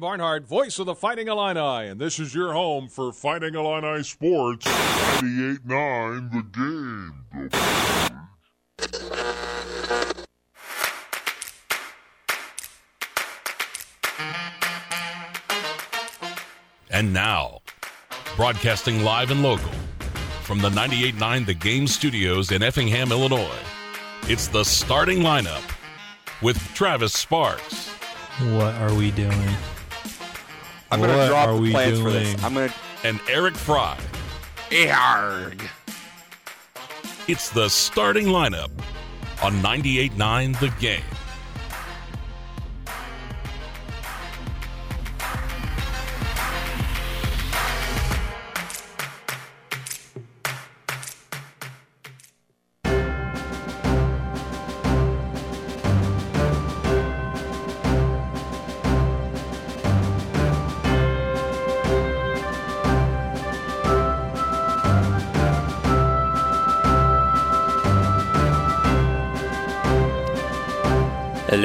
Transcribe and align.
Barnhart, 0.00 0.46
voice 0.46 0.78
of 0.78 0.86
the 0.86 0.94
Fighting 0.94 1.26
Illini, 1.26 1.88
and 1.88 2.00
this 2.00 2.20
is 2.20 2.32
your 2.32 2.52
home 2.52 2.86
for 2.86 3.12
Fighting 3.12 3.56
Illini 3.56 4.04
Sports. 4.04 4.64
98.9 4.64 6.30
The 6.30 7.50
Game. 7.50 7.50
And 16.90 17.12
now, 17.12 17.62
broadcasting 18.36 19.02
live 19.02 19.32
and 19.32 19.42
local 19.42 19.72
from 20.42 20.60
the 20.60 20.70
98.9 20.70 21.44
The 21.44 21.54
Game 21.54 21.88
studios 21.88 22.52
in 22.52 22.62
Effingham, 22.62 23.10
Illinois, 23.10 23.50
it's 24.28 24.46
the 24.46 24.62
starting 24.62 25.22
lineup 25.22 25.68
with 26.40 26.56
Travis 26.72 27.14
Sparks, 27.14 27.88
What 28.54 28.76
are 28.76 28.94
we 28.94 29.10
doing? 29.10 29.56
I'm 30.90 31.00
gonna 31.00 31.16
What 31.16 31.28
drop 31.28 31.48
are 31.48 31.54
the 31.54 31.60
we 31.60 31.70
plans 31.70 31.98
for 31.98 32.10
doing? 32.10 32.24
this. 32.24 32.44
I'm 32.44 32.54
gonna. 32.54 32.72
and 33.04 33.20
Eric 33.28 33.54
Fry. 33.56 33.98
Arg. 34.92 35.62
It's 37.26 37.50
the 37.50 37.68
starting 37.68 38.26
lineup 38.26 38.70
on 39.42 39.54
98.9 39.62 40.58
The 40.60 40.68
Game. 40.80 41.02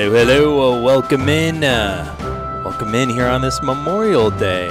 Hello, 0.03 0.25
hello. 0.25 0.79
Uh, 0.79 0.81
welcome 0.81 1.29
in. 1.29 1.63
Uh, 1.63 2.61
welcome 2.65 2.93
in 2.93 3.07
here 3.07 3.25
on 3.25 3.41
this 3.41 3.63
Memorial 3.63 4.29
Day. 4.31 4.67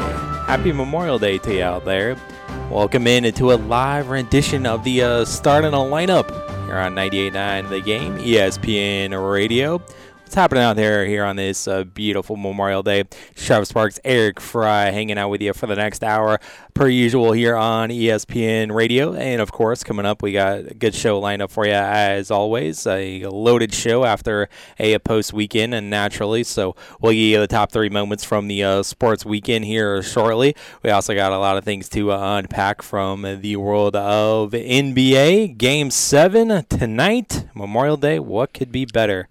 Happy 0.47 0.73
Memorial 0.73 1.19
Day 1.19 1.39
to 1.39 1.55
you 1.55 1.63
out 1.63 1.87
there. 1.87 2.19
Welcome 2.71 3.07
in 3.07 3.25
into 3.25 3.51
a 3.51 3.55
live 3.55 4.11
rendition 4.11 4.67
of 4.67 4.85
the 4.85 5.03
uh, 5.03 5.25
starting 5.25 5.73
a 5.73 5.79
lineup 5.79 6.29
here 6.67 6.77
on 6.77 6.95
98.9 6.95 7.71
The 7.71 7.81
Game, 7.81 8.19
ESPN 8.19 9.33
Radio. 9.33 9.81
What's 10.33 10.41
happening 10.41 10.65
out 10.65 10.77
there 10.77 11.05
here 11.05 11.25
on 11.25 11.37
this 11.37 11.69
uh, 11.69 11.85
beautiful 11.85 12.39
Memorial 12.39 12.83
Day? 12.83 13.05
Travis 13.35 13.69
Sparks, 13.69 14.01
Eric 14.03 14.41
Fry 14.41 14.91
hanging 14.91 15.19
out 15.19 15.29
with 15.29 15.43
you 15.43 15.53
for 15.53 15.67
the 15.67 15.77
next 15.77 16.03
hour, 16.03 16.41
per 16.73 16.89
usual 16.89 17.33
here 17.33 17.55
on 17.55 17.91
ESPN 17.91 18.73
Radio. 18.73 19.13
And 19.13 19.43
of 19.43 19.53
course, 19.53 19.85
coming 19.85 20.07
up, 20.07 20.23
we 20.23 20.33
got 20.33 20.61
a 20.61 20.75
good 20.75 20.95
show 20.95 21.21
lined 21.21 21.43
up 21.43 21.51
for 21.51 21.67
you 21.67 21.73
as 21.73 22.31
always. 22.31 22.87
A 22.87 23.27
loaded 23.27 23.75
show 23.75 24.07
after 24.07 24.49
a 24.79 24.99
post 25.01 25.35
weekend, 25.35 25.75
and 25.75 25.91
naturally, 25.91 26.45
so 26.45 26.77
we'll 27.03 27.13
give 27.13 27.21
you 27.21 27.39
the 27.39 27.47
top 27.47 27.71
three 27.71 27.91
moments 27.91 28.25
from 28.25 28.49
the 28.49 28.65
uh, 28.65 28.83
sports 28.83 29.27
weekend 29.27 29.67
here 29.67 30.03
shortly. 30.03 30.57
We 30.83 30.89
also 30.89 31.15
got 31.15 31.33
a 31.33 31.39
lot 31.39 31.59
of 31.59 31.65
things 31.65 31.91
to 31.91 32.11
uh, 32.11 32.39
unpack 32.39 32.81
from 32.81 33.41
the 33.43 33.57
world 33.57 33.95
of 33.97 34.53
NBA. 34.53 35.59
Game 35.59 35.91
seven 35.91 36.65
tonight, 36.71 37.45
Memorial 37.55 37.99
Day. 37.99 38.19
What 38.19 38.55
could 38.55 38.73
be 38.73 38.87
better? 38.87 39.27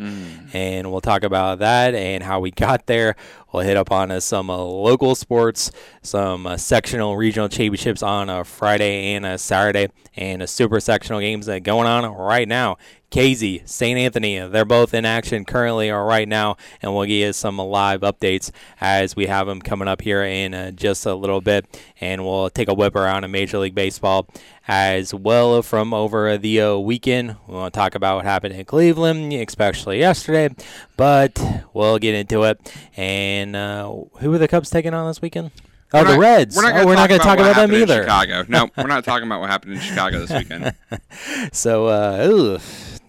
And 0.53 0.90
we'll 0.91 1.01
talk 1.01 1.23
about 1.23 1.59
that 1.59 1.95
and 1.95 2.23
how 2.23 2.39
we 2.39 2.51
got 2.51 2.87
there. 2.87 3.15
We'll 3.51 3.63
hit 3.63 3.77
up 3.77 3.91
on 3.91 4.11
uh, 4.11 4.19
some 4.19 4.49
uh, 4.49 4.57
local 4.57 5.15
sports, 5.15 5.71
some 6.01 6.47
uh, 6.47 6.57
sectional 6.57 7.17
regional 7.17 7.49
championships 7.49 8.01
on 8.01 8.29
a 8.29 8.43
Friday 8.43 9.13
and 9.13 9.25
a 9.25 9.37
Saturday, 9.37 9.89
and 10.15 10.41
uh, 10.41 10.47
super 10.47 10.79
sectional 10.79 11.19
games 11.19 11.45
that 11.47 11.61
going 11.61 11.87
on 11.87 12.05
right 12.15 12.47
now. 12.47 12.77
Casey, 13.11 13.61
St. 13.65 13.99
Anthony, 13.99 14.39
they're 14.39 14.63
both 14.63 14.93
in 14.93 15.03
action 15.03 15.43
currently 15.43 15.91
or 15.91 16.05
right 16.05 16.27
now, 16.27 16.55
and 16.81 16.95
we'll 16.95 17.03
give 17.03 17.27
you 17.27 17.33
some 17.33 17.57
live 17.57 18.01
updates 18.01 18.51
as 18.79 19.17
we 19.17 19.27
have 19.27 19.47
them 19.47 19.61
coming 19.61 19.89
up 19.89 20.01
here 20.01 20.23
in 20.23 20.53
uh, 20.53 20.71
just 20.71 21.05
a 21.05 21.13
little 21.13 21.41
bit. 21.41 21.65
And 21.99 22.23
we'll 22.23 22.49
take 22.49 22.69
a 22.69 22.73
whip 22.73 22.95
around 22.95 23.25
in 23.25 23.31
Major 23.31 23.57
League 23.59 23.75
Baseball 23.75 24.27
as 24.65 25.13
well 25.13 25.61
from 25.61 25.93
over 25.93 26.37
the 26.37 26.61
uh, 26.61 26.77
weekend. 26.77 27.35
We 27.47 27.55
want 27.55 27.73
to 27.73 27.77
talk 27.77 27.95
about 27.95 28.15
what 28.15 28.25
happened 28.25 28.55
in 28.55 28.63
Cleveland, 28.63 29.33
especially 29.33 29.99
yesterday, 29.99 30.55
but 30.95 31.37
we'll 31.73 31.99
get 31.99 32.15
into 32.15 32.43
it. 32.43 32.73
And 32.95 33.57
uh, 33.57 33.93
who 34.19 34.31
were 34.31 34.37
the 34.37 34.47
Cubs 34.47 34.69
taking 34.69 34.93
on 34.93 35.05
this 35.07 35.21
weekend? 35.21 35.51
Oh, 35.93 35.99
We're 35.99 36.03
the 36.05 36.11
not- 36.11 36.19
Reds. 36.19 36.55
We're 36.55 36.61
not 36.63 36.75
oh, 36.75 36.83
gonna 36.85 36.95
talk 36.95 37.09
going 37.09 37.19
to 37.19 37.25
talk 37.25 37.39
about 37.39 37.55
them 37.55 37.73
either. 37.73 38.03
Chicago. 38.03 38.45
No, 38.47 38.69
we're 38.77 38.87
not 38.87 39.03
talking 39.03 39.27
about 39.27 39.41
what 39.41 39.49
happened 39.49 39.73
in 39.73 39.79
Chicago 39.81 40.25
this 40.25 40.31
weekend. 40.31 40.73
So, 41.53 41.87
uh, 41.87 42.27
ooh, 42.29 42.59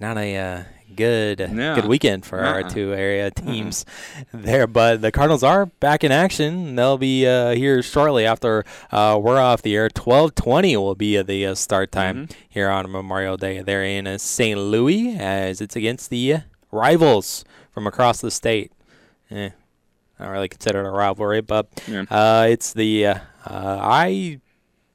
not 0.02 0.18
a 0.18 0.36
uh, 0.36 0.62
good 0.94 1.40
Yeah. 1.40 1.74
good 1.76 1.86
weekend 1.86 2.26
for 2.26 2.40
our 2.40 2.60
Uh-uh. 2.60 2.68
two 2.68 2.92
area 2.92 3.30
teams 3.30 3.86
there. 4.34 4.66
But 4.66 5.00
the 5.00 5.10
Cardinals 5.10 5.42
are 5.42 5.64
back 5.66 6.04
in 6.04 6.12
action. 6.12 6.76
They'll 6.76 6.98
be 6.98 7.26
uh, 7.26 7.52
here 7.54 7.82
shortly 7.82 8.26
after 8.26 8.64
uh, 8.90 9.18
we're 9.22 9.40
off 9.40 9.62
the 9.62 9.74
air. 9.74 9.88
Twelve 9.88 10.34
twenty 10.34 10.76
will 10.76 10.94
be 10.94 11.20
the 11.22 11.46
uh, 11.46 11.54
start 11.54 11.90
time 11.92 12.26
Mm-hmm. 12.26 12.32
here 12.50 12.68
on 12.68 12.90
Memorial 12.92 13.38
Day. 13.38 13.62
They're 13.62 13.84
in 13.84 14.06
uh, 14.06 14.18
St. 14.18 14.58
Louis 14.58 15.16
as 15.16 15.60
it's 15.62 15.76
against 15.76 16.10
the 16.10 16.34
uh, 16.34 16.40
rivals 16.70 17.44
from 17.70 17.86
across 17.86 18.20
the 18.20 18.30
state. 18.30 18.70
Eh, 19.30 19.48
I 20.18 20.24
don't 20.24 20.32
really 20.32 20.48
consider 20.48 20.80
it 20.80 20.86
a 20.86 20.90
rivalry, 20.90 21.40
but 21.40 21.68
Yeah. 21.88 22.04
uh, 22.10 22.46
it's 22.50 22.74
the 22.74 23.06
uh, 23.06 23.14
uh, 23.46 23.78
I 23.80 24.40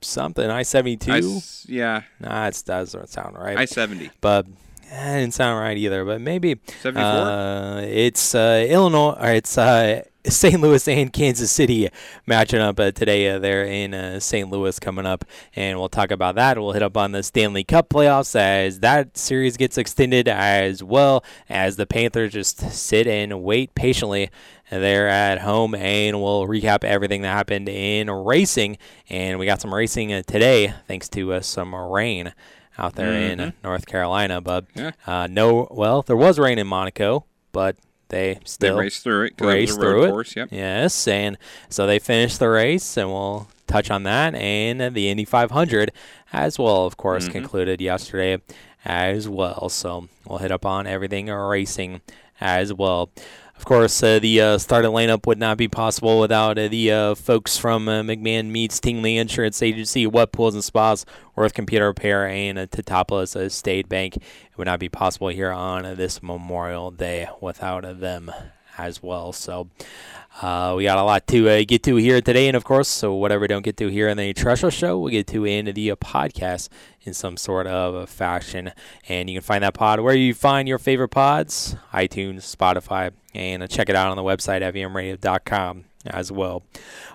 something 0.02 0.48
I 0.48 0.62
seventy 0.64 0.96
two. 0.98 1.42
yeah, 1.66 2.04
Nah, 2.20 2.48
it 2.48 2.62
doesn't 2.66 3.10
sound 3.10 3.36
right 3.36 3.58
I 3.58 3.66
seventy. 3.66 4.12
but 4.22 4.46
that 4.92 5.20
didn't 5.20 5.34
sound 5.34 5.60
right 5.60 5.78
either. 5.78 6.06
But 6.06 6.22
maybe 6.22 6.60
74? 6.82 7.04
uh, 7.04 7.82
it's 7.82 8.36
uh, 8.36 8.66
Illinois 8.70 9.18
or 9.20 9.30
it's 9.30 9.58
uh, 9.58 10.04
St. 10.30 10.60
Louis 10.60 10.86
and 10.90 11.14
Kansas 11.14 11.52
City 11.52 11.90
matching 12.26 12.60
up 12.60 12.80
uh, 12.80 12.92
today. 12.92 13.30
Uh, 13.30 13.40
they're 13.40 13.64
in 13.64 13.94
uh, 13.94 14.20
St. 14.20 14.50
Louis 14.50 14.78
coming 14.80 15.06
up, 15.06 15.24
and 15.56 15.80
we'll 15.80 15.90
talk 15.90 16.12
about 16.12 16.36
that. 16.36 16.58
We'll 16.58 16.74
hit 16.74 16.84
up 16.84 16.98
on 16.98 17.14
the 17.14 17.24
Stanley 17.24 17.64
Cup 17.64 17.90
playoffs 17.90 18.36
as 18.36 18.82
that 18.82 19.18
series 19.18 19.56
gets 19.56 19.78
extended, 19.78 20.28
as 20.28 20.84
well 20.84 21.24
as 21.48 21.78
the 21.78 21.86
Panthers 21.86 22.34
just 22.34 22.60
sit 22.72 23.08
and 23.08 23.42
wait 23.42 23.74
patiently. 23.74 24.30
They're 24.70 25.08
at 25.08 25.40
home, 25.40 25.74
and 25.76 26.22
we'll 26.22 26.46
recap 26.46 26.84
everything 26.84 27.22
that 27.22 27.30
happened 27.30 27.70
in 27.70 28.10
racing. 28.10 28.78
And 29.10 29.40
we 29.40 29.46
got 29.46 29.62
some 29.62 29.74
racing 29.74 30.12
uh, 30.12 30.24
today, 30.28 30.74
thanks 30.88 31.08
to 31.10 31.34
uh, 31.34 31.42
some 31.42 31.74
rain 31.74 32.34
out 32.78 32.96
there 32.96 33.14
in 33.14 33.40
uh, 33.40 33.52
North 33.64 33.86
Carolina. 33.86 34.42
But 34.42 34.66
Yeah. 34.76 34.92
uh, 35.06 35.28
no, 35.30 35.68
well, 35.72 36.02
there 36.02 36.16
was 36.18 36.38
rain 36.40 36.60
in 36.60 36.68
Monaco, 36.68 37.26
but 37.52 37.76
they 38.10 38.36
They 38.36 38.40
still 38.46 38.78
raced 38.78 39.04
through 39.04 39.26
it 39.26 39.34
raced 39.42 39.76
through 39.80 40.04
it. 40.04 40.10
course. 40.10 40.36
Yep. 40.36 40.50
Yes, 40.52 41.08
and 41.08 41.38
so 41.70 41.86
they 41.88 42.00
finished 42.00 42.40
the 42.40 42.50
race, 42.50 42.96
and 42.98 43.10
we'll 43.10 43.48
touch 43.68 43.92
on 43.92 44.04
that. 44.04 44.34
And 44.36 44.94
the 44.96 45.10
Indy 45.10 45.26
500 45.26 45.92
as 46.32 46.58
well, 46.58 46.86
of 46.86 46.96
course, 46.98 47.24
Mm-hmm. 47.26 47.32
concluded 47.34 47.82
yesterday 47.82 48.42
as 48.86 49.28
well. 49.28 49.68
So 49.70 50.08
we'll 50.26 50.38
hit 50.40 50.52
up 50.52 50.66
on 50.66 50.88
everything 50.88 51.28
racing 51.28 52.02
as 52.40 52.72
well. 52.74 53.10
Of 53.58 53.66
course, 53.66 54.02
uh, 54.02 54.20
the 54.20 54.40
uh, 54.40 54.58
starting 54.60 54.92
lineup 54.92 55.26
would 55.28 55.40
not 55.40 55.58
be 55.58 55.68
possible 55.68 56.20
without 56.20 56.58
uh, 56.58 56.68
the 56.70 56.92
uh, 56.92 57.16
folks 57.16 57.58
from 57.58 57.90
uh, 57.90 58.02
McMahon 58.02 58.50
Meets 58.50 58.80
Tingley 58.80 59.18
Insurance 59.18 59.62
Agency, 59.62 60.08
What 60.08 60.32
Pools 60.32 60.54
and 60.54 60.64
Spas, 60.64 61.06
Worth 61.36 61.54
Computer 61.54 61.88
Repair, 61.88 62.28
and 62.28 62.58
uh, 62.58 62.68
Teutopolis 62.68 63.36
uh, 63.36 63.50
State 63.50 63.90
Bank. 63.90 64.16
It 64.16 64.58
would 64.58 64.68
not 64.68 64.80
be 64.80 64.90
possible 64.90 65.30
here 65.30 65.52
on 65.52 65.84
this 65.96 66.24
Memorial 66.24 66.92
Day 66.92 67.28
without 67.42 68.00
them 68.00 68.32
as 68.78 69.02
well. 69.04 69.34
So 69.34 69.70
uh, 70.42 70.76
we 70.78 70.84
got 70.84 70.98
a 70.98 71.04
lot 71.04 71.26
to 71.28 71.50
uh, 71.50 71.64
get 71.68 71.84
to 71.84 71.96
here 71.96 72.22
today, 72.22 72.48
and 72.48 72.56
of 72.56 72.64
course, 72.64 72.88
so 72.88 73.14
whatever 73.16 73.42
we 73.42 73.48
don't 73.48 73.64
get 73.64 73.78
to 73.78 73.88
here 73.88 74.08
in 74.08 74.18
the 74.18 74.34
Treasure 74.34 74.70
Show, 74.70 75.00
we 75.00 75.12
get 75.12 75.28
to 75.28 75.46
in 75.46 75.66
the 75.66 75.92
uh, 75.92 75.96
podcast 75.96 76.70
in 77.08 77.14
some 77.14 77.38
sort 77.38 77.66
of 77.66 77.96
a 77.96 78.06
fashion. 78.06 78.72
And 79.08 79.30
you 79.30 79.38
can 79.38 79.44
find 79.44 79.64
that 79.64 79.74
pod 79.74 80.00
where 80.02 80.14
you 80.14 80.34
find 80.34 80.68
your 80.68 80.78
favorite 80.78 81.10
pods: 81.10 81.76
iTunes, 81.94 82.56
Spotify, 82.56 83.12
and 83.34 83.68
check 83.70 83.90
it 83.90 83.96
out 83.96 84.10
on 84.10 84.18
the 84.18 84.24
website 84.24 84.62
fmradio.com 84.62 85.86
as 86.06 86.32
well. 86.32 86.64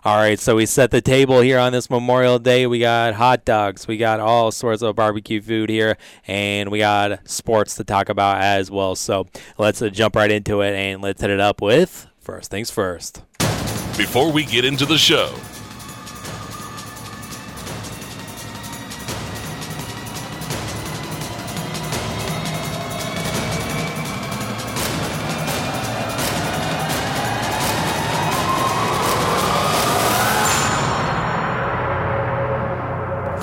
All 0.05 0.17
right, 0.17 0.39
so 0.39 0.57
we 0.57 0.67
set 0.67 0.91
the 0.91 1.01
table 1.01 1.41
here 1.41 1.59
on 1.59 1.73
this 1.73 1.89
Memorial 1.89 2.39
Day. 2.39 2.67
We 2.67 2.79
got 2.79 3.15
hot 3.15 3.45
dogs, 3.45 3.87
we 3.87 3.97
got 3.97 4.21
all 4.21 4.51
sorts 4.51 4.83
of 4.83 4.97
barbecue 4.97 5.41
food 5.41 5.71
here, 5.71 5.97
and 6.27 6.71
we 6.71 6.79
got 6.79 7.29
sports 7.29 7.77
to 7.77 7.85
talk 7.85 8.09
about 8.09 8.43
as 8.43 8.71
well. 8.71 8.95
So 8.95 9.27
let's 9.59 9.81
uh, 9.81 9.89
jump 9.89 10.17
right 10.17 10.31
into 10.31 10.61
it 10.61 10.75
and 10.75 11.03
let's 11.03 11.21
hit 11.21 11.31
it 11.31 11.41
up 11.41 11.61
with 11.61 12.07
first 12.21 12.51
things 12.51 12.71
first. 12.71 13.23
Before 13.97 14.33
we 14.33 14.45
get 14.45 14.65
into 14.65 14.87
the 14.87 14.99
show, 14.99 15.35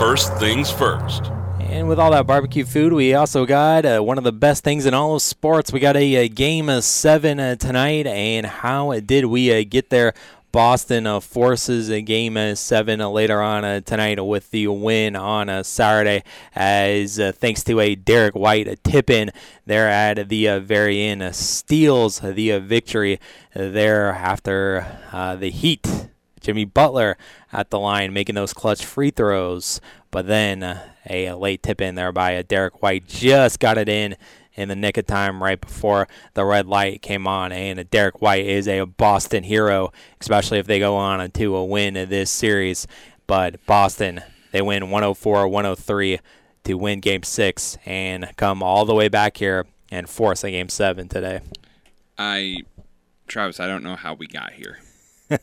First 0.10 0.34
things 0.38 0.72
first. 0.72 1.28
And 1.60 1.88
with 1.88 2.00
all 2.00 2.10
that 2.10 2.26
barbecue 2.26 2.66
food, 2.66 2.94
we 2.94 3.14
also 3.14 3.46
got 3.46 3.86
uh, 3.86 4.00
one 4.00 4.18
of 4.18 4.24
the 4.24 4.32
best 4.32 4.64
things 4.64 4.88
in 4.88 4.96
all 4.96 5.14
of 5.14 5.22
sports. 5.22 5.72
We 5.72 5.80
got 5.80 5.96
a, 5.96 6.16
a 6.16 6.28
game 6.28 6.68
of 6.68 6.84
seven 6.84 7.40
uh, 7.40 7.58
tonight, 7.58 8.08
and 8.08 8.44
how 8.44 9.00
did 9.02 9.26
we 9.26 9.54
uh, 9.54 9.64
get 9.70 9.92
there? 9.92 10.16
Boston 10.52 11.06
uh, 11.06 11.20
forces 11.20 11.92
a 11.92 12.02
game 12.02 12.38
uh, 12.38 12.56
seven 12.56 13.02
uh, 13.02 13.10
later 13.10 13.40
on 13.40 13.64
uh, 13.64 13.82
tonight 13.82 14.20
with 14.26 14.50
the 14.50 14.68
win 14.70 15.16
on 15.16 15.64
Saturday, 15.64 16.24
as 16.56 17.18
thanks 17.36 17.64
to 17.66 17.80
a 17.80 17.94
Derrick 17.94 18.34
White 18.34 18.84
tip 18.84 19.12
in 19.12 19.30
there 19.68 19.90
at 19.90 20.28
the 20.28 20.58
very 20.58 21.04
end, 21.04 21.36
steals 21.36 22.20
the 22.22 22.58
victory 22.58 23.20
there 23.54 24.10
after 24.10 24.88
the 25.40 25.52
Heat. 25.52 25.86
Jimmy 26.42 26.64
Butler 26.64 27.18
at 27.52 27.70
the 27.70 27.78
line 27.78 28.14
making 28.14 28.36
those 28.36 28.54
clutch 28.54 28.86
free 28.86 29.12
throws, 29.12 29.82
but 30.12 30.28
then 30.28 30.64
uh, 30.64 30.82
a 31.10 31.34
late 31.34 31.64
tip 31.64 31.82
in 31.82 31.96
there 31.96 32.12
by 32.12 32.38
uh, 32.38 32.44
Derrick 32.48 32.82
White 32.82 33.08
just 33.08 33.60
got 33.60 33.78
it 33.78 33.90
in 33.90 34.16
in 34.56 34.68
the 34.68 34.76
nick 34.76 34.98
of 34.98 35.06
time 35.06 35.42
right 35.42 35.60
before 35.60 36.08
the 36.34 36.44
red 36.44 36.68
light 36.68 37.02
came 37.02 37.28
on. 37.28 37.52
And 37.52 37.90
Derrick 37.90 38.22
White 38.22 38.46
is 38.46 38.68
a 38.68 38.86
Boston 38.86 39.44
hero, 39.44 39.94
especially 40.20 40.60
if 40.60 40.68
they 40.68 40.80
go 40.80 40.96
on 40.96 41.32
to 41.32 41.56
a 41.56 41.64
win 41.64 41.96
in 41.96 42.10
this 42.10 42.30
series. 42.30 42.86
But 43.26 43.66
Boston, 43.66 44.22
they 44.52 44.62
win 44.62 44.90
104 44.90 45.48
103 45.48 46.20
to 46.66 46.74
win 46.74 47.00
game 47.00 47.24
six 47.24 47.78
and 47.86 48.30
come 48.36 48.62
all 48.62 48.86
the 48.86 48.94
way 48.94 49.08
back 49.08 49.38
here 49.38 49.66
and 49.92 50.10
force 50.10 50.44
a 50.44 50.52
game 50.52 50.70
seven 50.70 51.08
today. 51.08 51.40
I, 52.18 52.64
Travis, 53.28 53.60
I 53.60 53.68
don't 53.68 53.84
know 53.84 53.96
how 53.96 54.14
we 54.14 54.28
got 54.28 54.52
here. 54.52 54.80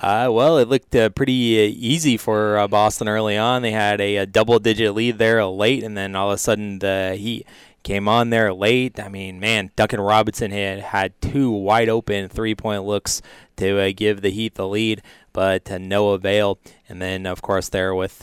Uh, 0.00 0.28
well, 0.30 0.58
it 0.58 0.68
looked 0.68 0.94
uh, 0.94 1.08
pretty 1.08 1.58
uh, 1.58 1.72
easy 1.74 2.18
for 2.18 2.58
uh, 2.58 2.68
Boston 2.68 3.08
early 3.08 3.38
on. 3.38 3.62
They 3.62 3.72
had 3.72 4.00
a, 4.00 4.16
a 4.16 4.26
double-digit 4.26 4.94
lead 4.94 5.18
there 5.18 5.44
late, 5.46 5.82
and 5.82 5.96
then 5.96 6.14
all 6.14 6.30
of 6.30 6.34
a 6.34 6.38
sudden 6.38 6.80
the 6.80 7.16
Heat 7.18 7.46
came 7.82 8.06
on 8.06 8.28
there 8.30 8.52
late. 8.52 9.00
I 9.00 9.08
mean, 9.08 9.40
man, 9.40 9.70
Duncan 9.74 10.00
Robinson 10.00 10.50
had 10.50 10.80
had 10.80 11.18
two 11.22 11.50
wide 11.50 11.88
open 11.88 12.28
three-point 12.28 12.84
looks 12.84 13.22
to 13.56 13.80
uh, 13.80 13.92
give 13.96 14.20
the 14.20 14.30
Heat 14.30 14.56
the 14.56 14.68
lead, 14.68 15.00
but 15.32 15.64
to 15.66 15.78
no 15.78 16.10
avail. 16.10 16.58
And 16.90 17.00
then, 17.00 17.24
of 17.24 17.40
course, 17.40 17.70
there 17.70 17.94
with 17.94 18.22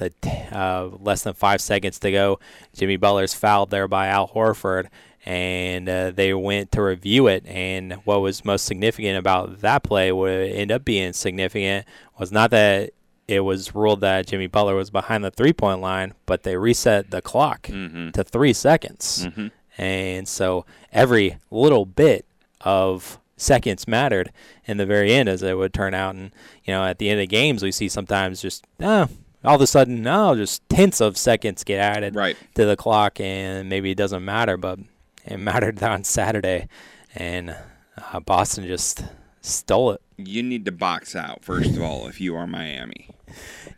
less 0.52 1.24
than 1.24 1.34
five 1.34 1.60
seconds 1.60 1.98
to 2.00 2.12
go, 2.12 2.40
Jimmy 2.76 2.98
Butler's 2.98 3.34
fouled 3.34 3.72
there 3.72 3.88
by 3.88 4.08
Al 4.08 4.28
Horford 4.28 4.90
and 5.26 5.88
uh, 5.88 6.12
they 6.12 6.34
went 6.34 6.72
to 6.74 6.82
review 6.82 7.28
it. 7.28 7.46
And 7.46 7.94
what 8.06 8.22
was 8.22 8.44
most 8.44 8.66
significant 8.66 9.18
about 9.18 9.62
that 9.62 9.84
play 9.84 10.12
would 10.12 10.50
end 10.52 10.72
up 10.72 10.84
being 10.84 11.14
significant 11.14 11.86
was 12.20 12.32
not 12.32 12.52
that 12.52 12.92
it 13.28 13.40
was 13.42 13.74
ruled 13.74 14.02
that 14.02 14.28
Jimmy 14.28 14.48
Butler 14.48 14.76
was 14.76 14.90
behind 14.90 15.24
the 15.24 15.32
three 15.32 15.54
point 15.54 15.80
line, 15.80 16.14
but 16.26 16.44
they 16.44 16.58
reset 16.58 17.10
the 17.12 17.22
clock 17.22 17.64
Mm-hmm. 17.68 18.10
to 18.12 18.24
three 18.24 18.54
seconds. 18.54 19.28
Mhm. 19.28 19.52
And 19.78 20.28
so 20.28 20.66
every 20.92 21.38
little 21.50 21.86
bit 21.86 22.26
of 22.62 23.18
seconds 23.38 23.88
mattered 23.88 24.32
in 24.66 24.78
the 24.78 24.86
very 24.86 25.14
end, 25.14 25.28
as 25.30 25.42
it 25.42 25.58
would 25.58 25.74
turn 25.74 25.94
out. 25.94 26.16
And, 26.16 26.32
you 26.64 26.74
know, 26.74 26.84
at 26.86 27.00
the 27.00 27.10
end 27.10 27.20
of 27.22 27.30
games, 27.30 27.64
we 27.64 27.72
see 27.72 27.90
sometimes 27.90 28.42
just, 28.42 28.66
oh, 28.82 29.08
all 29.44 29.56
of 29.56 29.62
a 29.62 29.68
sudden, 29.68 30.02
no, 30.04 30.36
just 30.36 30.68
tenths 30.70 31.02
of 31.02 31.18
seconds 31.18 31.64
get 31.64 31.80
added 31.80 32.16
Right. 32.16 32.38
to 32.56 32.66
the 32.66 32.76
clock, 32.78 33.20
and 33.20 33.68
maybe 33.68 33.92
it 33.92 33.98
doesn't 33.98 34.24
matter, 34.24 34.56
but 34.58 34.80
it 35.26 35.38
mattered 35.38 35.82
on 35.84 36.04
Saturday, 36.04 36.68
and 37.16 37.56
uh, 37.98 38.20
Boston 38.20 38.66
just 38.66 39.04
stole 39.42 39.92
it. 39.92 40.02
You 40.18 40.44
need 40.44 40.66
to 40.66 40.72
box 40.72 41.16
out, 41.16 41.44
first 41.44 41.76
of 41.76 41.82
all, 41.82 42.08
if 42.08 42.22
you 42.22 42.36
are 42.36 42.48
Miami. 42.48 43.10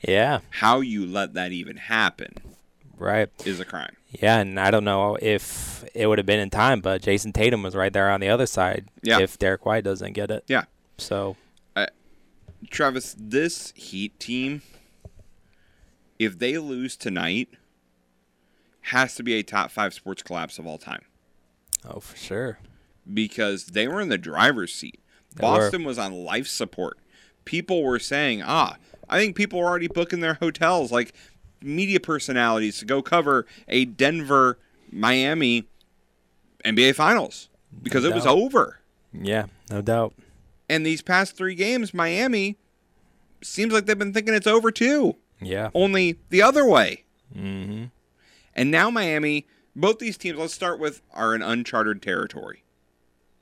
Yeah, 0.02 0.40
How 0.50 0.82
you 0.82 1.06
let 1.06 1.34
that 1.34 1.52
even 1.52 1.78
happen 1.78 2.34
right. 2.98 3.30
is 3.46 3.60
a 3.60 3.66
crime. 3.66 3.96
Yeah, 4.12 4.40
and 4.40 4.60
I 4.60 4.72
don't 4.72 4.84
know 4.84 5.18
if 5.22 5.86
it 5.94 6.08
would 6.08 6.18
have 6.18 6.26
been 6.26 6.40
in 6.40 6.50
time, 6.50 6.82
but 6.82 7.02
Jayson 7.02 7.34
Tatum 7.34 7.64
was 7.64 7.76
right 7.76 7.92
there 7.92 8.10
on 8.10 8.20
the 8.20 8.30
other 8.30 8.46
side. 8.46 8.88
Yeah. 9.02 9.20
If 9.20 9.40
Derek 9.40 9.66
White 9.66 9.84
doesn't 9.84 10.14
get 10.14 10.32
it. 10.32 10.44
Yeah. 10.48 10.66
So 10.98 11.36
Travis, 12.70 13.16
this 13.18 13.74
Heat 13.76 14.20
team, 14.20 14.62
if 16.20 16.40
they 16.40 16.58
lose 16.58 16.96
tonight, 16.96 17.50
has 18.82 19.16
to 19.16 19.24
be 19.24 19.34
a 19.34 19.44
top 19.44 19.72
five 19.72 19.94
sports 19.94 20.24
collapse 20.24 20.60
of 20.60 20.68
all 20.68 20.78
time 20.78 21.04
oh 21.90 22.00
for 22.00 22.18
sure. 22.18 22.60
because 23.12 23.68
they 23.68 23.88
were 23.88 24.02
in 24.02 24.10
the 24.10 24.18
driver's 24.18 24.74
seat. 24.74 25.00
They 25.36 25.46
were. 25.46 25.58
Boston 25.60 25.84
was 25.84 25.98
on 25.98 26.12
life 26.14 26.48
support. 26.48 26.98
People 27.46 27.84
were 27.84 28.00
saying, 28.00 28.42
ah, 28.44 28.78
I 29.10 29.20
think 29.20 29.36
people 29.36 29.60
were 29.60 29.66
already 29.66 29.88
booking 29.88 30.20
their 30.22 30.36
hotels, 30.36 30.92
like 30.92 31.14
media 31.62 32.00
personalities, 32.00 32.80
to 32.80 32.86
go 32.86 33.02
cover 33.02 33.46
a 33.68 33.86
Denver 33.86 34.58
Miami 34.92 35.66
NBA 36.64 36.96
Finals 36.96 37.50
because 37.84 38.04
it 38.04 38.14
was 38.14 38.26
over. 38.26 38.80
Yeah, 39.14 39.46
no 39.70 39.82
doubt. 39.82 40.14
And 40.68 40.86
these 40.86 41.02
past 41.04 41.38
three 41.38 41.54
games, 41.54 41.94
Miami 41.94 42.58
seems 43.44 43.72
like 43.74 43.86
they've 43.86 43.98
been 44.00 44.14
thinking 44.14 44.34
it's 44.34 44.48
over 44.48 44.72
too. 44.72 45.16
Yeah. 45.42 45.70
only 45.76 46.18
the 46.30 46.42
other 46.42 46.66
way. 46.66 47.04
Mm-hmm. 47.36 47.86
And 48.56 48.72
now 48.72 48.90
Miami, 48.90 49.46
both 49.76 50.00
these 50.00 50.18
teams, 50.18 50.38
let's 50.40 50.54
start 50.54 50.80
with, 50.80 51.02
are 51.14 51.36
in 51.36 51.42
uncharted 51.42 52.02
territory 52.02 52.64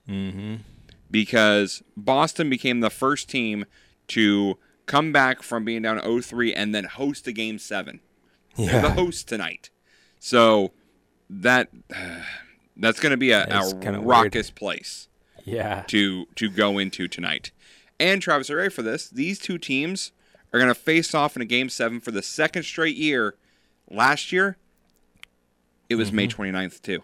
Mm-hmm. 0.09 0.55
because 1.09 1.81
Boston 1.95 2.49
became 2.49 2.81
the 2.81 2.89
first 2.89 3.29
team 3.29 3.65
to 4.09 4.57
come 4.85 5.11
back 5.13 5.41
from 5.41 5.63
being 5.63 5.81
down 5.83 5.97
0-3 5.99 6.51
and 6.55 6.75
then 6.75 6.83
host 6.83 7.25
a 7.27 7.31
game 7.31 7.57
seven. 7.57 8.01
They're 8.57 8.81
the 8.81 8.91
host 8.91 9.27
tonight, 9.29 9.69
so 10.19 10.73
that 11.29 11.69
that's 12.77 12.99
going 12.99 13.11
to 13.11 13.17
be 13.17 13.31
a, 13.31 13.43
a 13.45 13.71
kinda 13.79 13.93
weird. 14.01 14.05
raucous 14.05 14.51
place 14.51 15.07
Yeah. 15.45 15.83
to 15.87 16.25
to 16.35 16.49
go 16.49 16.77
into 16.77 17.07
tonight. 17.07 17.51
And 17.99 18.21
Travis, 18.21 18.49
are 18.49 18.57
ready 18.57 18.69
for 18.69 18.81
this? 18.81 19.09
These 19.09 19.39
two 19.39 19.57
teams 19.57 20.11
are 20.51 20.59
going 20.59 20.67
to 20.69 20.75
face 20.79 21.15
off 21.15 21.35
in 21.35 21.41
a 21.41 21.45
game 21.45 21.69
seven 21.69 21.99
for 22.01 22.11
the 22.11 22.21
second 22.21 22.63
straight 22.63 22.95
year. 22.97 23.35
Last 23.89 24.31
year, 24.31 24.57
it 25.89 25.95
was 25.95 26.11
May 26.11 26.27
29th, 26.27 26.81
too. 26.81 27.03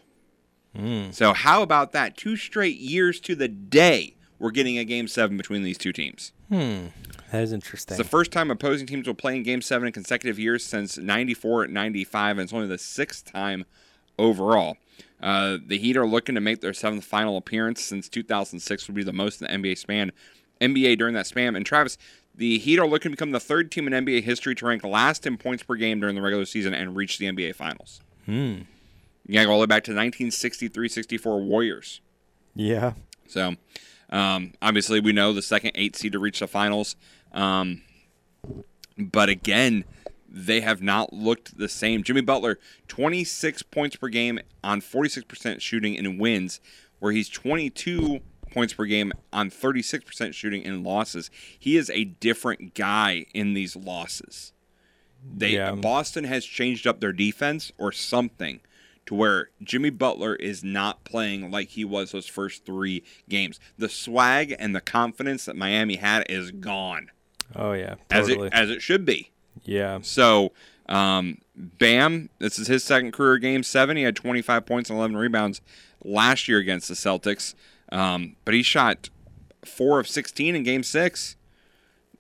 Mm. 0.77 1.13
So, 1.13 1.33
how 1.33 1.63
about 1.63 1.91
that? 1.93 2.15
Two 2.15 2.35
straight 2.35 2.77
years 2.77 3.19
to 3.21 3.35
the 3.35 3.47
day, 3.47 4.15
we're 4.37 4.51
getting 4.51 4.77
a 4.77 4.85
game 4.85 5.07
seven 5.07 5.37
between 5.37 5.63
these 5.63 5.77
two 5.77 5.91
teams. 5.91 6.31
Hmm. 6.49 6.87
That 7.31 7.43
is 7.43 7.53
interesting. 7.53 7.95
It's 7.95 8.03
the 8.03 8.09
first 8.09 8.31
time 8.31 8.49
opposing 8.49 8.87
teams 8.87 9.06
will 9.06 9.13
play 9.13 9.35
in 9.35 9.44
game 9.44 9.61
seven 9.61 9.87
in 9.87 9.94
consecutive 9.94 10.39
years 10.39 10.65
since 10.65 10.97
94 10.97 11.68
95, 11.68 12.37
and 12.37 12.44
it's 12.44 12.54
only 12.54 12.68
the 12.68 12.77
sixth 12.77 13.31
time 13.31 13.65
overall. 14.18 14.77
Uh, 15.21 15.57
the 15.65 15.77
Heat 15.77 15.97
are 15.97 16.07
looking 16.07 16.35
to 16.35 16.42
make 16.42 16.61
their 16.61 16.73
seventh 16.73 17.04
final 17.04 17.37
appearance 17.37 17.81
since 17.81 18.09
2006 18.09 18.87
would 18.87 18.95
be 18.95 19.04
the 19.04 19.13
most 19.13 19.42
in 19.42 19.61
the 19.61 19.69
NBA 19.69 19.77
span. 19.77 20.11
NBA 20.61 20.97
during 20.97 21.13
that 21.13 21.27
span. 21.27 21.56
And 21.56 21.65
Travis, 21.65 21.97
the 22.33 22.57
Heat 22.59 22.80
are 22.80 22.87
looking 22.87 23.11
to 23.11 23.15
become 23.15 23.31
the 23.31 23.39
third 23.39 23.71
team 23.71 23.92
in 23.92 24.06
NBA 24.06 24.23
history 24.23 24.56
to 24.56 24.65
rank 24.65 24.83
last 24.83 25.27
in 25.27 25.37
points 25.37 25.63
per 25.63 25.75
game 25.75 25.99
during 25.99 26.15
the 26.15 26.21
regular 26.21 26.45
season 26.45 26.73
and 26.73 26.95
reach 26.95 27.18
the 27.18 27.25
NBA 27.25 27.56
Finals. 27.56 28.01
Hmm. 28.26 28.61
You 29.26 29.33
gotta 29.33 29.45
go 29.45 29.52
all 29.52 29.57
the 29.59 29.64
way 29.64 29.68
back 29.68 29.83
to 29.85 29.92
1963-64 29.92 31.45
Warriors. 31.45 32.02
Yeah. 32.56 32.94
So, 33.28 33.56
um, 34.09 34.54
obviously, 34.61 34.99
we 34.99 35.14
know 35.14 35.33
the 35.33 35.42
second 35.42 35.71
eight 35.76 35.95
seed 35.95 36.14
to 36.14 36.19
reach 36.19 36.40
the 36.40 36.47
finals. 36.47 36.95
Um, 37.31 37.83
but 38.97 39.30
again, 39.30 39.85
they 40.28 40.61
have 40.61 40.81
not 40.81 41.14
looked 41.14 41.57
the 41.57 41.69
same. 41.69 42.04
Jimmy 42.04 42.21
Butler, 42.21 42.59
26 42.88 43.64
points 43.64 43.95
per 43.95 44.07
game 44.07 44.40
on 44.64 44.81
46% 44.81 45.61
shooting 45.61 45.95
in 45.95 46.18
wins, 46.18 46.59
where 46.99 47.11
he's 47.11 47.30
22 47.30 48.19
points 48.52 48.73
per 48.73 48.85
game 48.85 49.11
on 49.31 49.49
36% 49.49 50.33
shooting 50.33 50.64
in 50.64 50.83
losses. 50.83 51.30
He 51.57 51.78
is 51.78 51.90
a 51.92 52.06
different 52.06 52.73
guy 52.73 53.26
in 53.33 53.54
these 53.54 53.76
losses. 53.76 54.54
They 55.23 55.52
Yeah. 55.52 55.73
Boston 55.73 56.23
has 56.26 56.45
changed 56.45 56.85
up 56.88 56.99
their 56.99 57.14
defense 57.14 57.71
or 57.78 57.92
something 57.92 58.59
to 59.06 59.16
where 59.16 59.49
Jimmy 59.64 59.90
Butler 59.90 60.35
is 60.35 60.64
not 60.64 61.04
playing 61.04 61.49
like 61.52 61.69
he 61.69 61.83
was 61.83 62.11
those 62.11 62.28
first 62.28 62.66
3 62.66 63.04
games. 63.28 63.59
The 63.78 63.90
swag 63.90 64.56
and 64.59 64.76
the 64.76 64.81
confidence 64.81 65.45
that 65.45 65.56
Miami 65.56 65.95
had 65.95 66.26
is 66.30 66.52
gone 66.52 67.09
Oh 67.56 67.73
yeah. 67.73 67.95
as 68.11 68.28
it 68.30 68.40
as 68.54 68.69
it 68.69 68.81
should 68.81 69.06
be. 69.06 69.31
yeah. 69.64 69.99
So, 70.04 70.52
um, 70.88 71.40
Bam, 71.56 72.30
this 72.40 72.57
is 72.59 72.68
his 72.68 72.83
second 72.83 73.11
career 73.14 73.38
game 73.38 73.64
seven. 73.64 73.97
He 73.97 74.04
had 74.04 74.16
25 74.16 74.66
points 74.66 74.90
and 74.90 74.97
11 74.97 75.18
rebounds 75.18 75.61
last 76.04 76.47
year 76.47 76.57
against 76.59 76.88
the 76.88 76.94
Celtics, 76.94 77.54
um, 77.92 78.35
but 78.45 78.54
he 78.54 78.61
shot 78.64 79.09
four 79.66 79.99
of 79.99 80.07
16 80.07 80.56
in 80.56 80.64
game 80.64 80.83
six. 80.83 81.35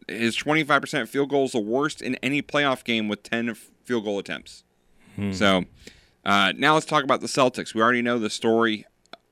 His 0.09 0.35
25% 0.37 1.07
field 1.07 1.29
goal 1.29 1.45
is 1.45 1.51
the 1.53 1.59
worst 1.59 2.01
in 2.01 2.15
any 2.15 2.41
playoff 2.41 2.83
game 2.83 3.07
with 3.07 3.23
10 3.23 3.53
field 3.83 4.03
goal 4.03 4.19
attempts. 4.19 4.63
So, 5.33 5.65
uh, 6.23 6.53
now 6.55 6.75
let's 6.75 6.85
talk 6.85 7.03
about 7.03 7.19
the 7.19 7.27
Celtics. 7.27 7.73
We 7.73 7.81
already 7.81 8.01
know 8.01 8.19
the 8.19 8.29
story. 8.29 8.85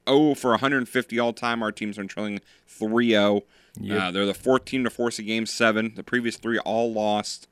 Oh, 0.06 0.36
for 0.36 0.52
150 0.52 1.18
all 1.20 1.32
time, 1.32 1.64
our 1.64 1.72
teams 1.72 1.98
are 1.98 2.04
trailing 2.04 2.42
3 2.68 3.10
0. 3.12 3.42
Yep. 3.80 4.02
Uh, 4.02 4.12
they're 4.12 4.26
the 4.26 4.34
fourth 4.34 4.66
team 4.66 4.84
to 4.84 4.90
force 4.90 5.18
a 5.20 5.24
game 5.24 5.46
seven. 5.46 5.94
The 5.96 6.04
previous 6.04 6.36
three 6.38 6.58
all 6.60 6.92
lost. 6.92 7.48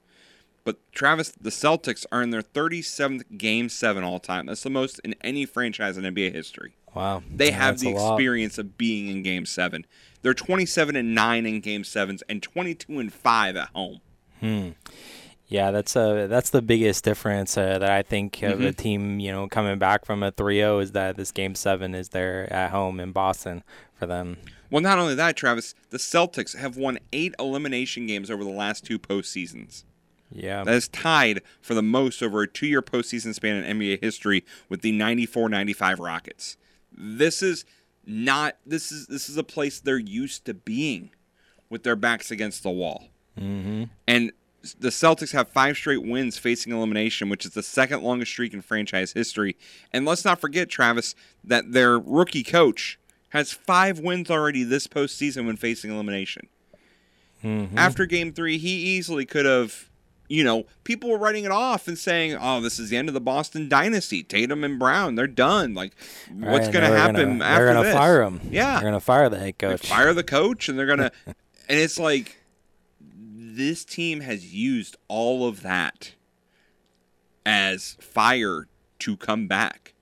But 0.65 0.77
Travis, 0.91 1.31
the 1.39 1.51
Celtics 1.51 2.05
are 2.11 2.21
in 2.23 2.31
their 2.31 2.41
37th 2.41 3.37
game 3.37 3.69
seven 3.69 4.03
all 4.03 4.19
time. 4.19 4.47
That's 4.47 4.63
the 4.63 4.69
most 4.71 4.99
in 5.05 5.15
any 5.21 5.45
franchise 5.45 5.97
in 5.97 6.03
NBA 6.03 6.33
history. 6.33 6.75
Wow. 6.95 7.21
They 7.29 7.49
Yeah, 7.49 7.57
have 7.57 7.79
the 7.79 7.91
a 7.91 7.95
lot. 7.95 8.13
experience 8.15 8.57
of 8.57 8.77
being 8.77 9.07
in 9.07 9.21
game 9.21 9.45
seven. 9.45 9.85
They're 10.25 10.33
27 10.33 10.95
and 10.95 11.13
9 11.13 11.45
in 11.45 11.59
game 11.59 11.83
sevens 11.83 12.23
and 12.27 12.41
22 12.41 12.97
and 12.99 13.13
5 13.13 13.55
at 13.57 13.69
home. 13.75 14.01
Hmm. 14.39 14.69
Yeah, 15.47 15.69
that's 15.69 15.95
uh 15.95 16.25
that's 16.25 16.49
the 16.49 16.63
biggest 16.63 17.03
difference 17.03 17.55
uh, 17.55 17.77
that 17.77 17.91
I 17.91 18.01
think 18.01 18.41
of 18.41 18.53
Mm-hmm. 18.57 18.65
a 18.65 18.73
team, 18.73 19.19
you 19.19 19.31
know, 19.31 19.47
coming 19.47 19.77
back 19.77 20.03
from 20.03 20.23
a 20.23 20.31
3-0 20.31 20.81
is 20.81 20.91
that 20.93 21.15
this 21.15 21.31
game 21.31 21.53
7 21.53 21.93
is 21.93 22.09
there 22.09 22.51
at 22.51 22.71
home 22.71 22.99
in 22.99 23.11
Boston 23.11 23.63
for 23.93 24.07
them. 24.07 24.37
Well, 24.71 24.81
not 24.81 24.97
only 24.97 25.13
that, 25.13 25.35
Travis, 25.37 25.75
the 25.91 25.99
Celtics 25.99 26.55
have 26.57 26.75
won 26.75 26.97
eight 27.13 27.35
elimination 27.37 28.07
games 28.07 28.31
over 28.31 28.43
the 28.43 28.49
last 28.49 28.83
two 28.83 28.97
postseasons. 28.97 29.83
Yeah. 30.31 30.63
That 30.63 30.73
is 30.73 30.87
tied 30.87 31.43
for 31.61 31.75
the 31.75 31.83
most 31.83 32.23
over 32.23 32.41
a 32.41 32.47
two 32.47 32.65
year 32.65 32.81
postseason 32.81 33.35
span 33.35 33.63
in 33.63 33.77
NBA 33.77 34.01
history 34.01 34.43
with 34.69 34.81
the 34.81 34.91
94 34.91 35.49
95 35.49 35.99
Rockets. 35.99 36.57
This 36.91 37.43
is 37.43 37.63
not 38.05 38.57
this 38.65 38.91
is 38.91 39.07
this 39.07 39.29
is 39.29 39.37
a 39.37 39.43
place 39.43 39.79
they're 39.79 39.97
used 39.97 40.45
to 40.45 40.53
being 40.53 41.11
with 41.69 41.83
their 41.83 41.95
backs 41.95 42.31
against 42.31 42.63
the 42.63 42.69
wall. 42.69 43.09
Mm-hmm. 43.39 43.85
And 44.07 44.31
the 44.79 44.89
Celtics 44.89 45.31
have 45.33 45.49
five 45.49 45.75
straight 45.75 46.03
wins 46.03 46.37
facing 46.37 46.73
elimination, 46.73 47.29
which 47.29 47.45
is 47.45 47.53
the 47.53 47.63
second 47.63 48.01
longest 48.01 48.31
streak 48.31 48.53
in 48.53 48.61
franchise 48.61 49.13
history. 49.13 49.57
And 49.93 50.05
let's 50.05 50.25
not 50.25 50.41
forget, 50.41 50.69
Travis, 50.69 51.13
that 51.43 51.71
their 51.71 51.99
rookie 51.99 52.43
coach 52.43 52.97
has 53.29 53.51
five 53.51 53.99
wins 53.99 54.31
already 54.31 54.63
this 54.63 54.87
postseason 54.87 55.45
when 55.45 55.57
facing 55.57 55.91
elimination. 55.91 56.47
After 57.77 58.05
game 58.05 58.33
three, 58.33 58.57
he 58.57 58.69
easily 58.69 59.25
could 59.25 59.45
have, 59.45 59.89
you 60.27 60.43
know, 60.43 60.65
people 60.83 61.09
were 61.09 61.17
writing 61.17 61.43
it 61.45 61.51
off 61.51 61.87
and 61.87 61.97
saying, 61.97 62.37
oh, 62.39 62.61
this 62.61 62.79
is 62.79 62.89
the 62.89 62.97
end 62.97 63.07
of 63.07 63.13
the 63.13 63.21
Boston 63.21 63.69
dynasty. 63.69 64.23
Tatum 64.23 64.63
and 64.63 64.79
Brown, 64.79 65.15
they're 65.15 65.27
done. 65.27 65.73
Like, 65.73 65.93
what's 66.33 66.67
going 66.69 66.89
to 66.89 66.97
happen 66.97 67.15
gonna, 67.39 67.43
after 67.45 67.65
They're 67.65 67.73
gonna 67.73 67.85
this? 67.87 67.95
fire 67.95 68.23
them. 68.23 68.41
Yeah. 68.49 68.73
They're 68.79 68.89
gonna 68.89 68.99
fire 68.99 69.29
the 69.29 69.37
head 69.37 69.45
They 69.45 69.51
coach. 69.53 69.87
fire 69.87 70.13
the 70.13 70.23
coach 70.23 70.67
and 70.69 70.77
they're 70.79 70.85
gonna 70.85 71.11
and 71.27 71.35
it's 71.79 71.99
like 71.99 72.37
this 72.99 73.85
team 73.85 74.21
has 74.21 74.53
used 74.53 74.97
all 75.07 75.47
of 75.47 75.61
that 75.61 76.13
as 77.45 77.95
fire 78.01 78.67
to 78.99 79.15
come 79.17 79.47
back 79.47 79.93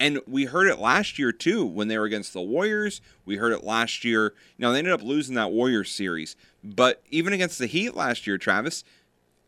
and 0.00 0.20
we 0.26 0.44
heard 0.44 0.66
it 0.66 0.78
last 0.78 1.18
year 1.18 1.32
too 1.32 1.64
when 1.64 1.88
they 1.88 1.96
were 1.96 2.04
against 2.04 2.32
the 2.32 2.40
warriors 2.42 3.00
we 3.24 3.36
heard 3.36 3.52
it 3.52 3.64
last 3.64 4.04
year 4.04 4.34
Now 4.58 4.72
they 4.72 4.78
ended 4.78 4.92
up 4.92 5.02
losing 5.02 5.34
that 5.36 5.50
warriors 5.52 5.90
series 5.90 6.36
but 6.62 7.02
even 7.10 7.32
against 7.32 7.58
the 7.58 7.66
heat 7.66 7.94
last 7.94 8.26
year 8.26 8.36
travis 8.36 8.84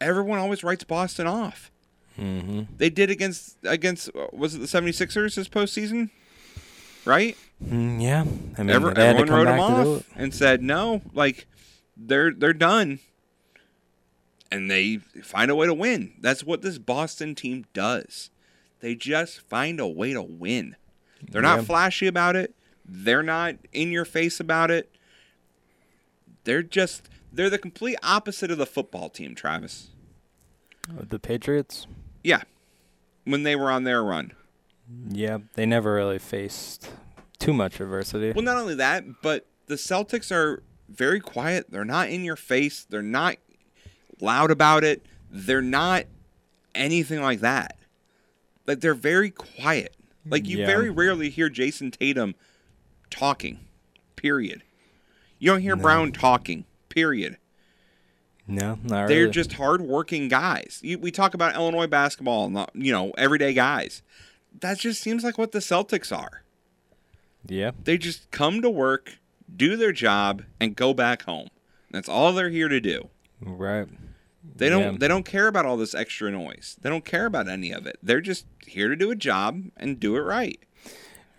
everyone 0.00 0.38
always 0.38 0.62
writes 0.62 0.84
boston 0.84 1.26
off 1.26 1.70
mm-hmm. 2.18 2.62
they 2.76 2.90
did 2.90 3.10
against 3.10 3.56
against 3.64 4.08
uh, 4.14 4.26
was 4.32 4.54
it 4.54 4.58
the 4.58 4.66
76ers 4.66 5.34
this 5.34 5.48
postseason 5.48 6.10
right 7.04 7.36
Mm, 7.64 8.02
yeah. 8.02 8.24
I 8.58 8.62
mean, 8.62 8.70
Every, 8.70 8.92
they 8.92 9.06
had 9.06 9.16
to 9.16 9.22
everyone 9.22 9.30
wrote 9.30 9.44
them 9.44 9.60
off 9.60 10.10
and 10.14 10.34
said 10.34 10.62
no, 10.62 11.02
like 11.14 11.46
they're 11.96 12.32
they're 12.32 12.52
done, 12.52 12.98
and 14.50 14.70
they 14.70 14.98
find 15.22 15.50
a 15.50 15.56
way 15.56 15.66
to 15.66 15.74
win. 15.74 16.14
That's 16.20 16.44
what 16.44 16.62
this 16.62 16.78
Boston 16.78 17.34
team 17.34 17.64
does. 17.72 18.30
They 18.80 18.94
just 18.94 19.40
find 19.40 19.80
a 19.80 19.86
way 19.86 20.12
to 20.12 20.22
win. 20.22 20.76
They're 21.30 21.42
not 21.42 21.60
Yeah. 21.60 21.64
flashy 21.64 22.06
about 22.06 22.36
it. 22.36 22.54
They're 22.84 23.22
not 23.22 23.56
in 23.72 23.90
your 23.90 24.04
face 24.04 24.38
about 24.38 24.70
it. 24.70 24.94
They're 26.44 26.62
just 26.62 27.08
they're 27.36 27.50
the 27.50 27.58
complete 27.58 27.96
opposite 28.02 28.50
of 28.50 28.58
the 28.58 28.66
football 28.66 29.08
team, 29.08 29.34
Travis. 29.34 29.88
The 30.88 31.18
Patriots. 31.18 31.86
Yeah, 32.24 32.42
when 33.24 33.42
they 33.42 33.56
were 33.56 33.70
on 33.70 33.84
their 33.84 34.02
run. 34.02 34.32
Yeah, 35.08 35.38
they 35.54 35.66
never 35.66 35.94
really 35.94 36.18
faced 36.18 36.88
too 37.38 37.52
much 37.52 37.80
adversity. 37.80 38.32
Well, 38.32 38.44
not 38.44 38.56
only 38.56 38.74
that, 38.76 39.04
but 39.22 39.46
the 39.66 39.74
Celtics 39.74 40.30
are 40.30 40.62
very 40.88 41.18
quiet. 41.20 41.70
They're 41.70 41.84
not 41.84 42.08
in 42.08 42.24
your 42.24 42.36
face. 42.36 42.84
They're 42.88 43.02
not 43.02 43.36
loud 44.20 44.50
about 44.50 44.84
it. 44.84 45.04
They're 45.30 45.60
not 45.62 46.04
anything 46.74 47.20
like 47.20 47.40
that. 47.40 47.76
Like 48.66 48.80
they're 48.80 48.94
very 48.94 49.30
quiet. 49.30 49.96
Like 50.24 50.46
you 50.48 50.58
Yeah. 50.58 50.66
very 50.66 50.90
rarely 50.90 51.30
hear 51.30 51.48
Jayson 51.48 51.90
Tatum 51.90 52.34
talking. 53.10 53.60
Period. 54.14 54.62
You 55.38 55.50
don't 55.50 55.60
hear 55.62 55.76
Brown 55.76 56.12
talking. 56.12 56.64
Period. 56.96 57.36
no, 58.48 58.78
not 58.82 59.08
They're 59.08 59.18
really. 59.20 59.30
just 59.30 59.52
hardworking 59.52 60.28
guys. 60.28 60.80
You, 60.82 60.98
we 60.98 61.10
talk 61.10 61.34
about 61.34 61.54
Illinois 61.54 61.86
basketball, 61.86 62.48
not 62.48 62.70
uh, 62.70 62.72
you 62.74 62.90
know 62.90 63.12
everyday 63.18 63.52
guys. 63.52 64.02
That 64.60 64.78
just 64.78 65.02
seems 65.02 65.22
like 65.22 65.36
what 65.36 65.52
the 65.52 65.58
Celtics 65.58 66.10
are. 66.16 66.42
yeah. 67.46 67.72
They 67.84 67.98
just 67.98 68.30
come 68.30 68.62
to 68.62 68.70
work, 68.70 69.18
do 69.54 69.76
their 69.76 69.92
job, 69.92 70.42
and 70.58 70.74
go 70.74 70.94
back 70.94 71.24
home. 71.24 71.48
That's 71.90 72.08
all 72.08 72.32
they're 72.32 72.48
here 72.48 72.68
to 72.68 72.80
do. 72.80 73.10
Right. 73.42 73.88
They 74.42 74.70
don't 74.70 74.82
Yeah. 74.94 74.98
they 74.98 75.08
don't 75.08 75.26
care 75.26 75.48
about 75.48 75.66
all 75.66 75.76
this 75.76 75.94
extra 75.94 76.30
noise. 76.30 76.76
They 76.80 76.88
don't 76.88 77.04
care 77.04 77.26
about 77.26 77.46
any 77.48 77.72
of 77.72 77.86
it. 77.86 77.98
They're 78.02 78.22
just 78.22 78.46
here 78.66 78.88
to 78.88 78.96
do 78.96 79.10
a 79.10 79.16
job 79.16 79.64
and 79.76 80.00
do 80.00 80.16
it 80.16 80.20
right. 80.20 80.58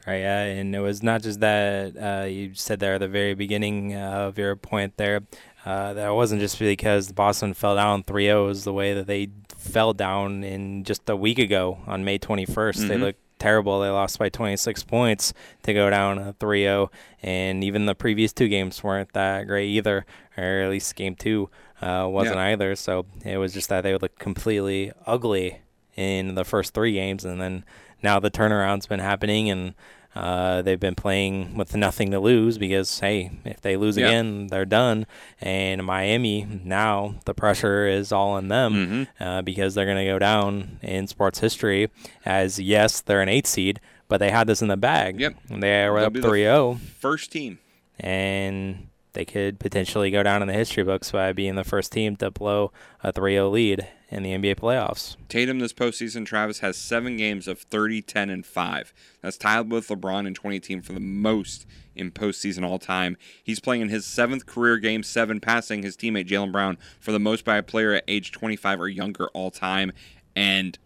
Right, 0.07 0.19
yeah, 0.21 0.43
and 0.43 0.73
it 0.73 0.79
was 0.79 1.03
not 1.03 1.21
just 1.21 1.41
that 1.41 1.97
uh, 1.97 2.25
you 2.25 2.53
said 2.53 2.79
there 2.79 2.93
at 2.93 2.99
the 2.99 3.09
very 3.09 3.33
beginning 3.33 3.93
uh, 3.93 4.27
of 4.27 4.37
your 4.37 4.55
point 4.55 4.95
there. 4.95 5.21
Uh, 5.65 5.93
that 5.93 6.07
it 6.07 6.13
wasn't 6.13 6.39
just 6.39 6.57
because 6.57 7.11
Boston 7.11 7.53
fell 7.53 7.75
down 7.75 8.03
3 8.03 8.23
0, 8.23 8.47
it 8.49 8.63
the 8.63 8.71
way 8.71 8.93
that 8.93 9.05
they 9.07 9.27
fell 9.57 9.91
down 9.91 10.45
in 10.45 10.85
just 10.85 11.09
a 11.09 11.15
week 11.17 11.39
ago 11.39 11.79
on 11.85 12.05
May 12.05 12.17
21st. 12.17 12.87
They 12.87 12.95
Mhm. 12.95 13.01
looked 13.01 13.19
terrible. 13.37 13.81
They 13.81 13.89
lost 13.89 14.17
by 14.17 14.29
26 14.29 14.83
points 14.85 15.33
to 15.63 15.73
go 15.73 15.89
down 15.89 16.33
3 16.39 16.61
0, 16.63 16.89
and 17.21 17.61
even 17.65 17.85
the 17.85 17.93
previous 17.95 18.31
two 18.31 18.47
games 18.47 18.81
weren't 18.81 19.11
that 19.11 19.45
great 19.45 19.67
either, 19.67 20.05
or 20.37 20.61
at 20.61 20.69
least 20.69 20.95
game 20.95 21.15
two 21.15 21.49
uh, 21.81 22.07
wasn't 22.09 22.37
Yeah. 22.37 22.45
either. 22.45 22.75
So 22.77 23.05
it 23.25 23.35
was 23.37 23.53
just 23.53 23.67
that 23.67 23.81
they 23.81 23.91
looked 23.97 24.19
completely 24.19 24.93
ugly 25.05 25.59
in 25.97 26.35
the 26.35 26.45
first 26.45 26.73
three 26.73 26.93
games, 26.93 27.25
and 27.25 27.41
then 27.41 27.65
now 28.01 28.21
the 28.21 28.31
turnaround's 28.31 28.87
been 28.87 28.99
happening, 29.01 29.49
and 29.49 29.73
uh, 30.17 30.61
they've 30.63 30.79
been 30.79 30.95
playing 30.95 31.55
with 31.55 31.75
nothing 31.75 32.11
to 32.11 32.19
lose 32.19 32.57
because 32.57 32.99
hey, 32.99 33.31
if 33.45 33.61
they 33.61 33.77
lose 33.77 33.97
Yeah. 33.97 34.07
again, 34.07 34.47
they're 34.47 34.65
done. 34.65 35.05
And 35.41 35.83
Miami 35.85 36.47
now 36.63 37.15
the 37.25 37.33
pressure 37.33 37.87
is 37.87 38.11
all 38.11 38.31
on 38.31 38.47
them 38.47 38.73
Mm-hmm. 38.73 39.23
uh, 39.23 39.41
because 39.43 39.75
they're 39.75 39.85
going 39.85 39.97
to 40.05 40.11
go 40.11 40.19
down 40.19 40.79
in 40.81 41.07
sports 41.07 41.39
history 41.39 41.89
as 42.25 42.59
yes, 42.59 43.01
they're 43.01 43.21
an 43.21 43.29
eight 43.29 43.47
seed, 43.47 43.79
but 44.07 44.17
they 44.17 44.31
had 44.31 44.47
this 44.47 44.61
in 44.61 44.67
the 44.69 44.77
bag. 44.77 45.19
Yep. 45.19 45.35
They 45.49 45.87
were 45.89 45.99
up 45.99 46.13
be 46.13 46.21
3-0 46.21 46.79
First 46.99 47.31
team. 47.31 47.59
and 47.99 48.87
they 49.13 49.25
could 49.25 49.59
potentially 49.59 50.11
go 50.11 50.21
down 50.23 50.41
in 50.41 50.47
the 50.47 50.53
history 50.53 50.83
books 50.83 51.11
by 51.11 51.33
being 51.33 51.55
the 51.55 51.63
first 51.63 51.91
team 51.91 52.15
to 52.17 52.29
blow 52.31 52.71
a 53.03 53.11
3-0 53.11 53.51
lead 53.51 53.87
in 54.09 54.23
the 54.23 54.31
NBA 54.31 54.55
playoffs. 54.55 55.17
Tatum 55.27 55.59
this 55.59 55.73
postseason, 55.73 56.25
Travis 56.25 56.59
has 56.59 56.77
seven 56.77 57.17
games 57.17 57.47
of 57.47 57.59
30, 57.59 58.01
10, 58.01 58.29
and 58.29 58.45
5. 58.45 58.93
That's 59.21 59.37
tied 59.37 59.71
with 59.71 59.87
LeBron 59.89 60.25
in 60.25 60.33
2018 60.33 60.81
for 60.81 60.93
the 60.93 60.99
most 60.99 61.65
in 61.95 62.11
postseason 62.11 62.65
all 62.65 62.79
time. 62.79 63.17
He's 63.43 63.59
playing 63.59 63.81
in 63.81 63.89
his 63.89 64.05
seventh 64.05 64.45
career 64.45 64.77
game 64.77 65.03
seven, 65.03 65.39
passing 65.39 65.83
his 65.83 65.97
teammate 65.97 66.27
Jaylen 66.27 66.51
Brown 66.51 66.77
for 66.99 67.11
the 67.11 67.19
most 67.19 67.43
by 67.43 67.57
a 67.57 67.63
player 67.63 67.93
at 67.93 68.03
age 68.07 68.31
25 68.31 68.79
or 68.79 68.87
younger 68.87 69.27
all 69.29 69.51
time. 69.51 69.91
And 70.35 70.77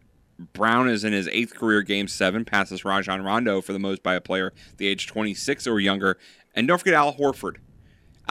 Brown 0.53 0.89
is 0.89 1.03
in 1.03 1.13
his 1.13 1.27
eighth 1.27 1.53
career 1.53 1.83
game 1.83 2.07
seven, 2.07 2.45
passes 2.45 2.83
Rajon 2.83 3.21
Rondo 3.21 3.61
for 3.61 3.73
the 3.73 3.79
most 3.79 4.01
by 4.01 4.15
a 4.15 4.21
player 4.21 4.53
the 4.77 4.87
age 4.87 5.05
26 5.07 5.67
or 5.67 5.79
younger. 5.79 6.17
And 6.55 6.67
don't 6.67 6.79
forget 6.79 6.95
Al 6.95 7.13
Horford. 7.13 7.57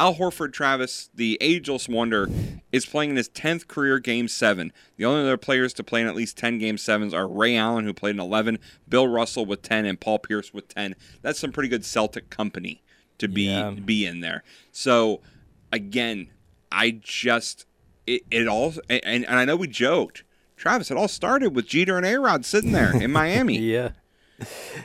Al 0.01 0.15
Horford, 0.15 0.53
Travis, 0.55 1.11
the 1.15 1.37
ageless 1.43 1.87
wonder, 1.89 2.27
is 2.73 2.87
playing 2.87 3.11
in 3.11 3.17
his 3.17 3.29
10th 3.29 3.69
career 3.69 3.99
Game 3.99 4.29
7. 4.29 4.73
The 4.97 5.05
only 5.05 5.21
other 5.21 5.37
players 5.37 5.75
to 5.75 5.85
play 5.85 6.01
in 6.01 6.07
at 6.07 6.15
least 6.15 6.39
10 6.39 6.59
Game 6.59 6.77
7s 6.77 7.13
are 7.13 7.29
Ray 7.29 7.55
Allen, 7.57 7.85
who 7.85 7.93
played 7.93 8.15
in 8.15 8.21
11, 8.21 8.59
Bill 8.89 9.07
Russell 9.07 9.45
with 9.45 9.61
10, 9.61 9.85
and 9.85 10.01
Paul 10.01 10.19
Pierce 10.19 10.55
with 10.55 10.69
10. 10.69 10.97
That's 11.21 11.39
some 11.39 11.53
pretty 11.53 11.69
good 11.69 11.85
Celtic 11.85 12.31
company 12.31 12.83
to 13.19 13.29
be 13.29 13.43
Yeah. 13.43 13.71
be 13.73 14.07
in 14.07 14.21
there. 14.21 14.43
So, 14.73 15.21
again, 15.71 16.29
I 16.73 16.99
just, 17.03 17.67
it, 18.07 18.23
it 18.31 18.49
all, 18.49 18.73
and, 18.89 19.05
and 19.27 19.27
I 19.29 19.45
know 19.45 19.57
we 19.57 19.69
joked, 19.69 20.25
Travis, 20.57 20.91
it 20.91 20.97
all 20.97 21.09
started 21.09 21.55
with 21.55 21.67
Jeter 21.67 21.99
and 21.99 22.07
A-Rod 22.07 22.47
sitting 22.47 22.73
there 22.73 22.97
in 22.97 23.13
Miami. 23.13 23.59
Yeah. 23.59 23.91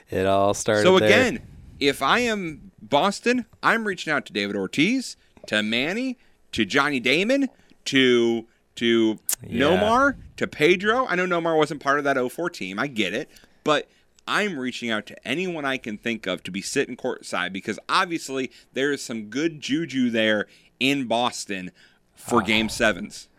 It 0.10 0.26
all 0.26 0.54
started 0.54 0.84
So 0.84 1.00
there. 1.00 1.08
again, 1.08 1.40
if 1.80 2.02
I 2.02 2.20
am 2.20 2.72
Boston, 2.90 3.46
I'm 3.64 3.86
reaching 3.86 4.12
out 4.14 4.26
to 4.28 4.34
David 4.34 4.56
Ortiz, 4.56 5.18
to 5.48 5.62
Manny, 5.64 6.18
to 6.52 6.66
Johnny 6.66 7.00
Damon, 7.00 7.50
to 7.86 8.46
to 8.76 9.20
Yeah. 9.48 9.68
Nomar, 9.68 10.16
to 10.38 10.48
Pedro. 10.48 11.06
I 11.08 11.16
know 11.16 11.26
Nomar 11.26 11.56
wasn't 11.58 11.82
part 11.82 11.98
of 11.98 12.04
that 12.04 12.18
04 12.18 12.50
team. 12.50 12.78
I 12.78 12.88
get 12.88 13.14
it, 13.14 13.30
but 13.64 13.88
I'm 14.28 14.60
reaching 14.60 14.90
out 14.92 15.06
to 15.06 15.28
anyone 15.28 15.64
I 15.66 15.78
can 15.78 15.98
think 15.98 16.28
of 16.28 16.44
to 16.44 16.52
be 16.52 16.62
sitting 16.62 16.98
courtside 16.98 17.54
because 17.54 17.80
obviously 17.88 18.52
there 18.74 18.92
is 18.92 19.02
some 19.02 19.26
good 19.26 19.62
juju 19.62 20.10
there 20.10 20.48
in 20.80 21.06
Boston 21.06 21.72
for 22.16 22.42
Game 22.42 22.68
Sevens. 22.70 23.30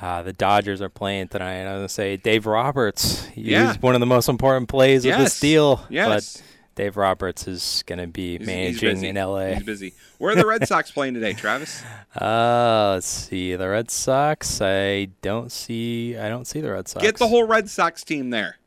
Uh, 0.00 0.22
the 0.22 0.32
Dodgers 0.32 0.80
are 0.80 0.88
playing 0.88 1.28
tonight. 1.28 1.62
I 1.62 1.72
was 1.72 1.78
gonna 1.80 1.88
say 1.90 2.16
Dave 2.16 2.46
Roberts. 2.46 3.26
He's 3.26 3.46
Yeah. 3.48 3.76
one 3.80 3.94
of 3.94 4.00
the 4.00 4.06
most 4.06 4.28
important 4.30 4.68
plays 4.68 5.04
of 5.04 5.18
this 5.18 5.38
deal. 5.40 5.84
Yes. 5.90 6.36
But 6.38 6.42
Dave 6.76 6.96
Roberts 6.96 7.48
is 7.48 7.82
gonna 7.86 8.06
be 8.06 8.32
He's- 8.38 8.40
he's 8.40 8.46
managing 8.46 8.94
busy. 8.94 9.08
in 9.08 9.16
LA. 9.16 9.54
He's 9.54 9.62
busy. 9.64 9.94
Where 10.18 10.32
are 10.32 10.36
the 10.36 10.46
Red 10.46 10.68
Sox 10.68 10.90
playing 10.92 11.14
today, 11.14 11.32
Travis? 11.34 11.82
Uh, 12.14 12.92
let's 12.94 13.06
see. 13.06 13.56
The 13.56 13.68
Red 13.68 13.90
Sox. 13.90 14.60
I 14.60 15.06
don't 15.22 15.50
see. 15.50 16.16
I 16.16 16.28
don't 16.28 16.44
see 16.46 16.60
the 16.60 16.70
Red 16.70 16.86
Sox. 16.86 17.02
Get 17.02 17.16
the 17.16 17.28
whole 17.28 17.44
Red 17.44 17.68
Sox 17.70 18.04
team 18.04 18.30
there. 18.30 18.58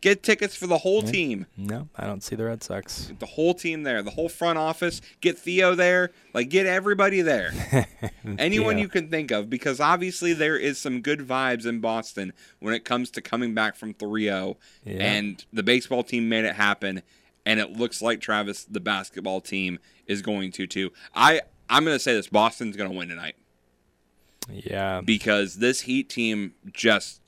Get 0.00 0.22
tickets 0.22 0.56
for 0.56 0.66
the 0.66 0.78
whole 0.78 1.02
team. 1.02 1.44
No, 1.58 1.90
I 1.94 2.06
don't 2.06 2.22
see 2.22 2.34
the 2.34 2.44
Red 2.46 2.62
Sox. 2.62 3.08
Get 3.08 3.20
the 3.20 3.26
whole 3.26 3.52
team 3.52 3.82
there. 3.82 4.02
The 4.02 4.12
whole 4.12 4.30
front 4.30 4.56
office. 4.58 5.02
Get 5.20 5.38
Theo 5.38 5.74
there. 5.74 6.12
Like 6.32 6.48
get 6.48 6.64
everybody 6.64 7.20
there. 7.20 7.52
Anyone 8.38 8.78
Yeah. 8.78 8.84
you 8.84 8.88
can 8.88 9.08
think 9.10 9.30
of, 9.30 9.50
because 9.50 9.78
obviously 9.78 10.32
there 10.32 10.56
is 10.56 10.78
some 10.78 11.02
good 11.02 11.20
vibes 11.20 11.66
in 11.66 11.80
Boston 11.80 12.32
when 12.60 12.72
it 12.72 12.86
comes 12.86 13.10
to 13.10 13.20
coming 13.20 13.52
back 13.52 13.76
from 13.76 13.92
3-0. 13.92 14.56
Yeah. 14.86 14.94
And 15.02 15.44
the 15.52 15.62
baseball 15.62 16.02
team 16.02 16.30
made 16.30 16.46
it 16.46 16.54
happen. 16.56 17.02
And 17.46 17.58
it 17.58 17.72
looks 17.72 18.02
like 18.02 18.20
Travis, 18.20 18.64
the 18.64 18.80
basketball 18.80 19.40
team, 19.40 19.78
is 20.06 20.22
going 20.22 20.52
to 20.52 20.66
too. 20.66 20.92
I 21.14 21.42
I'm 21.68 21.84
gonna 21.84 21.98
say 21.98 22.14
this: 22.14 22.28
Boston's 22.28 22.76
gonna 22.76 22.92
win 22.92 23.08
tonight. 23.08 23.36
Yeah. 24.52 25.00
because 25.00 25.56
this 25.56 25.82
Heat 25.82 26.08
team 26.08 26.54
just 26.72 27.20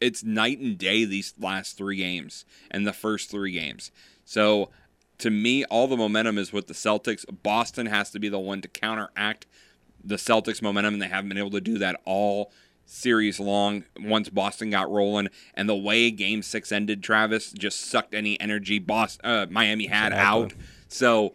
it's 0.00 0.22
night 0.22 0.58
and 0.58 0.76
day 0.76 1.04
these 1.04 1.34
last 1.38 1.76
three 1.76 1.96
games 1.96 2.44
and 2.70 2.86
the 2.86 2.92
first 2.92 3.30
three 3.30 3.52
games. 3.52 3.90
So 4.24 4.70
to 5.18 5.30
me, 5.30 5.64
all 5.64 5.86
the 5.86 5.96
momentum 5.96 6.38
is 6.38 6.52
with 6.52 6.66
the 6.66 6.74
Celtics. 6.74 7.24
Boston 7.42 7.86
has 7.86 8.10
to 8.10 8.18
be 8.18 8.28
the 8.28 8.38
one 8.38 8.60
to 8.60 8.68
counteract 8.68 9.46
the 10.04 10.16
Celtics' 10.16 10.62
momentum, 10.62 10.94
and 10.94 11.02
they 11.02 11.08
haven't 11.08 11.28
been 11.28 11.38
able 11.38 11.50
to 11.50 11.60
do 11.60 11.78
that 11.78 12.00
all 12.04 12.52
series 12.86 13.38
long 13.38 13.84
once 14.00 14.28
Boston 14.28 14.70
got 14.70 14.90
rolling. 14.90 15.28
And 15.54 15.68
the 15.68 15.76
way 15.76 16.10
Game 16.10 16.42
Six 16.42 16.72
ended, 16.72 17.02
Travis 17.02 17.52
just 17.52 17.90
sucked 17.90 18.14
any 18.14 18.40
energy 18.40 18.78
Boston, 18.78 19.28
uh, 19.28 19.46
Miami 19.50 19.86
had 19.86 20.12
out. 20.12 20.54
So 20.88 21.34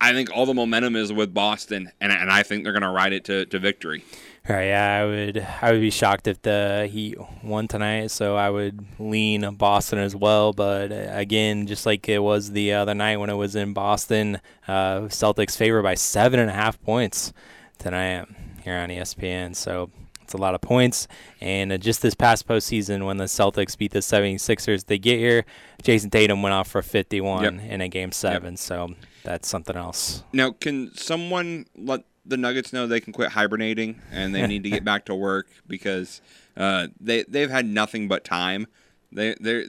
I 0.00 0.12
think 0.12 0.34
all 0.34 0.46
the 0.46 0.54
momentum 0.54 0.96
is 0.96 1.12
with 1.12 1.32
Boston, 1.32 1.90
and, 2.00 2.12
and 2.12 2.28
I 2.28 2.42
think 2.42 2.64
they're 2.64 2.72
going 2.72 2.82
to 2.82 2.90
ride 2.90 3.12
it 3.12 3.24
to, 3.26 3.46
to 3.46 3.58
victory. 3.60 4.04
All 4.48 4.56
right, 4.56 4.66
yeah, 4.66 5.00
I 5.00 5.06
would 5.06 5.46
I 5.62 5.70
would 5.70 5.80
be 5.80 5.90
shocked 5.90 6.26
if 6.26 6.42
the 6.42 6.88
Heat 6.90 7.16
won 7.44 7.68
tonight, 7.68 8.10
so 8.10 8.34
I 8.34 8.50
would 8.50 8.84
lean 8.98 9.48
Boston 9.54 10.00
as 10.00 10.16
well. 10.16 10.52
But 10.52 10.90
uh, 10.90 11.06
again, 11.10 11.68
just 11.68 11.86
like 11.86 12.08
it 12.08 12.18
was 12.18 12.50
the 12.50 12.72
other 12.72 12.92
night 12.92 13.18
when 13.18 13.30
it 13.30 13.36
was 13.36 13.54
in 13.54 13.72
Boston, 13.72 14.40
uh, 14.66 15.02
Celtics 15.02 15.56
favor 15.56 15.80
by 15.80 15.94
seven 15.94 16.40
and 16.40 16.50
a 16.50 16.54
half 16.54 16.82
points 16.82 17.32
tonight 17.78 18.26
here 18.64 18.78
on 18.78 18.88
ESPN. 18.88 19.54
So 19.54 19.90
a 20.34 20.36
lot 20.38 20.54
of 20.54 20.60
points. 20.60 21.08
And 21.40 21.72
uh, 21.72 21.78
just 21.78 22.02
this 22.02 22.14
past 22.14 22.46
postseason, 22.46 23.06
when 23.06 23.16
the 23.16 23.24
Celtics 23.24 23.76
beat 23.76 23.92
the 23.92 24.00
76ers, 24.00 24.86
they 24.86 24.98
get 24.98 25.18
here. 25.18 25.44
Jayson 25.82 26.10
Tatum 26.10 26.42
went 26.42 26.52
off 26.54 26.68
for 26.68 26.82
51 26.82 27.42
Yep. 27.44 27.52
in 27.70 27.80
a 27.80 27.88
game 27.88 28.12
seven, 28.12 28.56
so 28.56 28.94
that's 29.24 29.48
something 29.48 29.76
else. 29.76 30.22
Now, 30.32 30.52
can 30.52 30.94
someone 30.94 31.66
let 31.76 32.04
the 32.24 32.36
Nuggets 32.36 32.72
know 32.72 32.86
they 32.86 33.00
can 33.00 33.12
quit 33.12 33.30
hibernating 33.32 34.00
and 34.12 34.32
they 34.34 34.46
need 34.46 34.62
to 34.62 34.70
get 34.70 34.84
back 34.84 35.06
to 35.06 35.14
work 35.14 35.48
because 35.66 36.20
uh, 36.56 36.86
they 37.00 37.24
they've 37.24 37.50
had 37.50 37.66
nothing 37.66 38.06
but 38.06 38.24
time. 38.24 38.68
They 39.10 39.34
they 39.40 39.64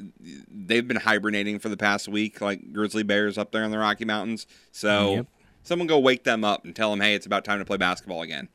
they've 0.49 0.87
been 0.87 0.97
hibernating 0.97 1.57
for 1.59 1.69
the 1.69 1.77
past 1.77 2.07
week, 2.07 2.41
like 2.41 2.71
grizzly 2.71 3.01
bears 3.03 3.37
up 3.39 3.51
there 3.51 3.63
in 3.63 3.71
the 3.71 3.79
Rocky 3.79 4.05
Mountains. 4.05 4.45
So 4.71 5.15
Yep. 5.15 5.27
someone 5.63 5.87
go 5.87 5.97
wake 5.97 6.23
them 6.25 6.43
up 6.45 6.63
and 6.63 6.75
tell 6.75 6.91
them, 6.91 7.01
hey, 7.01 7.15
it's 7.15 7.25
about 7.25 7.43
time 7.43 7.57
to 7.59 7.65
play 7.65 7.77
basketball 7.77 8.21
again. 8.21 8.49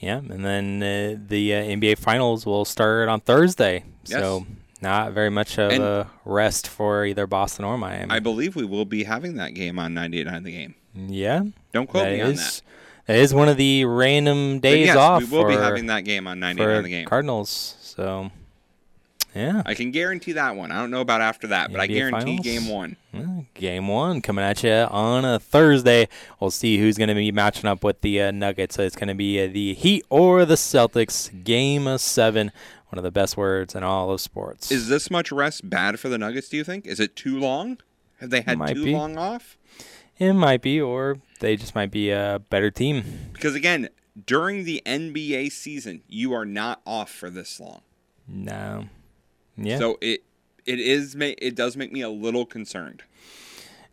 Yeah, 0.00 0.16
and 0.18 0.44
then 0.44 0.82
uh, 0.82 1.18
the 1.28 1.54
uh, 1.54 1.62
NBA 1.62 1.98
Finals 1.98 2.46
will 2.46 2.64
start 2.64 3.08
on 3.08 3.20
Thursday. 3.20 3.84
So 4.04 4.46
not 4.80 5.12
very 5.12 5.28
much 5.30 5.58
of 5.58 5.70
And- 5.72 5.82
a 5.82 6.10
rest 6.24 6.66
for 6.68 7.04
either 7.04 7.26
Boston 7.26 7.64
or 7.66 7.76
Miami. 7.76 8.10
I 8.10 8.18
believe 8.18 8.56
we 8.56 8.64
will 8.64 8.86
be 8.86 9.04
having 9.04 9.34
that 9.36 9.52
game 9.54 9.78
on 9.78 9.92
98.9 9.94 10.42
The 10.44 10.50
Game. 10.52 10.74
yeah, 10.94 11.42
Don't 11.72 11.86
quote 11.86 12.06
me 12.08 12.20
on 12.22 12.34
that. 12.34 12.62
that 13.06 13.16
is 13.18 13.34
one 13.34 13.48
of 13.50 13.58
the 13.58 13.84
random 13.84 14.58
days 14.60 14.86
yes, 14.86 14.96
off 14.96 15.20
we 15.20 15.28
will 15.36 15.42
for, 15.44 15.48
be 15.50 15.54
having 15.56 15.86
that 15.86 16.04
game 16.06 16.26
on 16.26 16.40
99 16.40 16.82
The 16.82 16.88
Game. 16.88 17.06
Cardinals. 17.06 17.76
So 17.82 18.30
yeah, 19.34 19.62
I 19.66 19.74
can 19.74 19.90
guarantee 19.90 20.32
that 20.32 20.56
one. 20.56 20.72
I 20.72 20.80
don't 20.80 20.90
know 20.90 21.00
about 21.00 21.20
after 21.20 21.46
that, 21.48 21.70
but 21.70 21.80
I 21.80 21.86
guarantee 21.86 22.38
Finals? 22.38 22.44
game 22.44 22.68
one. 22.68 22.96
Game 23.54 23.88
one 23.88 24.20
coming 24.22 24.44
at 24.44 24.62
you 24.62 24.70
on 24.72 25.24
a 25.24 25.38
Thursday. 25.38 26.08
We'll 26.38 26.50
see 26.50 26.78
who's 26.78 26.96
going 26.96 27.08
to 27.08 27.14
be 27.14 27.30
matching 27.32 27.66
up 27.68 27.84
with 27.84 28.00
the 28.00 28.22
uh, 28.22 28.30
Nuggets. 28.30 28.76
So 28.76 28.82
it's 28.82 28.96
going 28.96 29.08
to 29.08 29.14
be 29.14 29.42
uh, 29.42 29.48
the 29.48 29.74
Heat 29.74 30.04
or 30.10 30.44
the 30.44 30.54
Celtics. 30.54 31.44
Game 31.44 31.98
seven, 31.98 32.52
one 32.88 32.98
of 32.98 33.04
the 33.04 33.10
best 33.10 33.36
words 33.36 33.74
in 33.74 33.82
all 33.82 34.10
of 34.10 34.20
sports. 34.20 34.70
Is 34.70 34.88
this 34.88 35.10
much 35.10 35.30
rest 35.32 35.68
bad 35.68 35.98
for 36.00 36.08
the 36.08 36.18
Nuggets? 36.18 36.48
Do 36.48 36.56
you 36.56 36.64
think? 36.64 36.86
Is 36.86 37.00
it 37.00 37.16
too 37.16 37.38
long? 37.38 37.78
Have 38.20 38.30
they 38.30 38.42
had 38.42 38.58
Might 38.58 38.74
too 38.74 38.84
be. 38.84 38.92
long 38.94 39.16
off? 39.16 39.56
It 40.18 40.34
might 40.34 40.60
be, 40.60 40.80
or 40.80 41.18
they 41.40 41.56
just 41.56 41.74
might 41.74 41.90
be 41.90 42.10
a 42.10 42.42
better 42.50 42.70
team. 42.70 43.30
Because 43.32 43.54
again, 43.54 43.88
during 44.26 44.64
the 44.64 44.82
NBA 44.84 45.50
season, 45.52 46.02
you 46.08 46.32
are 46.34 46.44
not 46.44 46.82
off 46.86 47.10
for 47.10 47.30
this 47.30 47.58
long. 47.58 47.80
No. 48.28 48.84
Yeah. 49.60 49.78
So 49.78 49.98
it 50.00 50.22
it 50.66 50.80
is 50.80 51.16
it 51.18 51.54
does 51.54 51.76
make 51.76 51.92
me 51.92 52.00
a 52.00 52.08
little 52.08 52.46
concerned. 52.46 53.02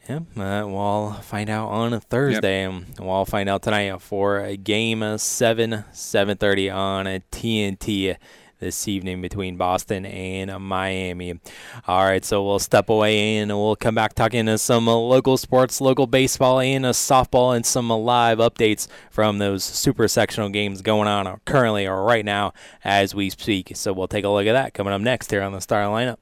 yeah. 0.08 0.20
Uh, 0.38 0.66
we'll 0.66 1.14
find 1.22 1.50
out 1.50 1.68
on 1.68 1.94
a 1.94 2.00
Thursday, 2.00 2.64
and 2.64 2.86
we'll 3.00 3.26
find 3.26 3.50
out 3.50 3.62
tonight 3.64 4.02
for 4.02 4.40
a 4.40 4.56
game 4.56 5.04
uh, 5.04 5.18
seven, 5.18 5.84
seven 5.92 6.38
thirty 6.38 6.70
on 6.70 7.08
a 7.08 7.22
TNT 7.32 8.16
this 8.60 8.88
evening 8.88 9.22
between 9.22 9.58
Boston 9.58 10.06
and 10.06 10.52
Miami. 10.64 11.40
All 11.88 12.06
right, 12.06 12.24
so 12.24 12.44
we'll 12.44 12.60
step 12.60 12.90
away 12.90 13.38
and 13.38 13.52
we'll 13.52 13.76
come 13.76 13.96
back 13.96 14.14
talking 14.14 14.46
to 14.48 14.58
some 14.58 14.88
local 14.88 15.38
sports, 15.38 15.80
local 15.82 16.08
baseball, 16.08 16.60
and 16.60 16.86
softball, 16.86 17.56
and 17.56 17.66
some 17.66 17.90
live 17.90 18.40
updates 18.40 18.88
from 19.12 19.38
those 19.38 19.64
super 19.64 20.08
sectional 20.08 20.50
games 20.50 20.82
going 20.82 21.08
on 21.08 21.40
currently 21.46 21.88
or 21.88 22.04
right 22.04 22.26
now 22.26 22.54
as 22.84 23.14
we 23.14 23.30
speak. 23.30 23.72
So 23.76 23.94
we'll 23.94 24.08
take 24.08 24.26
a 24.26 24.30
look 24.30 24.48
at 24.48 24.54
that 24.54 24.74
coming 24.74 24.94
up 24.94 25.02
next 25.02 25.32
here 25.32 25.42
on 25.42 25.52
the 25.54 25.62
Star 25.62 25.84
Lineup. 25.84 26.18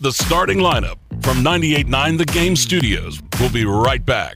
The 0.00 0.12
starting 0.12 0.58
lineup 0.58 0.98
from 1.22 1.38
98.9 1.38 2.18
The 2.18 2.24
Game 2.26 2.54
Studios. 2.54 3.20
We'll 3.40 3.50
be 3.50 3.64
right 3.64 4.04
back. 4.04 4.34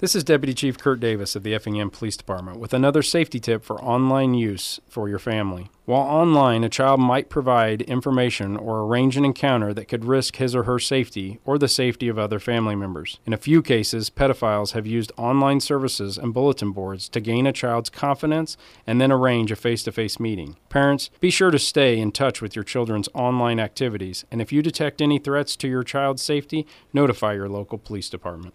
This 0.00 0.14
is 0.14 0.22
Deputy 0.22 0.54
Chief 0.54 0.78
Kurt 0.78 1.00
Davis 1.00 1.34
of 1.34 1.42
the 1.42 1.56
Effingham 1.56 1.90
Police 1.90 2.16
Department 2.16 2.60
with 2.60 2.72
another 2.72 3.02
safety 3.02 3.40
tip 3.40 3.64
for 3.64 3.82
online 3.82 4.32
use 4.32 4.78
for 4.86 5.08
your 5.08 5.18
family. 5.18 5.72
While 5.86 6.02
online, 6.02 6.62
a 6.62 6.68
child 6.68 7.00
might 7.00 7.28
provide 7.28 7.82
information 7.82 8.56
or 8.56 8.82
arrange 8.82 9.16
an 9.16 9.24
encounter 9.24 9.74
that 9.74 9.88
could 9.88 10.04
risk 10.04 10.36
his 10.36 10.54
or 10.54 10.62
her 10.62 10.78
safety 10.78 11.40
or 11.44 11.58
the 11.58 11.66
safety 11.66 12.06
of 12.06 12.16
other 12.16 12.38
family 12.38 12.76
members. 12.76 13.18
In 13.26 13.32
a 13.32 13.36
few 13.36 13.60
cases, 13.60 14.08
pedophiles 14.08 14.70
have 14.70 14.86
used 14.86 15.10
online 15.16 15.58
services 15.58 16.16
and 16.16 16.32
bulletin 16.32 16.70
boards 16.70 17.08
to 17.08 17.18
gain 17.18 17.44
a 17.44 17.52
child's 17.52 17.90
confidence 17.90 18.56
and 18.86 19.00
then 19.00 19.10
arrange 19.10 19.50
a 19.50 19.56
face 19.56 19.82
to 19.82 19.90
face 19.90 20.20
meeting. 20.20 20.58
Parents, 20.68 21.10
be 21.18 21.30
sure 21.30 21.50
to 21.50 21.58
stay 21.58 21.98
in 21.98 22.12
touch 22.12 22.40
with 22.40 22.54
your 22.54 22.62
children's 22.62 23.08
online 23.14 23.58
activities, 23.58 24.24
and 24.30 24.40
if 24.40 24.52
you 24.52 24.62
detect 24.62 25.02
any 25.02 25.18
threats 25.18 25.56
to 25.56 25.66
your 25.66 25.82
child's 25.82 26.22
safety, 26.22 26.68
notify 26.92 27.32
your 27.32 27.48
local 27.48 27.78
police 27.78 28.08
department. 28.08 28.54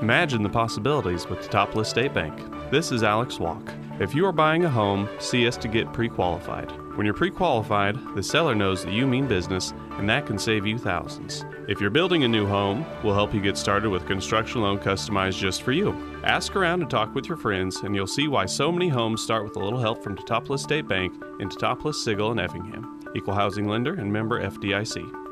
Imagine 0.00 0.44
the 0.44 0.48
possibilities 0.48 1.26
with 1.26 1.40
Teutopolis 1.40 1.86
State 1.86 2.14
Bank. 2.14 2.40
This 2.70 2.92
is 2.92 3.02
Alex 3.02 3.40
Walk. 3.40 3.72
If 3.98 4.14
you 4.14 4.24
are 4.26 4.32
buying 4.32 4.64
a 4.64 4.70
home, 4.70 5.08
see 5.18 5.48
us 5.48 5.56
to 5.56 5.66
get 5.66 5.92
pre 5.92 6.08
qualified. 6.08 6.70
When 6.94 7.04
you're 7.04 7.16
pre 7.16 7.30
qualified, 7.30 7.96
the 8.14 8.22
seller 8.22 8.54
knows 8.54 8.84
that 8.84 8.92
you 8.92 9.08
mean 9.08 9.26
business, 9.26 9.74
and 9.98 10.08
that 10.08 10.24
can 10.24 10.38
save 10.38 10.64
you 10.64 10.78
thousands. 10.78 11.44
If 11.66 11.80
you're 11.80 11.90
building 11.90 12.22
a 12.22 12.28
new 12.28 12.46
home, 12.46 12.86
we'll 13.02 13.14
help 13.14 13.34
you 13.34 13.40
get 13.40 13.58
started 13.58 13.90
with 13.90 14.06
construction 14.06 14.62
loan 14.62 14.78
customized 14.78 15.38
just 15.38 15.62
for 15.62 15.72
you. 15.72 15.92
Ask 16.22 16.54
around 16.54 16.82
and 16.82 16.88
talk 16.88 17.12
with 17.16 17.26
your 17.26 17.36
friends, 17.36 17.78
and 17.82 17.92
you'll 17.92 18.06
see 18.06 18.28
why 18.28 18.46
so 18.46 18.70
many 18.70 18.88
homes 18.88 19.20
start 19.20 19.42
with 19.42 19.56
a 19.56 19.64
little 19.64 19.80
help 19.80 20.04
from 20.04 20.16
Teutopolis 20.16 20.60
State 20.60 20.86
Bank 20.86 21.12
in 21.40 21.48
Teutopolis, 21.48 21.96
Sigel, 21.96 22.30
and 22.30 22.38
Effingham. 22.38 23.00
Equal 23.16 23.34
housing 23.34 23.66
lender 23.66 23.94
and 23.94 24.12
member 24.12 24.40
FDIC. 24.40 25.27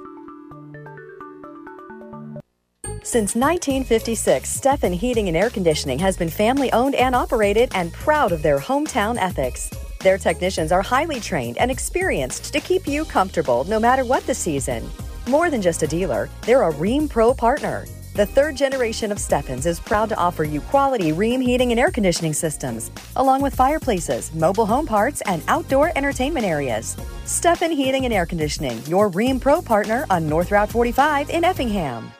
Since 3.17 3.35
1956, 3.35 4.47
Stephan 4.47 4.93
Heating 4.93 5.29
and 5.29 5.37
Air 5.39 5.49
Conditioning 5.49 5.99
has 6.01 6.19
been 6.19 6.29
family 6.29 6.71
owned 6.73 6.95
and 6.97 7.15
operated 7.15 7.71
and 7.75 7.91
proud 7.91 8.31
of 8.31 8.43
their 8.43 8.59
hometown 8.59 9.17
ethics. 9.17 9.71
Their 10.01 10.19
technicians 10.19 10.71
are 10.71 10.83
highly 10.83 11.19
trained 11.19 11.57
and 11.57 11.71
experienced 11.71 12.53
to 12.53 12.61
keep 12.61 12.87
you 12.87 13.07
comfortable 13.07 13.65
no 13.65 13.81
matter 13.81 14.05
what 14.05 14.27
the 14.27 14.35
season. 14.35 14.87
More 15.29 15.49
than 15.49 15.63
just 15.63 15.83
a 15.83 15.87
dealer, 15.87 16.29
they're 16.43 16.69
a 16.69 16.75
Rheem 16.75 17.09
Pro 17.09 17.33
partner. 17.33 17.87
The 18.13 18.27
third 18.27 18.55
generation 18.55 19.11
of 19.11 19.19
Stephens 19.19 19.65
is 19.65 19.81
proud 19.81 20.11
to 20.11 20.19
offer 20.19 20.45
you 20.45 20.61
quality 20.61 21.13
Rheem 21.13 21.43
heating 21.43 21.71
and 21.71 21.81
air 21.81 21.91
conditioning 21.91 22.35
systems, 22.35 22.91
along 23.17 23.41
with 23.41 23.55
fireplaces, 23.55 24.31
mobile 24.35 24.67
home 24.67 24.85
parts, 24.85 25.23
and 25.23 25.43
outdoor 25.49 25.91
entertainment 25.97 26.45
areas. 26.45 26.99
Stephan 27.25 27.73
Heating 27.73 28.05
and 28.05 28.13
Air 28.13 28.27
Conditioning, 28.27 28.79
your 28.85 29.09
Rheem 29.09 29.41
Pro 29.41 29.63
partner 29.63 30.05
on 30.11 30.29
North 30.29 30.51
Route 30.51 30.71
45 30.71 31.31
in 31.31 31.45
Effingham. 31.45 32.13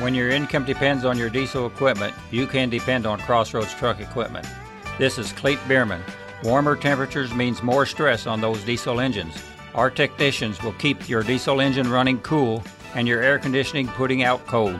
When 0.00 0.14
your 0.14 0.28
income 0.30 0.64
depends 0.64 1.04
on 1.04 1.16
your 1.16 1.30
diesel 1.30 1.66
equipment, 1.66 2.14
you 2.30 2.46
can 2.46 2.68
depend 2.68 3.06
on 3.06 3.20
Crossroads 3.20 3.72
Truck 3.74 4.00
Equipment. 4.00 4.46
This 4.98 5.18
is 5.18 5.32
Cleet 5.32 5.66
Bierman. 5.68 6.02
Warmer 6.42 6.74
temperatures 6.76 7.32
means 7.32 7.62
more 7.62 7.86
stress 7.86 8.26
on 8.26 8.40
those 8.40 8.62
diesel 8.64 9.00
engines. 9.00 9.34
Our 9.74 9.90
technicians 9.90 10.62
will 10.62 10.72
keep 10.74 11.08
your 11.08 11.22
diesel 11.22 11.60
engine 11.60 11.88
running 11.88 12.18
cool 12.20 12.62
and 12.94 13.06
your 13.06 13.22
air 13.22 13.38
conditioning 13.38 13.86
putting 13.86 14.24
out 14.24 14.44
cold. 14.46 14.78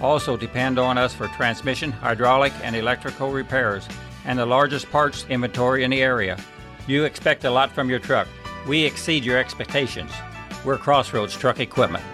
Also 0.00 0.36
depend 0.36 0.78
on 0.78 0.98
us 0.98 1.14
for 1.14 1.28
transmission, 1.28 1.92
hydraulic, 1.92 2.52
and 2.62 2.74
electrical 2.74 3.30
repairs, 3.30 3.86
and 4.24 4.38
the 4.38 4.46
largest 4.46 4.90
parts 4.90 5.26
inventory 5.28 5.84
in 5.84 5.90
the 5.90 6.02
area. 6.02 6.38
You 6.86 7.04
expect 7.04 7.44
a 7.44 7.50
lot 7.50 7.70
from 7.70 7.90
your 7.90 8.00
truck. 8.00 8.26
We 8.66 8.82
exceed 8.82 9.24
your 9.24 9.38
expectations. 9.38 10.10
We're 10.64 10.78
Crossroads 10.78 11.36
Truck 11.36 11.60
Equipment. 11.60 12.04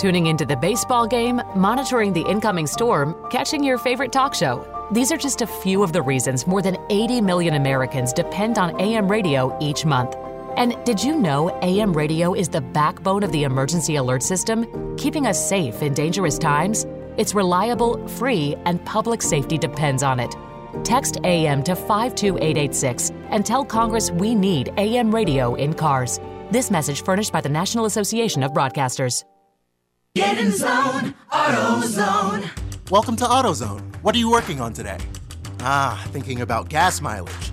Tuning 0.00 0.28
into 0.28 0.46
the 0.46 0.56
baseball 0.56 1.06
game, 1.06 1.42
monitoring 1.54 2.14
the 2.14 2.22
incoming 2.22 2.66
storm, 2.66 3.14
catching 3.28 3.62
your 3.62 3.76
favorite 3.76 4.12
talk 4.12 4.34
show. 4.34 4.66
These 4.90 5.12
are 5.12 5.18
just 5.18 5.42
a 5.42 5.46
few 5.46 5.82
of 5.82 5.92
the 5.92 6.00
reasons 6.00 6.46
more 6.46 6.62
than 6.62 6.78
80 6.88 7.20
million 7.20 7.52
Americans 7.52 8.14
depend 8.14 8.56
on 8.56 8.80
AM 8.80 9.10
radio 9.10 9.54
each 9.60 9.84
month. 9.84 10.16
And 10.56 10.74
did 10.86 11.04
you 11.04 11.18
know 11.18 11.50
AM 11.60 11.92
radio 11.92 12.32
is 12.32 12.48
the 12.48 12.62
backbone 12.62 13.22
of 13.22 13.30
the 13.30 13.42
emergency 13.42 13.96
alert 13.96 14.22
system, 14.22 14.96
keeping 14.96 15.26
us 15.26 15.46
safe 15.46 15.82
in 15.82 15.92
dangerous 15.92 16.38
times? 16.38 16.86
It's 17.18 17.34
reliable, 17.34 18.08
free, 18.08 18.56
and 18.64 18.82
public 18.86 19.20
safety 19.20 19.58
depends 19.58 20.02
on 20.02 20.18
it. 20.18 20.34
Text 20.82 21.18
AM 21.24 21.62
to 21.64 21.76
52886 21.76 23.10
and 23.28 23.44
tell 23.44 23.66
Congress 23.66 24.10
we 24.10 24.34
need 24.34 24.72
AM 24.78 25.14
radio 25.14 25.56
in 25.56 25.74
cars. 25.74 26.18
This 26.50 26.70
message 26.70 27.04
furnished 27.04 27.34
by 27.34 27.42
the 27.42 27.50
National 27.50 27.84
Association 27.84 28.42
of 28.42 28.52
Broadcasters. 28.52 29.24
Get 30.16 30.38
in 30.38 30.50
zone, 30.50 31.14
AutoZone. 31.30 32.90
Welcome 32.90 33.14
to 33.14 33.24
AutoZone. 33.24 33.80
What 34.02 34.12
are 34.12 34.18
you 34.18 34.28
working 34.28 34.60
on 34.60 34.72
today? 34.72 34.98
Ah, 35.60 36.04
thinking 36.08 36.40
about 36.40 36.68
gas 36.68 37.00
mileage. 37.00 37.52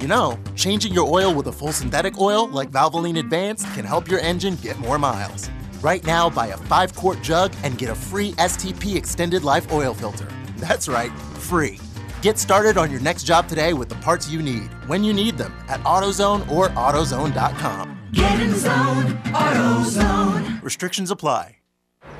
You 0.00 0.08
know, 0.08 0.38
changing 0.56 0.94
your 0.94 1.06
oil 1.06 1.34
with 1.34 1.48
a 1.48 1.52
full 1.52 1.70
synthetic 1.70 2.18
oil 2.18 2.48
like 2.48 2.70
Valvoline 2.70 3.18
Advanced 3.18 3.66
can 3.74 3.84
help 3.84 4.08
your 4.08 4.20
engine 4.20 4.56
get 4.62 4.78
more 4.78 4.98
miles. 4.98 5.50
Right 5.82 6.02
now, 6.06 6.30
buy 6.30 6.46
a 6.46 6.56
5 6.56 6.94
quart 6.96 7.20
jug 7.20 7.52
and 7.62 7.76
get 7.76 7.90
a 7.90 7.94
free 7.94 8.32
STP 8.38 8.96
Extended 8.96 9.44
Life 9.44 9.70
Oil 9.70 9.92
Filter. 9.92 10.28
That's 10.56 10.88
right, 10.88 11.12
free. 11.36 11.78
Get 12.22 12.38
started 12.38 12.78
on 12.78 12.90
your 12.90 13.00
next 13.00 13.24
job 13.24 13.48
today 13.48 13.74
with 13.74 13.90
the 13.90 13.96
parts 13.96 14.30
you 14.30 14.40
need, 14.40 14.70
when 14.86 15.04
you 15.04 15.12
need 15.12 15.36
them, 15.36 15.52
at 15.68 15.80
AutoZone 15.80 16.50
or 16.50 16.70
AutoZone.com. 16.70 17.98
Get 18.12 18.40
in 18.40 18.54
zone, 18.54 19.12
AutoZone. 19.24 20.62
Restrictions 20.62 21.10
apply. 21.10 21.57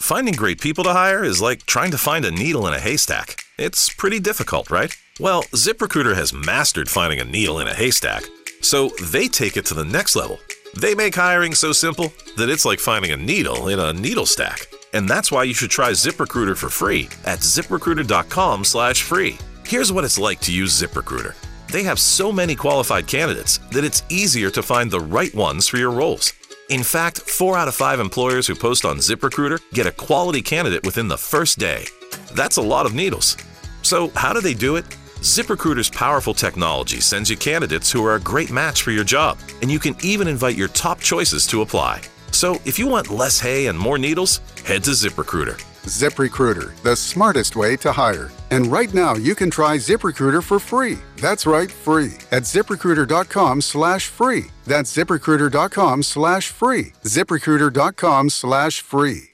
Finding 0.00 0.34
great 0.34 0.60
people 0.60 0.84
to 0.84 0.92
hire 0.92 1.24
is 1.24 1.40
like 1.40 1.64
trying 1.64 1.90
to 1.90 1.96
find 1.96 2.26
a 2.26 2.30
needle 2.30 2.66
in 2.66 2.74
a 2.74 2.78
haystack. 2.78 3.42
It's 3.56 3.88
pretty 3.88 4.20
difficult, 4.20 4.70
right? 4.70 4.94
Well, 5.18 5.44
ZipRecruiter 5.54 6.14
has 6.14 6.34
mastered 6.34 6.90
finding 6.90 7.18
a 7.18 7.24
needle 7.24 7.60
in 7.60 7.66
a 7.66 7.72
haystack, 7.72 8.24
so 8.60 8.90
they 9.02 9.26
take 9.26 9.56
it 9.56 9.64
to 9.66 9.74
the 9.74 9.86
next 9.86 10.14
level. 10.14 10.38
They 10.78 10.94
make 10.94 11.14
hiring 11.14 11.54
so 11.54 11.72
simple 11.72 12.12
that 12.36 12.50
it's 12.50 12.66
like 12.66 12.78
finding 12.78 13.12
a 13.12 13.16
needle 13.16 13.68
in 13.68 13.80
a 13.80 13.94
needle 13.94 14.26
stack. 14.26 14.66
And 14.92 15.08
that's 15.08 15.32
why 15.32 15.44
you 15.44 15.54
should 15.54 15.70
try 15.70 15.92
ZipRecruiter 15.92 16.58
for 16.58 16.68
free 16.68 17.08
at 17.24 17.38
ziprecruiter.com/free. 17.38 19.38
Here's 19.64 19.92
what 19.92 20.04
it's 20.04 20.18
like 20.18 20.40
to 20.40 20.52
use 20.52 20.78
ZipRecruiter. 20.78 21.34
They 21.72 21.84
have 21.84 21.98
so 21.98 22.30
many 22.30 22.54
qualified 22.54 23.06
candidates 23.06 23.60
that 23.72 23.84
it's 23.84 24.02
easier 24.10 24.50
to 24.50 24.62
find 24.62 24.90
the 24.90 25.00
right 25.00 25.34
ones 25.34 25.68
for 25.68 25.78
your 25.78 25.90
roles. 25.90 26.34
In 26.68 26.82
fact, 26.82 27.20
4 27.20 27.56
out 27.56 27.68
of 27.68 27.76
5 27.76 28.00
employers 28.00 28.46
who 28.46 28.56
post 28.56 28.84
on 28.84 28.96
ZipRecruiter 28.96 29.60
get 29.72 29.86
a 29.86 29.92
quality 29.92 30.42
candidate 30.42 30.84
within 30.84 31.06
the 31.06 31.16
first 31.16 31.58
day. 31.58 31.86
That's 32.34 32.56
a 32.56 32.62
lot 32.62 32.86
of 32.86 32.94
needles. 32.94 33.36
So, 33.82 34.10
how 34.16 34.32
do 34.32 34.40
they 34.40 34.54
do 34.54 34.74
it? 34.74 34.84
ZipRecruiter's 35.20 35.90
powerful 35.90 36.34
technology 36.34 37.00
sends 37.00 37.30
you 37.30 37.36
candidates 37.36 37.90
who 37.90 38.04
are 38.04 38.16
a 38.16 38.20
great 38.20 38.50
match 38.50 38.82
for 38.82 38.90
your 38.90 39.04
job, 39.04 39.38
and 39.62 39.70
you 39.70 39.78
can 39.78 39.94
even 40.02 40.26
invite 40.26 40.56
your 40.56 40.68
top 40.68 40.98
choices 40.98 41.46
to 41.46 41.62
apply. 41.62 42.02
So, 42.32 42.60
if 42.64 42.80
you 42.80 42.88
want 42.88 43.10
less 43.10 43.38
hay 43.38 43.68
and 43.68 43.78
more 43.78 43.96
needles, 43.96 44.40
head 44.64 44.82
to 44.84 44.90
ZipRecruiter. 44.90 45.62
ZipRecruiter, 45.86 46.74
the 46.82 46.94
smartest 46.94 47.56
way 47.56 47.76
to 47.78 47.92
hire. 47.92 48.30
And 48.50 48.66
right 48.66 48.92
now 48.92 49.14
you 49.14 49.34
can 49.34 49.50
try 49.50 49.76
ZipRecruiter 49.76 50.42
for 50.42 50.58
free. 50.58 50.98
That's 51.20 51.46
right, 51.46 51.70
free. 51.70 52.12
At 52.30 52.42
ziprecruiter.com 52.42 53.60
slash 53.60 54.08
free. 54.08 54.46
That's 54.66 54.94
ziprecruiter.com 54.94 56.02
slash 56.02 56.50
free. 56.50 56.92
ZipRecruiter.com 57.02 58.30
slash 58.30 58.80
free. 58.80 59.30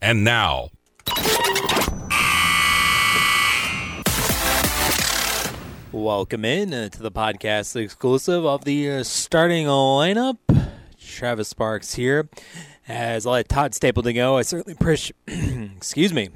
And 0.00 0.24
now, 0.24 0.70
Welcome 5.92 6.46
in 6.46 6.72
uh, 6.72 6.88
to 6.88 7.02
the 7.02 7.12
podcast 7.12 7.76
exclusive 7.76 8.46
of 8.46 8.64
the 8.64 8.90
uh, 8.90 9.02
starting 9.04 9.66
lineup. 9.66 10.38
Travis 10.98 11.48
Sparks 11.48 11.94
here. 11.94 12.28
As 12.88 13.26
I 13.26 13.30
let 13.30 13.48
Todd 13.48 13.74
Stapleton 13.74 14.14
go, 14.14 14.36
I 14.36 14.42
certainly 14.42 14.72
appreciate. 14.72 15.16
excuse 15.76 16.12
me. 16.12 16.30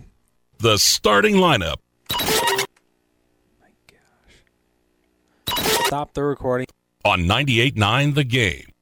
the 0.58 0.78
starting 0.78 1.36
lineup. 1.36 1.76
My 2.10 3.70
gosh! 3.88 5.86
Stop 5.86 6.14
the 6.14 6.22
recording. 6.22 6.66
On 7.04 7.20
98.9 7.20 8.14
The 8.14 8.24
Game. 8.24 8.72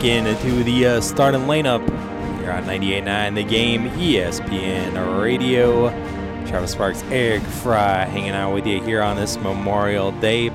Back 0.00 0.08
in 0.08 0.24
to 0.24 0.64
the 0.64 0.86
uh, 0.86 1.00
starting 1.02 1.42
lineup 1.42 1.86
here 2.40 2.50
on 2.50 2.64
98.9 2.64 3.34
The 3.34 3.44
Game, 3.44 3.90
ESPN 3.90 5.20
Radio. 5.20 5.90
Travis 6.46 6.72
Sparks, 6.72 7.02
Eric 7.10 7.42
Fry 7.42 8.06
hanging 8.06 8.30
out 8.30 8.54
with 8.54 8.66
you 8.66 8.82
here 8.82 9.02
on 9.02 9.16
this 9.16 9.36
Memorial 9.36 10.10
Day. 10.12 10.48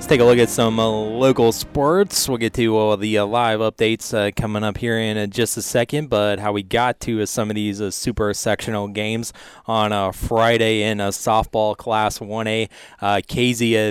Let's 0.00 0.08
take 0.08 0.20
a 0.22 0.24
look 0.24 0.38
at 0.38 0.48
some 0.48 0.80
uh, 0.80 0.88
local 0.88 1.52
sports. 1.52 2.26
We'll 2.26 2.38
get 2.38 2.54
to 2.54 2.78
uh, 2.78 2.96
the 2.96 3.18
uh, 3.18 3.26
live 3.26 3.60
updates 3.60 4.14
uh, 4.14 4.30
coming 4.34 4.64
up 4.64 4.78
here 4.78 4.98
in 4.98 5.18
uh, 5.18 5.26
just 5.26 5.58
a 5.58 5.62
second, 5.62 6.08
but 6.08 6.38
how 6.38 6.52
we 6.52 6.62
got 6.62 7.00
to 7.00 7.20
uh, 7.20 7.26
some 7.26 7.50
of 7.50 7.54
these 7.54 7.82
uh, 7.82 7.90
super 7.90 8.32
sectional 8.32 8.88
games 8.88 9.34
on 9.66 9.92
uh, 9.92 10.10
Friday 10.10 10.84
in 10.84 11.02
uh, 11.02 11.10
softball 11.10 11.76
Class 11.76 12.18
1A. 12.18 12.70
Uh, 13.02 13.20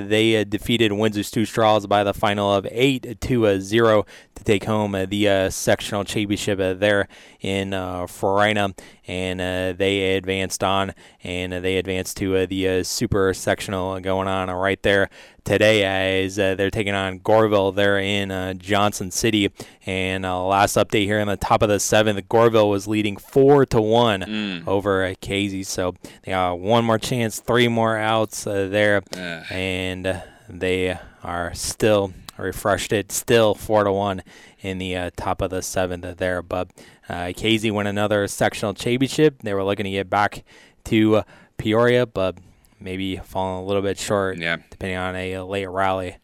they 0.08 0.44
defeated 0.46 0.94
Windsor 0.94 1.24
Two 1.24 1.46
Straws 1.46 1.86
by 1.86 2.04
the 2.04 2.16
final 2.16 2.52
of 2.52 2.68
8 2.72 3.22
to 3.22 3.46
uh, 3.46 3.60
0 3.60 4.08
to 4.34 4.44
take 4.44 4.64
home 4.64 4.94
the 4.94 5.50
sectional 5.52 6.04
championship 6.04 6.80
there 6.80 7.08
in 7.40 7.74
uh, 7.74 8.08
Farina, 8.08 8.74
and 9.06 9.40
they 9.78 10.16
advanced 10.16 10.64
on, 10.64 10.94
and 11.24 11.54
they 11.54 11.78
advanced 11.78 12.18
to 12.18 12.48
the 12.48 12.84
super 12.84 13.34
sectional 13.34 14.00
going 14.00 14.28
on 14.28 14.50
right 14.50 14.82
there 14.82 15.10
today 15.44 15.84
as 16.00 16.38
uh, 16.40 16.56
they're 16.56 16.70
taking 16.72 16.94
on 16.94 17.20
Goreville. 17.20 17.76
They're 17.76 18.00
in 18.00 18.32
uh, 18.32 18.54
Johnson 18.54 19.12
City. 19.12 19.52
And 19.86 20.26
uh, 20.26 20.44
last 20.46 20.76
update 20.78 21.06
here 21.06 21.20
in 21.20 21.28
the 21.28 21.38
top 21.38 21.62
of 21.62 21.70
the 21.70 21.80
seventh, 21.80 22.20
Goreville 22.30 22.70
was 22.70 22.88
leading 22.88 23.18
four 23.18 23.66
to 23.68 23.82
one 23.82 24.22
Mm. 24.22 24.68
over 24.68 25.04
uh, 25.06 25.14
Casey. 25.22 25.64
So 25.64 25.96
they 26.24 26.32
got 26.32 26.60
one 26.60 26.86
more 26.86 26.98
chance, 27.00 27.40
three 27.40 27.68
more 27.68 27.98
outs 27.98 28.46
uh, 28.48 28.68
there, 28.70 29.02
and 29.50 30.22
they 30.48 30.98
are 31.24 31.54
still 31.54 32.14
refreshed 32.38 32.94
it, 32.94 33.12
still 33.12 33.54
four 33.54 33.84
to 33.84 33.92
one 33.92 34.22
in 34.62 34.78
the 34.78 34.96
uh, 34.96 35.10
top 35.18 35.42
of 35.42 35.50
the 35.50 35.62
seventh 35.62 36.18
there. 36.18 36.42
But 36.42 36.70
uh, 37.08 37.34
Casey 37.36 37.72
won 37.72 37.88
another 37.88 38.28
sectional 38.28 38.74
championship. 38.74 39.42
They 39.42 39.54
were 39.54 39.64
looking 39.64 39.84
to 39.86 39.90
get 39.92 40.10
back 40.10 40.44
to 40.86 41.18
uh, 41.18 41.24
Peoria, 41.58 42.06
but 42.06 42.38
maybe 42.80 43.18
falling 43.18 43.64
a 43.64 43.68
little 43.68 43.82
bit 43.82 43.98
short, 43.98 44.38
Yeah. 44.38 44.58
depending 44.70 44.98
on 44.98 45.16
a 45.16 45.40
late 45.40 45.68
rally 45.68 46.18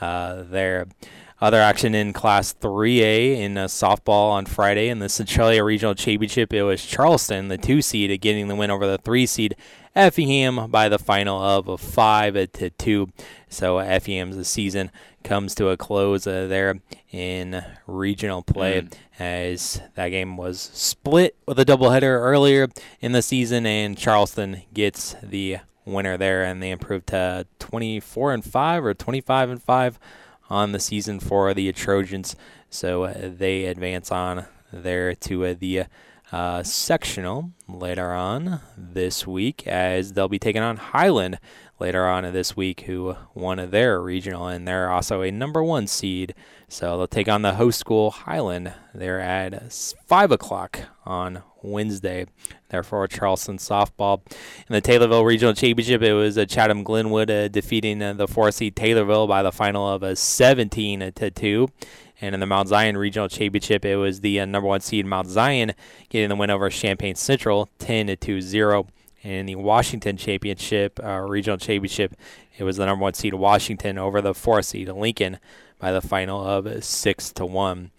uh, 0.00 0.42
there. 0.48 0.86
Other 1.40 1.58
action 1.60 1.92
in 1.94 2.12
Class 2.12 2.52
3A 2.54 3.36
in 3.38 3.58
uh, 3.58 3.64
softball 3.66 4.30
on 4.30 4.46
Friday 4.46 4.88
in 4.88 5.00
the 5.00 5.08
Centralia 5.08 5.64
Regional 5.64 5.94
Championship. 5.96 6.52
It 6.52 6.62
was 6.62 6.86
Charleston, 6.86 7.48
the 7.48 7.58
two 7.58 7.82
seed, 7.82 8.20
getting 8.20 8.46
the 8.46 8.54
win 8.54 8.70
over 8.70 8.86
the 8.86 8.98
three 8.98 9.26
seed 9.26 9.56
Effingham 9.96 10.70
by 10.70 10.88
the 10.88 11.00
final 11.00 11.42
of 11.42 11.80
five 11.80 12.34
to 12.52 12.70
two. 12.70 13.08
So 13.48 13.78
Effingham's 13.78 14.46
season 14.48 14.92
comes 15.24 15.54
to 15.56 15.68
a 15.70 15.76
close 15.76 16.26
uh, 16.28 16.46
there 16.46 16.80
in 17.10 17.64
regional 17.88 18.42
play 18.42 18.86
as 19.18 19.82
that 19.96 20.08
game 20.10 20.36
was 20.36 20.60
split 20.72 21.36
with 21.46 21.58
a 21.58 21.64
doubleheader 21.64 22.02
earlier 22.20 22.68
in 23.00 23.10
the 23.12 23.20
season, 23.22 23.66
and 23.66 23.98
Charleston 23.98 24.62
gets 24.72 25.14
the 25.22 25.58
winner 25.84 26.16
there, 26.16 26.44
and 26.44 26.62
they 26.62 26.70
improved 26.70 27.08
to 27.08 27.46
24 27.58 28.34
and 28.34 28.44
five 28.44 28.84
or 28.84 28.94
25 28.94 29.50
and 29.50 29.62
five 29.62 29.98
on 30.48 30.72
the 30.72 30.80
season 30.80 31.20
for 31.20 31.54
the 31.54 31.72
Trojans. 31.72 32.36
So 32.70 33.04
uh, 33.04 33.14
they 33.36 33.64
advance 33.64 34.10
on 34.10 34.46
there 34.72 35.14
to 35.14 35.46
uh, 35.46 35.54
the 35.58 35.84
uh, 36.30 36.62
sectional 36.62 37.52
later 37.68 38.12
on 38.12 38.60
this 38.76 39.26
week 39.26 39.66
as 39.66 40.12
they'll 40.12 40.28
be 40.28 40.38
taking 40.38 40.62
on 40.62 40.78
Highland 40.78 41.38
later 41.78 42.06
on 42.06 42.24
this 42.32 42.56
week, 42.56 42.82
who 42.82 43.16
won 43.34 43.70
their 43.70 44.00
regional, 44.00 44.46
and 44.46 44.66
they're 44.66 44.90
also 44.90 45.20
a 45.20 45.30
number 45.30 45.62
one 45.62 45.86
seed. 45.86 46.34
So 46.68 46.96
they'll 46.96 47.06
take 47.06 47.28
on 47.28 47.42
the 47.42 47.54
host 47.54 47.78
school 47.78 48.10
Highland. 48.10 48.72
They're 48.94 49.20
at 49.20 49.72
five 50.06 50.30
o'clock 50.30 50.80
on 51.04 51.42
Wednesday. 51.62 52.26
Therefore, 52.68 53.08
Charleston 53.08 53.58
softball 53.58 54.22
in 54.68 54.72
the 54.72 54.80
Taylorville 54.80 55.24
Regional 55.24 55.54
Championship. 55.54 56.02
It 56.02 56.14
was 56.14 56.38
uh, 56.38 56.44
Chatham 56.44 56.84
Glenwood 56.84 57.30
uh, 57.30 57.48
defeating 57.48 58.02
uh, 58.02 58.14
the 58.14 58.28
four 58.28 58.50
seed 58.50 58.76
Taylorville 58.76 59.28
by 59.28 59.42
the 59.42 59.52
final 59.52 59.88
of 59.88 60.02
a 60.02 60.16
17 60.16 61.12
to 61.12 61.30
two. 61.30 61.68
And 62.20 62.34
in 62.34 62.40
the 62.40 62.46
Mount 62.46 62.68
Zion 62.68 62.96
Regional 62.96 63.28
Championship, 63.28 63.84
it 63.84 63.96
was 63.96 64.20
the 64.20 64.40
uh, 64.40 64.44
number 64.44 64.68
one 64.68 64.80
seed 64.80 65.06
Mount 65.06 65.28
Zion 65.28 65.72
getting 66.08 66.28
the 66.28 66.36
win 66.36 66.50
over 66.50 66.70
Champaign 66.70 67.16
Central 67.16 67.68
10 67.78 68.06
to 68.06 68.16
2 68.16 68.40
0. 68.40 68.86
And 69.24 69.32
in 69.32 69.46
the 69.46 69.54
Washington 69.56 70.16
Championship, 70.16 71.00
uh, 71.02 71.18
Regional 71.18 71.58
Championship, 71.58 72.14
it 72.58 72.64
was 72.64 72.76
the 72.76 72.86
number 72.86 73.02
one 73.02 73.14
seed 73.14 73.34
Washington 73.34 73.98
over 73.98 74.20
the 74.20 74.34
four 74.34 74.62
seed 74.62 74.88
Lincoln 74.88 75.38
by 75.78 75.90
the 75.90 76.00
final 76.00 76.44
of 76.44 76.84
6 76.84 77.32
to 77.32 77.44
1. 77.44 77.90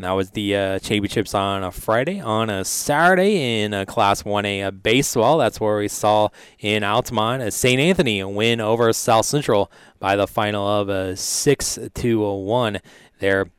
And 0.00 0.06
that 0.06 0.12
was 0.12 0.30
the 0.30 0.56
uh, 0.56 0.78
championships 0.78 1.34
on 1.34 1.62
a 1.62 1.70
Friday. 1.70 2.20
On 2.20 2.48
a 2.48 2.64
Saturday 2.64 3.60
in 3.60 3.74
uh, 3.74 3.84
Class 3.84 4.22
1A 4.22 4.68
uh, 4.68 4.70
baseball, 4.70 5.36
that's 5.36 5.60
where 5.60 5.76
we 5.76 5.88
saw 5.88 6.30
in 6.58 6.82
Altamont 6.82 7.42
uh, 7.42 7.50
St. 7.50 7.78
Anthony 7.78 8.24
win 8.24 8.62
over 8.62 8.90
South 8.94 9.26
Central 9.26 9.70
by 9.98 10.16
the 10.16 10.26
final 10.26 10.66
of 10.66 10.88
a 10.88 11.16
6 11.16 11.78
to 11.92 12.32
1 12.32 12.80
there 13.18 13.50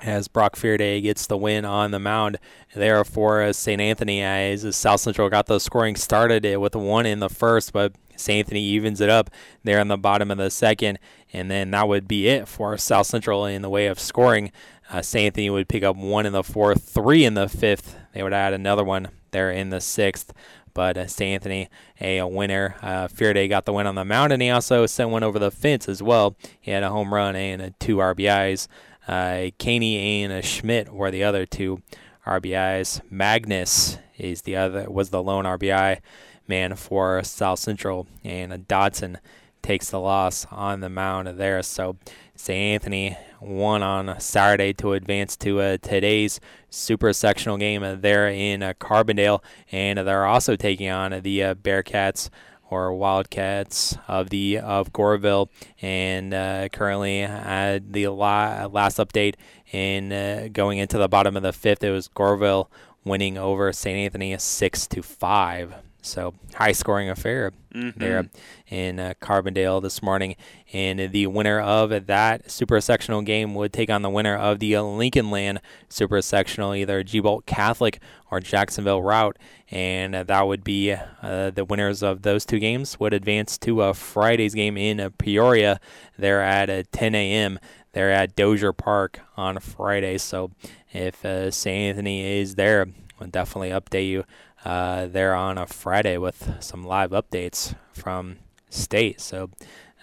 as 0.00 0.28
Brock 0.28 0.56
Fearday 0.56 1.02
gets 1.02 1.26
the 1.26 1.36
win 1.36 1.66
on 1.66 1.90
the 1.90 1.98
mound 1.98 2.38
there 2.74 3.04
for 3.04 3.42
uh, 3.42 3.52
St. 3.52 3.78
Anthony 3.78 4.22
as 4.22 4.74
South 4.74 5.00
Central 5.00 5.28
got 5.28 5.44
the 5.44 5.58
scoring 5.58 5.94
started 5.94 6.46
uh, 6.46 6.58
with 6.58 6.74
a 6.74 6.78
one 6.78 7.04
in 7.04 7.20
the 7.20 7.28
first, 7.28 7.74
but 7.74 7.92
St. 8.16 8.38
Anthony 8.38 8.62
evens 8.62 9.00
it 9.00 9.10
up 9.10 9.30
there 9.62 9.78
in 9.78 9.88
the 9.88 9.98
bottom 9.98 10.30
of 10.30 10.38
the 10.38 10.50
second, 10.50 10.98
and 11.32 11.50
then 11.50 11.70
that 11.72 11.86
would 11.88 12.08
be 12.08 12.28
it 12.28 12.48
for 12.48 12.76
South 12.78 13.06
Central 13.06 13.44
in 13.44 13.62
the 13.62 13.70
way 13.70 13.86
of 13.86 14.00
scoring. 14.00 14.52
Uh, 14.90 15.02
St. 15.02 15.26
Anthony 15.26 15.50
would 15.50 15.68
pick 15.68 15.82
up 15.82 15.96
one 15.96 16.26
in 16.26 16.32
the 16.32 16.44
fourth, 16.44 16.88
three 16.88 17.24
in 17.24 17.34
the 17.34 17.48
fifth. 17.48 17.96
They 18.12 18.22
would 18.22 18.32
add 18.32 18.52
another 18.52 18.84
one 18.84 19.08
there 19.30 19.50
in 19.50 19.70
the 19.70 19.80
sixth. 19.80 20.32
But 20.74 20.98
uh, 20.98 21.06
St. 21.06 21.34
Anthony, 21.34 21.68
a, 22.00 22.18
a 22.18 22.26
winner. 22.26 22.76
Uh, 22.82 23.08
Fearday 23.08 23.48
got 23.48 23.64
the 23.64 23.72
win 23.72 23.86
on 23.86 23.94
the 23.94 24.04
mound, 24.04 24.32
and 24.32 24.42
he 24.42 24.50
also 24.50 24.84
sent 24.86 25.10
one 25.10 25.22
over 25.22 25.38
the 25.38 25.50
fence 25.50 25.88
as 25.88 26.02
well. 26.02 26.36
He 26.60 26.70
had 26.70 26.82
a 26.82 26.90
home 26.90 27.14
run 27.14 27.34
and 27.34 27.62
uh, 27.62 27.70
two 27.78 27.96
RBIs. 27.96 28.68
Uh, 29.08 29.50
Caney 29.58 30.22
and 30.22 30.32
uh, 30.32 30.42
Schmidt 30.42 30.92
were 30.92 31.10
the 31.10 31.24
other 31.24 31.46
two 31.46 31.82
RBIs. 32.26 33.00
Magnus 33.10 33.98
is 34.18 34.42
the 34.42 34.56
other 34.56 34.90
was 34.90 35.10
the 35.10 35.22
lone 35.22 35.44
RBI 35.44 36.00
man 36.48 36.74
for 36.74 37.22
South 37.22 37.58
Central, 37.58 38.06
and 38.24 38.52
uh, 38.52 38.58
Dodson 38.68 39.18
takes 39.62 39.90
the 39.90 40.00
loss 40.00 40.46
on 40.50 40.80
the 40.80 40.88
mound 40.88 41.28
there. 41.38 41.62
So 41.62 41.96
St. 42.36 42.74
Anthony 42.74 43.16
won 43.40 43.82
on 43.82 44.20
Saturday 44.20 44.72
to 44.74 44.92
advance 44.92 45.36
to 45.38 45.60
uh, 45.60 45.76
today's 45.78 46.38
super 46.68 47.12
sectional 47.12 47.56
game 47.56 47.82
uh, 47.82 47.94
there 47.94 48.28
in 48.28 48.62
uh, 48.62 48.74
Carbondale, 48.78 49.42
and 49.72 49.98
they're 49.98 50.26
also 50.26 50.54
taking 50.54 50.90
on 50.90 51.22
the 51.22 51.42
uh, 51.42 51.54
Bearcats 51.54 52.28
or 52.68 52.92
Wildcats 52.92 53.96
of 54.06 54.30
the 54.30 54.58
of 54.58 54.92
Goreville, 54.92 55.48
and 55.80 56.34
uh, 56.34 56.68
currently 56.70 57.22
at 57.22 57.92
the 57.92 58.08
la- 58.08 58.66
last 58.66 58.98
update 58.98 59.36
in 59.72 60.52
going 60.52 60.78
into 60.78 60.98
the 60.98 61.08
bottom 61.08 61.36
of 61.36 61.42
the 61.42 61.52
fifth, 61.52 61.82
it 61.84 61.90
was 61.90 62.08
Goreville 62.08 62.68
winning 63.04 63.38
over 63.38 63.72
St. 63.72 63.96
Anthony 63.96 64.36
six 64.38 64.86
to 64.88 65.02
five. 65.02 65.74
So 66.06 66.34
high 66.54 66.72
scoring 66.72 67.10
affair 67.10 67.52
Mhm. 67.74 67.94
there 67.96 68.24
in 68.68 68.98
uh, 68.98 69.14
Carbondale 69.20 69.82
this 69.82 70.02
morning. 70.02 70.36
And 70.72 71.12
the 71.12 71.26
winner 71.26 71.60
of 71.60 72.06
that 72.06 72.50
super 72.50 72.80
sectional 72.80 73.20
game 73.22 73.54
would 73.54 73.72
take 73.72 73.90
on 73.90 74.00
the 74.02 74.08
winner 74.10 74.34
of 74.36 74.58
the 74.60 74.78
Lincoln 74.78 75.30
Land 75.30 75.60
super 75.88 76.22
sectional, 76.22 76.74
either 76.74 77.02
Gibault 77.02 77.44
Catholic 77.46 78.00
or 78.30 78.40
Jacksonville 78.40 79.02
Routt. 79.02 79.36
And 79.70 80.14
uh, 80.14 80.22
that 80.24 80.46
would 80.46 80.64
be 80.64 80.92
uh, 80.92 81.50
the 81.50 81.64
winners 81.64 82.02
of 82.02 82.22
those 82.22 82.46
two 82.46 82.58
games 82.60 82.98
would 83.00 83.12
advance 83.12 83.58
to 83.58 83.82
a 83.82 83.92
Friday's 83.94 84.54
game 84.54 84.76
in 84.78 84.98
uh, 85.00 85.10
Peoria. 85.18 85.80
They're 86.18 86.40
at 86.42 86.70
uh, 86.70 86.84
10 86.92 87.14
a.m. 87.14 87.58
They're 87.92 88.12
at 88.12 88.36
Dozer 88.36 88.76
Park 88.76 89.20
on 89.36 89.58
Friday. 89.58 90.18
So 90.18 90.50
if 90.92 91.24
uh, 91.24 91.50
St. 91.50 91.90
Anthony 91.90 92.40
is 92.40 92.54
there, 92.54 92.86
I'll 93.20 93.26
definitely 93.28 93.70
update 93.70 94.08
you 94.08 94.24
uh, 94.66 95.06
there 95.06 95.34
on 95.34 95.58
a 95.58 95.66
Friday 95.66 96.16
with 96.18 96.56
some 96.60 96.82
live 96.84 97.10
updates 97.10 97.74
from 97.92 98.36
state. 98.68 99.20
So 99.20 99.50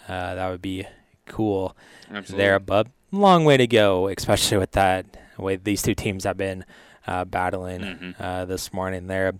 uh, 0.08 0.36
that 0.36 0.49
would 0.49 0.62
be 0.62 0.86
cool 1.28 1.76
Absolutely. 2.12 2.38
there, 2.45 2.60
but 2.60 2.88
long 3.12 3.43
way 3.45 3.58
to 3.58 3.67
go, 3.67 4.08
especially 4.08 4.58
with 4.58 4.71
that 4.71 5.06
way 5.38 5.56
these 5.58 5.82
two 5.82 5.93
teams 5.95 6.23
have 6.23 6.38
been 6.38 6.63
uh, 7.06 7.26
battling 7.26 7.82
Mhm. 7.82 8.15
uh, 8.19 8.45
this 8.45 8.71
morning 8.71 9.08
there. 9.08 9.34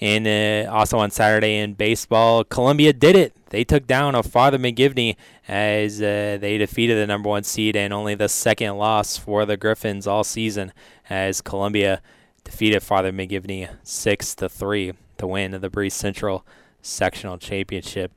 And 0.00 0.26
uh, 0.28 0.70
also 0.70 0.98
on 0.98 1.10
Saturday 1.10 1.56
in 1.56 1.72
baseball, 1.74 2.44
Columbia 2.44 2.92
did 2.92 3.16
it. 3.16 3.32
They 3.50 3.64
took 3.64 3.86
down 3.86 4.14
a 4.14 4.22
Father 4.22 4.58
McGivney 4.58 5.16
as 5.48 6.00
uh, 6.02 6.36
they 6.40 6.58
defeated 6.58 6.98
the 6.98 7.06
number 7.06 7.30
one 7.30 7.44
seed 7.44 7.74
and 7.76 7.92
only 7.94 8.14
the 8.14 8.28
second 8.28 8.76
loss 8.76 9.16
for 9.16 9.46
the 9.46 9.56
Griffins 9.56 10.06
all 10.06 10.22
season 10.22 10.72
as 11.08 11.40
Columbia 11.40 12.02
defeated 12.48 12.82
Father 12.82 13.12
McGivney 13.12 13.68
six 13.82 14.34
to 14.34 14.48
three 14.48 14.94
to 15.18 15.26
win 15.26 15.50
the 15.50 15.68
Breese 15.68 15.94
Central 15.94 16.46
sectional 16.80 17.36
championship. 17.36 18.10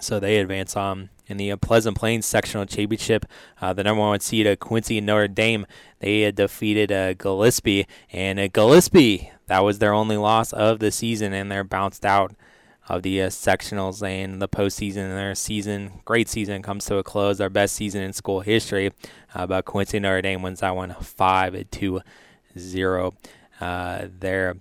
So 0.00 0.20
they 0.20 0.38
advance 0.38 0.76
on 0.76 1.10
in 1.26 1.38
the 1.38 1.50
uh, 1.50 1.56
Pleasant 1.56 1.96
Plains 1.96 2.24
sectional 2.24 2.66
championship. 2.66 3.26
Uh, 3.60 3.72
the 3.72 3.82
number 3.82 4.00
one 4.00 4.20
seed, 4.20 4.46
uh, 4.46 4.54
Quincy 4.54 5.00
Notre 5.00 5.26
Dame, 5.26 5.66
they 5.98 6.20
had 6.20 6.36
defeated 6.36 6.92
uh, 6.92 7.14
Gillespie, 7.14 7.88
and 8.12 8.38
uh, 8.38 8.46
Gillespie 8.46 9.32
that 9.48 9.64
was 9.64 9.80
their 9.80 9.92
only 9.92 10.16
loss 10.16 10.52
of 10.52 10.78
the 10.78 10.92
season, 10.92 11.32
and 11.32 11.50
they're 11.50 11.64
bounced 11.64 12.04
out 12.04 12.36
of 12.88 13.02
the 13.02 13.20
uh, 13.20 13.28
sectionals 13.28 14.06
and 14.06 14.40
the 14.40 14.48
postseason. 14.48 14.94
Their 14.94 15.34
season, 15.34 16.00
great 16.04 16.28
season, 16.28 16.62
comes 16.62 16.84
to 16.86 16.96
a 16.98 17.02
close. 17.02 17.38
Their 17.38 17.50
best 17.50 17.74
season 17.74 18.02
in 18.02 18.12
school 18.12 18.40
history. 18.40 18.92
Uh, 19.34 19.48
but 19.48 19.64
Quincy 19.64 19.98
Notre 19.98 20.22
Dame 20.22 20.42
wins 20.42 20.60
that 20.60 20.76
one 20.76 20.94
five 21.00 21.68
to 21.68 22.00
zero. 22.56 23.14
Uh, 23.60 24.08
there. 24.18 24.56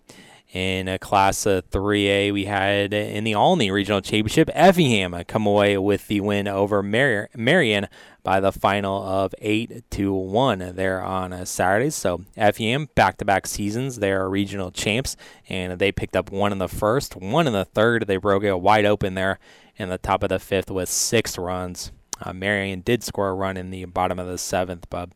In 0.54 0.88
uh, 0.88 0.98
Class 0.98 1.46
of 1.46 1.70
3A, 1.72 2.32
we 2.32 2.46
had 2.46 2.94
in 2.94 3.26
the 3.26 3.36
Olney 3.36 3.70
Regional 3.70 4.00
Championship, 4.00 4.50
Effingham 4.54 5.14
come 5.28 5.46
away 5.46 5.78
with 5.78 6.08
the 6.08 6.22
win 6.22 6.48
over 6.48 6.82
Mar- 6.82 7.30
Marion 7.36 7.88
by 8.24 8.40
the 8.40 8.54
final 8.54 9.04
of 9.04 9.36
8 9.40 9.84
to 9.92 10.14
1 10.14 10.72
there 10.76 11.02
on 11.04 11.34
uh, 11.34 11.44
Saturday. 11.44 11.90
So, 11.90 12.22
Effingham, 12.38 12.88
back 12.96 13.18
to 13.18 13.26
back 13.26 13.46
seasons, 13.46 13.98
they 13.98 14.12
are 14.14 14.30
regional 14.30 14.72
champs, 14.72 15.18
and 15.50 15.80
they 15.80 15.92
picked 15.92 16.16
up 16.16 16.32
one 16.32 16.54
in 16.54 16.60
the 16.60 16.70
first, 16.70 17.18
one 17.18 17.46
in 17.46 17.54
the 17.54 17.66
third. 17.66 18.08
They 18.08 18.18
broke 18.18 18.44
it 18.44 18.60
wide 18.60 18.86
open 18.86 19.16
there 19.16 19.40
in 19.76 19.90
the 19.90 19.98
top 19.98 20.24
of 20.24 20.30
the 20.30 20.40
fifth 20.40 20.72
with 20.72 20.90
six 20.90 21.38
runs 21.38 21.92
Uh, 22.20 22.34
Marion 22.34 22.82
did 22.82 23.04
score 23.04 23.30
a 23.30 23.34
run 23.34 23.58
in 23.58 23.70
the 23.70 23.86
bottom 23.86 24.18
of 24.18 24.28
the 24.28 24.38
seventh, 24.40 24.88
but 24.90 25.10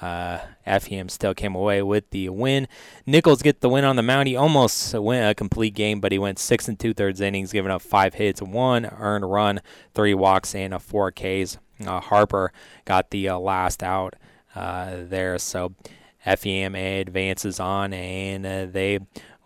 uh, 0.00 0.38
FEM 0.66 1.08
still 1.08 1.34
came 1.34 1.54
away 1.54 1.82
with 1.82 2.10
the 2.10 2.28
win. 2.28 2.68
Nichols 3.06 3.42
get 3.42 3.60
the 3.60 3.68
win 3.68 3.84
on 3.84 3.96
the 3.96 4.02
mound. 4.02 4.28
He 4.28 4.36
almost 4.36 4.94
went 4.94 5.30
a 5.30 5.34
complete 5.34 5.74
game, 5.74 6.00
but 6.00 6.12
he 6.12 6.18
went 6.18 6.38
six 6.38 6.68
and 6.68 6.78
two 6.78 6.92
thirds 6.92 7.20
innings, 7.20 7.52
giving 7.52 7.70
up 7.70 7.82
five 7.82 8.14
hits, 8.14 8.42
one 8.42 8.86
earned 8.86 9.30
run, 9.30 9.60
three 9.94 10.14
walks, 10.14 10.54
and 10.54 10.74
a 10.74 10.78
four 10.78 11.10
Ks. 11.10 11.58
Uh, 11.84 12.00
Harper 12.00 12.52
got 12.84 13.10
the 13.10 13.28
uh, 13.28 13.38
last 13.38 13.82
out 13.82 14.14
uh, 14.54 14.96
there, 15.02 15.38
so 15.38 15.74
FEM 16.24 16.74
advances 16.74 17.60
on, 17.60 17.92
and 17.92 18.46
uh, 18.46 18.66
they 18.66 18.98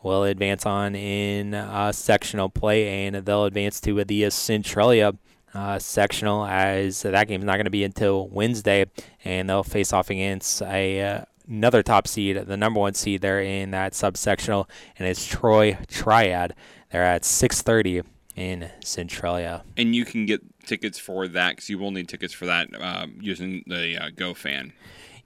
will 0.03 0.25
advance 0.25 0.65
on 0.65 0.95
in 0.95 1.55
uh, 1.55 1.93
sectional 1.93 2.49
play, 2.49 3.07
and 3.07 3.17
they'll 3.17 3.45
advance 3.45 3.81
to 3.81 4.03
the 4.05 4.31
Centralia 4.31 5.15
uh, 5.55 5.79
sectional 5.79 6.47
as 6.47 7.03
that 7.03 7.29
game's 7.29 7.45
not 7.45 7.57
going 7.57 7.65
to 7.65 7.71
be 7.71 7.85
until 7.85 8.29
Wednesday, 8.29 8.87
and 9.25 9.49
they'll 9.49 9.63
face 9.63 9.93
off 9.93 10.11
against 10.11 10.63
a 10.63 11.03
uh, 11.03 11.25
another 11.49 11.83
top 11.83 12.07
seed, 12.07 12.37
the 12.37 12.57
number 12.57 12.81
one 12.81 12.95
seed 12.95 13.21
there 13.21 13.41
in 13.41 13.73
that 13.73 13.93
subsectional, 13.93 14.69
and 14.99 15.09
it's 15.09 15.27
Troy 15.27 15.77
Triad. 15.89 16.55
They're 16.91 17.05
at 17.05 17.23
6:30 17.23 18.05
in 18.37 18.71
Centralia. 18.83 19.65
And 19.77 19.95
you 19.95 20.05
can 20.05 20.27
get 20.27 20.41
tickets 20.65 20.99
for 20.99 21.29
that 21.29 21.57
because 21.57 21.69
you 21.69 21.79
will 21.79 21.91
need 21.91 22.09
tickets 22.09 22.33
for 22.33 22.47
that 22.47 22.69
um, 22.81 23.19
using 23.21 23.65
the 23.67 23.97
uh, 24.03 24.11
Go 24.15 24.35
Fan. 24.35 24.73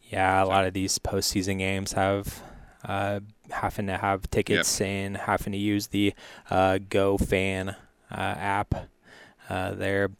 Yeah, 0.03 0.43
a 0.43 0.47
lot 0.47 0.67
of 0.67 0.75
these 0.75 0.99
postseason 0.99 1.59
games 1.59 1.93
have 1.93 2.43
uh, 2.85 3.21
having 3.51 3.87
to 3.87 3.97
have 3.97 4.31
tickets 4.31 4.81
yep. 4.81 4.89
and 4.89 5.17
having 5.17 5.53
to 5.53 5.59
use 5.59 5.89
the 5.89 6.15
uh, 6.51 6.79
Go 6.89 7.19
Fan 7.19 7.71
uh, 8.11 8.15
app 8.15 8.75
uh, 9.48 9.74
there 9.74 10.11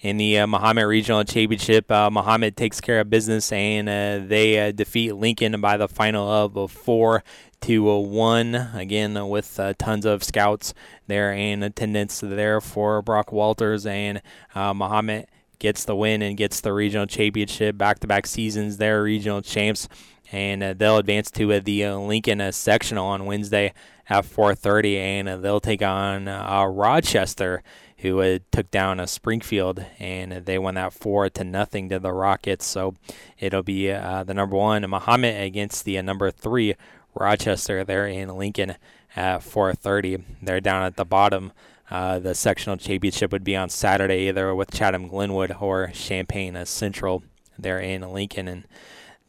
in 0.00 0.16
the 0.16 0.38
uh, 0.38 0.46
Mahomet 0.46 0.86
Regional 0.86 1.24
Championship. 1.24 1.90
Uh, 1.90 2.10
Mahomet 2.10 2.56
takes 2.56 2.80
care 2.80 3.00
of 3.00 3.10
business 3.10 3.50
and 3.52 3.88
uh, 3.88 4.26
they 4.26 4.68
uh, 4.68 4.72
defeat 4.72 5.12
Lincoln 5.12 5.60
by 5.60 5.76
the 5.76 5.88
final 5.88 6.28
of 6.28 6.70
four 6.70 7.24
to 7.62 7.98
one. 8.00 8.54
Again, 8.54 9.28
with 9.28 9.58
uh, 9.58 9.72
tons 9.78 10.04
of 10.04 10.22
scouts 10.22 10.74
there 11.06 11.32
and 11.32 11.64
attendance 11.64 12.20
there 12.20 12.60
for 12.60 13.00
Brock 13.00 13.32
Walters 13.32 13.86
and 13.86 14.20
Mahomet 14.54 15.26
gets 15.58 15.84
the 15.84 15.96
win 15.96 16.20
and 16.20 16.36
gets 16.36 16.60
the 16.60 16.72
regional 16.72 17.06
championship 17.06 17.78
back-to-back 17.78 18.26
seasons. 18.26 18.76
They're 18.76 19.02
regional 19.02 19.40
champs 19.40 19.88
and 20.30 20.78
they'll 20.78 20.98
advance 20.98 21.30
to 21.30 21.60
the 21.60 21.86
Lincoln 21.88 22.52
sectional 22.52 23.06
on 23.06 23.24
Wednesday 23.24 23.72
at 24.10 24.26
4:30 24.26 24.96
and 24.98 25.42
they'll 25.42 25.60
take 25.60 25.80
on 25.80 26.26
Rochester 26.26 27.62
who 28.04 28.20
uh, 28.20 28.38
took 28.52 28.70
down 28.70 29.00
a 29.00 29.06
Springfield, 29.06 29.82
and 29.98 30.44
they 30.44 30.58
won 30.58 30.74
that 30.74 30.92
four 30.92 31.30
to 31.30 31.42
nothing 31.42 31.88
to 31.88 31.98
the 31.98 32.12
Rockets. 32.12 32.66
So 32.66 32.94
it'll 33.38 33.62
be 33.62 33.90
uh, 33.90 34.24
the 34.24 34.34
number 34.34 34.56
one 34.56 34.82
Mahomet 34.82 35.42
against 35.42 35.86
the 35.86 35.96
uh, 35.96 36.02
number 36.02 36.30
three 36.30 36.74
Rochester 37.14 37.82
there 37.82 38.06
in 38.06 38.28
Lincoln 38.36 38.74
at 39.16 39.40
4:30. 39.40 40.22
They're 40.42 40.60
down 40.60 40.82
at 40.82 40.96
the 40.96 41.06
bottom. 41.06 41.52
Uh, 41.90 42.18
the 42.18 42.34
sectional 42.34 42.76
championship 42.76 43.32
would 43.32 43.42
be 43.42 43.56
on 43.56 43.70
Saturday, 43.70 44.28
either 44.28 44.54
with 44.54 44.70
Chatham 44.70 45.08
Glenwood 45.08 45.56
or 45.58 45.90
Champaign 45.94 46.62
Central 46.66 47.22
there 47.58 47.80
in 47.80 48.02
Lincoln, 48.12 48.48
and 48.48 48.64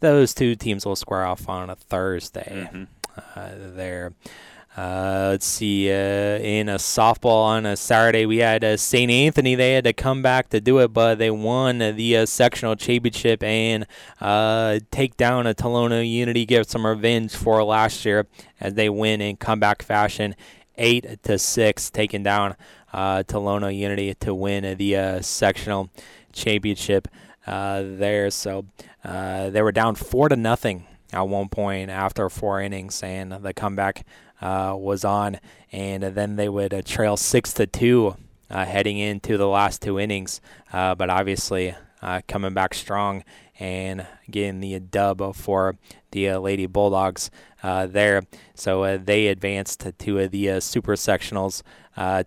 those 0.02 0.34
two 0.34 0.56
teams 0.56 0.86
will 0.86 0.98
square 0.98 1.24
off 1.24 1.48
on 1.48 1.70
a 1.70 1.76
Thursday. 1.76 2.68
Mm-hmm. 2.74 2.84
Uh, 3.36 3.50
there. 3.74 4.12
Uh, 4.76 5.30
let's 5.32 5.46
see. 5.46 5.90
Uh, 5.90 6.38
in 6.40 6.68
a 6.68 6.76
softball 6.76 7.46
on 7.46 7.66
a 7.66 7.78
Saturday, 7.78 8.26
we 8.26 8.38
had 8.38 8.62
uh, 8.62 8.76
St. 8.76 9.10
Anthony. 9.10 9.56
They 9.56 9.74
had 9.74 9.86
to 9.86 9.94
come 9.94 10.22
back 10.22 10.50
to 10.50 10.60
do 10.60 10.80
it, 10.80 10.90
but 10.90 11.16
they 11.16 11.32
won 11.32 11.78
the 11.78 12.18
uh, 12.18 12.26
sectional 12.26 12.76
championship 12.76 13.42
and 13.42 13.88
uh, 14.20 14.80
take 14.92 15.16
down 15.16 15.48
a 15.48 15.54
Tolono 15.54 16.08
Unity, 16.08 16.46
give 16.46 16.68
some 16.68 16.86
revenge 16.86 17.34
for 17.34 17.64
last 17.64 18.04
year 18.04 18.28
as 18.60 18.74
they 18.74 18.90
win 18.90 19.22
in 19.22 19.38
comeback 19.38 19.82
fashion, 19.82 20.36
eight 20.78 21.24
to 21.24 21.40
six, 21.40 21.90
taking 21.90 22.24
down 22.24 22.56
uh, 22.92 23.24
Tolono 23.24 23.74
Unity 23.74 24.14
to 24.16 24.36
win 24.36 24.78
the 24.78 25.22
sectional 25.22 25.90
championship 26.34 27.08
there. 27.46 28.30
So 28.30 28.66
they 29.06 29.62
were 29.62 29.72
down 29.72 29.96
four 29.96 30.28
to 30.28 30.36
nothing 30.36 30.86
at 31.14 31.30
one 31.30 31.48
point 31.48 31.90
after 31.90 32.30
four 32.30 32.62
innings, 32.62 33.02
and 33.02 33.32
the 33.32 33.54
comeback 33.54 34.00
uh, 34.00 34.25
was 34.42 35.06
on, 35.06 35.40
and 35.72 36.04
then 36.04 36.36
they 36.36 36.50
would 36.50 36.74
uh, 36.74 36.82
trail 36.84 37.18
six 37.18 37.54
to 37.54 37.68
two 37.68 38.16
uh, 38.50 38.66
heading 38.66 38.98
into 38.98 39.38
the 39.38 39.48
last 39.48 39.82
two 39.82 40.00
innings. 40.00 40.42
Uh, 40.72 40.96
but 40.96 41.10
obviously, 41.10 41.76
uh, 42.02 42.22
coming 42.28 42.54
back 42.54 42.74
strong 42.74 43.24
and 43.60 44.06
getting 44.30 44.60
the 44.60 44.80
dub 44.80 45.36
for 45.36 45.78
the 46.12 46.38
Lady 46.38 46.66
Bulldogs 46.66 47.32
there. 47.64 48.24
So 48.54 48.98
they 48.98 49.28
advanced 49.28 49.80
to 49.98 50.28
the 50.28 50.60
Super 50.60 50.96
Sectionals 50.96 51.64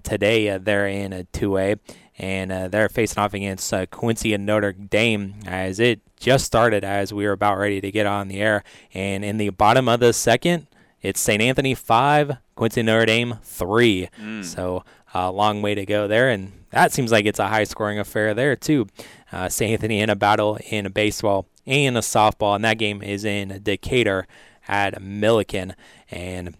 today. 0.02 0.56
they're 0.58 0.88
in 0.88 1.12
a 1.12 1.24
2A 1.24 1.78
and 2.18 2.50
uh, 2.50 2.68
they're 2.68 2.88
facing 2.88 3.22
off 3.22 3.32
against 3.32 3.72
uh, 3.72 3.86
Quincy 3.86 4.34
and 4.34 4.44
Notre 4.44 4.72
Dame 4.72 5.34
as 5.46 5.78
it 5.78 6.00
just 6.18 6.44
started 6.44 6.82
as 6.82 7.14
we 7.14 7.24
were 7.24 7.32
about 7.32 7.58
ready 7.58 7.80
to 7.80 7.90
get 7.92 8.06
on 8.06 8.28
the 8.28 8.40
air. 8.40 8.64
And 8.92 9.24
in 9.24 9.38
the 9.38 9.50
bottom 9.50 9.88
of 9.88 10.00
the 10.00 10.12
second, 10.12 10.66
it's 11.02 11.20
St. 11.20 11.40
Anthony 11.42 11.74
5, 11.74 12.36
Quincy 12.54 12.82
Notre 12.82 13.06
Dame 13.06 13.38
3. 13.42 14.08
Mm. 14.20 14.44
So 14.44 14.84
a 15.14 15.18
uh, 15.18 15.32
long 15.32 15.62
way 15.62 15.74
to 15.74 15.86
go 15.86 16.06
there. 16.06 16.28
And 16.28 16.52
that 16.70 16.92
seems 16.92 17.10
like 17.12 17.24
it's 17.24 17.38
a 17.38 17.48
high 17.48 17.64
scoring 17.64 17.98
affair 17.98 18.34
there, 18.34 18.56
too. 18.56 18.88
Uh, 19.32 19.48
St. 19.48 19.72
Anthony 19.72 20.00
in 20.00 20.10
a 20.10 20.16
battle 20.16 20.58
in 20.70 20.86
a 20.86 20.90
baseball 20.90 21.46
and 21.66 21.96
a 21.96 22.00
softball. 22.00 22.56
And 22.56 22.64
that 22.64 22.78
game 22.78 23.02
is 23.02 23.24
in 23.24 23.60
Decatur 23.62 24.26
at 24.66 25.00
Millikin. 25.00 25.74
And 26.10 26.56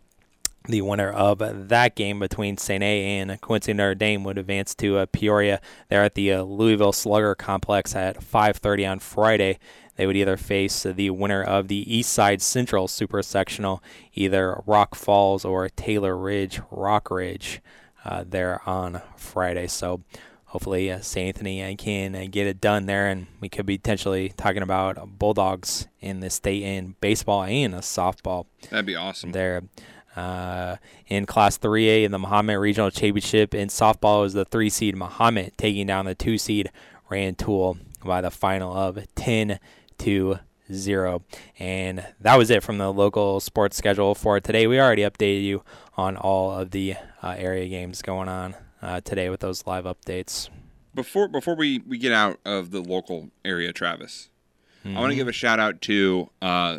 the 0.69 0.83
winner 0.83 1.11
of 1.11 1.69
that 1.69 1.97
game 1.97 2.19
between 2.19 2.57
St. 2.59 2.83
A 2.83 3.19
and 3.19 3.41
Quincy 3.41 3.73
Notre 3.73 3.95
Dame 3.95 4.23
would 4.25 4.39
advance 4.39 4.75
to 4.77 4.99
uh, 4.99 5.07
Peoria 5.07 5.61
there 5.89 6.05
at 6.05 6.15
the 6.15 6.33
uh, 6.33 6.43
Louisville 6.43 6.93
Slugger 6.93 7.35
Complex 7.35 7.97
at 7.97 8.21
5:30 8.21 8.91
on 8.91 8.99
Friday. 8.99 9.59
They 9.99 10.07
would 10.07 10.17
either 10.17 10.37
face 10.37 10.85
the 10.85 11.11
winner 11.11 11.43
of 11.43 11.67
the 11.67 11.93
East 11.93 12.13
Side 12.13 12.41
Central 12.41 12.87
Super 12.87 13.21
Sectional, 13.21 13.83
either 14.15 14.63
Rock 14.65 14.95
Falls 14.95 15.45
or 15.45 15.69
Taylor 15.69 16.17
Ridge 16.17 16.61
Rock 16.71 17.11
Ridge, 17.11 17.61
uh, 18.05 18.23
there 18.25 18.63
on 18.65 19.03
Friday. 19.17 19.67
So 19.67 20.03
hopefully 20.47 20.93
uh, 20.93 21.01
St. 21.01 21.37
Anthony 21.37 21.75
can 21.75 22.15
uh, 22.15 22.27
get 22.31 22.47
it 22.47 22.61
done 22.61 22.87
there, 22.87 23.09
and 23.09 23.27
we 23.41 23.49
could 23.49 23.67
be 23.67 23.77
potentially 23.77 24.33
talking 24.37 24.63
about 24.63 25.19
Bulldogs 25.19 25.89
in 26.01 26.21
the 26.21 26.31
state 26.31 26.63
in 26.63 26.95
baseball 27.01 27.43
and 27.43 27.75
a 27.75 27.79
softball. 27.79 28.47
That'd 28.71 28.87
be 28.87 28.95
awesome. 28.95 29.33
There. 29.33 29.65
Uh, 30.15 30.77
in 31.09 31.27
Class 31.27 31.59
3A 31.59 32.05
in 32.05 32.13
the 32.13 32.19
Mahomet 32.19 32.61
Regional 32.61 32.93
Championship 32.93 33.53
in 33.53 33.67
softball 33.67 34.25
is 34.25 34.33
the 34.33 34.45
three 34.45 34.71
seed 34.71 34.95
Mahomet 34.95 35.57
taking 35.57 35.89
down 35.89 36.05
the 36.05 36.15
two 36.15 36.39
seed 36.39 36.71
Rantoul 37.11 37.79
by 38.05 38.21
the 38.21 38.31
final 38.31 38.73
of 38.73 38.99
10 39.17 39.59
to 39.99 40.39
zero. 40.73 41.23
And 41.59 42.07
that 42.21 42.37
was 42.37 42.51
it 42.51 42.63
from 42.63 42.79
the 42.79 42.93
local 42.93 43.41
sports 43.41 43.77
schedule 43.77 44.15
for 44.15 44.41
today. 44.41 44.67
We 44.67 44.81
already 44.81 45.03
updated 45.03 45.45
you 45.45 45.63
on 45.97 46.17
all 46.17 46.53
of 46.53 46.71
the 46.71 46.95
uh, 47.23 47.35
area 47.37 47.69
games 47.69 48.03
going 48.03 48.29
on 48.29 48.57
uh, 48.83 49.01
today 49.01 49.29
with 49.29 49.41
those 49.41 49.67
live 49.67 49.85
updates. 49.85 50.49
Before 50.95 51.29
before 51.29 51.55
we, 51.55 51.81
we 51.87 51.99
get 51.99 52.13
out 52.13 52.41
of 52.45 52.71
the 52.71 52.81
local 52.81 53.31
area, 53.45 53.73
Travis, 53.73 54.31
mm-hmm. 54.85 54.97
I 54.97 55.01
want 55.01 55.11
to 55.11 55.17
give 55.17 55.29
a 55.29 55.33
shout 55.33 55.61
out 55.61 55.81
to 55.83 56.31
uh, 56.43 56.79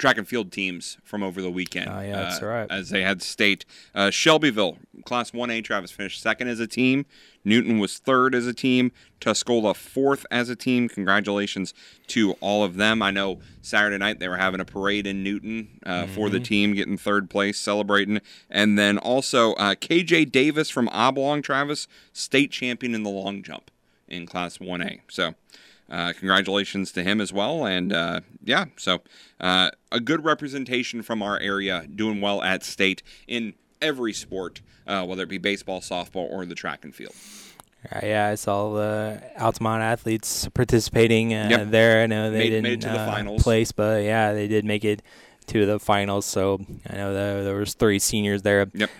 track 0.00 0.16
and 0.16 0.26
field 0.26 0.50
teams 0.50 0.96
from 1.04 1.22
over 1.22 1.42
the 1.42 1.50
weekend. 1.50 1.90
Oh, 1.90 2.00
yeah, 2.00 2.16
that's 2.16 2.42
uh, 2.42 2.46
right. 2.46 2.70
As 2.70 2.88
they 2.88 3.02
had 3.02 3.20
state. 3.20 3.66
Uh, 3.94 4.10
Shelbyville, 4.10 4.78
Class 5.04 5.32
1A, 5.32 5.62
Travis 5.62 5.90
finished 5.90 6.22
second 6.22 6.48
as 6.48 6.58
a 6.58 6.66
team. 6.66 7.04
Newton 7.44 7.78
was 7.78 7.98
third 7.98 8.34
as 8.34 8.46
a 8.46 8.54
team. 8.54 8.92
Tuscola 9.20 9.76
fourth 9.76 10.24
as 10.30 10.48
a 10.48 10.56
team. 10.56 10.88
Congratulations 10.88 11.74
to 12.08 12.32
all 12.40 12.64
of 12.64 12.76
them. 12.76 13.02
I 13.02 13.10
know 13.10 13.40
Saturday 13.60 13.98
night 13.98 14.18
they 14.18 14.28
were 14.28 14.38
having 14.38 14.60
a 14.60 14.64
parade 14.64 15.06
in 15.06 15.22
Newton 15.22 15.80
uh, 15.84 16.04
mm-hmm. 16.04 16.14
for 16.14 16.30
the 16.30 16.38
mm-hmm. 16.38 16.44
team, 16.44 16.74
getting 16.74 16.96
third 16.96 17.28
place, 17.28 17.58
celebrating. 17.58 18.20
And 18.48 18.78
then 18.78 18.96
also 18.96 19.52
uh, 19.54 19.74
KJ 19.74 20.32
Davis 20.32 20.70
from 20.70 20.88
Oblong, 20.88 21.42
Travis, 21.42 21.86
state 22.12 22.50
champion 22.50 22.94
in 22.94 23.02
the 23.02 23.10
long 23.10 23.42
jump 23.42 23.70
in 24.08 24.26
Class 24.26 24.58
1A. 24.58 25.00
So 25.08 25.34
uh, 25.90 26.12
congratulations 26.16 26.92
to 26.92 27.02
him 27.02 27.20
as 27.20 27.32
well. 27.32 27.66
And 27.66 27.92
uh, 27.92 28.20
yeah, 28.44 28.66
so 28.76 29.02
uh, 29.40 29.70
a 29.90 30.00
good 30.00 30.24
representation 30.24 31.02
from 31.02 31.22
our 31.22 31.38
area, 31.38 31.86
doing 31.92 32.20
well 32.20 32.42
at 32.42 32.62
state 32.62 33.02
in 33.26 33.54
every 33.82 34.12
sport, 34.12 34.60
uh, 34.86 35.04
whether 35.04 35.24
it 35.24 35.28
be 35.28 35.38
baseball, 35.38 35.80
softball, 35.80 36.30
or 36.30 36.46
the 36.46 36.54
track 36.54 36.84
and 36.84 36.94
field. 36.94 37.14
Uh, 37.90 38.00
yeah, 38.02 38.28
I 38.28 38.34
saw 38.34 38.74
the 38.74 39.22
Altamont 39.38 39.82
athletes 39.82 40.46
participating 40.52 41.34
uh, 41.34 41.48
yep. 41.50 41.70
there. 41.70 42.02
I 42.02 42.06
know 42.06 42.30
they 42.30 42.38
made, 42.38 42.50
didn't 42.50 42.62
made 42.62 42.80
to 42.82 42.88
the 42.88 42.94
finals. 42.94 43.42
place, 43.42 43.72
but 43.72 44.04
yeah, 44.04 44.32
they 44.32 44.48
did 44.48 44.64
make 44.64 44.84
it 44.84 45.02
to 45.46 45.64
the 45.64 45.78
finals. 45.78 46.26
So 46.26 46.60
I 46.88 46.96
know 46.96 47.14
there, 47.14 47.42
there 47.42 47.56
was 47.56 47.74
three 47.74 47.98
seniors 47.98 48.42
there 48.42 48.70
yep. 48.74 48.90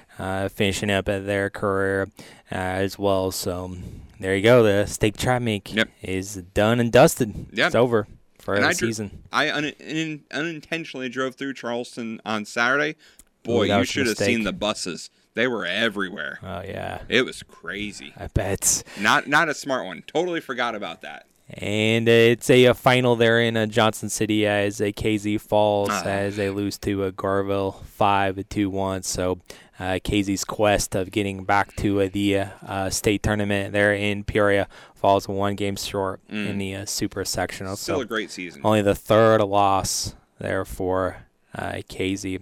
finishing 0.50 0.90
up 0.90 1.08
at 1.08 1.26
their 1.26 1.50
career 1.50 2.08
as 2.50 2.98
well. 2.98 3.30
So 3.30 3.76
there 4.20 4.36
you 4.36 4.42
go. 4.42 4.62
The 4.62 4.86
steak 4.86 5.16
trap 5.16 5.42
meet 5.42 5.72
Yep. 5.72 5.88
is 6.02 6.34
done 6.54 6.78
and 6.80 6.92
dusted. 6.92 7.34
Yep. 7.52 7.66
It's 7.66 7.74
over 7.74 8.06
for 8.38 8.54
And 8.54 8.64
the 8.64 8.68
I 8.68 8.72
dro- 8.74 8.88
season. 8.88 9.22
I 9.32 9.50
un- 9.50 9.72
un- 9.80 10.20
unintentionally 10.32 11.08
drove 11.08 11.34
through 11.34 11.54
Charleston 11.54 12.20
on 12.24 12.44
Saturday. 12.44 12.96
Boy, 13.42 13.70
Ooh, 13.70 13.78
you 13.78 13.84
should 13.84 14.06
have 14.06 14.18
seen 14.18 14.44
the 14.44 14.52
buses. 14.52 15.10
They 15.34 15.46
were 15.46 15.64
everywhere. 15.64 16.38
Oh 16.42 16.60
yeah, 16.62 17.02
It 17.08 17.24
was 17.24 17.42
crazy. 17.42 18.12
I 18.16 18.26
bet. 18.26 18.82
Not 19.00 19.26
not 19.28 19.48
a 19.48 19.54
smart 19.54 19.86
one. 19.86 20.02
Totally 20.06 20.40
forgot 20.40 20.74
about 20.74 21.02
that. 21.02 21.26
And 21.54 22.08
uh, 22.08 22.12
it's 22.12 22.48
a, 22.48 22.66
uh 22.68 22.74
final 22.74 23.16
there 23.16 23.40
in 23.40 23.56
uh, 23.56 23.66
Johnston 23.66 24.08
City 24.08 24.46
as 24.46 24.80
a 24.80 24.92
Casey 24.92 25.36
falls 25.38 25.88
Ah. 25.90 26.04
as 26.04 26.36
they 26.36 26.48
lose 26.50 26.78
to 26.78 27.04
a 27.04 27.12
Goreville 27.12 27.82
five 27.84 28.48
to 28.50 28.70
one. 28.70 29.02
So 29.02 29.40
uh, 29.78 29.98
Casey's 30.04 30.44
quest 30.44 30.94
of 30.94 31.10
getting 31.10 31.44
back 31.44 31.74
to 31.76 32.02
uh, 32.02 32.08
the 32.12 32.38
uh, 32.38 32.46
uh, 32.66 32.90
state 32.90 33.22
tournament 33.22 33.72
there 33.72 33.94
in 33.94 34.24
Peoria 34.24 34.68
falls 34.94 35.26
one 35.26 35.54
game 35.56 35.76
short 35.76 36.20
in 36.28 36.36
Mm. 36.56 36.58
the 36.58 36.74
uh, 36.76 36.84
super 36.86 37.24
sectional. 37.24 37.76
Still 37.76 37.96
so 37.96 38.00
a 38.02 38.04
great 38.04 38.30
season. 38.30 38.60
Only 38.62 38.82
the 38.82 38.94
third 38.94 39.40
loss 39.42 40.14
there 40.38 40.64
for 40.64 41.16
uh, 41.54 41.80
Casey. 41.88 42.40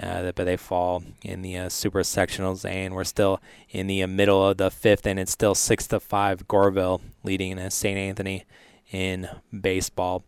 Uh, 0.00 0.30
but 0.36 0.44
they 0.44 0.56
fall 0.56 1.02
in 1.22 1.42
the 1.42 1.56
uh, 1.58 1.68
super 1.68 2.00
sectionals, 2.02 2.64
and 2.64 2.94
we're 2.94 3.02
still 3.02 3.40
in 3.70 3.88
the 3.88 4.00
uh, 4.00 4.06
middle 4.06 4.46
of 4.48 4.56
the 4.56 4.70
fifth, 4.70 5.04
and 5.04 5.18
it's 5.18 5.32
still 5.32 5.56
six 5.56 5.88
to 5.88 5.98
five. 5.98 6.46
Goreville 6.46 7.00
leading 7.28 7.58
uh, 7.58 7.68
St. 7.68 7.98
Anthony 7.98 8.44
in 8.90 9.28
baseball 9.60 10.24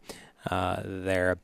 uh, 0.50 0.82
there, 0.84 1.38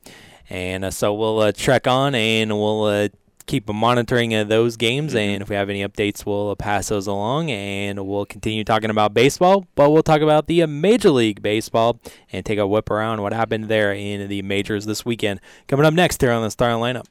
and 0.49 0.85
uh, 0.85 0.91
so 0.91 1.13
we'll 1.13 1.39
uh, 1.39 1.51
trek 1.51 1.87
on, 1.87 2.13
and 2.13 2.51
we'll 2.51 2.83
uh, 2.83 3.07
keep 3.47 3.67
monitoring 3.69 4.35
uh, 4.35 4.43
those 4.43 4.77
games, 4.77 5.15
and 5.15 5.41
if 5.41 5.49
we 5.49 5.55
have 5.55 5.69
any 5.69 5.81
updates, 5.81 6.25
we'll 6.25 6.51
uh, 6.51 6.55
pass 6.55 6.89
those 6.89 7.07
along, 7.07 7.49
and 7.49 8.05
we'll 8.05 8.25
continue 8.25 8.63
talking 8.63 8.89
about 8.89 9.13
baseball, 9.13 9.65
but 9.73 9.89
we'll 9.89 10.03
talk 10.03 10.21
about 10.21 10.47
the 10.47 10.61
uh, 10.61 10.67
Major 10.67 11.09
League 11.09 11.41
Baseball 11.41 11.99
and 12.31 12.45
take 12.45 12.59
a 12.59 12.67
whip 12.67 12.91
around 12.91 13.21
what 13.21 13.33
happened 13.33 13.65
there 13.65 13.93
in 13.93 14.29
the 14.29 14.41
majors 14.43 14.85
this 14.85 15.03
weekend. 15.03 15.39
Coming 15.67 15.85
up 15.85 15.93
next 15.93 16.21
here 16.21 16.31
on 16.31 16.43
the 16.43 16.51
starting 16.51 16.79
lineup. 16.79 17.05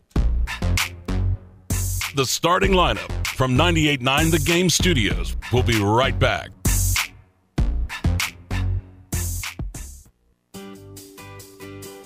The 2.15 2.25
starting 2.25 2.73
lineup 2.73 3.11
from 3.27 3.57
98.9 3.57 4.31
The 4.31 4.39
Game 4.39 4.71
Studios. 4.71 5.37
We'll 5.53 5.63
be 5.63 5.83
right 5.83 6.19
back. 6.19 6.51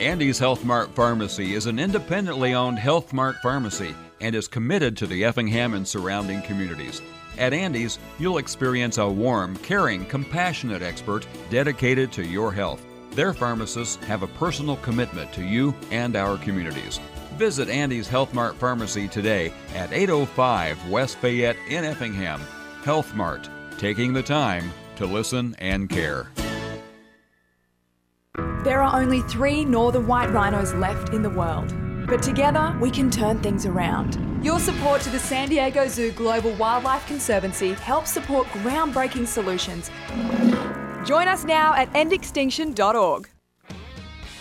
Andy's 0.00 0.38
Health 0.38 0.64
Mart 0.64 0.94
Pharmacy 0.94 1.52
is 1.52 1.66
an 1.66 1.78
independently 1.78 2.54
owned 2.54 2.78
Health 2.78 3.12
Mart 3.12 3.36
pharmacy 3.42 3.94
and 4.22 4.34
is 4.34 4.48
committed 4.48 4.96
to 4.96 5.06
the 5.06 5.24
Effingham 5.24 5.74
and 5.74 5.86
surrounding 5.86 6.40
communities. 6.40 7.02
At 7.36 7.52
Andy's, 7.52 7.98
you'll 8.18 8.38
experience 8.38 8.96
a 8.96 9.06
warm, 9.06 9.58
caring, 9.58 10.06
compassionate 10.06 10.80
expert 10.80 11.26
dedicated 11.50 12.12
to 12.12 12.24
your 12.24 12.50
health. 12.50 12.82
Their 13.10 13.34
pharmacists 13.34 14.02
have 14.06 14.22
a 14.22 14.26
personal 14.26 14.76
commitment 14.76 15.34
to 15.34 15.44
you 15.44 15.74
and 15.90 16.16
our 16.16 16.38
communities. 16.38 16.98
Visit 17.36 17.68
Andy's 17.68 18.08
Health 18.08 18.32
Mart 18.32 18.56
Pharmacy 18.56 19.06
today 19.06 19.52
at 19.74 19.92
805 19.92 20.88
West 20.88 21.18
Fayette 21.18 21.58
in 21.68 21.84
Effingham. 21.84 22.40
Health 22.84 23.14
Mart, 23.14 23.50
taking 23.76 24.14
the 24.14 24.22
time 24.22 24.72
to 24.96 25.04
listen 25.04 25.54
and 25.58 25.90
care. 25.90 26.30
There 28.64 28.82
are 28.82 29.00
only 29.00 29.20
three 29.22 29.64
northern 29.64 30.06
white 30.06 30.30
rhinos 30.30 30.74
left 30.74 31.14
in 31.14 31.22
the 31.22 31.30
world, 31.30 31.74
but 32.06 32.22
together 32.22 32.76
we 32.80 32.90
can 32.90 33.10
turn 33.10 33.40
things 33.40 33.66
around. 33.66 34.18
Your 34.44 34.58
support 34.58 35.02
to 35.02 35.10
the 35.10 35.18
San 35.18 35.48
Diego 35.48 35.86
Zoo 35.88 36.12
Global 36.12 36.52
Wildlife 36.52 37.06
Conservancy 37.06 37.72
helps 37.72 38.10
support 38.10 38.46
groundbreaking 38.48 39.26
solutions. 39.26 39.90
Join 41.06 41.28
us 41.28 41.44
now 41.44 41.74
at 41.74 41.92
endextinction.org. 41.92 43.28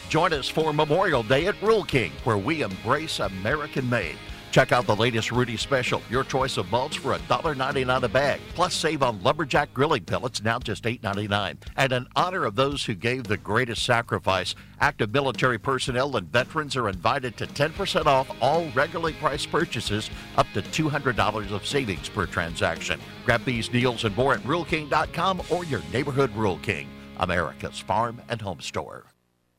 Join 0.10 0.34
us 0.34 0.50
for 0.50 0.74
Memorial 0.74 1.24
Day 1.24 1.48
at 1.48 1.62
Rural 1.62 1.84
King, 1.84 2.12
where 2.24 2.38
we 2.38 2.64
embrace 2.64 3.20
American 3.20 3.90
made. 3.90 4.18
Check 4.52 4.72
out 4.72 4.88
the 4.88 4.96
latest 4.96 5.32
Rudy 5.32 5.58
special, 5.58 6.02
your 6.10 6.24
choice 6.24 6.58
of 6.58 6.72
mulch 6.72 6.98
for 6.98 7.16
$1.99 7.16 8.04
a 8.04 8.08
bag. 8.08 8.42
Plus, 8.56 8.74
save 8.74 9.04
on 9.04 9.22
lumberjack 9.22 9.74
grilling 9.76 10.04
pellets, 10.04 10.42
now 10.42 10.58
just 10.58 10.86
$8.99. 10.86 11.58
And 11.78 11.92
in 11.92 12.08
honor 12.16 12.46
of 12.46 12.56
those 12.56 12.84
who 12.84 12.96
gave 12.96 13.26
the 13.26 13.38
greatest 13.38 13.84
sacrifice, 13.84 14.56
active 14.80 15.14
military 15.14 15.60
personnel 15.60 16.16
and 16.18 16.32
veterans 16.32 16.76
are 16.76 16.90
invited 16.90 17.38
to 17.38 17.46
10% 17.46 18.08
off 18.08 18.30
all 18.42 18.68
regularly 18.72 19.14
priced 19.14 19.52
purchases, 19.52 20.10
up 20.36 20.48
to 20.54 20.64
$200 20.64 21.52
of 21.52 21.66
savings 21.66 22.10
per 22.10 22.26
transaction. 22.26 23.00
Grab 23.26 23.46
these 23.46 23.68
deals 23.68 24.04
and 24.04 24.18
more 24.18 24.34
at 24.34 24.42
RuralKing.com 24.42 25.44
or 25.52 25.64
your 25.66 25.82
neighborhood 25.94 26.36
Rural 26.36 26.58
King, 26.60 26.88
America's 27.18 27.80
farm 27.80 28.20
and 28.30 28.42
home 28.42 28.62
store. 28.62 29.09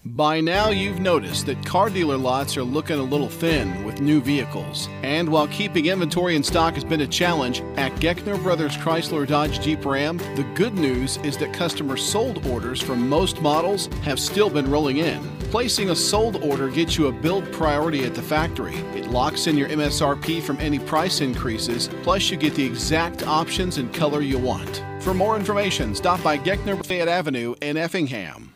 By 0.03 0.41
now, 0.41 0.71
you've 0.71 0.99
noticed 0.99 1.45
that 1.45 1.67
car 1.67 1.91
dealer 1.91 2.17
lots 2.17 2.57
are 2.57 2.63
looking 2.63 2.99
a 2.99 3.03
little 3.03 3.29
thin 3.29 3.85
with 3.85 4.01
new 4.01 4.23
vehicles. 4.23 4.89
And 5.03 5.29
while 5.29 5.47
keeping 5.49 5.87
inventory 5.87 6.37
in 6.37 6.43
stock 6.43 6.73
has 6.73 6.85
been 6.85 7.03
a 7.03 7.07
challenge, 7.07 7.61
at 7.77 7.95
Goeckner 7.97 8.43
Brothers 8.43 8.79
Chrysler 8.79 9.27
Dodge 9.27 9.61
Jeep 9.61 9.85
Ram, 9.85 10.17
the 10.37 10.51
good 10.55 10.73
news 10.73 11.19
is 11.19 11.37
that 11.37 11.53
customer 11.53 11.99
sold 11.99 12.47
orders 12.47 12.81
from 12.81 13.11
most 13.11 13.43
models 13.43 13.89
have 14.03 14.19
still 14.19 14.49
been 14.49 14.71
rolling 14.71 14.97
in. 14.97 15.23
Placing 15.51 15.91
a 15.91 15.97
sold 15.97 16.43
order 16.43 16.71
gets 16.71 16.97
you 16.97 17.09
a 17.09 17.13
build 17.13 17.53
priority 17.53 18.05
at 18.05 18.15
the 18.15 18.23
factory. 18.23 18.77
It 18.97 19.11
locks 19.11 19.49
in 19.49 19.59
your 19.59 19.69
MSRP 19.69 20.41
from 20.41 20.59
any 20.61 20.79
price 20.79 21.21
increases, 21.21 21.91
plus, 22.03 22.31
you 22.31 22.39
get 22.39 22.55
the 22.55 22.65
exact 22.65 23.27
options 23.27 23.77
and 23.77 23.93
color 23.93 24.23
you 24.23 24.39
want. 24.39 24.83
For 25.01 25.13
more 25.13 25.37
information, 25.37 25.95
stop 25.95 26.23
by 26.23 26.39
Goeckner 26.39 26.83
Fayette 26.87 27.09
Avenue 27.09 27.55
in 27.61 27.77
Effingham. 27.77 28.50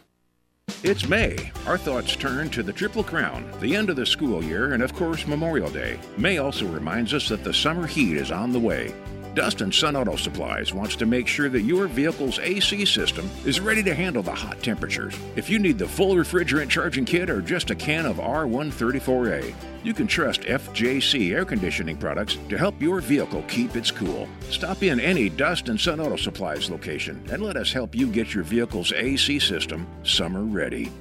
It's 0.85 1.09
May. 1.09 1.51
Our 1.67 1.79
thoughts 1.79 2.15
turn 2.15 2.51
to 2.51 2.63
the 2.63 2.71
Triple 2.71 3.03
Crown, 3.03 3.51
the 3.59 3.75
end 3.75 3.89
of 3.89 3.97
the 3.97 4.05
school 4.05 4.45
year, 4.45 4.75
and 4.75 4.83
of 4.83 4.93
course, 4.93 5.27
Memorial 5.27 5.71
Day. 5.71 5.99
May 6.19 6.37
also 6.37 6.67
reminds 6.67 7.15
us 7.15 7.27
that 7.31 7.43
the 7.43 7.55
summer 7.55 7.87
heat 7.87 8.19
is 8.19 8.31
on 8.31 8.53
the 8.53 8.61
way. 8.61 8.93
Dustin 9.35 9.73
Sun 9.73 9.97
Auto 9.97 10.15
Supplies 10.15 10.73
wants 10.73 10.95
to 10.97 11.07
make 11.07 11.27
sure 11.27 11.49
that 11.49 11.63
your 11.63 11.89
vehicle's 11.89 12.39
AC 12.39 12.85
system 12.85 13.29
is 13.45 13.59
ready 13.59 13.83
to 13.83 13.93
handle 13.93 14.23
the 14.23 14.35
hot 14.35 14.63
temperatures. 14.63 15.19
If 15.35 15.51
you 15.51 15.59
need 15.59 15.77
the 15.77 15.89
full 15.89 16.15
refrigerant 16.15 16.69
charging 16.69 17.05
kit 17.05 17.29
or 17.29 17.41
just 17.41 17.71
a 17.71 17.75
can 17.75 18.07
of 18.07 18.19
R134A, 18.19 19.53
you 19.83 19.93
can 19.93 20.07
trust 20.07 20.43
FJC 20.43 21.35
air 21.35 21.45
conditioning 21.45 21.97
products 21.97 22.39
to 22.49 22.57
help 22.57 22.81
your 22.81 23.01
vehicle 23.01 23.43
keep 23.49 23.75
its 23.75 23.91
cool. 23.91 24.29
Stop 24.51 24.85
in 24.85 25.01
any 25.01 25.29
Dust 25.29 25.69
and 25.69 25.81
Sun 25.81 26.01
Auto 26.01 26.17
Supplies 26.17 26.71
location 26.71 27.21
and 27.33 27.43
let 27.43 27.57
us 27.57 27.73
help 27.73 27.95
you 27.95 28.07
get 28.07 28.35
your 28.35 28.45
vehicle's 28.45 28.93
AC 28.93 29.41
system 29.41 29.87
summer 30.05 30.45
ready. 30.45 30.93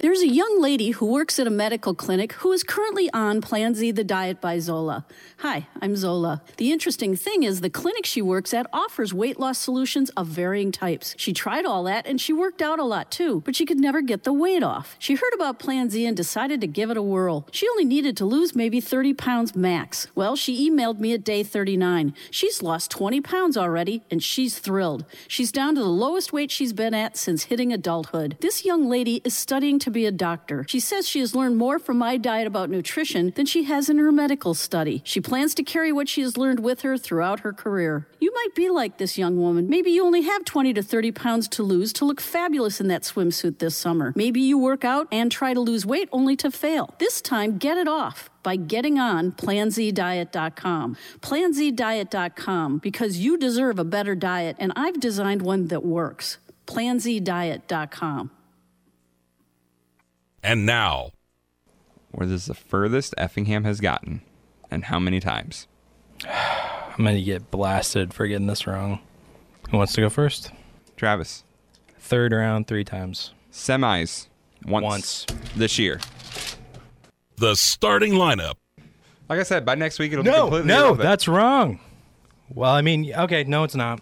There's 0.00 0.22
a 0.22 0.28
young 0.28 0.62
lady 0.62 0.92
who 0.92 1.04
works 1.04 1.38
at 1.38 1.46
a 1.46 1.50
medical 1.50 1.94
clinic 1.94 2.32
who 2.32 2.52
is 2.52 2.62
currently 2.62 3.10
on 3.12 3.42
Plan 3.42 3.74
Z 3.74 3.90
the 3.90 4.02
diet 4.02 4.40
by 4.40 4.58
Zola. 4.58 5.04
Hi, 5.40 5.66
I'm 5.82 5.94
Zola. 5.94 6.40
The 6.56 6.72
interesting 6.72 7.14
thing 7.16 7.42
is 7.42 7.60
the 7.60 7.68
clinic 7.68 8.06
she 8.06 8.22
works 8.22 8.54
at 8.54 8.66
offers 8.72 9.12
weight 9.12 9.38
loss 9.38 9.58
solutions 9.58 10.08
of 10.16 10.26
varying 10.26 10.72
types. 10.72 11.14
She 11.18 11.34
tried 11.34 11.66
all 11.66 11.84
that 11.84 12.06
and 12.06 12.18
she 12.18 12.32
worked 12.32 12.62
out 12.62 12.78
a 12.78 12.84
lot 12.84 13.10
too, 13.10 13.42
but 13.44 13.54
she 13.54 13.66
could 13.66 13.78
never 13.78 14.00
get 14.00 14.24
the 14.24 14.32
weight 14.32 14.62
off. 14.62 14.96
She 14.98 15.16
heard 15.16 15.34
about 15.34 15.58
Plan 15.58 15.90
Z 15.90 16.06
and 16.06 16.16
decided 16.16 16.62
to 16.62 16.66
give 16.66 16.90
it 16.90 16.96
a 16.96 17.02
whirl. 17.02 17.46
She 17.52 17.68
only 17.68 17.84
needed 17.84 18.16
to 18.16 18.24
lose 18.24 18.56
maybe 18.56 18.80
30 18.80 19.12
pounds 19.12 19.54
max. 19.54 20.06
Well, 20.14 20.34
she 20.34 20.70
emailed 20.70 20.98
me 20.98 21.12
at 21.12 21.24
day 21.24 21.42
39. 21.42 22.14
She's 22.30 22.62
lost 22.62 22.90
20 22.90 23.20
pounds 23.20 23.58
already 23.58 24.02
and 24.10 24.22
she's 24.22 24.58
thrilled. 24.58 25.04
She's 25.28 25.52
down 25.52 25.74
to 25.74 25.82
the 25.82 25.88
lowest 25.90 26.32
weight 26.32 26.50
she's 26.50 26.72
been 26.72 26.94
at 26.94 27.18
since 27.18 27.44
hitting 27.44 27.70
adulthood. 27.70 28.38
This 28.40 28.64
young 28.64 28.88
lady 28.88 29.20
is 29.26 29.36
studying 29.36 29.78
to 29.80 29.89
to 29.90 29.98
be 29.98 30.06
a 30.06 30.12
doctor. 30.12 30.64
She 30.68 30.80
says 30.80 31.08
she 31.08 31.20
has 31.20 31.34
learned 31.34 31.56
more 31.56 31.78
from 31.78 31.98
my 31.98 32.16
diet 32.16 32.46
about 32.46 32.70
nutrition 32.70 33.32
than 33.34 33.44
she 33.44 33.64
has 33.64 33.88
in 33.88 33.98
her 33.98 34.12
medical 34.12 34.54
study. 34.54 35.02
She 35.04 35.20
plans 35.20 35.54
to 35.56 35.64
carry 35.64 35.90
what 35.90 36.08
she 36.08 36.20
has 36.22 36.36
learned 36.36 36.60
with 36.60 36.82
her 36.82 36.96
throughout 36.96 37.40
her 37.40 37.52
career. 37.52 38.06
You 38.20 38.32
might 38.32 38.54
be 38.54 38.70
like 38.70 38.98
this 38.98 39.18
young 39.18 39.36
woman. 39.36 39.68
Maybe 39.68 39.90
you 39.90 40.04
only 40.04 40.22
have 40.22 40.44
20 40.44 40.74
to 40.74 40.82
30 40.82 41.12
pounds 41.12 41.48
to 41.48 41.62
lose 41.62 41.92
to 41.94 42.04
look 42.04 42.20
fabulous 42.20 42.80
in 42.80 42.88
that 42.88 43.02
swimsuit 43.02 43.58
this 43.58 43.76
summer. 43.76 44.12
Maybe 44.14 44.40
you 44.40 44.58
work 44.58 44.84
out 44.84 45.08
and 45.10 45.30
try 45.30 45.54
to 45.54 45.60
lose 45.60 45.84
weight 45.84 46.08
only 46.12 46.36
to 46.36 46.50
fail. 46.50 46.94
This 46.98 47.20
time, 47.20 47.58
get 47.58 47.76
it 47.76 47.88
off 47.88 48.30
by 48.42 48.56
getting 48.56 48.98
on 48.98 49.32
planzdiet.com. 49.32 50.96
Planzdiet.com 51.20 52.78
because 52.78 53.18
you 53.18 53.36
deserve 53.36 53.78
a 53.78 53.84
better 53.84 54.14
diet 54.14 54.56
and 54.58 54.72
I've 54.76 55.00
designed 55.00 55.42
one 55.42 55.66
that 55.66 55.84
works. 55.84 56.38
planzdiet.com. 56.66 58.30
And 60.42 60.64
now, 60.66 61.10
What 62.12 62.28
is 62.28 62.46
the 62.46 62.54
furthest 62.54 63.14
Effingham 63.18 63.62
has 63.64 63.80
gotten, 63.80 64.22
and 64.70 64.86
how 64.86 64.98
many 64.98 65.20
times? 65.20 65.68
I'm 66.24 67.04
gonna 67.04 67.20
get 67.22 67.50
blasted 67.50 68.12
for 68.12 68.26
getting 68.26 68.46
this 68.48 68.66
wrong. 68.66 69.00
Who 69.70 69.76
wants 69.78 69.92
to 69.94 70.00
go 70.00 70.08
first? 70.10 70.50
Travis. 70.96 71.44
Third 71.98 72.32
round, 72.32 72.66
three 72.66 72.84
times. 72.84 73.32
Semis. 73.52 74.26
Once. 74.66 74.82
Once. 74.84 75.26
This 75.56 75.78
year. 75.78 76.00
the 77.36 77.54
starting 77.54 78.12
lineup. 78.14 78.54
Like 79.28 79.38
I 79.38 79.44
said, 79.44 79.64
by 79.64 79.76
next 79.76 79.98
week 79.98 80.12
it'll 80.12 80.24
be 80.24 80.30
No, 80.30 80.42
completely 80.42 80.68
no, 80.68 80.74
irrelevant. 80.78 81.02
that's 81.02 81.28
wrong. 81.28 81.78
Well, 82.52 82.72
I 82.72 82.82
mean, 82.82 83.14
okay, 83.14 83.44
no, 83.44 83.62
it's 83.64 83.76
not. 83.76 84.00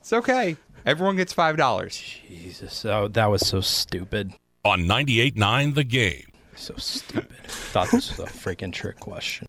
It's 0.00 0.12
okay. 0.12 0.56
Everyone 0.86 1.16
gets 1.16 1.32
five 1.34 1.56
dollars. 1.58 2.02
Jesus, 2.28 2.84
oh, 2.86 3.08
that 3.08 3.26
was 3.30 3.46
so 3.46 3.60
stupid. 3.60 4.32
On 4.66 4.80
98.9 4.80 5.74
The 5.74 5.84
Game. 5.84 6.32
So 6.56 6.72
stupid. 6.78 7.44
Thought 7.44 7.90
this 7.90 8.16
was 8.16 8.20
a 8.20 8.32
freaking 8.32 8.72
trick 8.72 8.98
question. 8.98 9.46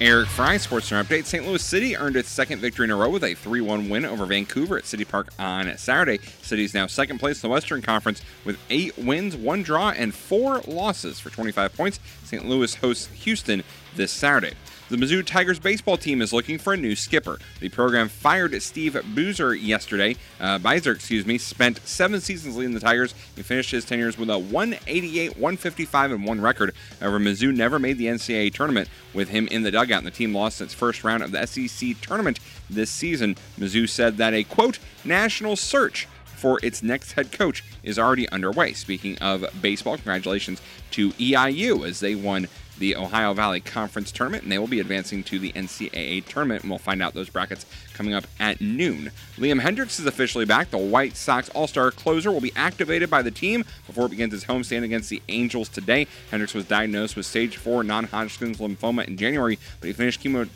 Eric 0.00 0.28
Fry, 0.28 0.56
Sports 0.56 0.86
Center 0.86 1.02
Update. 1.02 1.24
St. 1.24 1.44
Louis 1.44 1.62
City 1.62 1.96
earned 1.96 2.14
its 2.14 2.28
second 2.28 2.60
victory 2.60 2.84
in 2.84 2.92
a 2.92 2.96
row 2.96 3.10
with 3.10 3.24
a 3.24 3.34
3 3.34 3.60
1 3.60 3.88
win 3.88 4.04
over 4.04 4.24
Vancouver 4.24 4.78
at 4.78 4.86
City 4.86 5.04
Park 5.04 5.30
on 5.36 5.76
Saturday. 5.78 6.24
City 6.42 6.62
is 6.64 6.74
now 6.74 6.86
second 6.86 7.18
place 7.18 7.42
in 7.42 7.48
the 7.48 7.52
Western 7.52 7.82
Conference 7.82 8.22
with 8.44 8.56
eight 8.70 8.96
wins, 8.96 9.36
one 9.36 9.64
draw, 9.64 9.90
and 9.90 10.14
four 10.14 10.60
losses 10.68 11.18
for 11.18 11.30
25 11.30 11.74
points. 11.74 11.98
St. 12.22 12.46
Louis 12.48 12.76
hosts 12.76 13.08
Houston 13.08 13.64
this 13.96 14.12
Saturday. 14.12 14.54
The 14.90 14.96
Mizzou 14.96 15.24
Tigers 15.24 15.60
baseball 15.60 15.96
team 15.96 16.20
is 16.20 16.32
looking 16.32 16.58
for 16.58 16.72
a 16.72 16.76
new 16.76 16.96
skipper. 16.96 17.38
The 17.60 17.68
program 17.68 18.08
fired 18.08 18.60
Steve 18.60 19.00
Boozer 19.14 19.54
yesterday. 19.54 20.16
Uh, 20.40 20.58
Bieser, 20.58 20.96
excuse 20.96 21.24
me, 21.24 21.38
spent 21.38 21.78
seven 21.86 22.20
seasons 22.20 22.56
leading 22.56 22.74
the 22.74 22.80
Tigers. 22.80 23.14
He 23.36 23.42
finished 23.42 23.70
his 23.70 23.84
tenures 23.84 24.18
with 24.18 24.28
a 24.30 24.36
188, 24.36 25.36
155, 25.36 26.10
and 26.10 26.24
one 26.24 26.40
record. 26.40 26.74
However, 26.98 27.20
Mizzou 27.20 27.54
never 27.54 27.78
made 27.78 27.98
the 27.98 28.06
NCAA 28.06 28.52
tournament 28.52 28.88
with 29.14 29.28
him 29.28 29.46
in 29.46 29.62
the 29.62 29.70
dugout, 29.70 29.98
and 29.98 30.06
the 30.08 30.10
team 30.10 30.34
lost 30.34 30.60
its 30.60 30.74
first 30.74 31.04
round 31.04 31.22
of 31.22 31.30
the 31.30 31.46
SEC 31.46 32.00
tournament 32.00 32.40
this 32.68 32.90
season. 32.90 33.36
Mizzou 33.60 33.88
said 33.88 34.16
that 34.16 34.34
a 34.34 34.42
quote 34.42 34.80
national 35.04 35.54
search 35.54 36.08
for 36.24 36.58
its 36.64 36.82
next 36.82 37.12
head 37.12 37.30
coach 37.30 37.62
is 37.84 37.96
already 37.96 38.28
underway. 38.30 38.72
Speaking 38.72 39.16
of 39.18 39.44
baseball, 39.62 39.94
congratulations 39.94 40.60
to 40.90 41.10
EIU 41.12 41.86
as 41.86 42.00
they 42.00 42.16
won 42.16 42.48
the 42.80 42.96
Ohio 42.96 43.32
Valley 43.32 43.60
Conference 43.60 44.10
tournament, 44.10 44.42
and 44.42 44.50
they 44.50 44.58
will 44.58 44.66
be 44.66 44.80
advancing 44.80 45.22
to 45.24 45.38
the 45.38 45.52
NCAA 45.52 46.24
tournament. 46.26 46.62
And 46.62 46.70
we'll 46.70 46.78
find 46.78 47.00
out 47.00 47.14
those 47.14 47.28
brackets 47.28 47.64
coming 47.94 48.14
up 48.14 48.24
at 48.40 48.60
noon. 48.60 49.12
Liam 49.36 49.60
Hendriks 49.60 50.00
is 50.00 50.06
officially 50.06 50.46
back. 50.46 50.70
The 50.70 50.78
White 50.78 51.16
Sox 51.16 51.48
All 51.50 51.68
Star 51.68 51.92
closer 51.92 52.32
will 52.32 52.40
be 52.40 52.52
activated 52.56 53.08
by 53.08 53.22
the 53.22 53.30
team 53.30 53.64
before 53.86 54.06
it 54.06 54.10
begins 54.10 54.34
its 54.34 54.44
homestand 54.44 54.82
against 54.82 55.10
the 55.10 55.22
Angels 55.28 55.68
today. 55.68 56.08
Hendricks 56.30 56.54
was 56.54 56.64
diagnosed 56.64 57.14
with 57.14 57.26
stage 57.26 57.56
four 57.56 57.84
non 57.84 58.04
Hodgkin's 58.04 58.58
lymphoma 58.58 59.06
in 59.06 59.16
January, 59.16 59.58
but 59.80 59.86
he 59.86 59.92
finished 59.92 60.22
chemo 60.22 60.48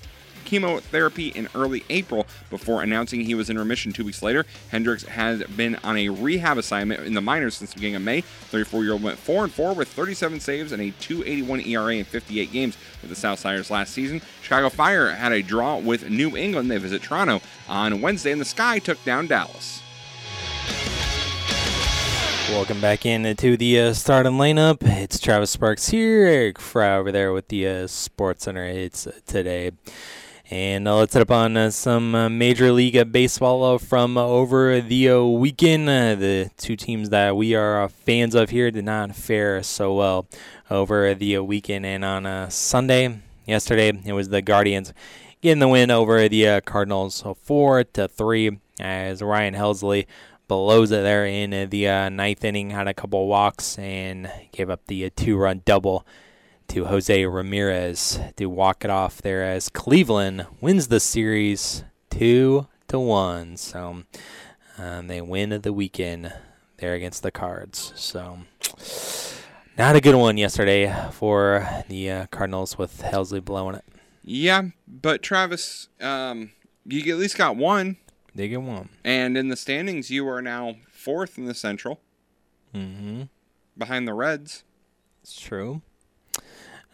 chemotherapy 0.45 1.29
in 1.29 1.49
early 1.55 1.85
April 1.91 2.27
before 2.51 2.83
announcing 2.83 3.21
he 3.21 3.35
was 3.35 3.51
in 3.51 3.59
remission 3.59 3.93
two 3.93 4.05
weeks 4.05 4.23
later. 4.23 4.45
Hendriks 4.73 5.07
has 5.07 5.43
been 5.45 5.77
on 5.85 5.97
a 5.97 6.09
rehab 6.09 6.59
assignment 6.59 7.05
in 7.05 7.15
the 7.15 7.21
minors 7.21 7.57
since 7.57 7.71
the 7.71 7.77
beginning 7.77 7.97
of 7.97 8.03
May. 8.03 8.23
34 8.23 8.85
year 8.85 8.93
old 8.95 9.03
went 9.03 9.19
4 9.19 9.45
and 9.45 9.53
4 9.53 9.75
with 9.75 9.89
37 9.89 10.41
saves 10.41 10.73
and 10.73 10.81
a 10.81 10.91
281 11.01 11.61
ERA 11.61 11.95
in 11.97 12.05
58 12.05 12.53
games 12.53 12.77
with 13.01 13.11
the 13.11 13.17
South 13.17 13.35
Southsiders 13.35 13.71
last 13.71 13.93
season. 13.93 14.21
Chicago 14.43 14.69
Fire 14.69 15.11
had 15.11 15.33
a 15.33 15.43
draw 15.43 15.79
with 15.79 16.09
New 16.09 16.37
England. 16.37 16.71
They 16.71 16.79
visit 16.79 17.03
Toronto 17.03 17.41
on 17.69 18.01
Wednesday, 18.01 18.33
and 18.33 18.41
the 18.41 18.47
Sky 18.47 18.79
took 18.79 19.03
down 19.05 19.27
Dallas. 19.27 19.81
Welcome 22.51 22.81
back 22.81 23.07
into 23.07 23.57
the 23.57 23.81
uh, 23.81 23.93
starting 23.95 24.33
lineup. 24.33 24.79
It's 24.83 25.19
Travis 25.19 25.51
Sparks 25.51 25.89
here, 25.89 26.27
Eric 26.27 26.61
Fry 26.61 26.97
over 26.97 27.11
there 27.11 27.33
with 27.33 27.49
the 27.49 27.67
uh, 27.67 27.87
Sports 27.87 28.45
Center 28.45 28.67
hits 28.67 29.07
uh, 29.07 29.13
today. 29.27 29.73
And 30.51 30.87
uh, 30.87 30.97
let's 30.97 31.15
hit 31.15 31.23
up 31.23 31.31
on 31.31 31.57
uh, 31.57 31.71
some 31.71 32.15
uh, 32.15 32.29
Major 32.29 32.71
League 32.71 33.11
Baseball 33.11 33.65
uh, 33.65 33.79
from 33.79 34.19
over 34.19 34.83
the 34.83 35.09
uh, 35.09 35.23
weekend. 35.23 35.89
Uh, 35.89 36.17
the 36.17 36.51
two 36.59 36.77
teams 36.77 37.09
that 37.09 37.35
we 37.35 37.55
are 37.55 37.89
fans 37.89 38.35
of 38.35 38.51
here 38.51 38.71
did 38.71 38.85
not 38.85 39.17
fare 39.17 39.63
so 39.63 39.95
well 39.95 40.27
over 40.71 41.15
the 41.15 41.39
weekend. 41.39 41.87
And 41.87 42.05
on 42.05 42.51
Sunday, 42.51 43.21
yesterday, 43.47 43.99
it 44.05 44.13
was 44.13 44.29
the 44.29 44.43
Guardians 44.43 44.93
getting 45.41 45.61
the 45.61 45.69
win 45.69 45.91
over 45.91 46.29
the 46.29 46.61
Cardinals, 46.67 47.15
so 47.15 47.33
four 47.33 47.83
to 47.83 48.07
three, 48.07 48.59
as 48.79 49.23
Ryan 49.23 49.55
Helsley 49.55 50.07
blows 50.47 50.91
it 50.91 51.03
there 51.03 51.25
in 51.25 51.71
the 51.71 51.85
ninth 52.11 52.45
inning, 52.45 52.69
had 52.69 52.87
a 52.87 52.93
couple 52.93 53.27
walks 53.29 53.79
and 53.79 54.31
gave 54.53 54.69
up 54.69 54.87
the 54.89 55.07
uh, 55.07 55.11
two-run 55.17 55.63
double 55.65 56.07
to 56.75 56.87
Jose 56.87 57.25
Ramirez 57.25 58.19
to 58.35 58.47
walk 58.47 58.85
it 58.85 58.91
off 58.91 59.23
there 59.23 59.45
as 59.45 59.69
Cleveland 59.69 60.45
wins 60.61 60.89
the 60.89 60.99
series 60.99 61.85
two 62.11 62.67
to 62.89 62.99
one. 62.99 63.57
So 63.57 64.03
um, 64.77 65.07
they 65.07 65.21
win 65.21 65.61
the 65.63 65.73
weekend 65.73 66.33
there 66.79 66.95
against 66.95 67.23
the 67.23 67.31
Cards. 67.31 67.93
So 67.95 68.41
not 69.79 69.95
a 69.95 70.01
good 70.01 70.17
one 70.17 70.37
yesterday 70.37 70.93
for 71.13 71.65
the 71.89 72.11
uh, 72.11 72.27
Cardinals 72.33 72.77
with 72.77 73.03
Helsley 73.03 73.45
blowing 73.45 73.77
it. 73.77 73.85
Yeah, 74.25 74.63
but 74.89 75.23
Travis, 75.23 75.87
um, 76.01 76.51
you 76.85 77.13
at 77.13 77.21
least 77.21 77.39
got 77.39 77.55
one. 77.55 77.99
They 78.35 78.49
get 78.49 78.63
one. 78.63 78.89
And 79.05 79.37
in 79.37 79.47
the 79.47 79.57
standings, 79.57 80.11
you 80.11 80.27
are 80.29 80.43
now 80.43 80.75
fourth 80.91 81.39
in 81.39 81.45
the 81.45 81.55
Central. 81.55 82.01
Mm-hmm. 82.75 83.23
Behind 83.79 84.09
the 84.09 84.15
Reds. 84.15 84.65
It's 85.23 85.41
true. 85.41 85.83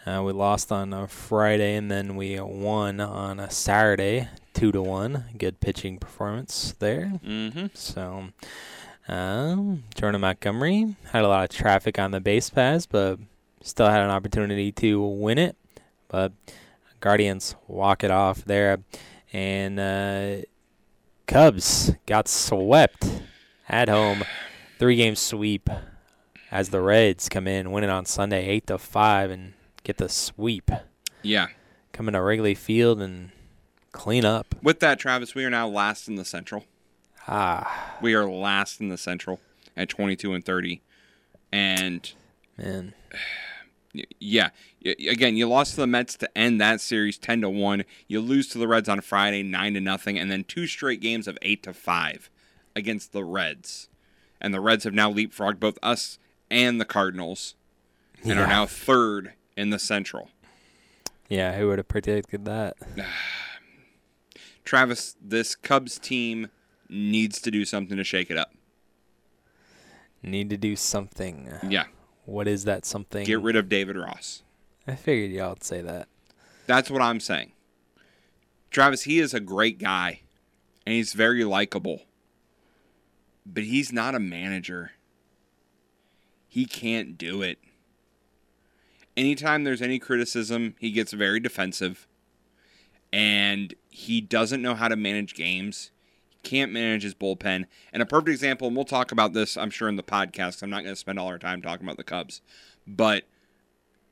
Uh, 0.07 0.23
we 0.25 0.33
lost 0.33 0.73
on 0.73 0.93
a 0.95 1.07
Friday, 1.07 1.77
and 1.77 1.91
then 1.91 2.17
we 2.17 2.41
won 2.41 3.01
on 3.01 3.39
a 3.39 3.51
Saturday, 3.51 4.29
two 4.55 4.73
to 4.73 4.81
one. 4.81 5.25
Good 5.37 5.61
pitching 5.61 5.99
performance 5.99 6.75
there. 6.79 7.13
Mm-hmm. 7.23 7.67
So, 7.75 8.29
um, 9.09 9.85
Jordan 9.95 10.23
Montgomery 10.23 10.97
had 11.13 11.23
a 11.23 11.29
lot 11.29 11.45
of 11.45 11.55
traffic 11.55 11.99
on 11.99 12.13
the 12.13 12.21
base 12.21 12.49
pass, 12.49 12.87
but 12.87 13.19
still 13.63 13.89
had 13.89 14.01
an 14.01 14.11
opportunity 14.11 14.73
to 14.73 15.03
win 15.03 15.37
it. 15.37 15.57
But 16.09 16.33
Guardians 17.01 17.55
walk 17.69 18.03
it 18.03 18.11
off 18.11 18.43
there, 18.45 18.79
and 19.35 19.79
uh, 19.79 20.37
Cubs 21.27 21.93
got 22.07 22.27
swept 22.27 23.07
at 23.69 23.89
home, 23.91 24.25
three 24.79 24.97
game 24.97 25.15
sweep 25.15 25.69
as 26.51 26.71
the 26.71 26.81
Reds 26.81 27.29
come 27.29 27.47
in, 27.47 27.71
winning 27.71 27.91
on 27.91 28.07
Sunday 28.07 28.47
eight 28.49 28.67
to 28.67 28.79
five, 28.79 29.31
and 29.31 29.53
get 29.85 29.99
the 29.99 30.09
sweep. 30.09 30.71
Yeah. 31.23 31.49
Come 31.93 32.09
into 32.09 32.23
Wrigley 32.23 32.55
Field 32.55 33.01
and 33.01 33.31
clean 33.93 34.25
up. 34.25 34.55
With 34.63 34.81
that, 34.81 34.99
Travis, 34.99 35.35
we 35.35 35.45
are 35.45 35.51
now 35.51 35.69
last 35.69 36.09
in 36.09 36.15
the 36.17 36.25
Central. 36.25 36.65
Ah. 37.29 37.97
We 38.01 38.15
are 38.15 38.29
last 38.29 38.81
in 38.81 38.89
the 38.89 38.99
Central 38.99 39.41
at 39.77 39.89
22 39.89 40.33
and 40.35 40.45
30. 40.45 40.81
And 41.53 42.13
man, 42.57 42.95
yeah, 44.21 44.51
again, 44.85 45.37
you 45.37 45.49
lost 45.49 45.75
to 45.75 45.81
the 45.83 45.87
Mets 45.87 46.17
to 46.17 46.39
end 46.39 46.61
that 46.61 46.81
series 46.81 47.19
10 47.19 47.43
to 47.43 47.51
1. 47.51 47.85
You 48.09 48.21
lose 48.21 48.49
to 48.49 48.59
the 48.59 48.69
Reds 48.69 48.89
on 48.89 49.01
Friday 49.01 49.43
9 49.43 49.75
to 49.75 49.81
nothing 49.81 50.19
and 50.19 50.31
then 50.31 50.45
two 50.45 50.67
straight 50.67 51.01
games 51.01 51.27
of 51.29 51.37
8 51.43 51.63
to 51.65 51.73
5 51.75 52.31
against 52.77 53.13
the 53.13 53.25
Reds. 53.25 53.89
And 54.41 54.55
the 54.55 54.61
Reds 54.61 54.85
have 54.85 54.95
now 54.95 55.13
leapfrogged 55.13 55.61
both 55.61 55.79
us 55.83 56.19
and 56.51 56.81
the 56.81 56.85
Cardinals 56.87 57.55
and 58.23 58.33
Yeah. 58.33 58.45
are 58.45 58.47
now 58.47 58.67
third 58.67 59.33
in 59.57 59.71
the 59.71 59.79
Central. 59.79 60.31
Yeah, 61.29 61.57
who 61.57 61.69
would 61.69 61.79
have 61.79 61.89
predicted 61.89 62.45
that? 62.45 62.77
Travis, 64.65 65.17
this 65.21 65.55
Cubs 65.55 65.99
team 65.99 66.51
needs 66.89 67.41
to 67.41 67.51
do 67.51 67.65
something 67.65 67.97
to 67.97 68.05
shake 68.05 68.31
it 68.31 68.37
up. 68.37 68.53
Need 70.23 70.51
to 70.51 70.57
do 70.57 70.77
something. 70.77 71.53
Yeah. 71.67 71.85
What 72.25 72.47
is 72.47 72.65
that 72.65 72.85
something? 72.85 73.25
Get 73.25 73.41
rid 73.41 73.57
of 73.57 73.69
David 73.69 73.97
Ross. 73.97 74.43
I 74.87 74.95
figured 74.95 75.31
y'all 75.31 75.51
would 75.51 75.65
say 75.65 75.81
that. 75.81 76.09
That's 76.67 76.91
what 76.91 77.03
I'm 77.03 77.21
saying. 77.21 77.53
Travis, 78.71 79.03
he 79.03 79.19
is 79.19 79.35
a 79.35 79.41
great 79.41 79.79
guy, 79.79 80.21
and 80.87 80.95
he's 80.95 81.13
very 81.13 81.45
likable. 81.45 82.03
But 83.47 83.65
he's 83.65 83.93
not 83.93 84.15
a 84.15 84.21
manager. 84.21 84.93
He 86.47 86.67
can't 86.67 87.17
do 87.17 87.43
it. 87.43 87.59
Anytime 89.17 89.65
there's 89.65 89.83
any 89.83 89.99
criticism, 89.99 90.75
he 90.79 90.91
gets 90.91 91.13
very 91.13 91.41
defensive. 91.41 92.07
And 93.13 93.75
he 93.89 94.21
doesn't 94.21 94.63
know 94.63 94.75
how 94.75 94.89
to 94.89 94.97
manage 94.97 95.35
games. 95.35 95.91
He 96.29 96.39
can't 96.43 96.73
manage 96.73 97.03
his 97.03 97.15
bullpen. 97.15 97.67
And 97.93 98.03
a 98.03 98.07
perfect 98.07 98.31
example, 98.31 98.69
and 98.69 98.77
we'll 98.77 98.85
talk 98.85 99.11
about 99.11 99.33
this, 99.33 99.57
I'm 99.57 99.71
sure, 99.71 99.89
in 99.89 99.97
the 99.97 100.03
podcast. 100.03 100.63
I'm 100.63 100.71
not 100.71 100.85
going 100.85 100.95
to 100.95 101.01
spend 101.01 101.19
all 101.19 101.27
our 101.27 101.39
time 101.39 101.61
talking 101.61 101.85
about 101.87 101.97
the 101.97 102.05
Cubs. 102.05 102.41
But 102.87 103.25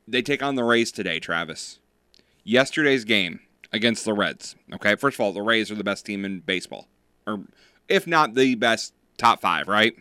they 0.07 0.22
take 0.22 0.42
on 0.42 0.57
the 0.57 0.64
Rays 0.64 0.90
today, 0.90 1.20
Travis. 1.20 1.78
Yesterday's 2.42 3.05
game 3.05 3.40
against 3.72 4.05
the 4.05 4.14
Reds. 4.14 4.57
Okay, 4.74 4.96
first 4.96 5.16
of 5.16 5.20
all, 5.20 5.32
the 5.32 5.42
Rays 5.42 5.70
are 5.70 5.74
the 5.74 5.84
best 5.84 6.07
team 6.07 6.24
in 6.24 6.40
baseball, 6.40 6.88
or 7.26 7.44
if 7.88 8.07
not 8.07 8.34
the 8.34 8.55
best, 8.55 8.94
top 9.16 9.40
five, 9.40 9.68
right? 9.68 9.94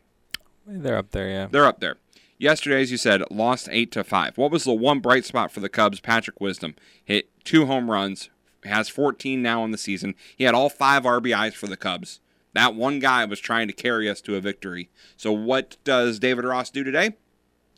They're 0.66 0.98
up 0.98 1.12
there, 1.12 1.30
yeah. 1.30 1.48
They're 1.50 1.66
up 1.66 1.80
there. 1.80 1.98
Yesterday, 2.40 2.82
as 2.82 2.92
you 2.92 2.98
said, 2.98 3.24
lost 3.32 3.68
eight 3.72 3.92
to 3.94 4.04
five. 4.04 4.38
What 4.38 4.52
was 4.52 4.64
the 4.64 4.74
one 4.74 5.00
bright 5.00 5.26
spot 5.26 5.52
for 5.52 5.60
the 5.60 5.70
Cubs? 5.70 6.00
Patrick 6.00 6.40
Wisdom 6.40 6.76
hit 7.04 7.30
two 7.44 7.66
home 7.66 7.90
runs, 7.90 8.30
has 8.64 8.90
14 8.90 9.42
now 9.42 9.64
in 9.64 9.72
the 9.72 9.78
season. 9.78 10.14
He 10.36 10.44
had 10.44 10.54
all 10.54 10.70
five 10.70 11.04
RBIs 11.04 11.54
for 11.54 11.66
the 11.66 11.78
Cubs. 11.78 12.20
That 12.54 12.76
one 12.76 13.00
guy 13.00 13.26
was 13.26 13.40
trying 13.40 13.68
to 13.68 13.74
carry 13.74 14.10
us 14.10 14.22
to 14.22 14.36
a 14.36 14.42
victory. 14.42 14.90
So 15.16 15.32
what 15.32 15.78
does 15.84 16.20
David 16.20 16.46
Ross 16.46 16.70
do 16.70 16.84
today? 16.84 17.16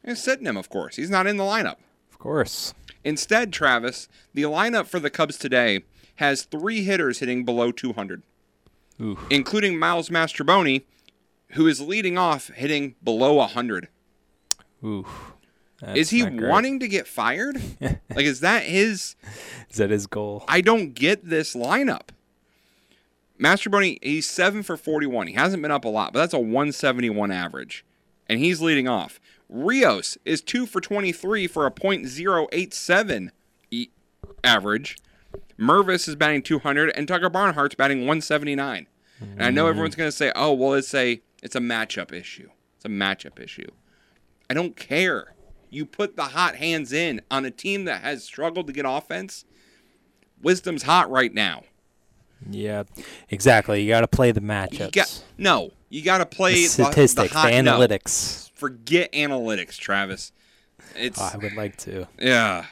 He's 0.05 0.21
sitting 0.21 0.45
him, 0.45 0.57
of 0.57 0.69
course. 0.69 0.97
He's 0.97 1.09
not 1.09 1.27
in 1.27 1.37
the 1.37 1.43
lineup. 1.43 1.77
Of 2.11 2.19
course. 2.19 2.73
Instead, 3.03 3.53
Travis, 3.53 4.09
the 4.33 4.43
lineup 4.43 4.87
for 4.87 4.99
the 4.99 5.09
Cubs 5.09 5.37
today 5.37 5.83
has 6.15 6.43
three 6.43 6.83
hitters 6.83 7.19
hitting 7.19 7.45
below 7.45 7.71
200, 7.71 8.23
Oof. 9.01 9.25
including 9.29 9.79
Miles 9.79 10.09
Mastrobuoni, 10.09 10.83
who 11.51 11.65
is 11.65 11.79
leading 11.79 12.17
off 12.17 12.49
hitting 12.49 12.95
below 13.01 13.35
100. 13.35 13.87
Oof. 14.83 15.33
is 15.95 16.09
he 16.09 16.23
wanting 16.23 16.79
to 16.79 16.87
get 16.87 17.07
fired? 17.07 17.61
like, 17.81 18.25
is 18.25 18.41
that 18.41 18.63
his? 18.63 19.15
Is 19.69 19.77
that 19.77 19.89
his 19.89 20.07
goal? 20.07 20.43
I 20.47 20.61
don't 20.61 20.93
get 20.93 21.29
this 21.29 21.55
lineup. 21.55 22.09
Mastrobuoni, 23.39 23.99
he's 24.03 24.29
seven 24.29 24.63
for 24.63 24.75
41. 24.75 25.27
He 25.27 25.33
hasn't 25.33 25.61
been 25.61 25.71
up 25.71 25.85
a 25.85 25.89
lot, 25.89 26.11
but 26.11 26.19
that's 26.19 26.33
a 26.33 26.39
171 26.39 27.31
average, 27.31 27.85
and 28.27 28.39
he's 28.39 28.61
leading 28.61 28.87
off. 28.87 29.19
Rios 29.47 30.17
is 30.25 30.41
two 30.41 30.65
for 30.65 30.81
23 30.81 31.47
for 31.47 31.65
a 31.65 31.71
.087 31.71 33.29
e- 33.71 33.89
average. 34.43 34.97
Mervis 35.57 36.07
is 36.07 36.15
batting 36.15 36.41
200, 36.41 36.91
and 36.95 37.07
Tucker 37.07 37.29
Barnhart's 37.29 37.75
batting 37.75 37.99
179. 37.99 38.87
And 39.21 39.43
I 39.43 39.49
know 39.49 39.67
everyone's 39.67 39.95
mm. 39.95 39.99
going 39.99 40.07
to 40.07 40.15
say, 40.15 40.31
"Oh, 40.35 40.53
well, 40.53 40.73
it's 40.73 40.93
a 40.93 41.21
it's 41.43 41.55
a 41.55 41.59
matchup 41.59 42.13
issue. 42.13 42.49
It's 42.77 42.85
a 42.85 42.89
matchup 42.89 43.39
issue." 43.39 43.69
I 44.49 44.53
don't 44.53 44.75
care. 44.75 45.33
You 45.69 45.85
put 45.85 46.15
the 46.15 46.23
hot 46.25 46.55
hands 46.55 46.91
in 46.91 47.21
on 47.29 47.45
a 47.45 47.51
team 47.51 47.85
that 47.85 48.01
has 48.01 48.23
struggled 48.23 48.67
to 48.67 48.73
get 48.73 48.85
offense. 48.87 49.45
Wisdom's 50.41 50.83
hot 50.83 51.11
right 51.11 51.33
now. 51.33 51.63
Yeah, 52.49 52.83
exactly. 53.29 53.81
You 53.83 53.89
got 53.89 54.01
to 54.01 54.07
play 54.07 54.31
the 54.31 54.39
matchups. 54.41 54.79
You 54.79 54.91
got, 54.91 55.23
no, 55.37 55.71
you 55.89 56.01
got 56.01 56.19
to 56.19 56.25
play 56.25 56.53
The 56.53 56.61
the, 56.61 56.67
statistics, 56.69 57.33
the, 57.33 57.37
hot, 57.37 57.51
the 57.51 57.61
no. 57.61 57.77
analytics. 57.77 58.49
Forget 58.53 59.11
analytics, 59.11 59.77
Travis. 59.77 60.31
It's 60.95 61.19
Oh, 61.21 61.29
I 61.33 61.37
would 61.37 61.53
like 61.55 61.77
to. 61.79 62.07
yeah. 62.17 62.65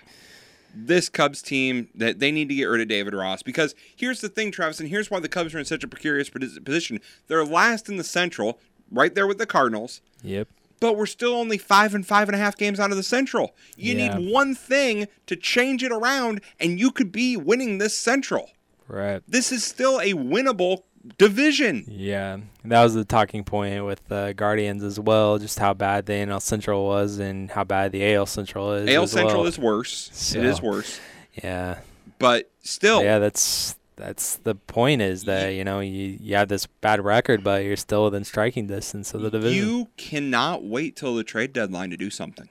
This 0.80 1.10
Cubs 1.10 1.42
team 1.42 1.90
that 1.96 2.20
they 2.20 2.32
need 2.32 2.50
to 2.50 2.56
get 2.56 2.66
rid 2.66 2.82
of 2.82 2.88
David 2.88 3.14
Ross 3.16 3.42
because 3.42 3.74
here's 3.96 4.22
the 4.22 4.30
thing, 4.30 4.52
Travis, 4.52 4.80
and 4.80 4.88
here's 4.90 5.10
why 5.10 5.20
the 5.20 5.28
Cubs 5.30 5.54
are 5.56 5.60
in 5.60 5.66
such 5.66 5.84
a 5.84 5.88
precarious 5.88 6.30
position. 6.30 7.00
They're 7.28 7.44
last 7.46 7.90
in 7.90 7.98
the 7.98 8.04
Central, 8.04 8.60
right 8.92 9.14
there 9.14 9.26
with 9.28 9.38
the 9.40 9.46
Cardinals, 9.48 10.02
Yep. 10.24 10.48
But 10.80 10.96
we're 10.98 11.06
still 11.06 11.34
only 11.34 11.58
five 11.58 11.94
and 11.96 12.06
five 12.06 12.28
and 12.30 12.36
a 12.36 12.40
half 12.40 12.58
games 12.58 12.80
out 12.80 12.92
of 12.92 12.98
the 12.98 13.04
Central. 13.04 13.56
You 13.76 13.96
Yeah. 13.96 14.18
need 14.18 14.32
one 14.32 14.56
thing 14.56 15.08
to 15.28 15.36
change 15.36 15.84
it 15.84 15.92
around, 15.92 16.42
and 16.60 16.80
you 16.80 16.92
could 16.92 17.12
be 17.12 17.36
winning 17.38 17.78
this 17.78 17.96
Central. 17.98 18.50
Right. 18.88 19.22
This 19.28 19.52
is 19.52 19.64
still 19.64 20.00
a 20.00 20.14
winnable 20.14 20.84
division. 21.18 21.86
Yeah, 21.88 22.38
that 22.66 22.84
was 22.84 22.94
the 22.94 23.06
talking 23.06 23.44
point 23.44 23.86
with 23.86 24.06
the 24.08 24.34
Guardians 24.36 24.84
as 24.84 25.00
well. 25.00 25.38
Just 25.38 25.60
how 25.60 25.74
bad 25.74 26.06
the 26.06 26.14
NL 26.14 26.42
Central 26.42 26.86
was 26.86 27.18
and 27.20 27.50
how 27.52 27.64
bad 27.64 27.92
the 27.92 28.04
AL 28.14 28.26
Central 28.26 28.74
is. 28.74 28.90
AL 28.90 29.08
Central 29.08 29.40
well. 29.42 29.48
is 29.48 29.58
worse. 29.58 30.10
So, 30.14 30.40
it 30.40 30.46
is 30.46 30.62
worse. 30.62 31.00
Yeah, 31.44 31.80
But 32.20 32.50
still, 32.64 33.04
yeah. 33.04 33.20
That's 33.20 33.76
that's 33.98 34.38
the 34.38 34.56
point. 34.56 35.02
Is 35.02 35.26
that 35.26 35.50
you 35.50 35.64
know 35.64 35.80
you 35.82 36.18
you 36.22 36.36
have 36.36 36.48
this 36.48 36.66
bad 36.66 37.04
record, 37.04 37.44
but 37.44 37.64
you're 37.66 37.76
still 37.76 38.06
within 38.06 38.24
striking 38.24 38.68
distance 38.68 39.14
of 39.14 39.22
the 39.22 39.30
division. 39.30 39.68
You 39.68 39.88
cannot 39.98 40.64
wait 40.64 40.96
till 40.96 41.16
the 41.16 41.24
trade 41.24 41.52
deadline 41.52 41.90
to 41.90 41.98
do 41.98 42.10
something. 42.10 42.48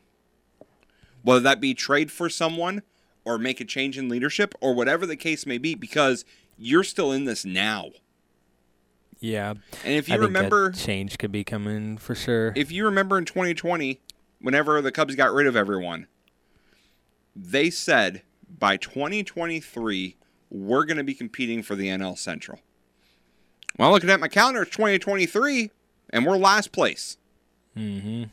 Whether 1.23 1.41
that 1.41 1.61
be 1.61 1.73
trade 1.73 2.13
for 2.13 2.29
someone 2.29 2.83
or 3.25 3.39
make 3.39 3.61
a 3.61 3.65
change 3.65 3.97
in 3.97 4.09
leadership 4.09 4.55
or 4.61 4.75
whatever 4.75 5.07
the 5.07 5.17
case 5.17 5.47
may 5.47 5.59
be, 5.59 5.75
because 5.75 6.25
you're 6.59 6.85
still 6.85 7.11
in 7.13 7.25
this 7.25 7.45
now. 7.45 7.91
yeah, 9.21 9.55
And 9.85 9.95
if 9.95 10.09
you 10.09 10.15
I 10.15 10.19
remember, 10.19 10.71
change 10.71 11.19
could 11.19 11.33
be 11.33 11.43
coming 11.43 11.97
for 11.99 12.15
sure. 12.15 12.53
if 12.55 12.71
you 12.71 12.85
remember 12.85 13.19
in 13.19 13.25
2020, 13.25 14.01
whenever 14.41 14.81
the 14.81 14.93
Cubs 14.93 15.15
got 15.15 15.33
rid 15.33 15.47
of 15.47 15.57
everyone, 15.57 16.07
they 17.35 17.71
said 17.71 18.23
by 18.49 18.77
2023 18.77 20.17
we're 20.51 20.85
going 20.85 20.97
to 20.97 21.05
be 21.05 21.15
competing 21.15 21.63
for 21.63 21.75
the 21.75 21.89
NL 21.89 22.17
Central. 22.19 22.61
Well, 23.79 23.91
looking 23.91 24.11
at 24.11 24.21
my 24.21 24.29
calendar, 24.29 24.63
it's 24.63 24.71
2023, 24.71 25.71
and 26.11 26.25
we're 26.27 26.37
last 26.37 26.73
place. 26.73 27.19
mm-hmm. 27.77 28.25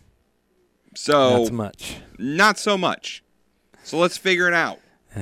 So 0.95 1.38
Not 1.38 1.47
so 1.47 1.53
much. 1.53 1.97
Not 2.20 2.57
so 2.59 2.78
much. 2.78 3.24
So 3.84 3.97
let's 3.97 4.18
figure 4.18 4.47
it 4.47 4.53
out. 4.53 4.80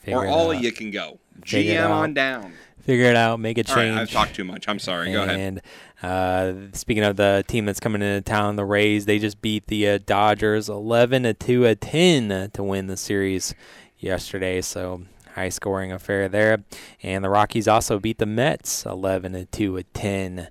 Figure 0.00 0.20
or 0.20 0.26
it 0.26 0.30
all 0.30 0.50
out. 0.50 0.56
of 0.56 0.62
you 0.62 0.72
can 0.72 0.90
go. 0.90 1.18
Figure 1.44 1.74
GM 1.74 1.90
on 1.90 2.14
down. 2.14 2.52
Figure 2.80 3.04
it 3.04 3.16
out. 3.16 3.38
Make 3.38 3.58
a 3.58 3.64
change. 3.64 3.76
right, 3.76 4.00
I've 4.00 4.10
talked 4.10 4.34
too 4.34 4.44
much. 4.44 4.66
I'm 4.66 4.78
sorry. 4.78 5.12
Go 5.12 5.22
ahead. 5.22 5.38
And 5.38 5.60
uh, 6.02 6.52
speaking 6.72 7.04
of 7.04 7.16
the 7.16 7.44
team 7.46 7.66
that's 7.66 7.80
coming 7.80 8.00
into 8.00 8.22
town, 8.22 8.56
the 8.56 8.64
Rays, 8.64 9.04
they 9.04 9.18
just 9.18 9.42
beat 9.42 9.66
the 9.66 9.86
uh, 9.86 9.98
Dodgers 10.06 10.70
11 10.70 11.24
to 11.24 11.34
2 11.34 11.66
at 11.66 11.80
10 11.82 12.50
to 12.54 12.62
win 12.62 12.86
the 12.86 12.96
series 12.96 13.54
yesterday. 13.98 14.62
So 14.62 15.02
high 15.38 15.48
scoring 15.48 15.92
affair 15.92 16.28
there. 16.28 16.64
And 17.02 17.24
the 17.24 17.30
Rockies 17.30 17.68
also 17.68 17.98
beat 17.98 18.18
the 18.18 18.26
Mets 18.26 18.84
11 18.84 19.32
to 19.32 19.44
2 19.46 19.78
at 19.78 19.94
10 19.94 20.48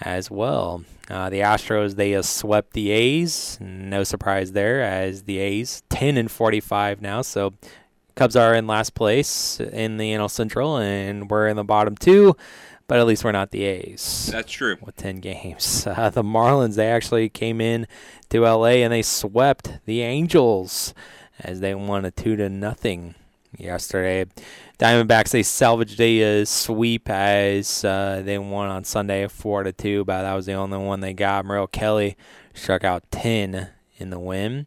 as 0.00 0.30
well. 0.30 0.84
Uh, 1.08 1.30
the 1.30 1.40
Astros 1.40 1.94
they 1.96 2.14
uh, 2.14 2.22
swept 2.22 2.72
the 2.72 2.90
A's. 2.90 3.58
No 3.60 4.02
surprise 4.04 4.52
there, 4.52 4.82
as 4.82 5.22
the 5.24 5.38
A's 5.38 5.82
10 5.90 6.16
and 6.16 6.30
45 6.30 7.00
now. 7.00 7.22
So 7.22 7.54
Cubs 8.16 8.36
are 8.36 8.54
in 8.54 8.66
last 8.66 8.94
place 8.94 9.60
in 9.60 9.98
the 9.98 10.12
NL 10.12 10.30
Central, 10.30 10.76
and 10.78 11.30
we're 11.30 11.48
in 11.48 11.56
the 11.56 11.64
bottom 11.64 11.96
two. 11.96 12.36
But 12.86 12.98
at 12.98 13.06
least 13.06 13.24
we're 13.24 13.32
not 13.32 13.50
the 13.50 13.64
A's 13.64 14.28
That's 14.30 14.52
true. 14.52 14.76
with 14.82 14.96
10 14.96 15.20
games. 15.20 15.86
Uh, 15.94 16.10
the 16.10 16.22
Marlins, 16.22 16.74
they 16.76 16.90
actually 16.90 17.28
came 17.30 17.60
in 17.60 17.86
to 18.28 18.40
LA 18.42 18.82
and 18.84 18.92
they 18.92 19.00
swept 19.00 19.78
the 19.86 20.02
Angels 20.02 20.92
as 21.40 21.60
they 21.60 21.74
won 21.74 22.04
a 22.04 22.10
2 22.10 22.36
to 22.36 22.48
nothing 22.50 23.14
yesterday. 23.58 24.26
Diamondbacks, 24.78 25.30
they 25.30 25.42
salvaged 25.42 26.00
a 26.00 26.42
uh, 26.42 26.44
sweep 26.44 27.08
as 27.08 27.84
uh, 27.84 28.22
they 28.24 28.38
won 28.38 28.68
on 28.68 28.84
Sunday 28.84 29.26
4 29.26 29.64
to 29.64 29.72
2, 29.72 30.04
but 30.04 30.22
that 30.22 30.34
was 30.34 30.46
the 30.46 30.54
only 30.54 30.78
one 30.78 31.00
they 31.00 31.14
got. 31.14 31.44
Merrill 31.44 31.66
Kelly 31.66 32.16
struck 32.52 32.84
out 32.84 33.10
10 33.10 33.68
in 33.98 34.10
the 34.10 34.18
win. 34.18 34.66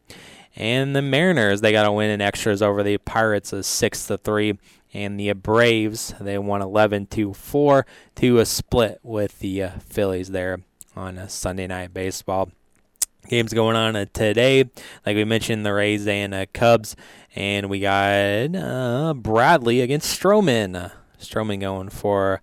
And 0.56 0.96
the 0.96 1.02
Mariners, 1.02 1.60
they 1.60 1.72
got 1.72 1.86
a 1.86 1.92
win 1.92 2.10
in 2.10 2.20
extras 2.20 2.62
over 2.62 2.82
the 2.82 2.98
Pirates 2.98 3.52
of 3.52 3.64
6 3.64 4.06
to 4.06 4.18
3 4.18 4.58
and 4.94 5.18
the 5.18 5.32
Braves 5.32 6.14
they 6.20 6.38
won 6.38 6.62
11 6.62 7.06
to 7.06 7.34
4 7.34 7.86
to 8.16 8.38
a 8.38 8.46
split 8.46 9.00
with 9.02 9.38
the 9.40 9.62
uh, 9.62 9.70
Phillies 9.80 10.28
there 10.28 10.60
on 10.96 11.18
a 11.18 11.28
Sunday 11.28 11.66
night 11.66 11.92
baseball. 11.92 12.50
Games 13.26 13.52
going 13.52 13.76
on 13.76 13.96
uh, 13.96 14.06
today, 14.12 14.70
like 15.04 15.16
we 15.16 15.24
mentioned, 15.24 15.66
the 15.66 15.72
Rays 15.72 16.06
and 16.06 16.32
uh, 16.32 16.46
Cubs, 16.52 16.96
and 17.34 17.68
we 17.68 17.80
got 17.80 18.54
uh, 18.54 19.12
Bradley 19.14 19.80
against 19.80 20.18
Stroman. 20.18 20.90
Stroman 21.20 21.60
going 21.60 21.90
for 21.90 22.40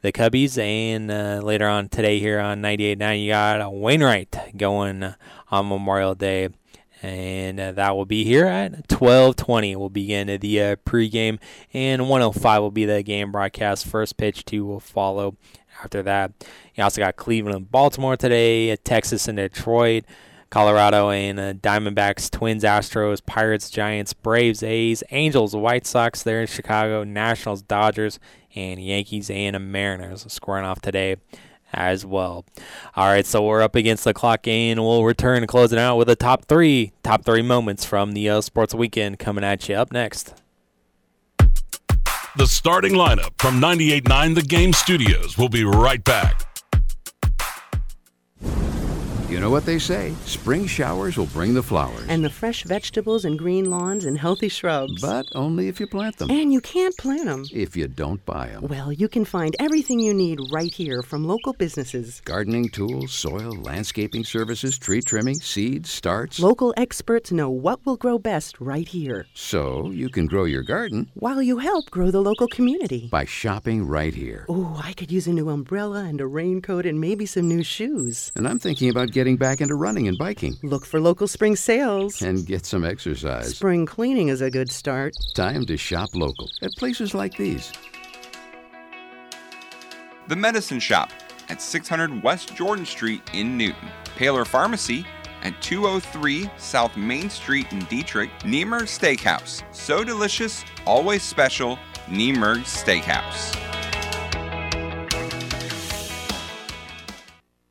the 0.00 0.12
Cubbies, 0.12 0.56
and 0.56 1.10
uh, 1.10 1.40
later 1.42 1.66
on 1.68 1.88
today 1.88 2.18
here 2.18 2.40
on 2.40 2.62
98.9, 2.62 3.22
you 3.22 3.30
got 3.30 3.74
Wainwright 3.74 4.56
going 4.56 5.14
on 5.50 5.68
Memorial 5.68 6.14
Day 6.14 6.48
and 7.02 7.58
uh, 7.58 7.72
that 7.72 7.96
will 7.96 8.06
be 8.06 8.24
here 8.24 8.46
at 8.46 8.88
12:20. 8.88 9.76
We'll 9.76 9.90
begin 9.90 10.28
the 10.28 10.76
pregame, 10.86 11.38
and 11.72 12.08
105 12.08 12.62
will 12.62 12.70
be 12.70 12.84
the 12.84 13.02
game 13.02 13.32
broadcast. 13.32 13.86
First 13.86 14.16
pitch 14.16 14.44
to 14.46 14.64
will 14.64 14.80
follow 14.80 15.36
after 15.82 16.02
that. 16.02 16.32
You 16.74 16.84
also 16.84 17.00
got 17.00 17.16
Cleveland 17.16 17.56
and 17.56 17.70
Baltimore 17.70 18.16
today, 18.16 18.74
Texas 18.76 19.28
and 19.28 19.36
Detroit, 19.36 20.04
Colorado 20.50 21.10
and 21.10 21.40
uh, 21.40 21.54
Diamondbacks, 21.54 22.30
Twins, 22.30 22.62
Astros, 22.62 23.24
Pirates, 23.24 23.70
Giants, 23.70 24.12
Braves, 24.12 24.62
A's, 24.62 25.02
Angels, 25.10 25.56
White 25.56 25.86
Sox 25.86 26.22
there 26.22 26.40
in 26.40 26.46
Chicago, 26.46 27.04
Nationals, 27.04 27.62
Dodgers, 27.62 28.18
and 28.54 28.78
Yankees 28.78 29.30
and 29.30 29.72
Mariners 29.72 30.30
scoring 30.30 30.64
off 30.64 30.80
today 30.80 31.16
as 31.72 32.04
well. 32.04 32.44
All 32.94 33.06
right, 33.06 33.24
so 33.24 33.42
we're 33.42 33.62
up 33.62 33.74
against 33.74 34.04
the 34.04 34.12
clock 34.12 34.46
and 34.46 34.78
we'll 34.78 35.04
return 35.04 35.46
closing 35.46 35.78
out 35.78 35.96
with 35.96 36.08
the 36.08 36.16
top 36.16 36.44
three, 36.44 36.92
top 37.02 37.24
three 37.24 37.40
moments 37.40 37.86
from 37.86 38.12
the 38.12 38.28
uh, 38.28 38.40
sports 38.42 38.74
weekend 38.74 39.18
coming 39.18 39.44
at 39.44 39.66
you 39.70 39.74
up 39.74 39.90
next. 39.90 40.41
The 42.34 42.46
starting 42.46 42.94
lineup 42.94 43.32
from 43.36 43.60
98.9 43.60 44.34
The 44.34 44.42
Game 44.42 44.72
Studios 44.72 45.36
will 45.36 45.50
be 45.50 45.64
right 45.64 46.02
back. 46.02 46.51
You 49.32 49.40
know 49.40 49.48
what 49.48 49.64
they 49.64 49.78
say 49.78 50.12
spring 50.26 50.66
showers 50.66 51.16
will 51.16 51.32
bring 51.32 51.54
the 51.54 51.62
flowers. 51.62 52.04
And 52.06 52.22
the 52.22 52.28
fresh 52.28 52.64
vegetables 52.64 53.24
and 53.24 53.38
green 53.38 53.70
lawns 53.70 54.04
and 54.04 54.18
healthy 54.18 54.50
shrubs. 54.50 55.00
But 55.00 55.24
only 55.34 55.68
if 55.68 55.80
you 55.80 55.86
plant 55.86 56.18
them. 56.18 56.30
And 56.30 56.52
you 56.52 56.60
can't 56.60 56.94
plant 56.98 57.24
them. 57.24 57.44
If 57.50 57.74
you 57.74 57.88
don't 57.88 58.22
buy 58.26 58.48
them. 58.48 58.66
Well, 58.68 58.92
you 58.92 59.08
can 59.08 59.24
find 59.24 59.56
everything 59.58 60.00
you 60.00 60.12
need 60.12 60.38
right 60.52 60.70
here 60.70 61.02
from 61.02 61.24
local 61.24 61.54
businesses 61.54 62.20
gardening 62.26 62.68
tools, 62.68 63.14
soil, 63.14 63.52
landscaping 63.52 64.24
services, 64.24 64.78
tree 64.78 65.00
trimming, 65.00 65.36
seeds, 65.36 65.88
starts. 65.90 66.38
Local 66.38 66.74
experts 66.76 67.32
know 67.32 67.48
what 67.48 67.86
will 67.86 67.96
grow 67.96 68.18
best 68.18 68.60
right 68.60 68.86
here. 68.86 69.24
So 69.32 69.90
you 69.92 70.10
can 70.10 70.26
grow 70.26 70.44
your 70.44 70.62
garden 70.62 71.10
while 71.14 71.42
you 71.42 71.56
help 71.56 71.90
grow 71.90 72.10
the 72.10 72.20
local 72.20 72.48
community 72.48 73.08
by 73.10 73.24
shopping 73.24 73.86
right 73.86 74.14
here. 74.14 74.44
Oh, 74.50 74.78
I 74.84 74.92
could 74.92 75.10
use 75.10 75.26
a 75.26 75.32
new 75.32 75.48
umbrella 75.48 76.04
and 76.04 76.20
a 76.20 76.26
raincoat 76.26 76.84
and 76.84 77.00
maybe 77.00 77.24
some 77.24 77.48
new 77.48 77.62
shoes. 77.62 78.30
And 78.36 78.46
I'm 78.46 78.58
thinking 78.58 78.90
about 78.90 79.10
getting 79.10 79.21
getting 79.22 79.36
back 79.36 79.60
into 79.60 79.76
running 79.76 80.08
and 80.08 80.18
biking. 80.18 80.58
Look 80.64 80.84
for 80.84 80.98
local 80.98 81.28
spring 81.28 81.54
sales. 81.54 82.22
And 82.22 82.44
get 82.44 82.66
some 82.66 82.84
exercise. 82.84 83.54
Spring 83.54 83.86
cleaning 83.86 84.30
is 84.30 84.40
a 84.40 84.50
good 84.50 84.68
start. 84.68 85.14
Time 85.36 85.64
to 85.66 85.76
shop 85.76 86.08
local 86.12 86.50
at 86.60 86.72
places 86.72 87.14
like 87.14 87.36
these. 87.36 87.70
The 90.26 90.34
Medicine 90.34 90.80
Shop 90.80 91.10
at 91.50 91.62
600 91.62 92.20
West 92.24 92.56
Jordan 92.56 92.84
Street 92.84 93.22
in 93.32 93.56
Newton. 93.56 93.88
Paler 94.16 94.44
Pharmacy 94.44 95.06
at 95.44 95.62
203 95.62 96.50
South 96.56 96.96
Main 96.96 97.30
Street 97.30 97.72
in 97.72 97.78
Dieterich. 97.82 98.30
Niemerg 98.40 98.88
Steakhouse. 98.88 99.62
So 99.72 100.02
delicious, 100.02 100.64
always 100.84 101.22
special. 101.22 101.78
Niemerg 102.08 102.62
Steakhouse. 102.64 103.71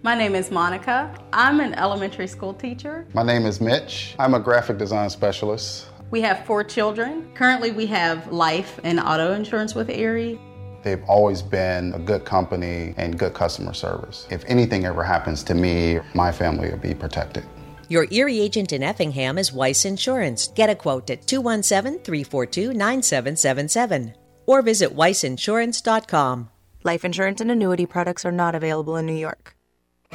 My 0.04 0.16
name 0.16 0.34
is 0.34 0.50
Monica. 0.50 1.14
I'm 1.32 1.60
an 1.60 1.76
elementary 1.76 2.26
school 2.26 2.56
teacher. 2.56 3.06
My 3.14 3.22
name 3.22 3.46
is 3.46 3.62
Mitch. 3.62 4.16
I'm 4.18 4.34
a 4.34 4.40
graphic 4.40 4.80
design 4.80 5.12
specialist. 5.12 5.90
We 6.10 6.22
have 6.22 6.44
four 6.48 6.64
children. 6.64 7.32
Currently, 7.36 7.70
we 7.70 7.86
have 7.86 8.32
life 8.32 8.80
and 8.84 9.00
auto 9.00 9.34
insurance 9.34 9.76
with 9.76 9.92
Erie. 9.92 10.40
They've 10.82 11.04
always 11.08 11.44
been 11.44 11.94
a 11.94 12.00
good 12.00 12.26
company 12.26 12.96
and 12.98 13.20
good 13.20 13.36
customer 13.36 13.76
service. 13.76 14.26
If 14.32 14.44
anything 14.48 14.86
ever 14.86 15.04
happens 15.04 15.44
to 15.44 15.54
me, 15.54 16.00
my 16.16 16.32
family 16.32 16.72
will 16.72 16.80
be 16.80 16.96
protected. 16.96 17.46
Your 17.88 18.08
Erie 18.10 18.40
agent 18.40 18.74
in 18.74 18.82
Effingham 18.82 19.38
is 19.38 19.54
Weiss 19.54 19.86
Insurance. 19.86 20.48
Get 20.48 20.72
a 20.72 20.76
quote 20.76 21.12
at 21.12 21.28
217 21.28 22.04
342 22.04 22.74
9777 22.74 24.16
or 24.48 24.64
visit 24.64 24.96
weissinsurance.com. 24.96 26.50
Life 26.84 27.06
insurance 27.06 27.40
and 27.40 27.52
annuity 27.52 27.86
products 27.86 28.26
are 28.26 28.32
not 28.32 28.56
available 28.56 28.98
in 28.98 29.06
New 29.06 29.14
York. 29.14 29.56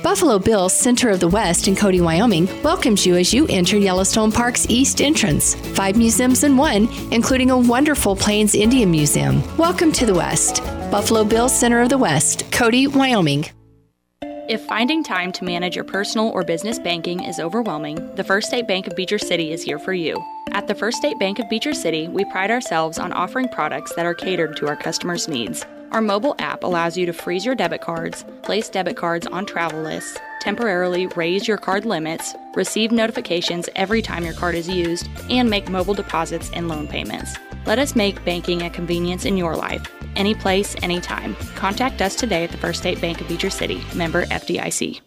Buffalo 0.02 0.38
Bill 0.38 0.68
Center 0.68 1.08
of 1.08 1.20
the 1.20 1.28
West 1.28 1.68
in 1.68 1.74
Cody, 1.74 2.02
Wyoming 2.02 2.46
welcomes 2.62 3.06
you 3.06 3.16
as 3.16 3.32
you 3.32 3.46
enter 3.48 3.78
Yellowstone 3.78 4.30
Park's 4.30 4.66
east 4.68 5.00
entrance. 5.00 5.54
Five 5.74 5.96
museums 5.96 6.44
in 6.44 6.56
one, 6.56 6.88
including 7.12 7.50
a 7.50 7.58
wonderful 7.58 8.14
Plains 8.14 8.54
Indian 8.54 8.90
Museum. 8.90 9.42
Welcome 9.56 9.92
to 9.92 10.04
the 10.04 10.14
West. 10.14 10.62
Buffalo 10.90 11.24
Bill 11.24 11.48
Center 11.48 11.80
of 11.80 11.88
the 11.88 11.98
West, 11.98 12.44
Cody, 12.52 12.86
Wyoming. 12.86 13.46
If 14.48 14.64
finding 14.66 15.02
time 15.02 15.32
to 15.32 15.44
manage 15.44 15.74
your 15.74 15.84
personal 15.84 16.28
or 16.28 16.44
business 16.44 16.78
banking 16.78 17.24
is 17.24 17.40
overwhelming, 17.40 18.14
the 18.16 18.24
First 18.24 18.48
State 18.48 18.68
Bank 18.68 18.86
of 18.86 18.94
Beecher 18.94 19.18
City 19.18 19.50
is 19.50 19.62
here 19.62 19.78
for 19.78 19.94
you. 19.94 20.22
At 20.52 20.68
the 20.68 20.74
First 20.74 20.98
State 20.98 21.18
Bank 21.18 21.38
of 21.38 21.48
Beecher 21.48 21.74
City, 21.74 22.06
we 22.06 22.24
pride 22.26 22.50
ourselves 22.50 22.98
on 22.98 23.12
offering 23.12 23.48
products 23.48 23.94
that 23.94 24.06
are 24.06 24.14
catered 24.14 24.56
to 24.58 24.68
our 24.68 24.76
customers' 24.76 25.26
needs. 25.26 25.64
Our 25.92 26.02
mobile 26.02 26.34
app 26.38 26.64
allows 26.64 26.96
you 26.96 27.06
to 27.06 27.12
freeze 27.12 27.44
your 27.44 27.54
debit 27.54 27.80
cards, 27.80 28.24
place 28.42 28.68
debit 28.68 28.96
cards 28.96 29.26
on 29.26 29.46
travel 29.46 29.82
lists, 29.82 30.18
temporarily 30.40 31.06
raise 31.08 31.46
your 31.46 31.56
card 31.56 31.84
limits, 31.84 32.34
receive 32.54 32.90
notifications 32.90 33.68
every 33.76 34.02
time 34.02 34.24
your 34.24 34.34
card 34.34 34.56
is 34.56 34.68
used, 34.68 35.08
and 35.30 35.48
make 35.48 35.68
mobile 35.68 35.94
deposits 35.94 36.50
and 36.50 36.68
loan 36.68 36.88
payments. 36.88 37.36
Let 37.66 37.78
us 37.78 37.94
make 37.94 38.24
banking 38.24 38.62
a 38.62 38.70
convenience 38.70 39.24
in 39.24 39.36
your 39.36 39.56
life. 39.56 39.86
Any 40.16 40.34
place, 40.34 40.74
anytime. 40.82 41.36
Contact 41.54 42.02
us 42.02 42.16
today 42.16 42.44
at 42.44 42.50
the 42.50 42.58
First 42.58 42.80
State 42.80 43.00
Bank 43.00 43.20
of 43.20 43.28
Beecher 43.28 43.50
City, 43.50 43.82
member 43.94 44.24
FDIC. 44.26 45.00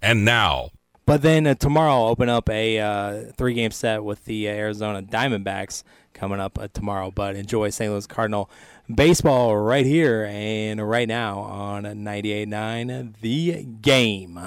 And 0.00 0.24
now. 0.24 0.70
But 1.06 1.22
then 1.22 1.46
uh, 1.46 1.54
tomorrow, 1.54 1.92
I'll 1.92 2.08
open 2.08 2.28
up 2.28 2.48
a 2.50 2.80
uh, 2.80 3.22
three 3.36 3.54
game 3.54 3.70
set 3.70 4.02
with 4.02 4.24
the 4.24 4.48
Arizona 4.48 5.02
Diamondbacks 5.02 5.84
coming 6.14 6.40
up 6.40 6.58
uh, 6.58 6.66
tomorrow. 6.72 7.12
But 7.12 7.36
enjoy 7.36 7.70
St. 7.70 7.90
Louis 7.90 8.06
Cardinal 8.08 8.50
baseball 8.92 9.56
right 9.56 9.86
here 9.86 10.26
and 10.30 10.86
right 10.88 11.08
now 11.08 11.38
on 11.40 11.84
98.9 11.84 13.14
The 13.20 13.64
Game. 13.80 14.40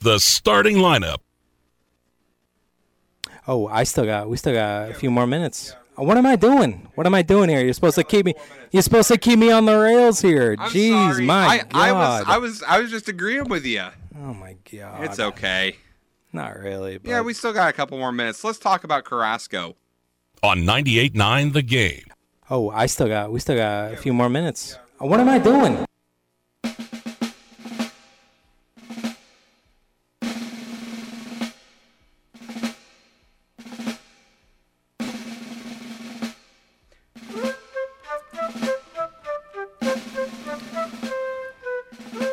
The 0.00 0.18
starting 0.18 0.76
lineup. 0.76 1.18
Oh, 3.46 3.66
I 3.68 3.84
still 3.84 4.04
got. 4.04 4.28
We 4.28 4.36
still 4.36 4.52
got 4.52 4.90
a 4.90 4.94
few 4.94 5.10
more 5.10 5.26
minutes. 5.26 5.74
What 5.96 6.16
am 6.16 6.26
I 6.26 6.36
doing? 6.36 6.88
What 6.94 7.06
am 7.06 7.14
I 7.14 7.22
doing 7.22 7.48
here? 7.50 7.62
You're 7.62 7.72
supposed 7.74 7.96
to 7.96 8.04
keep 8.04 8.24
me. 8.24 8.34
You're 8.70 8.82
supposed 8.82 9.08
to 9.08 9.18
keep 9.18 9.38
me 9.38 9.50
on 9.50 9.66
the 9.66 9.76
rails 9.78 10.20
here. 10.20 10.56
I'm 10.58 10.70
Jeez, 10.70 10.90
sorry. 11.12 11.26
my 11.26 11.46
I, 11.46 11.58
God. 11.58 11.68
I 11.74 11.92
was, 11.92 12.24
I 12.26 12.38
was, 12.38 12.62
I 12.62 12.80
was 12.80 12.90
just 12.90 13.08
agreeing 13.08 13.48
with 13.48 13.66
you. 13.66 13.84
Oh 14.18 14.32
my 14.34 14.56
God. 14.72 15.04
It's 15.04 15.20
okay. 15.20 15.76
Not 16.32 16.56
really. 16.58 16.98
But 16.98 17.10
Yeah, 17.10 17.20
we 17.20 17.34
still 17.34 17.52
got 17.52 17.68
a 17.68 17.72
couple 17.72 17.98
more 17.98 18.12
minutes. 18.12 18.42
Let's 18.42 18.58
talk 18.58 18.84
about 18.84 19.04
Carrasco. 19.04 19.76
On 20.42 20.58
98.9 20.60 21.52
The 21.52 21.62
Game. 21.62 22.04
Oh, 22.54 22.68
I 22.68 22.84
still 22.84 23.08
got. 23.08 23.32
We 23.32 23.40
still 23.40 23.56
got 23.56 23.94
a 23.94 23.96
few 23.96 24.12
more 24.12 24.28
minutes. 24.28 24.76
What 24.98 25.18
am 25.20 25.26
I 25.30 25.38
doing? 25.38 25.86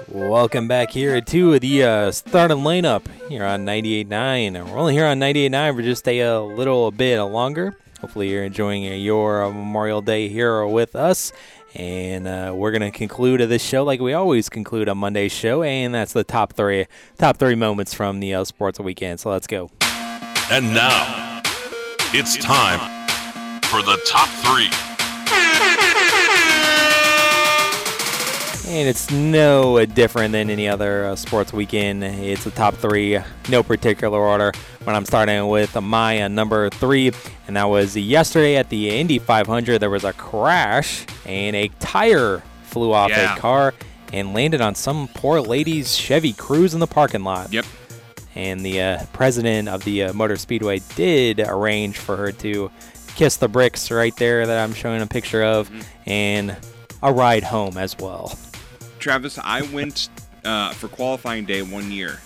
Welcome 0.09 0.67
back 0.67 0.91
here 0.91 1.21
to 1.21 1.59
the 1.59 1.83
uh, 1.83 2.11
starting 2.11 2.57
lineup 2.57 3.07
here 3.29 3.45
on 3.45 3.65
98.9. 3.65 4.69
We're 4.69 4.77
only 4.77 4.93
here 4.95 5.05
on 5.05 5.17
98.9 5.21 5.75
for 5.77 5.81
just 5.81 6.05
a, 6.09 6.21
uh, 6.23 6.41
little 6.41 6.91
bit 6.91 7.21
longer. 7.21 7.77
Hopefully, 8.01 8.29
you're 8.29 8.43
enjoying 8.43 8.83
your 9.01 9.51
Memorial 9.51 10.01
Day 10.01 10.29
here 10.29 10.65
with 10.65 10.95
us. 10.95 11.31
And 11.75 12.27
uh, 12.27 12.53
we're 12.55 12.71
gonna 12.71 12.91
conclude 12.91 13.41
this 13.41 13.63
show 13.63 13.83
like 13.83 13.99
we 13.99 14.13
always 14.13 14.49
conclude 14.49 14.89
on 14.89 14.97
Monday's 14.97 15.31
show, 15.31 15.61
and 15.61 15.93
that's 15.93 16.13
the 16.13 16.23
top 16.23 16.53
three 16.53 16.87
top 17.17 17.37
three 17.37 17.55
moments 17.55 17.93
from 17.93 18.19
the 18.19 18.33
uh, 18.33 18.43
sports 18.43 18.79
weekend. 18.79 19.19
So 19.19 19.29
let's 19.29 19.45
go. 19.45 19.69
And 20.51 20.73
now, 20.73 21.41
it's 22.11 22.37
time 22.37 22.79
for 23.63 23.83
the 23.83 24.01
top 24.07 24.29
three. 24.43 24.88
And 28.69 28.87
it's 28.87 29.09
no 29.09 29.83
different 29.87 30.31
than 30.31 30.51
any 30.51 30.67
other 30.67 31.05
uh, 31.07 31.15
sports 31.15 31.51
weekend. 31.51 32.03
It's 32.03 32.43
the 32.43 32.51
top 32.51 32.75
three, 32.75 33.17
no 33.49 33.63
particular 33.63 34.19
order. 34.19 34.51
When 34.83 34.95
I'm 34.95 35.05
starting 35.05 35.47
with 35.47 35.75
my 35.81 36.21
uh, 36.21 36.27
number 36.27 36.69
three, 36.69 37.11
and 37.47 37.55
that 37.55 37.63
was 37.63 37.97
yesterday 37.97 38.57
at 38.57 38.69
the 38.69 38.91
Indy 38.99 39.17
500. 39.17 39.79
There 39.79 39.89
was 39.89 40.03
a 40.03 40.13
crash, 40.13 41.07
and 41.25 41.55
a 41.55 41.69
tire 41.79 42.43
flew 42.61 42.93
off 42.93 43.09
Yeah. 43.09 43.35
a 43.35 43.39
car 43.39 43.73
and 44.13 44.35
landed 44.35 44.61
on 44.61 44.75
some 44.75 45.07
poor 45.15 45.41
lady's 45.41 45.95
Chevy 45.97 46.33
Cruze 46.33 46.75
in 46.75 46.79
the 46.79 46.87
parking 46.87 47.23
lot. 47.23 47.51
Yep. 47.51 47.65
And 48.35 48.63
the 48.63 48.81
uh, 48.81 49.03
president 49.13 49.67
of 49.67 49.83
the 49.83 50.03
uh, 50.03 50.13
Motor 50.13 50.35
Speedway 50.35 50.79
did 50.95 51.39
arrange 51.39 51.97
for 51.97 52.15
her 52.17 52.31
to 52.33 52.69
kiss 53.15 53.35
the 53.37 53.47
bricks 53.47 53.89
right 53.89 54.15
there 54.17 54.45
that 54.45 54.63
I'm 54.63 54.75
showing 54.75 55.01
a 55.01 55.07
picture 55.07 55.43
of, 55.43 55.71
and 56.05 56.55
a 57.01 57.11
ride 57.11 57.43
home 57.43 57.75
as 57.75 57.97
well. 57.97 58.37
Travis, 58.99 59.39
I 59.43 59.61
went 59.63 60.09
uh, 60.45 60.71
for 60.73 60.87
qualifying 60.87 61.45
day 61.45 61.61
one 61.61 61.91
year. 61.91 62.19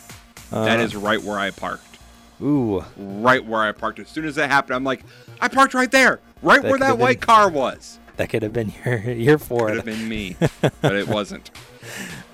that 0.52 0.80
Uh, 0.80 0.84
is 0.84 0.96
right 0.96 1.22
where 1.22 1.40
I 1.40 1.52
parked. 1.52 1.98
Ooh. 2.42 2.84
Right 2.98 3.44
where 3.46 3.62
I 3.62 3.72
parked. 3.72 4.00
As 4.00 4.10
soon 4.10 4.26
as 4.26 4.36
that 4.36 4.50
happened, 4.50 4.76
I'm 4.76 4.84
like, 4.84 5.04
I 5.40 5.48
parked 5.48 5.74
right 5.74 5.90
there, 5.92 6.20
right 6.42 6.62
That 6.62 6.70
where 6.70 6.80
that 6.80 6.98
white 6.98 7.20
been- 7.20 7.28
car 7.28 7.50
was. 7.50 8.00
That 8.18 8.30
could 8.30 8.44
have 8.44 8.54
been 8.54 8.72
your 8.86 9.00
your 9.12 9.38
Ford. 9.40 9.70
Could 9.70 9.76
have 9.78 9.86
been 9.86 10.08
me, 10.08 10.36
but 10.82 10.94
it 10.96 11.08
wasn't. 11.08 11.50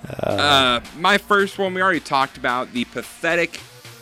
Uh, 0.09 0.81
my 0.97 1.17
first 1.17 1.57
one 1.57 1.73
we 1.73 1.81
already 1.81 1.99
talked 2.01 2.37
about 2.37 2.73
the 2.73 2.83
pathetic, 2.85 3.61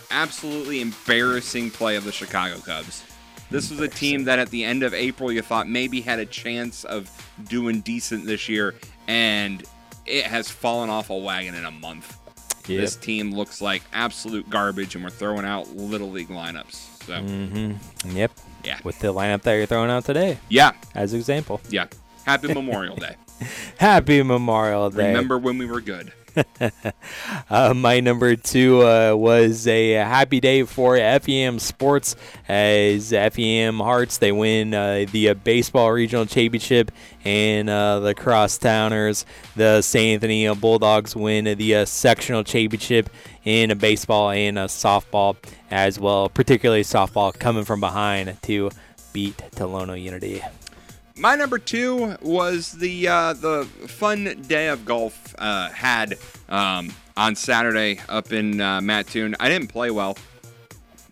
absolutely 0.09 0.81
embarrassing 0.81 1.69
play 1.69 1.95
of 1.95 2.03
the 2.03 2.11
Chicago 2.11 2.57
Cubs. 2.59 3.03
This 3.51 3.69
was 3.69 3.79
a 3.79 3.87
team 3.87 4.23
that 4.25 4.39
at 4.39 4.49
the 4.49 4.63
end 4.63 4.81
of 4.83 4.93
April 4.95 5.31
you 5.31 5.41
thought 5.43 5.69
maybe 5.69 6.01
had 6.01 6.17
a 6.19 6.25
chance 6.25 6.83
of 6.83 7.09
doing 7.47 7.81
decent 7.81 8.25
this 8.25 8.49
year, 8.49 8.73
and 9.07 9.63
it 10.07 10.25
has 10.25 10.49
fallen 10.49 10.89
off 10.89 11.09
a 11.09 11.17
wagon 11.17 11.55
in 11.55 11.65
a 11.65 11.71
month. 11.71 12.17
Yep. 12.67 12.81
This 12.81 12.95
team 12.97 13.31
looks 13.33 13.61
like 13.61 13.81
absolute 13.93 14.49
garbage, 14.49 14.95
and 14.95 15.03
we're 15.03 15.09
throwing 15.09 15.45
out 15.45 15.73
little 15.75 16.09
league 16.11 16.29
lineups. 16.29 17.03
So 17.05 17.13
Mm-hmm. 17.13 18.17
Yep. 18.17 18.31
Yeah. 18.65 18.79
With 18.83 18.99
the 18.99 19.13
lineup 19.13 19.43
that 19.43 19.53
you're 19.53 19.65
throwing 19.65 19.89
out 19.89 20.03
today. 20.05 20.37
Yeah. 20.49 20.71
As 20.93 21.13
example. 21.13 21.61
yeah, 21.69 21.87
happy 22.25 22.53
Memorial 22.53 22.95
Day. 22.97 23.15
Happy 23.77 24.23
Memorial 24.23 24.89
Day. 24.89 25.09
Remember 25.09 25.37
when 25.37 25.59
we 25.59 25.67
were 25.67 25.79
good? 25.79 26.11
uh, 27.49 27.73
my 27.73 27.99
number 27.99 28.35
two 28.35 28.81
uh, 28.85 29.13
was 29.15 29.67
a 29.67 29.93
happy 29.93 30.39
day 30.39 30.63
for 30.63 30.97
FEM 30.97 31.59
Sports 31.59 32.15
as 32.47 33.11
FEM 33.11 33.79
Hearts 33.79 34.17
they 34.17 34.31
win 34.31 34.73
uh, 34.73 35.05
the 35.11 35.29
uh, 35.29 35.33
baseball 35.33 35.91
regional 35.91 36.25
championship 36.25 36.91
and 37.25 37.69
uh, 37.69 37.99
the 37.99 38.13
crosstowners 38.13 39.25
the 39.55 39.81
St. 39.81 40.15
Anthony 40.15 40.53
Bulldogs 40.55 41.15
win 41.15 41.57
the 41.57 41.75
uh, 41.75 41.85
sectional 41.85 42.43
championship 42.43 43.09
in 43.43 43.75
baseball 43.77 44.29
and 44.31 44.57
softball 44.57 45.35
as 45.71 45.99
well, 45.99 46.29
particularly 46.29 46.83
softball 46.83 47.37
coming 47.37 47.65
from 47.65 47.79
behind 47.79 48.35
to 48.43 48.69
beat 49.13 49.37
Tolono 49.55 49.99
Unity. 49.99 50.43
My 51.19 51.35
number 51.35 51.57
two 51.57 52.15
was 52.21 52.73
the 52.73 53.07
uh, 53.07 53.33
the 53.33 53.65
fun 53.87 54.43
day 54.47 54.67
of 54.67 54.85
golf 54.85 55.35
uh, 55.39 55.69
had 55.69 56.17
um, 56.47 56.93
on 57.15 57.35
Saturday 57.35 57.99
up 58.07 58.31
in 58.31 58.61
uh, 58.61 58.81
Mattoon. 58.81 59.35
I 59.39 59.49
didn't 59.49 59.67
play 59.69 59.89
well. 59.89 60.17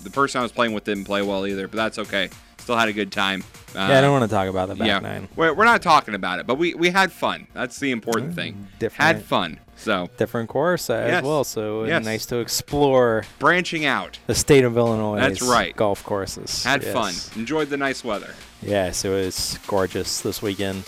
The 0.03 0.11
person 0.11 0.39
I 0.39 0.43
was 0.43 0.51
playing 0.51 0.73
with 0.73 0.83
didn't 0.83 1.05
play 1.05 1.23
well 1.23 1.47
either, 1.47 1.67
but 1.67 1.77
that's 1.77 1.97
okay. 1.97 2.29
Still 2.59 2.77
had 2.77 2.87
a 2.87 2.93
good 2.93 3.11
time. 3.11 3.43
Uh, 3.75 3.79
yeah, 3.89 3.97
I 3.97 4.01
don't 4.01 4.11
want 4.11 4.23
to 4.29 4.33
talk 4.33 4.47
about 4.47 4.69
the 4.69 4.75
back 4.75 4.87
yeah, 4.87 4.99
nine. 4.99 5.27
We're, 5.35 5.53
we're 5.53 5.65
not 5.65 5.81
talking 5.81 6.13
about 6.13 6.39
it, 6.39 6.47
but 6.47 6.55
we, 6.57 6.73
we 6.75 6.89
had 6.89 7.11
fun. 7.11 7.47
That's 7.53 7.79
the 7.79 7.91
important 7.91 8.33
thing. 8.35 8.53
Mm, 8.53 8.79
different- 8.79 9.17
Had 9.17 9.23
fun. 9.23 9.59
So 9.77 10.09
Different 10.17 10.49
course 10.49 10.89
uh, 10.89 10.93
as 10.93 11.11
Yes. 11.11 11.23
well, 11.23 11.43
so 11.43 11.81
uh, 11.83 11.87
Yes. 11.87 12.05
nice 12.05 12.25
to 12.27 12.37
explore 12.37 13.25
branching 13.39 13.85
out. 13.85 14.19
the 14.27 14.35
state 14.35 14.63
of 14.63 14.77
Illinois. 14.77 15.19
That's 15.19 15.41
right. 15.41 15.75
Golf 15.75 16.03
courses. 16.03 16.63
Had 16.63 16.83
Yes. 16.83 16.93
fun. 16.93 17.13
Enjoyed 17.39 17.69
the 17.69 17.77
nice 17.77 18.03
weather. 18.03 18.33
Yes, 18.61 19.03
it 19.05 19.09
was 19.09 19.59
gorgeous 19.67 20.21
this 20.21 20.41
weekend. 20.41 20.83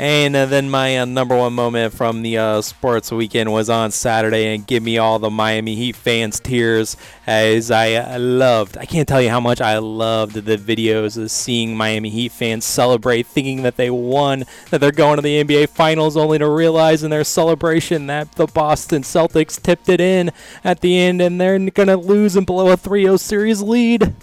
And 0.00 0.36
uh, 0.36 0.46
then 0.46 0.70
my 0.70 0.96
uh, 0.96 1.04
number 1.06 1.36
one 1.36 1.54
moment 1.54 1.92
from 1.92 2.22
the 2.22 2.38
uh, 2.38 2.62
sports 2.62 3.10
weekend 3.10 3.52
was 3.52 3.68
on 3.68 3.90
Saturday, 3.90 4.54
and 4.54 4.64
give 4.64 4.80
me 4.84 4.96
all 4.96 5.18
the 5.18 5.28
Miami 5.28 5.74
Heat 5.74 5.96
fans' 5.96 6.38
tears 6.38 6.96
as 7.26 7.72
I 7.72 7.94
uh, 7.94 8.18
loved. 8.20 8.78
I 8.78 8.86
can't 8.86 9.08
tell 9.08 9.20
you 9.20 9.28
how 9.28 9.40
much 9.40 9.60
I 9.60 9.78
loved 9.78 10.34
the 10.34 10.56
videos 10.56 11.20
of 11.20 11.32
seeing 11.32 11.76
Miami 11.76 12.10
Heat 12.10 12.30
fans 12.30 12.64
celebrate, 12.64 13.26
thinking 13.26 13.62
that 13.62 13.76
they 13.76 13.90
won, 13.90 14.44
that 14.70 14.80
they're 14.80 14.92
going 14.92 15.16
to 15.16 15.22
the 15.22 15.42
NBA 15.42 15.70
Finals, 15.70 16.16
only 16.16 16.38
to 16.38 16.48
realize 16.48 17.02
in 17.02 17.10
their 17.10 17.24
celebration 17.24 18.06
that 18.06 18.30
the 18.32 18.46
Boston 18.46 19.02
Celtics 19.02 19.60
tipped 19.60 19.88
it 19.88 20.00
in 20.00 20.30
at 20.62 20.80
the 20.80 20.96
end, 20.96 21.20
and 21.20 21.40
they're 21.40 21.58
gonna 21.70 21.96
lose 21.96 22.36
and 22.36 22.46
blow 22.46 22.70
a 22.70 22.76
3-0 22.76 23.18
series 23.18 23.62
lead. 23.62 24.14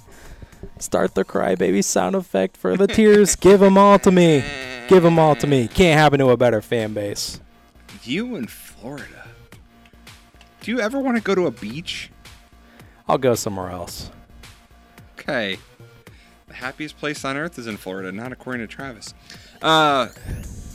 Start 0.79 1.15
the 1.15 1.25
crybaby 1.25 1.83
sound 1.83 2.15
effect 2.15 2.55
for 2.55 2.77
the 2.77 2.87
tears. 2.87 3.35
Give 3.35 3.59
them 3.59 3.77
all 3.77 3.99
to 3.99 4.11
me. 4.11 4.43
Give 4.87 5.01
them 5.01 5.17
all 5.17 5.35
to 5.37 5.47
me. 5.47 5.67
Can't 5.67 5.99
happen 5.99 6.19
to 6.19 6.29
a 6.29 6.37
better 6.37 6.61
fan 6.61 6.93
base. 6.93 7.41
You 8.03 8.35
in 8.35 8.47
Florida. 8.47 9.27
Do 10.61 10.71
you 10.71 10.79
ever 10.79 10.99
want 10.99 11.17
to 11.17 11.23
go 11.23 11.33
to 11.33 11.47
a 11.47 11.51
beach? 11.51 12.11
I'll 13.07 13.17
go 13.17 13.33
somewhere 13.35 13.69
else. 13.69 14.11
Okay. 15.19 15.57
The 16.47 16.53
happiest 16.53 16.97
place 16.97 17.25
on 17.25 17.35
earth 17.35 17.57
is 17.57 17.65
in 17.65 17.77
Florida, 17.77 18.11
not 18.11 18.31
according 18.31 18.61
to 18.61 18.67
Travis. 18.67 19.13
Uh, 19.61 20.09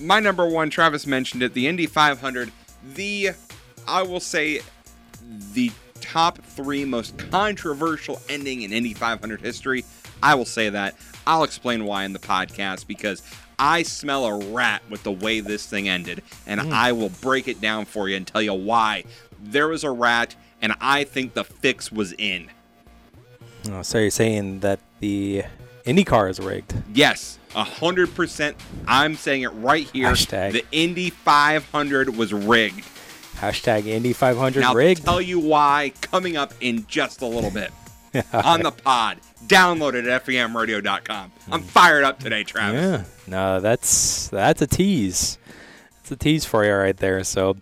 my 0.00 0.18
number 0.18 0.46
one, 0.46 0.70
Travis 0.70 1.06
mentioned 1.06 1.42
it, 1.42 1.54
the 1.54 1.68
Indy 1.68 1.86
500. 1.86 2.50
The, 2.94 3.30
I 3.86 4.02
will 4.02 4.20
say, 4.20 4.60
the 5.52 5.70
top 6.00 6.38
three 6.38 6.84
most 6.84 7.16
controversial 7.30 8.20
ending 8.28 8.62
in 8.62 8.72
Indy 8.72 8.94
500 8.94 9.40
history. 9.40 9.84
I 10.22 10.34
will 10.34 10.44
say 10.44 10.68
that. 10.68 10.96
I'll 11.26 11.44
explain 11.44 11.84
why 11.84 12.04
in 12.04 12.12
the 12.12 12.18
podcast 12.18 12.86
because 12.86 13.22
I 13.60 13.82
smell 13.82 14.24
a 14.24 14.52
rat 14.52 14.82
with 14.88 15.02
the 15.02 15.12
way 15.12 15.40
this 15.40 15.66
thing 15.66 15.88
ended, 15.88 16.22
and 16.46 16.60
hmm. 16.60 16.72
I 16.72 16.92
will 16.92 17.10
break 17.10 17.46
it 17.46 17.60
down 17.60 17.84
for 17.84 18.08
you 18.08 18.16
and 18.16 18.26
tell 18.26 18.40
you 18.40 18.54
why. 18.54 19.04
There 19.42 19.68
was 19.68 19.84
a 19.84 19.90
rat, 19.90 20.34
and 20.62 20.74
I 20.80 21.04
think 21.04 21.34
the 21.34 21.44
fix 21.44 21.92
was 21.92 22.12
in. 22.14 22.50
Oh, 23.70 23.82
so 23.82 23.98
you're 23.98 24.10
saying 24.10 24.60
that 24.60 24.80
the 25.00 25.44
IndyCar 25.84 26.30
is 26.30 26.40
rigged? 26.40 26.74
Yes, 26.94 27.38
hundred 27.54 28.14
percent. 28.14 28.56
I'm 28.86 29.14
saying 29.14 29.42
it 29.42 29.48
right 29.48 29.86
here. 29.90 30.08
Hashtag. 30.08 30.52
The 30.52 30.64
Indy 30.72 31.10
500 31.10 32.16
was 32.16 32.32
rigged. 32.32 32.84
Hashtag 33.36 33.86
Indy 33.86 34.12
500 34.12 34.60
Now, 34.60 34.74
rigged. 34.74 35.04
tell 35.04 35.20
you 35.20 35.38
why 35.38 35.92
coming 36.00 36.36
up 36.36 36.54
in 36.60 36.86
just 36.86 37.22
a 37.22 37.26
little 37.26 37.50
bit 37.50 37.72
on 38.32 38.62
the 38.62 38.70
pod. 38.70 39.18
Download 39.50 39.94
it 39.94 40.06
at 40.06 40.24
femradio.com. 40.24 41.32
I'm 41.50 41.62
fired 41.62 42.04
up 42.04 42.20
today, 42.20 42.44
Travis. 42.44 42.80
Yeah. 42.80 43.04
No, 43.26 43.60
that's 43.60 44.28
that's 44.28 44.62
a 44.62 44.66
tease. 44.68 45.38
That's 45.96 46.12
a 46.12 46.16
tease 46.16 46.44
for 46.44 46.64
you 46.64 46.72
right 46.72 46.96
there. 46.96 47.24
So 47.24 47.56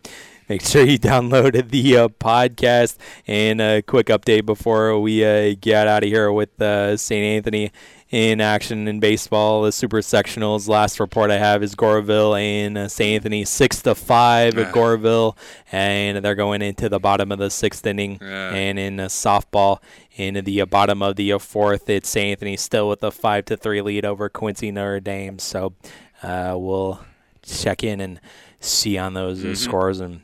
make 0.50 0.60
sure 0.60 0.84
you 0.84 0.98
downloaded 0.98 1.70
the 1.70 1.96
uh, 1.96 2.08
podcast. 2.08 2.98
And 3.26 3.62
a 3.62 3.80
quick 3.80 4.08
update 4.08 4.44
before 4.44 5.00
we 5.00 5.24
uh, 5.24 5.54
get 5.58 5.88
out 5.88 6.02
of 6.04 6.10
here 6.10 6.30
with 6.30 6.60
uh, 6.60 6.98
St. 6.98 7.24
Anthony 7.24 7.72
in 8.10 8.40
action 8.40 8.88
in 8.88 9.00
baseball. 9.00 9.62
The 9.62 9.72
Super 9.72 9.98
Sectionals. 9.98 10.68
Last 10.68 10.98
report 11.00 11.30
I 11.30 11.38
have 11.38 11.62
is 11.62 11.74
Goreville 11.74 12.40
and 12.40 12.78
uh, 12.78 12.88
St. 12.88 13.16
Anthony 13.16 13.44
six 13.44 13.82
to 13.82 13.94
five 13.94 14.56
at 14.58 14.74
Goreville, 14.74 15.36
and 15.72 16.24
they're 16.24 16.34
going 16.34 16.62
into 16.62 16.88
the 16.88 16.98
bottom 16.98 17.30
of 17.32 17.38
the 17.38 17.50
sixth 17.50 17.84
inning. 17.86 18.18
And 18.22 18.78
in 18.78 19.00
uh, 19.00 19.06
softball, 19.06 19.78
in 20.16 20.42
the 20.44 20.62
bottom 20.64 21.02
of 21.02 21.16
the 21.16 21.38
fourth, 21.38 21.88
it's 21.90 22.08
St. 22.08 22.32
Anthony 22.32 22.56
still 22.56 22.88
with 22.88 23.02
a 23.02 23.10
five 23.10 23.44
to 23.46 23.56
three 23.56 23.82
lead 23.82 24.04
over 24.04 24.28
Quincy 24.28 24.70
Notre 24.70 25.00
Dame. 25.00 25.38
So 25.38 25.74
uh, 26.22 26.54
we'll 26.56 27.00
check 27.42 27.84
in 27.84 28.00
and 28.00 28.20
see 28.60 28.98
on 28.98 29.14
those 29.14 29.44
uh, 29.44 29.48
Mhm. 29.48 29.56
scores 29.56 30.00
and 30.00 30.20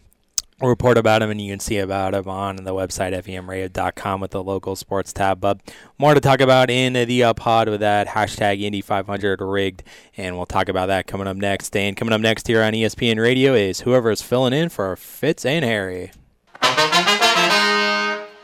report 0.67 0.99
about 0.99 1.21
them, 1.21 1.31
and 1.31 1.41
you 1.41 1.53
can 1.53 1.61
see 1.61 1.79
about 1.79 2.13
them 2.13 2.29
on 2.29 2.57
the 2.57 2.75
website 2.75 3.13
femradio.com 3.25 4.21
with 4.21 4.31
the 4.33 4.43
local 4.43 4.77
sports 4.77 5.13
tab. 5.13 5.41
But 5.41 5.61
more 5.99 6.15
to 6.15 6.21
talk 6.21 6.41
about 6.41 6.71
in 6.71 6.93
the 6.93 7.25
uh, 7.25 7.35
pod 7.35 7.69
with 7.69 7.81
that 7.81 8.09
hashtag 8.09 8.61
Indy500 8.61 9.37
rigged, 9.41 9.83
and 10.17 10.37
we'll 10.37 10.47
talk 10.47 10.69
about 10.69 10.87
that 10.87 11.07
coming 11.07 11.27
up 11.27 11.37
next. 11.37 11.77
And 11.77 11.97
coming 11.97 12.13
up 12.13 12.21
next 12.21 12.47
here 12.47 12.63
on 12.63 12.73
ESPN 12.73 13.21
Radio 13.21 13.55
is 13.55 13.81
whoever 13.81 14.11
is 14.11 14.23
filling 14.23 14.53
in 14.53 14.69
for 14.69 14.95
Fitz 14.97 15.45
and 15.45 15.65
Harry. 15.65 16.13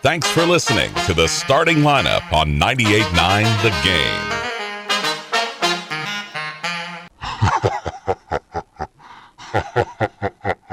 Thanks 0.02 0.28
for 0.30 0.46
listening 0.46 0.94
to 1.06 1.12
the 1.12 1.26
starting 1.26 1.78
lineup 1.78 2.32
on 2.32 2.58
98.9 2.58 3.62
The 3.62 3.70
Game. 3.84 4.40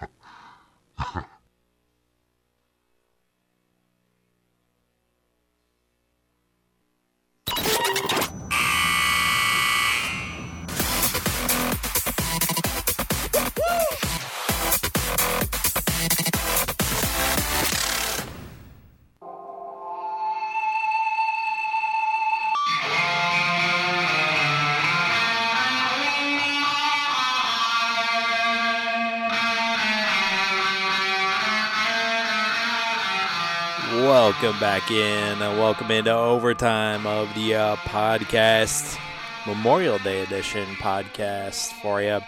Welcome 33.92 34.60
back 34.60 34.90
in. 34.90 35.42
Uh, 35.42 35.52
welcome 35.58 35.92
into 35.92 36.12
overtime 36.12 37.06
of 37.06 37.34
the 37.36 37.54
uh, 37.56 37.76
podcast, 37.78 38.98
Memorial 39.46 40.00
Day 40.00 40.22
edition 40.24 40.66
podcast 40.78 41.72
for 41.82 42.02
you. 42.02 42.20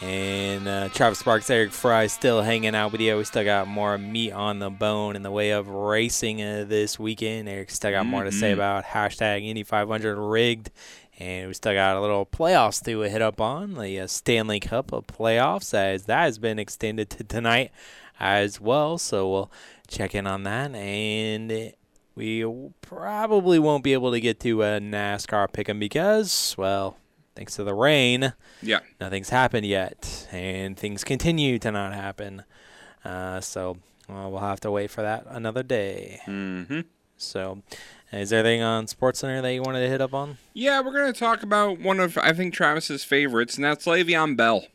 And 0.00 0.66
uh, 0.66 0.88
Travis 0.88 1.18
Sparks, 1.18 1.50
Eric 1.50 1.72
Fry 1.72 2.06
still 2.06 2.40
hanging 2.42 2.74
out 2.74 2.90
with 2.90 3.00
you. 3.02 3.16
We 3.18 3.24
still 3.24 3.44
got 3.44 3.68
more 3.68 3.98
meat 3.98 4.32
on 4.32 4.58
the 4.60 4.70
bone 4.70 5.14
in 5.14 5.22
the 5.22 5.30
way 5.30 5.50
of 5.50 5.68
racing 5.68 6.42
uh, 6.42 6.64
this 6.66 6.98
weekend. 6.98 7.48
Eric 7.48 7.70
still 7.70 7.90
got 7.90 8.06
more 8.06 8.24
to 8.24 8.32
say 8.32 8.50
Mhm. 8.50 8.54
about 8.54 8.84
hashtag 8.84 9.46
Indy 9.46 9.62
500 9.62 10.16
rigged. 10.18 10.70
And 11.20 11.48
we 11.48 11.54
still 11.54 11.74
got 11.74 11.96
a 11.96 12.00
little 12.00 12.24
playoffs 12.26 12.82
to 12.86 13.00
hit 13.02 13.20
up 13.22 13.40
on 13.40 13.74
the 13.74 14.00
uh, 14.00 14.06
Stanley 14.06 14.58
Cup 14.58 14.90
of 14.92 15.06
playoffs 15.06 15.74
as 15.74 16.04
that 16.04 16.22
has 16.24 16.38
been 16.38 16.58
extended 16.58 17.10
to 17.10 17.24
tonight 17.24 17.70
as 18.18 18.60
well. 18.60 18.96
So 18.98 19.30
we'll 19.30 19.52
check 19.88 20.14
in 20.14 20.26
on 20.26 20.42
that, 20.44 20.74
and 20.74 21.72
we 22.14 22.44
probably 22.80 23.58
won't 23.58 23.84
be 23.84 23.92
able 23.92 24.12
to 24.12 24.20
get 24.20 24.40
to 24.40 24.62
a 24.62 24.80
NASCAR 24.80 25.48
pick'em 25.50 25.78
because, 25.78 26.54
well, 26.56 26.96
thanks 27.34 27.56
to 27.56 27.64
the 27.64 27.74
rain, 27.74 28.32
Yeah. 28.62 28.80
nothing's 29.00 29.30
happened 29.30 29.66
yet, 29.66 30.28
and 30.30 30.76
things 30.76 31.04
continue 31.04 31.58
to 31.58 31.70
not 31.72 31.92
happen. 31.94 32.44
Uh, 33.04 33.40
so 33.40 33.76
well, 34.08 34.30
we'll 34.30 34.40
have 34.40 34.60
to 34.60 34.70
wait 34.70 34.90
for 34.90 35.02
that 35.02 35.24
another 35.28 35.62
day. 35.62 36.20
Mm-hmm. 36.26 36.80
So, 37.16 37.62
is 38.12 38.30
there 38.30 38.40
anything 38.40 38.62
on 38.62 38.86
Sports 38.86 39.20
Center 39.20 39.40
that 39.40 39.52
you 39.54 39.62
wanted 39.62 39.80
to 39.80 39.88
hit 39.88 40.00
up 40.00 40.12
on? 40.14 40.38
Yeah, 40.52 40.80
we're 40.80 40.92
going 40.92 41.12
to 41.12 41.18
talk 41.18 41.42
about 41.42 41.78
one 41.80 42.00
of, 42.00 42.18
I 42.18 42.32
think, 42.32 42.54
Travis's 42.54 43.04
favorites, 43.04 43.54
and 43.56 43.64
that's 43.64 43.86
Le'Veon 43.86 44.36
Bell. 44.36 44.66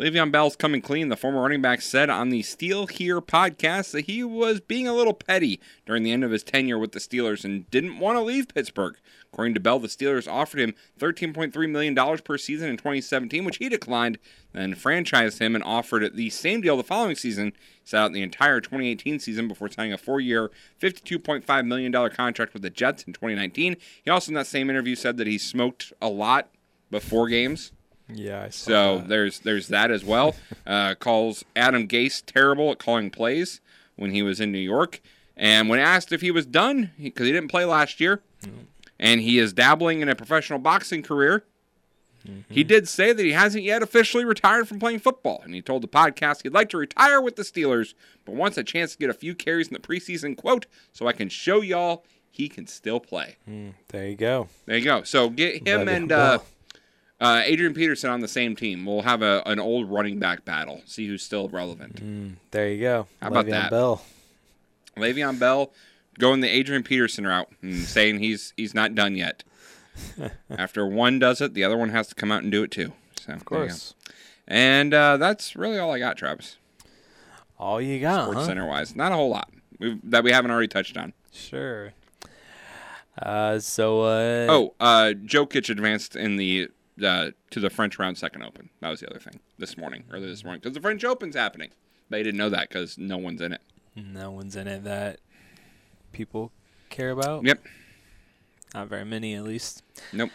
Le'Veon 0.00 0.32
Bell's 0.32 0.56
coming 0.56 0.80
clean. 0.80 1.10
The 1.10 1.16
former 1.16 1.42
running 1.42 1.60
back 1.60 1.82
said 1.82 2.08
on 2.08 2.30
the 2.30 2.40
Steel 2.40 2.86
Here 2.86 3.20
podcast 3.20 3.90
that 3.90 4.06
he 4.06 4.24
was 4.24 4.58
being 4.58 4.88
a 4.88 4.94
little 4.94 5.12
petty 5.12 5.60
during 5.84 6.04
the 6.04 6.10
end 6.10 6.24
of 6.24 6.30
his 6.30 6.42
tenure 6.42 6.78
with 6.78 6.92
the 6.92 6.98
Steelers 6.98 7.44
and 7.44 7.70
didn't 7.70 7.98
want 7.98 8.16
to 8.16 8.22
leave 8.22 8.48
Pittsburgh. 8.48 8.96
According 9.30 9.52
to 9.52 9.60
Bell, 9.60 9.78
the 9.78 9.88
Steelers 9.88 10.26
offered 10.26 10.58
him 10.58 10.74
$13.3 10.98 11.70
million 11.70 12.18
per 12.24 12.38
season 12.38 12.70
in 12.70 12.78
2017, 12.78 13.44
which 13.44 13.58
he 13.58 13.68
declined, 13.68 14.16
then 14.54 14.74
franchised 14.74 15.38
him 15.38 15.54
and 15.54 15.62
offered 15.62 16.16
the 16.16 16.30
same 16.30 16.62
deal 16.62 16.78
the 16.78 16.82
following 16.82 17.14
season. 17.14 17.52
He 17.82 17.90
sat 17.90 18.04
out 18.04 18.12
the 18.14 18.22
entire 18.22 18.62
2018 18.62 19.18
season 19.18 19.48
before 19.48 19.68
signing 19.68 19.92
a 19.92 19.98
four 19.98 20.18
year, 20.18 20.50
$52.5 20.80 21.66
million 21.66 21.92
contract 22.08 22.54
with 22.54 22.62
the 22.62 22.70
Jets 22.70 23.02
in 23.02 23.12
2019. 23.12 23.76
He 24.02 24.10
also, 24.10 24.30
in 24.30 24.34
that 24.36 24.46
same 24.46 24.70
interview, 24.70 24.96
said 24.96 25.18
that 25.18 25.26
he 25.26 25.36
smoked 25.36 25.92
a 26.00 26.08
lot 26.08 26.48
before 26.90 27.28
games. 27.28 27.72
Yeah, 28.14 28.48
So 28.50 28.98
that. 28.98 29.08
there's 29.08 29.38
there's 29.40 29.68
that 29.68 29.90
as 29.90 30.04
well. 30.04 30.34
Uh, 30.66 30.94
calls 30.94 31.44
Adam 31.56 31.88
Gase 31.88 32.22
terrible 32.24 32.70
at 32.70 32.78
calling 32.78 33.10
plays 33.10 33.60
when 33.96 34.12
he 34.12 34.22
was 34.22 34.40
in 34.40 34.52
New 34.52 34.58
York, 34.58 35.00
and 35.36 35.68
when 35.68 35.80
asked 35.80 36.12
if 36.12 36.20
he 36.20 36.30
was 36.30 36.46
done 36.46 36.92
because 37.02 37.26
he, 37.26 37.32
didn't 37.32 37.48
play 37.50 37.64
last 37.64 37.98
year, 37.98 38.22
and 39.00 39.20
he 39.20 39.38
is 39.40 39.52
dabbling 39.52 40.00
in 40.00 40.08
a 40.08 40.14
professional 40.14 40.60
boxing 40.60 41.02
career. 41.02 41.44
He 42.48 42.62
did 42.62 42.86
say 42.88 43.12
that 43.12 43.24
he 43.24 43.32
hasn't 43.32 43.64
yet 43.64 43.82
officially 43.82 44.24
retired 44.24 44.68
from 44.68 44.78
playing 44.78 45.00
football, 45.00 45.40
and 45.42 45.54
he 45.54 45.62
told 45.62 45.82
the 45.82 45.88
podcast 45.88 46.42
he'd 46.42 46.52
like 46.52 46.68
to 46.68 46.76
retire 46.78 47.20
with 47.20 47.34
the 47.36 47.42
Steelers, 47.42 47.94
but 48.24 48.34
wants 48.36 48.56
a 48.58 48.62
chance 48.62 48.92
to 48.92 48.98
get 48.98 49.10
a 49.10 49.14
few 49.14 49.34
carries 49.34 49.68
in 49.68 49.72
the 49.74 49.80
preseason. 49.80 50.36
"Quote, 50.36 50.66
so 50.92 51.06
I 51.08 51.12
can 51.12 51.28
show 51.30 51.62
y'all 51.62 52.04
he 52.30 52.48
can 52.48 52.66
still 52.66 53.00
play." 53.00 53.36
Mm, 53.48 53.72
there 53.88 54.06
you 54.08 54.16
go. 54.16 54.48
There 54.66 54.76
you 54.76 54.84
go. 54.84 55.02
So 55.02 55.30
get 55.30 55.66
him 55.66 55.86
Le'Veon 55.86 55.96
and 55.96 56.12
uh. 56.12 56.38
Uh, 57.20 57.42
Adrian 57.44 57.74
Peterson 57.74 58.10
on 58.10 58.20
the 58.20 58.28
same 58.28 58.56
team. 58.56 58.84
We'll 58.86 59.02
have 59.02 59.22
a, 59.22 59.42
an 59.46 59.58
old 59.60 59.90
running 59.90 60.18
back 60.18 60.44
battle. 60.44 60.80
See 60.86 61.06
who's 61.06 61.22
still 61.22 61.48
relevant. 61.48 61.96
Mm, 62.04 62.34
there 62.50 62.68
you 62.68 62.80
go. 62.80 63.06
How 63.20 63.28
about 63.28 63.46
Le'Veon 63.46 63.50
that? 63.50 63.70
Bell. 63.70 64.02
Le'Veon 64.96 65.38
Bell 65.38 65.72
going 66.18 66.40
the 66.40 66.48
Adrian 66.48 66.82
Peterson 66.82 67.26
route 67.26 67.48
and 67.62 67.76
saying 67.76 68.18
he's 68.18 68.52
he's 68.56 68.74
not 68.74 68.94
done 68.94 69.16
yet. 69.16 69.44
After 70.50 70.86
one 70.86 71.18
does 71.18 71.40
it, 71.40 71.54
the 71.54 71.64
other 71.64 71.76
one 71.76 71.90
has 71.90 72.08
to 72.08 72.14
come 72.14 72.30
out 72.32 72.42
and 72.42 72.50
do 72.50 72.62
it 72.62 72.70
too. 72.70 72.92
So 73.20 73.32
of 73.32 73.44
course. 73.44 73.94
And 74.48 74.92
uh, 74.94 75.16
that's 75.16 75.54
really 75.54 75.78
all 75.78 75.92
I 75.92 75.98
got, 75.98 76.16
Travis. 76.16 76.56
All 77.58 77.80
you 77.80 78.00
got, 78.00 78.22
Sports 78.24 78.40
huh? 78.40 78.46
Center 78.46 78.66
wise, 78.66 78.96
not 78.96 79.12
a 79.12 79.14
whole 79.14 79.28
lot 79.28 79.50
We've, 79.78 79.98
that 80.10 80.24
we 80.24 80.32
haven't 80.32 80.50
already 80.50 80.68
touched 80.68 80.96
on. 80.96 81.12
Sure. 81.30 81.92
Uh, 83.20 83.58
so 83.58 84.02
uh, 84.02 84.46
Oh, 84.48 84.74
uh, 84.80 85.12
Kitch 85.46 85.68
advanced 85.68 86.16
in 86.16 86.36
the 86.36 86.68
uh, 87.02 87.30
to 87.50 87.60
the 87.60 87.70
French 87.70 87.98
round 87.98 88.18
second 88.18 88.42
open. 88.42 88.70
That 88.80 88.90
was 88.90 89.00
the 89.00 89.10
other 89.10 89.20
thing 89.20 89.40
this 89.58 89.76
morning, 89.76 90.04
earlier 90.10 90.28
this 90.28 90.44
morning, 90.44 90.60
because 90.60 90.74
the 90.74 90.80
French 90.80 91.04
Open's 91.04 91.36
happening. 91.36 91.70
They 92.08 92.22
didn't 92.22 92.38
know 92.38 92.50
that 92.50 92.68
because 92.68 92.98
no 92.98 93.16
one's 93.18 93.40
in 93.40 93.52
it. 93.52 93.60
No 93.96 94.30
one's 94.30 94.56
in 94.56 94.66
it 94.66 94.84
that 94.84 95.20
people 96.12 96.52
care 96.88 97.10
about. 97.10 97.44
Yep. 97.44 97.62
Not 98.74 98.88
very 98.88 99.04
many, 99.04 99.34
at 99.34 99.44
least. 99.44 99.82
Nope. 100.12 100.30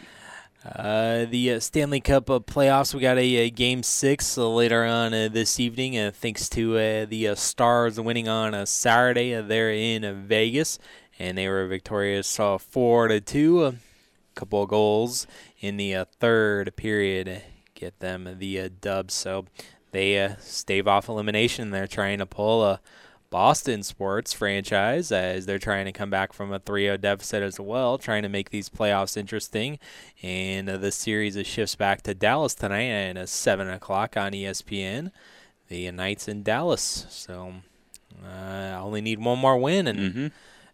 Uh, 0.64 1.26
the 1.26 1.52
uh, 1.52 1.60
Stanley 1.60 2.00
Cup 2.00 2.28
uh, 2.28 2.40
playoffs, 2.40 2.92
we 2.92 3.00
got 3.00 3.18
a, 3.18 3.36
a 3.36 3.50
game 3.50 3.82
six 3.82 4.36
uh, 4.36 4.48
later 4.48 4.84
on 4.84 5.14
uh, 5.14 5.28
this 5.30 5.60
evening, 5.60 5.96
uh, 5.96 6.10
thanks 6.12 6.48
to 6.48 7.06
the 7.06 7.34
Stars 7.36 8.00
winning 8.00 8.28
on 8.28 8.52
a 8.52 8.66
Saturday. 8.66 9.34
Uh, 9.34 9.42
they're 9.42 9.70
in 9.70 10.26
Vegas, 10.26 10.78
and 11.18 11.38
they 11.38 11.48
were 11.48 11.66
victorious 11.66 12.40
uh, 12.40 12.58
4 12.58 13.08
to 13.08 13.20
2 13.20 13.76
couple 14.36 14.62
of 14.62 14.68
goals 14.68 15.26
in 15.58 15.76
the 15.76 15.94
uh, 15.94 16.04
third 16.20 16.76
period 16.76 17.42
get 17.76 18.00
them 18.00 18.36
the 18.38 18.60
uh, 18.60 18.68
dub. 18.80 19.10
So 19.12 19.46
they 19.92 20.20
uh, 20.22 20.34
stave 20.40 20.88
off 20.88 21.08
elimination. 21.08 21.70
They're 21.70 21.86
trying 21.86 22.18
to 22.18 22.26
pull 22.26 22.64
a 22.64 22.80
Boston 23.30 23.82
sports 23.82 24.32
franchise 24.32 25.12
as 25.12 25.46
they're 25.46 25.58
trying 25.58 25.84
to 25.86 25.92
come 25.92 26.10
back 26.10 26.32
from 26.32 26.52
a 26.52 26.60
3-0 26.60 27.00
deficit 27.00 27.42
as 27.42 27.60
well, 27.60 27.98
trying 27.98 28.22
to 28.22 28.28
make 28.28 28.50
these 28.50 28.68
playoffs 28.68 29.16
interesting. 29.16 29.78
And 30.22 30.68
uh, 30.68 30.76
the 30.78 30.92
series 30.92 31.38
shifts 31.46 31.74
back 31.74 32.02
to 32.02 32.14
Dallas 32.14 32.54
tonight 32.54 32.84
at 32.84 33.16
uh, 33.16 33.26
7 33.26 33.68
o'clock 33.68 34.16
on 34.16 34.32
ESPN. 34.32 35.12
The 35.68 35.90
Knights 35.90 36.28
in 36.28 36.42
Dallas. 36.42 37.06
So 37.08 37.54
uh, 38.24 38.78
only 38.80 39.00
need 39.00 39.18
one 39.18 39.38
more 39.38 39.58
win, 39.58 39.88
and 39.88 40.32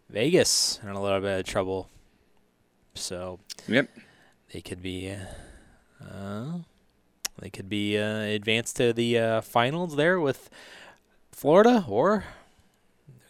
Vegas 0.09 0.79
in 0.83 0.89
a 0.89 1.01
little 1.01 1.19
bit 1.19 1.39
of 1.39 1.45
trouble. 1.45 1.89
So 2.95 3.39
Yep. 3.67 3.89
they 4.53 4.61
could 4.61 4.81
be 4.81 5.15
uh, 6.01 6.57
they 7.39 7.49
could 7.49 7.69
be 7.69 7.97
uh, 7.97 8.19
advanced 8.19 8.75
to 8.77 8.93
the 8.93 9.17
uh, 9.17 9.41
finals 9.41 9.95
there 9.95 10.19
with 10.19 10.49
Florida, 11.31 11.85
or 11.87 12.25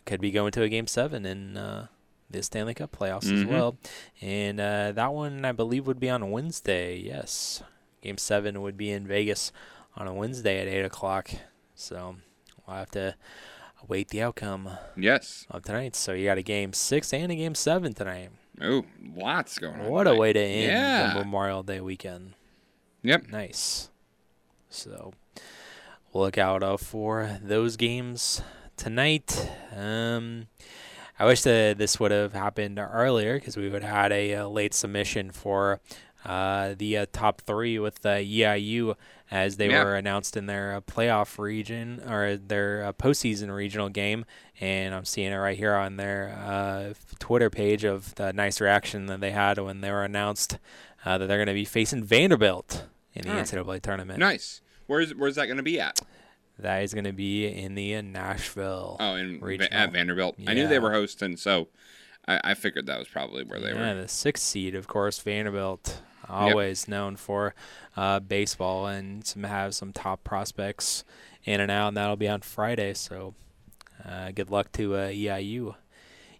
could 0.05 0.19
be 0.21 0.31
going 0.31 0.51
to 0.51 0.63
a 0.63 0.69
game 0.69 0.87
seven 0.87 1.25
in 1.25 1.55
uh, 1.55 1.87
the 2.29 2.43
Stanley 2.43 2.73
Cup 2.73 2.91
playoffs 2.91 3.31
as 3.31 3.43
Mhm. 3.43 3.47
well. 3.47 3.77
And 4.21 4.59
uh, 4.59 4.91
that 4.91 5.13
one, 5.13 5.45
I 5.45 5.51
believe, 5.53 5.87
would 5.87 5.99
be 5.99 6.09
on 6.09 6.29
Wednesday. 6.31 6.97
Yes, 6.97 7.63
game 8.01 8.17
seven 8.17 8.61
would 8.61 8.75
be 8.75 8.91
in 8.91 9.07
Vegas 9.07 9.51
on 9.95 10.07
a 10.07 10.13
Wednesday 10.13 10.59
at 10.59 10.67
eight 10.67 10.83
o'clock. 10.83 11.29
So 11.75 12.17
we'll 12.67 12.75
have 12.77 12.91
to 12.91 13.15
await 13.81 14.09
the 14.09 14.21
outcome. 14.21 14.69
Yes. 14.97 15.45
Of 15.49 15.63
tonight. 15.63 15.95
So 15.95 16.11
you 16.13 16.25
got 16.25 16.37
a 16.37 16.43
game 16.43 16.73
six 16.73 17.13
and 17.13 17.31
a 17.31 17.35
game 17.35 17.55
seven 17.55 17.93
tonight. 17.93 18.31
Oh, 18.61 18.85
lots 19.15 19.57
going 19.57 19.79
on. 19.81 19.89
What 19.89 20.07
a 20.07 20.15
way 20.15 20.31
to 20.33 20.39
end 20.39 20.71
Yeah. 20.71 21.13
the 21.13 21.19
Memorial 21.19 21.63
Day 21.63 21.81
weekend. 21.81 22.33
Yep. 23.01 23.27
Nice. 23.29 23.89
So 24.69 25.13
we'll 26.11 26.23
look 26.23 26.37
out 26.37 26.63
uh, 26.63 26.77
for 26.77 27.39
those 27.41 27.75
games 27.77 28.41
tonight. 28.77 29.49
Um, 29.75 30.47
I 31.19 31.25
wish 31.25 31.41
that 31.43 31.77
this 31.77 31.99
would 31.99 32.11
have 32.11 32.33
happened 32.33 32.79
earlier 32.79 33.35
because 33.35 33.57
we 33.57 33.69
would 33.69 33.83
have 33.83 33.95
had 33.95 34.11
a, 34.11 34.35
uh 34.35 34.47
late 34.47 34.73
submission 34.73 35.31
for 35.31 35.79
uh, 36.25 36.73
the 36.77 36.97
uh, 36.99 37.05
top 37.11 37.41
three 37.41 37.77
with 37.77 38.05
uh, 38.05 38.15
EIU 38.15 38.95
as 39.29 39.57
they 39.57 39.69
Yeah. 39.69 39.83
were 39.83 39.95
announced 39.95 40.37
in 40.37 40.45
their 40.45 40.75
uh, 40.75 40.81
playoff 40.81 41.37
region 41.37 42.01
or 42.09 42.37
their 42.37 42.85
uh, 42.85 42.93
postseason 42.93 43.53
regional 43.53 43.89
game. 43.89 44.23
And 44.61 44.93
I'm 44.93 45.05
seeing 45.05 45.31
it 45.31 45.37
right 45.37 45.57
here 45.57 45.73
on 45.73 45.97
their 45.97 46.29
uh, 46.45 46.93
Twitter 47.19 47.49
page 47.49 47.83
of 47.83 48.13
the 48.15 48.31
nice 48.33 48.61
reaction 48.61 49.07
that 49.07 49.19
they 49.19 49.31
had 49.31 49.57
when 49.57 49.81
they 49.81 49.91
were 49.91 50.03
announced 50.03 50.57
uh, 51.05 51.17
that 51.17 51.27
they're 51.27 51.37
going 51.37 51.47
to 51.47 51.53
be 51.53 51.65
facing 51.65 52.03
Vanderbilt 52.03 52.85
in 53.13 53.23
the 53.23 53.31
Oh. 53.31 53.41
NCAA 53.41 53.81
tournament. 53.81 54.19
Nice. 54.19 54.61
Where's 54.87 55.13
where's 55.15 55.35
that 55.35 55.45
going 55.47 55.57
to 55.57 55.63
be 55.63 55.79
at? 55.79 55.99
That 56.59 56.83
is 56.83 56.93
going 56.93 57.05
to 57.05 57.13
be 57.13 57.47
in 57.47 57.73
the 57.75 57.95
uh, 57.95 58.01
Nashville. 58.01 58.97
Oh, 58.99 59.15
in 59.15 59.39
regional. 59.41 59.69
at 59.71 59.91
Vanderbilt. 59.91 60.35
I 60.47 60.53
knew 60.53 60.67
they 60.67 60.79
were 60.79 60.91
hosting, 60.91 61.35
so 61.35 61.67
I, 62.27 62.39
I 62.43 62.53
figured 62.53 62.85
that 62.85 62.99
was 62.99 63.07
probably 63.07 63.43
where 63.43 63.59
they 63.59 63.69
yeah, 63.69 63.73
were. 63.73 63.85
Yeah, 63.85 63.93
the 63.95 64.07
sixth 64.07 64.43
seed, 64.43 64.75
of 64.75 64.87
course, 64.87 65.17
Vanderbilt, 65.19 66.01
always 66.29 66.87
known 66.87 67.15
for 67.15 67.55
uh, 67.97 68.19
baseball 68.19 68.85
and 68.85 69.25
some 69.25 69.43
have 69.43 69.73
some 69.73 69.91
top 69.91 70.23
prospects 70.23 71.03
in 71.43 71.59
and 71.59 71.71
out, 71.71 71.89
and 71.89 71.97
that'll 71.97 72.15
be 72.15 72.29
on 72.29 72.41
Friday. 72.41 72.93
So, 72.93 73.33
uh, 74.07 74.31
good 74.31 74.49
luck 74.49 74.71
to 74.73 74.95
uh, 74.95 75.07
EIU 75.07 75.75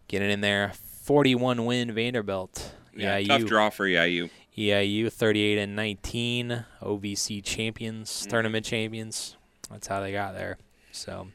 getting 0.08 0.30
in 0.30 0.42
there. 0.42 0.74
41 1.04 1.66
win 1.66 1.94
Vanderbilt. 1.94 2.74
Yeah, 2.96 3.20
EIU, 3.20 3.28
tough 3.28 3.46
draw 3.46 3.70
for 3.70 3.86
EIU. 3.88 4.30
EIU 4.58 5.12
38 5.12 5.58
and 5.58 5.76
19, 5.76 6.66
OVC 6.82 7.44
champions, 7.44 8.10
Mm-hmm. 8.12 8.30
tournament 8.30 8.66
champions. 8.66 9.36
That's 9.72 9.88
how 9.88 10.00
they 10.02 10.12
got 10.12 10.34
there. 10.36 10.58
So, 10.92 11.28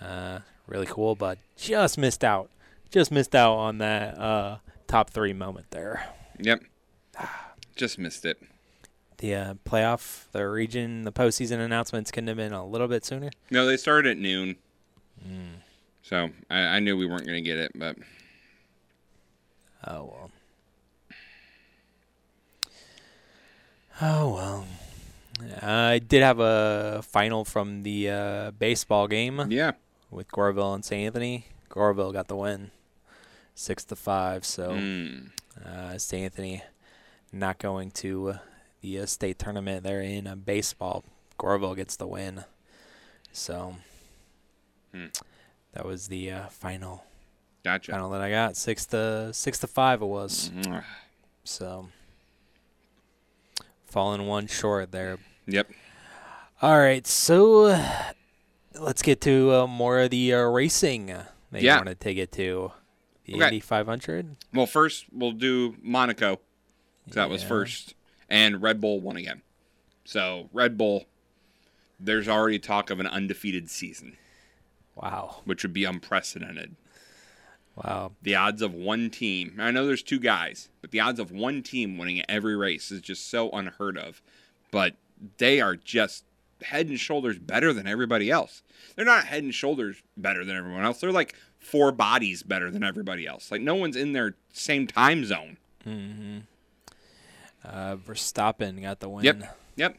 uh, 0.00 0.40
really 0.66 0.86
cool, 0.86 1.14
but 1.14 1.38
just 1.56 1.96
missed 1.98 2.24
out. 2.24 2.50
Just 2.90 3.12
missed 3.12 3.36
out 3.36 3.54
on 3.54 3.78
that 3.78 4.18
uh, 4.18 4.58
top 4.88 5.10
three 5.10 5.32
moment 5.32 5.66
there. 5.70 6.04
Yep. 6.40 6.64
Just 7.76 7.98
missed 7.98 8.24
it. 8.24 8.42
The 9.18 9.34
uh, 9.34 9.54
playoff, 9.68 10.24
the 10.32 10.48
region, 10.48 11.04
the 11.04 11.12
postseason 11.12 11.60
announcements 11.60 12.10
couldn't 12.10 12.28
have 12.28 12.36
been 12.38 12.52
a 12.52 12.66
little 12.66 12.88
bit 12.88 13.04
sooner. 13.04 13.30
No, 13.50 13.64
they 13.66 13.76
started 13.76 14.10
at 14.12 14.18
noon. 14.18 14.56
Mm. 15.26 15.54
So 16.02 16.30
I, 16.50 16.58
I 16.60 16.78
knew 16.80 16.96
we 16.96 17.06
weren't 17.06 17.24
going 17.26 17.42
to 17.42 17.48
get 17.48 17.58
it, 17.58 17.72
but 17.74 17.96
Oh 19.86 20.04
well. 20.12 20.30
Oh 24.02 24.34
well. 24.34 24.66
I 25.62 25.98
did 26.00 26.22
have 26.22 26.38
a 26.40 27.00
final 27.02 27.44
from 27.44 27.82
the 27.82 28.10
uh, 28.10 28.50
baseball 28.52 29.08
game. 29.08 29.46
Yeah. 29.50 29.72
With 30.10 30.28
Goreville 30.28 30.74
and 30.74 30.84
St. 30.84 31.06
Anthony. 31.06 31.46
Goreville 31.70 32.12
got 32.12 32.28
the 32.28 32.36
win, 32.36 32.72
six 33.54 33.84
to 33.84 33.96
five. 33.96 34.44
So 34.44 34.70
Mm. 34.72 35.30
uh, 35.64 35.96
St. 35.98 36.24
Anthony 36.24 36.62
not 37.32 37.58
going 37.58 37.90
to 37.92 38.34
the 38.80 39.00
uh, 39.00 39.06
state 39.06 39.38
tournament. 39.38 39.84
They're 39.84 40.00
in 40.02 40.26
uh, 40.26 40.34
baseball. 40.34 41.04
Goreville 41.38 41.76
gets 41.76 41.94
the 41.96 42.06
win. 42.08 42.44
So 43.32 43.76
Hmm. 44.92 45.06
that 45.72 45.84
was 45.84 46.08
the 46.08 46.30
uh, 46.32 46.46
final. 46.48 47.04
Gotcha. 47.64 47.92
Final 47.92 48.10
that 48.10 48.20
I 48.22 48.30
got 48.30 48.56
six 48.56 48.86
to 48.86 49.32
six 49.32 49.58
to 49.60 49.66
five. 49.66 50.02
It 50.02 50.06
was. 50.06 50.50
Mhm. 50.54 50.82
So 51.44 51.88
falling 53.84 54.26
one 54.26 54.46
short 54.46 54.92
there. 54.92 55.18
Yep. 55.46 55.70
All 56.62 56.78
right, 56.78 57.06
so 57.06 57.64
uh, 57.66 58.12
let's 58.78 59.02
get 59.02 59.20
to 59.22 59.52
uh, 59.52 59.66
more 59.66 60.00
of 60.00 60.10
the 60.10 60.34
uh, 60.34 60.40
racing 60.42 61.06
that 61.06 61.26
Yeah. 61.62 61.74
you 61.74 61.78
wanted 61.80 62.00
to 62.00 62.14
get 62.14 62.32
to. 62.32 62.72
The 63.24 63.34
Okay. 63.36 63.44
Indy 63.44 63.60
500. 63.60 64.36
Well, 64.52 64.66
first 64.66 65.06
we'll 65.12 65.32
do 65.32 65.76
Monaco. 65.82 66.36
'cause 67.06 67.14
That 67.14 67.30
was 67.30 67.42
first, 67.42 67.94
and 68.28 68.60
Red 68.62 68.80
Bull 68.80 69.00
won 69.00 69.16
again. 69.16 69.42
So 70.04 70.48
Red 70.52 70.76
Bull, 70.78 71.06
there's 71.98 72.28
already 72.28 72.58
talk 72.58 72.90
of 72.90 73.00
an 73.00 73.06
undefeated 73.06 73.68
season. 73.70 74.16
Wow. 75.00 75.36
Which 75.44 75.62
would 75.62 75.72
be 75.72 75.84
unprecedented. 75.84 76.76
Wow. 77.76 78.12
The 78.22 78.34
odds 78.34 78.62
of 78.62 78.74
one 78.74 79.10
team. 79.10 79.56
I 79.58 79.70
know 79.70 79.86
there's 79.86 80.02
two 80.02 80.18
guys, 80.18 80.68
but 80.80 80.90
the 80.90 81.00
odds 81.00 81.20
of 81.20 81.30
one 81.30 81.62
team 81.62 81.96
winning 81.96 82.22
every 82.28 82.56
race 82.56 82.90
is 82.90 83.00
just 83.00 83.30
so 83.30 83.50
unheard 83.50 83.96
of. 83.96 84.20
But 84.70 84.94
they 85.38 85.60
are 85.60 85.76
just 85.76 86.24
head 86.62 86.88
and 86.88 87.00
shoulders 87.00 87.38
better 87.38 87.72
than 87.72 87.86
everybody 87.86 88.30
else. 88.30 88.62
They're 88.94 89.04
not 89.04 89.24
head 89.24 89.42
and 89.42 89.54
shoulders 89.54 90.02
better 90.16 90.44
than 90.44 90.56
everyone 90.56 90.84
else. 90.84 91.00
They're 91.00 91.12
like 91.12 91.34
four 91.58 91.92
bodies 91.92 92.42
better 92.42 92.70
than 92.70 92.84
everybody 92.84 93.26
else. 93.26 93.50
Like 93.50 93.62
no 93.62 93.74
one's 93.74 93.96
in 93.96 94.12
their 94.12 94.34
same 94.52 94.86
time 94.86 95.24
zone. 95.24 95.56
Mm-hmm. 95.86 96.38
Uh, 97.64 97.96
Verstappen 97.96 98.82
got 98.82 99.00
the 99.00 99.08
win. 99.08 99.24
Yep. 99.24 99.56
Yep. 99.76 99.96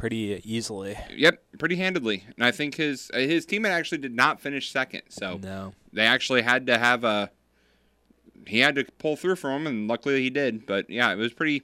Pretty 0.00 0.40
easily. 0.44 0.96
Yep, 1.14 1.42
pretty 1.58 1.76
handedly. 1.76 2.24
And 2.36 2.44
I 2.44 2.50
think 2.50 2.76
his 2.76 3.10
uh, 3.12 3.18
his 3.18 3.44
teammate 3.46 3.70
actually 3.70 3.98
did 3.98 4.14
not 4.16 4.40
finish 4.40 4.70
second. 4.72 5.02
So 5.10 5.36
No. 5.36 5.74
they 5.92 6.06
actually 6.06 6.40
had 6.42 6.66
to 6.68 6.78
have 6.78 7.04
a 7.04 7.30
he 8.46 8.60
had 8.60 8.74
to 8.76 8.84
pull 8.98 9.16
through 9.16 9.36
for 9.36 9.50
him 9.54 9.66
and 9.66 9.86
luckily 9.86 10.22
he 10.22 10.30
did. 10.30 10.64
But 10.64 10.88
yeah, 10.88 11.12
it 11.12 11.16
was 11.16 11.34
pretty 11.34 11.62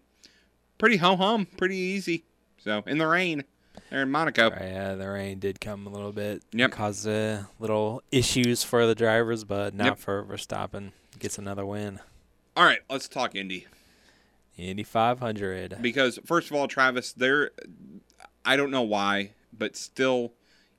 pretty 0.76 0.98
ho 0.98 1.16
hum, 1.16 1.46
pretty 1.56 1.76
easy. 1.78 2.24
So 2.58 2.82
in 2.86 2.98
the 2.98 3.06
rain 3.06 3.44
there 3.90 4.02
in 4.02 4.10
Monaco. 4.10 4.50
Right, 4.50 4.60
yeah, 4.62 4.94
the 4.96 5.08
rain 5.08 5.38
did 5.38 5.58
come 5.60 5.86
a 5.86 5.90
little 5.90 6.12
bit. 6.12 6.42
Yep. 6.52 6.72
Caused 6.72 7.08
uh, 7.08 7.44
little 7.58 8.02
issues 8.12 8.62
for 8.62 8.86
the 8.86 8.94
drivers, 8.94 9.44
but 9.44 9.74
not 9.74 9.84
Yep. 9.86 9.98
for 9.98 10.24
Verstappen. 10.24 10.92
Gets 11.18 11.38
another 11.38 11.64
win. 11.64 12.00
All 12.54 12.64
right, 12.64 12.80
let's 12.90 13.08
talk 13.08 13.34
Indy. 13.34 13.66
Indy 14.58 14.82
500. 14.82 15.78
Because 15.82 16.18
first 16.24 16.50
of 16.50 16.56
all, 16.56 16.66
Travis, 16.68 17.12
there 17.12 17.50
I 18.46 18.56
don't 18.56 18.70
know 18.70 18.82
why, 18.82 19.32
but 19.52 19.76
still 19.76 20.32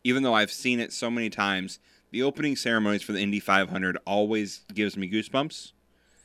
even 0.04 0.24
though 0.24 0.34
I've 0.34 0.52
seen 0.52 0.80
it 0.80 0.94
so 0.94 1.12
many 1.12 1.30
times, 1.30 1.80
the 2.12 2.24
opening 2.24 2.56
ceremonies 2.56 3.04
for 3.04 3.12
the 3.12 3.20
Indy 3.20 3.40
500 3.42 3.98
always 4.06 4.62
gives 4.74 4.96
me 4.96 5.10
goosebumps 5.12 5.74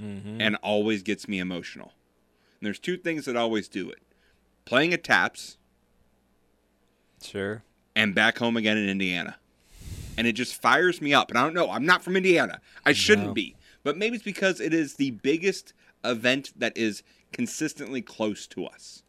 Mhm. 0.01 0.37
and 0.41 0.57
always 0.57 1.03
gets 1.03 1.27
me 1.27 1.41
emotional. 1.41 1.93
And 2.61 2.67
there's 2.67 2.79
two 2.79 2.97
things 2.97 3.25
that 3.25 3.35
always 3.37 3.67
do 3.69 3.91
it. 3.91 3.99
Playing 4.65 4.93
at 4.95 5.03
Taps 5.03 5.57
Sure. 7.23 7.63
and 7.95 8.15
back 8.15 8.39
home 8.39 8.57
again 8.57 8.77
in 8.77 8.89
Indiana. 8.89 9.37
And 10.17 10.27
it 10.27 10.33
just 10.35 10.61
fires 10.61 11.01
me 11.01 11.13
up. 11.15 11.31
And 11.31 11.39
I 11.39 11.43
don't 11.43 11.55
know, 11.55 11.71
I'm 11.71 11.87
not 11.87 12.03
from 12.05 12.17
Indiana. 12.17 12.61
I 12.85 12.93
shouldn't 12.93 13.29
No. 13.29 13.35
be. 13.35 13.57
But 13.83 13.97
maybe 13.97 14.15
it's 14.17 14.25
because 14.25 14.61
it 14.61 14.73
is 14.75 14.95
the 14.95 15.11
biggest 15.11 15.73
event 16.05 16.53
that 16.57 16.77
is 16.77 17.03
consistently 17.33 18.03
close 18.03 18.47
to 18.49 18.67
us. 18.67 19.03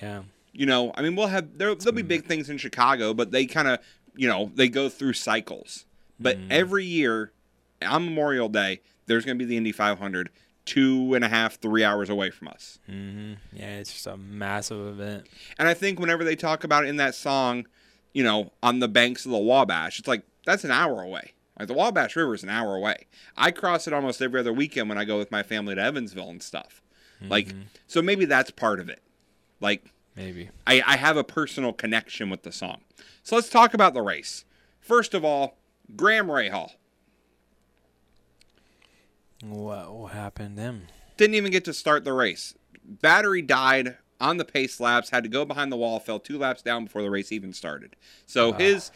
Yeah. 0.00 0.22
You 0.56 0.66
know, 0.66 0.92
I 0.94 1.02
mean, 1.02 1.16
we'll 1.16 1.26
have 1.26 1.58
there, 1.58 1.74
there'll 1.74 1.92
be 1.92 2.02
mm-hmm. 2.02 2.08
big 2.08 2.24
things 2.24 2.48
in 2.48 2.58
Chicago, 2.58 3.12
but 3.12 3.30
they 3.30 3.46
kind 3.46 3.68
of, 3.68 3.78
you 4.14 4.26
know, 4.26 4.50
they 4.54 4.68
go 4.68 4.88
through 4.88 5.12
cycles. 5.12 5.84
But 6.18 6.38
mm-hmm. 6.38 6.48
every 6.50 6.84
year 6.84 7.32
on 7.82 8.06
Memorial 8.06 8.48
Day, 8.48 8.80
there's 9.06 9.24
going 9.24 9.38
to 9.38 9.44
be 9.44 9.48
the 9.48 9.56
Indy 9.56 9.72
500, 9.72 10.30
two 10.64 11.14
and 11.14 11.24
a 11.24 11.28
half, 11.28 11.60
three 11.60 11.84
hours 11.84 12.08
away 12.08 12.30
from 12.30 12.48
us. 12.48 12.78
hmm 12.86 13.34
Yeah, 13.52 13.78
it's 13.78 13.92
just 13.92 14.06
a 14.06 14.16
massive 14.16 14.86
event. 14.86 15.26
And 15.58 15.68
I 15.68 15.74
think 15.74 16.00
whenever 16.00 16.24
they 16.24 16.36
talk 16.36 16.64
about 16.64 16.84
it 16.84 16.88
in 16.88 16.96
that 16.96 17.14
song, 17.14 17.66
you 18.14 18.24
know, 18.24 18.52
on 18.62 18.80
the 18.80 18.88
banks 18.88 19.26
of 19.26 19.32
the 19.32 19.38
Wabash, 19.38 19.98
it's 19.98 20.08
like 20.08 20.22
that's 20.46 20.64
an 20.64 20.70
hour 20.70 21.02
away. 21.02 21.32
Like 21.58 21.68
the 21.68 21.74
Wabash 21.74 22.16
River 22.16 22.34
is 22.34 22.42
an 22.42 22.48
hour 22.48 22.74
away. 22.74 23.06
I 23.36 23.50
cross 23.50 23.86
it 23.86 23.92
almost 23.92 24.22
every 24.22 24.40
other 24.40 24.52
weekend 24.52 24.88
when 24.88 24.98
I 24.98 25.04
go 25.04 25.18
with 25.18 25.30
my 25.30 25.42
family 25.42 25.74
to 25.74 25.82
Evansville 25.82 26.30
and 26.30 26.42
stuff. 26.42 26.82
Like, 27.22 27.48
mm-hmm. 27.48 27.62
so 27.86 28.02
maybe 28.02 28.24
that's 28.26 28.50
part 28.50 28.80
of 28.80 28.88
it. 28.88 29.02
Like, 29.60 29.92
Maybe. 30.16 30.50
I, 30.66 30.82
I 30.86 30.96
have 30.96 31.16
a 31.16 31.24
personal 31.24 31.72
connection 31.72 32.30
with 32.30 32.42
the 32.42 32.52
song. 32.52 32.80
So 33.22 33.36
let's 33.36 33.48
talk 33.50 33.74
about 33.74 33.92
the 33.94 34.02
race. 34.02 34.44
First 34.80 35.14
of 35.14 35.24
all, 35.24 35.56
Graham 35.94 36.28
Rahal 36.28 36.72
What, 39.42 39.92
what 39.94 40.12
happened 40.12 40.56
to 40.56 40.62
him? 40.62 40.86
didn't 41.16 41.34
even 41.34 41.50
get 41.52 41.64
to 41.64 41.72
start 41.72 42.04
the 42.04 42.12
race. 42.12 42.54
Battery 42.84 43.42
died 43.42 43.96
on 44.20 44.36
the 44.38 44.44
pace 44.44 44.80
laps, 44.80 45.10
had 45.10 45.22
to 45.24 45.28
go 45.28 45.44
behind 45.44 45.70
the 45.72 45.76
wall, 45.76 45.98
fell 45.98 46.18
two 46.18 46.38
laps 46.38 46.62
down 46.62 46.84
before 46.84 47.02
the 47.02 47.10
race 47.10 47.32
even 47.32 47.52
started. 47.52 47.96
So 48.26 48.52
his 48.52 48.90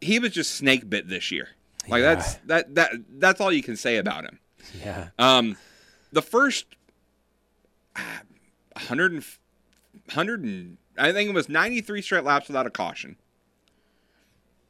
he 0.00 0.18
was 0.18 0.30
just 0.32 0.54
snake 0.54 0.88
bit 0.88 1.08
this 1.08 1.30
year. 1.30 1.48
Like 1.88 2.00
Yeah. 2.02 2.14
that's 2.14 2.34
that 2.46 2.74
that 2.74 2.90
that's 3.18 3.40
all 3.40 3.52
you 3.52 3.62
can 3.62 3.76
say 3.76 3.96
about 3.96 4.24
him. 4.24 4.38
Yeah. 4.82 5.08
Um, 5.18 5.56
the 6.12 6.22
first 6.22 6.66
ah, 7.96 8.20
100 8.74 9.24
100 10.06 10.44
and 10.44 10.78
I 10.96 11.12
think 11.12 11.28
it 11.28 11.34
was 11.34 11.48
93 11.48 12.02
straight 12.02 12.24
laps 12.24 12.48
without 12.48 12.66
a 12.66 12.70
caution. 12.70 13.16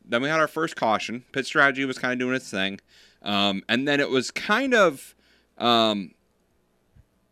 Then 0.04 0.22
we 0.22 0.28
had 0.28 0.40
our 0.40 0.48
first 0.48 0.76
caution. 0.76 1.24
Pit 1.32 1.46
strategy 1.46 1.84
was 1.84 1.98
kind 1.98 2.12
of 2.12 2.18
doing 2.18 2.34
its 2.34 2.50
thing. 2.50 2.80
Um, 3.22 3.62
and 3.68 3.86
then 3.86 4.00
it 4.00 4.10
was 4.10 4.30
kind 4.30 4.74
of 4.74 5.14
um, 5.58 6.12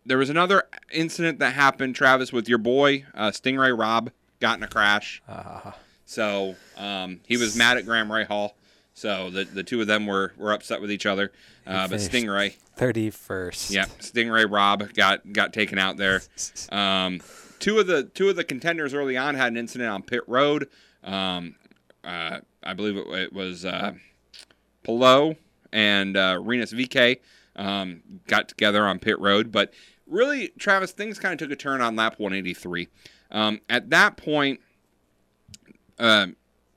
there 0.05 0.19
was 0.19 0.31
another 0.31 0.65
incident 0.93 1.39
that 1.41 1.55
happened, 1.55 1.95
Travis, 1.95 2.33
with 2.33 2.49
your 2.49 2.59
boy 2.59 3.05
uh, 3.15 3.33
Sting 3.33 3.57
Ray 3.57 3.73
Robb 3.73 4.11
got 4.41 4.59
in 4.59 4.63
a 4.63 4.69
crash. 4.69 5.23
So 6.05 6.55
um, 6.77 7.21
he 7.27 7.37
was 7.37 7.57
mad 7.57 7.77
at 7.77 7.85
Graham 7.85 8.09
Rahal. 8.09 8.53
So 8.95 9.31
the 9.31 9.45
the 9.45 9.63
two 9.63 9.81
of 9.81 9.87
them 9.87 10.07
were 10.07 10.33
were 10.37 10.53
upset 10.53 10.81
with 10.81 10.91
each 10.91 11.05
other. 11.07 11.33
Uh, 11.67 11.89
but 11.89 12.01
Sting 12.01 12.29
Ray, 12.29 12.57
31st. 12.79 13.71
yeah, 13.71 13.87
Sting 13.99 14.31
Ray 14.31 14.45
Robb 14.45 14.95
got 14.95 15.33
got 15.33 15.53
taken 15.53 15.79
out 15.79 15.97
there. 15.97 16.23
Um, 16.73 17.21
two 17.59 17.79
of 17.79 17.87
the 17.87 18.05
two 18.05 18.29
of 18.29 18.37
the 18.37 18.45
contenders 18.45 18.95
early 18.95 19.17
on 19.17 19.35
had 19.35 19.49
an 19.49 19.57
incident 19.57 19.91
on 19.91 20.03
pit 20.03 20.23
road. 20.27 20.69
Um, 21.03 21.57
uh, 22.05 22.41
I 22.63 22.75
believe 22.75 22.97
it, 22.97 23.07
it 23.09 23.33
was 23.33 23.65
uh, 23.65 23.93
and 25.73 26.17
uh, 26.17 26.39
Rinus 26.41 26.73
VeeKay 26.73 27.19
um, 27.57 28.03
got 28.27 28.49
together 28.49 28.87
on 28.87 28.99
pit 28.99 29.19
road. 29.19 29.51
But 29.51 29.73
really, 30.07 30.49
Travis, 30.59 30.93
things 30.93 31.19
kind 31.19 31.33
of 31.33 31.39
took 31.39 31.53
a 31.53 31.61
turn 31.61 31.81
on 31.81 31.97
lap 31.97 32.19
183. 32.19 32.89
Um, 33.31 33.61
at 33.69 33.91
that 33.91 34.17
point, 34.17 34.61
um, 35.99 36.37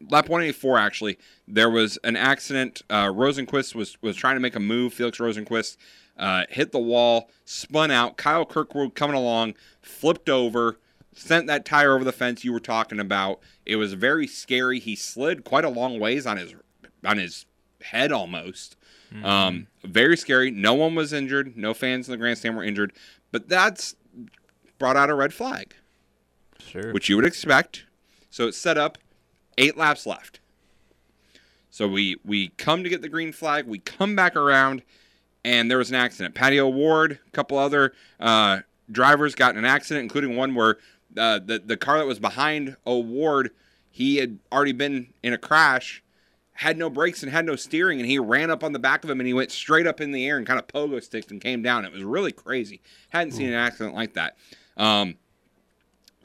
lap 0.10 0.30
184 0.30 0.78
actually 0.78 1.18
there 1.48 1.70
was 1.70 1.98
an 2.06 2.16
accident 2.16 2.82
uh, 2.90 3.08
Rosenqvist 3.08 3.76
was 3.76 4.02
was 4.02 4.16
trying 4.16 4.36
to 4.36 4.40
make 4.40 4.56
a 4.56 4.60
move 4.60 4.94
Felix 4.94 5.18
Rosenqvist 5.18 5.76
uh, 6.20 6.44
hit 6.50 6.72
the 6.72 6.80
wall 6.80 7.30
spun 7.46 7.90
out. 7.90 8.18
Kyle 8.18 8.46
Kirkwood 8.46 8.94
coming 8.94 9.16
along 9.16 9.56
flipped 9.82 10.30
over 10.30 10.78
sent 11.16 11.48
that 11.48 11.66
tire 11.66 11.96
over 11.96 12.04
the 12.04 12.12
fence 12.12 12.44
you 12.44 12.54
were 12.54 12.60
talking 12.60 13.00
about. 13.00 13.40
It 13.66 13.76
was 13.78 13.94
very 13.94 14.28
scary. 14.28 14.80
He 14.80 14.96
slid 14.96 15.44
quite 15.44 15.66
a 15.66 15.70
long 15.70 16.00
ways 16.00 16.26
on 16.26 16.38
his 16.38 16.54
on 17.04 17.18
his 17.18 17.46
head 17.82 18.12
almost. 18.12 18.76
Um, 19.24 19.66
very 19.84 20.16
scary. 20.16 20.52
No 20.52 20.76
one 20.76 20.94
was 20.94 21.14
injured. 21.14 21.58
No 21.58 21.74
fans 21.74 22.08
in 22.08 22.12
the 22.12 22.18
grandstand 22.18 22.56
were 22.56 22.64
injured. 22.64 22.94
But 23.32 23.50
that's 23.50 23.96
brought 24.78 24.98
out 24.98 25.10
a 25.10 25.16
red 25.16 25.34
flag. 25.34 25.74
Sure. 26.70 26.92
which 26.94 27.10
you 27.10 27.16
would 27.16 27.26
expect. 27.26 27.86
So 28.30 28.48
it's 28.48 28.58
set 28.58 28.78
up, 28.78 28.98
eight 29.58 29.78
laps 29.78 30.06
left. 30.06 30.40
So 31.72 31.88
we 31.88 32.18
we 32.24 32.50
come 32.50 32.84
to 32.84 32.90
get 32.90 33.02
the 33.02 33.10
green 33.10 33.32
flag. 33.32 33.66
We 33.66 33.80
come 33.80 34.16
back 34.16 34.36
around, 34.36 34.84
and 35.44 35.70
there 35.70 35.78
was 35.78 35.90
an 35.90 35.96
accident. 35.96 36.36
Pato 36.36 36.60
O'Ward, 36.60 37.20
a 37.26 37.32
couple 37.32 37.58
other 37.58 37.94
uh, 38.20 38.60
drivers 38.92 39.36
got 39.36 39.52
in 39.52 39.60
an 39.60 39.66
accident, 39.66 40.04
including 40.04 40.36
one 40.36 40.56
where 40.56 40.78
uh, 41.18 41.40
the 41.40 41.60
the 41.60 41.78
car 41.78 41.98
that 41.98 42.08
was 42.08 42.20
behind 42.20 42.76
O'Ward, 42.86 43.52
he 43.90 44.18
had 44.18 44.40
already 44.52 44.74
been 44.74 45.14
in 45.24 45.34
a 45.34 45.38
crash, 45.38 46.04
had 46.54 46.78
no 46.78 46.90
brakes 46.90 47.24
and 47.24 47.32
had 47.32 47.46
no 47.46 47.56
steering, 47.56 48.00
and 48.00 48.10
he 48.10 48.20
ran 48.20 48.52
up 48.52 48.64
on 48.64 48.74
the 48.74 48.80
back 48.80 49.04
of 49.04 49.10
him 49.10 49.20
and 49.20 49.28
he 49.28 49.34
went 49.34 49.52
straight 49.52 49.88
up 49.88 50.02
in 50.02 50.12
the 50.12 50.28
air 50.28 50.38
and 50.38 50.46
kind 50.46 50.60
of 50.60 50.68
pogo 50.68 51.02
sticked 51.02 51.32
and 51.32 51.42
came 51.42 51.62
down. 51.62 51.86
It 51.86 51.92
was 51.92 52.04
really 52.04 52.32
crazy. 52.32 52.82
Hadn't 53.10 53.34
seen 53.34 53.48
an 53.48 53.54
accident 53.56 53.96
like 53.96 54.14
that. 54.14 54.36
Um, 54.78 55.16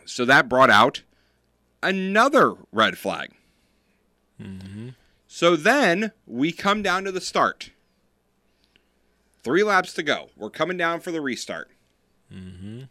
so 0.04 0.24
that 0.24 0.48
brought 0.48 0.70
out 0.70 1.02
another 1.82 2.54
red 2.72 2.98
flag. 2.98 3.32
Mm-hmm. 4.40 4.90
So 5.26 5.56
then 5.56 6.12
we 6.26 6.52
come 6.52 6.82
down 6.82 7.04
to 7.04 7.12
the 7.12 7.20
start. 7.20 7.70
Three 9.44 9.62
laps 9.62 9.92
to 9.94 10.02
go. 10.02 10.30
We're 10.36 10.50
coming 10.50 10.78
down 10.78 11.00
for 11.00 11.12
the 11.12 11.20
restart. 11.20 11.70
Mm-hmm. 12.32 12.84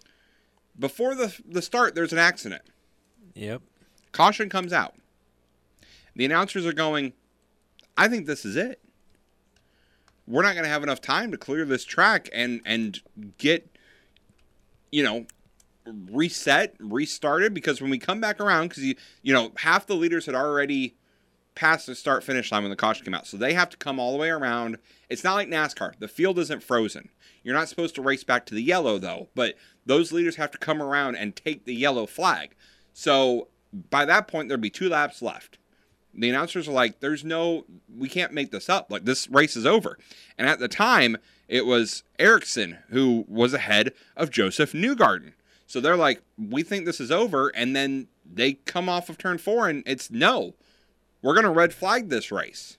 Before 0.80 1.16
the 1.16 1.36
the 1.46 1.62
start, 1.62 1.96
there's 1.96 2.14
an 2.14 2.20
accident. 2.20 2.62
Yep. 3.34 3.64
Caution 4.12 4.50
comes 4.50 4.72
out. 4.72 4.94
The 6.16 6.26
announcers 6.26 6.66
are 6.68 6.74
going, 6.74 7.14
I 7.98 8.08
think 8.08 8.28
this 8.28 8.46
is 8.46 8.56
it. 8.56 8.80
We're 10.28 10.44
not 10.44 10.54
going 10.54 10.64
to 10.64 10.70
have 10.70 10.84
enough 10.84 11.02
time 11.02 11.32
to 11.32 11.38
clear 11.38 11.66
this 11.66 11.84
track 11.84 12.30
and 12.32 12.62
and 12.66 13.02
get 13.40 13.76
you 14.92 15.04
know 15.04 15.26
reset, 15.86 16.76
restarted 16.80 17.54
because 17.54 17.82
when 17.82 17.90
we 17.92 17.98
come 17.98 18.22
back 18.22 18.40
around 18.40 18.70
cuz 18.70 18.84
you 18.84 18.96
you 19.22 19.34
know 19.34 19.52
half 19.58 19.88
the 19.88 19.96
leaders 19.96 20.28
had 20.28 20.36
already 20.36 20.96
passed 21.56 21.86
the 21.86 21.96
start 21.96 22.24
finish 22.24 22.52
line 22.52 22.64
when 22.64 22.70
the 22.70 22.76
caution 22.76 23.06
came 23.06 23.14
out. 23.14 23.28
So 23.28 23.38
they 23.38 23.54
have 23.54 23.70
to 23.70 23.78
come 23.78 24.00
all 24.00 24.12
the 24.12 24.18
way 24.18 24.30
around. 24.30 24.78
It's 25.10 25.24
not 25.24 25.36
like 25.36 25.48
NASCAR. 25.48 25.94
The 26.00 26.08
field 26.08 26.40
isn't 26.40 26.64
frozen. 26.64 27.10
You're 27.44 27.56
not 27.56 27.70
supposed 27.70 27.96
to 27.96 28.02
race 28.02 28.24
back 28.24 28.46
to 28.48 28.56
the 28.56 28.64
yellow 28.64 28.98
though, 28.98 29.30
but 29.36 29.56
those 29.86 30.12
leaders 30.12 30.38
have 30.38 30.52
to 30.52 30.58
come 30.58 30.82
around 30.82 31.16
and 31.16 31.36
take 31.36 31.66
the 31.66 31.76
yellow 31.76 32.06
flag. 32.06 32.56
So 32.94 33.50
by 33.90 34.06
that 34.06 34.28
point 34.28 34.48
there'd 34.48 34.62
be 34.62 34.70
two 34.70 34.90
laps 34.90 35.22
left. 35.22 35.58
The 36.16 36.30
announcers 36.30 36.68
are 36.68 36.74
like, 36.74 37.00
"There's 37.00 37.24
no, 37.24 37.66
we 37.94 38.08
can't 38.08 38.34
make 38.34 38.52
this 38.52 38.70
up. 38.70 38.92
Like 38.92 39.06
this 39.06 39.28
race 39.30 39.56
is 39.56 39.66
over." 39.66 39.98
And 40.38 40.48
at 40.48 40.60
the 40.60 40.68
time, 40.68 41.18
it 41.48 41.66
was 41.66 42.04
Ericsson 42.20 42.78
who 42.90 43.26
was 43.28 43.54
ahead 43.54 43.94
of 44.16 44.30
Josef 44.30 44.74
Newgarden. 44.74 45.34
So 45.66 45.82
they're 45.82 45.98
like, 45.98 46.22
"We 46.38 46.62
think 46.62 46.86
this 46.86 47.00
is 47.00 47.12
over," 47.12 47.50
and 47.50 47.76
then 47.76 48.08
they 48.32 48.54
come 48.54 48.88
off 48.88 49.10
of 49.10 49.18
turn 49.18 49.40
four, 49.40 49.68
and 49.68 49.82
it's 49.88 50.12
no, 50.12 50.54
we're 51.24 51.34
gonna 51.34 51.52
red 51.52 51.74
flag 51.74 52.10
this 52.10 52.32
race. 52.32 52.78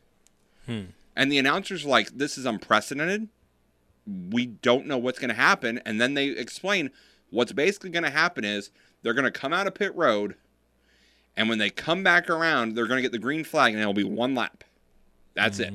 Hmm. 0.66 0.82
And 1.16 1.32
the 1.32 1.38
announcers 1.38 1.84
are 1.84 1.88
like, 1.88 2.16
"This 2.16 2.38
is 2.38 2.44
unprecedented. 2.46 3.28
We 4.06 4.46
don't 4.46 4.86
know 4.86 4.98
what's 4.98 5.18
gonna 5.18 5.34
happen." 5.34 5.78
And 5.84 6.00
then 6.00 6.14
they 6.14 6.28
explain 6.28 6.90
what's 7.30 7.52
basically 7.52 7.90
gonna 7.90 8.10
happen 8.10 8.44
is 8.44 8.70
they're 9.02 9.14
gonna 9.14 9.32
come 9.32 9.52
out 9.52 9.66
of 9.66 9.74
pit 9.74 9.92
road. 9.96 10.36
And 11.36 11.48
when 11.48 11.58
they 11.58 11.70
come 11.70 12.02
back 12.02 12.30
around, 12.30 12.74
they're 12.76 12.86
going 12.86 12.98
to 12.98 13.02
get 13.02 13.10
the 13.10 13.18
green 13.18 13.42
flag 13.42 13.72
and 13.72 13.80
it'll 13.80 13.92
be 13.92 14.04
one 14.04 14.36
lap. 14.36 14.62
That's 15.34 15.58
it. 15.58 15.74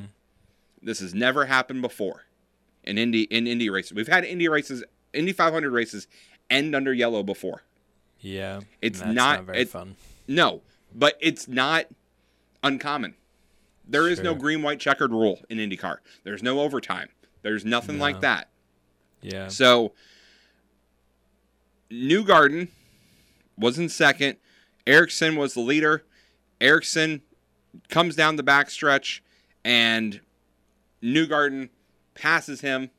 This 0.81 0.99
has 1.01 1.13
never 1.13 1.47
happened 1.47 1.81
before 1.81 2.23
in 2.85 2.97
Indy 2.97 3.23
in 3.23 3.45
Indy 3.45 3.69
races. 3.69 3.91
We've 3.93 4.07
had 4.07 4.23
Indy 4.23 4.47
races, 4.47 4.85
Indy 5.13 5.33
500 5.33 5.71
races 5.71 6.07
end 6.49 6.73
under 6.75 6.93
yellow 6.93 7.23
before. 7.23 7.63
Yeah. 8.21 8.61
It's 8.81 8.99
that's 9.01 9.13
not, 9.13 9.43
very 9.43 9.59
it- 9.59 9.69
fun. 9.69 9.97
No, 10.29 10.61
but 10.95 11.17
it's 11.19 11.49
not 11.49 11.87
uncommon. 12.64 13.15
There 13.88 14.07
is 14.07 14.22
no 14.22 14.36
green 14.36 14.61
white 14.61 14.80
checkered 14.80 15.11
rule 15.11 15.40
in 15.49 15.57
IndyCar. 15.57 15.98
There's 16.23 16.44
no 16.44 16.60
overtime. 16.61 17.10
There's 17.41 17.65
nothing 17.65 17.98
like 17.98 18.22
that. 18.22 18.49
Yeah. 19.22 19.48
So 19.48 19.94
Newgarden 21.90 22.69
was 23.57 23.80
in 23.80 23.90
second. 23.90 24.38
Ericsson 24.86 25.36
was 25.36 25.53
the 25.56 25.61
leader. 25.61 26.03
Ericsson 26.61 27.22
comes 27.90 28.15
down 28.15 28.36
the 28.36 28.44
backstretch 28.44 29.22
and 29.64 30.22
Newgarden 31.02 31.69
passes 32.14 32.61
him, 32.61 32.91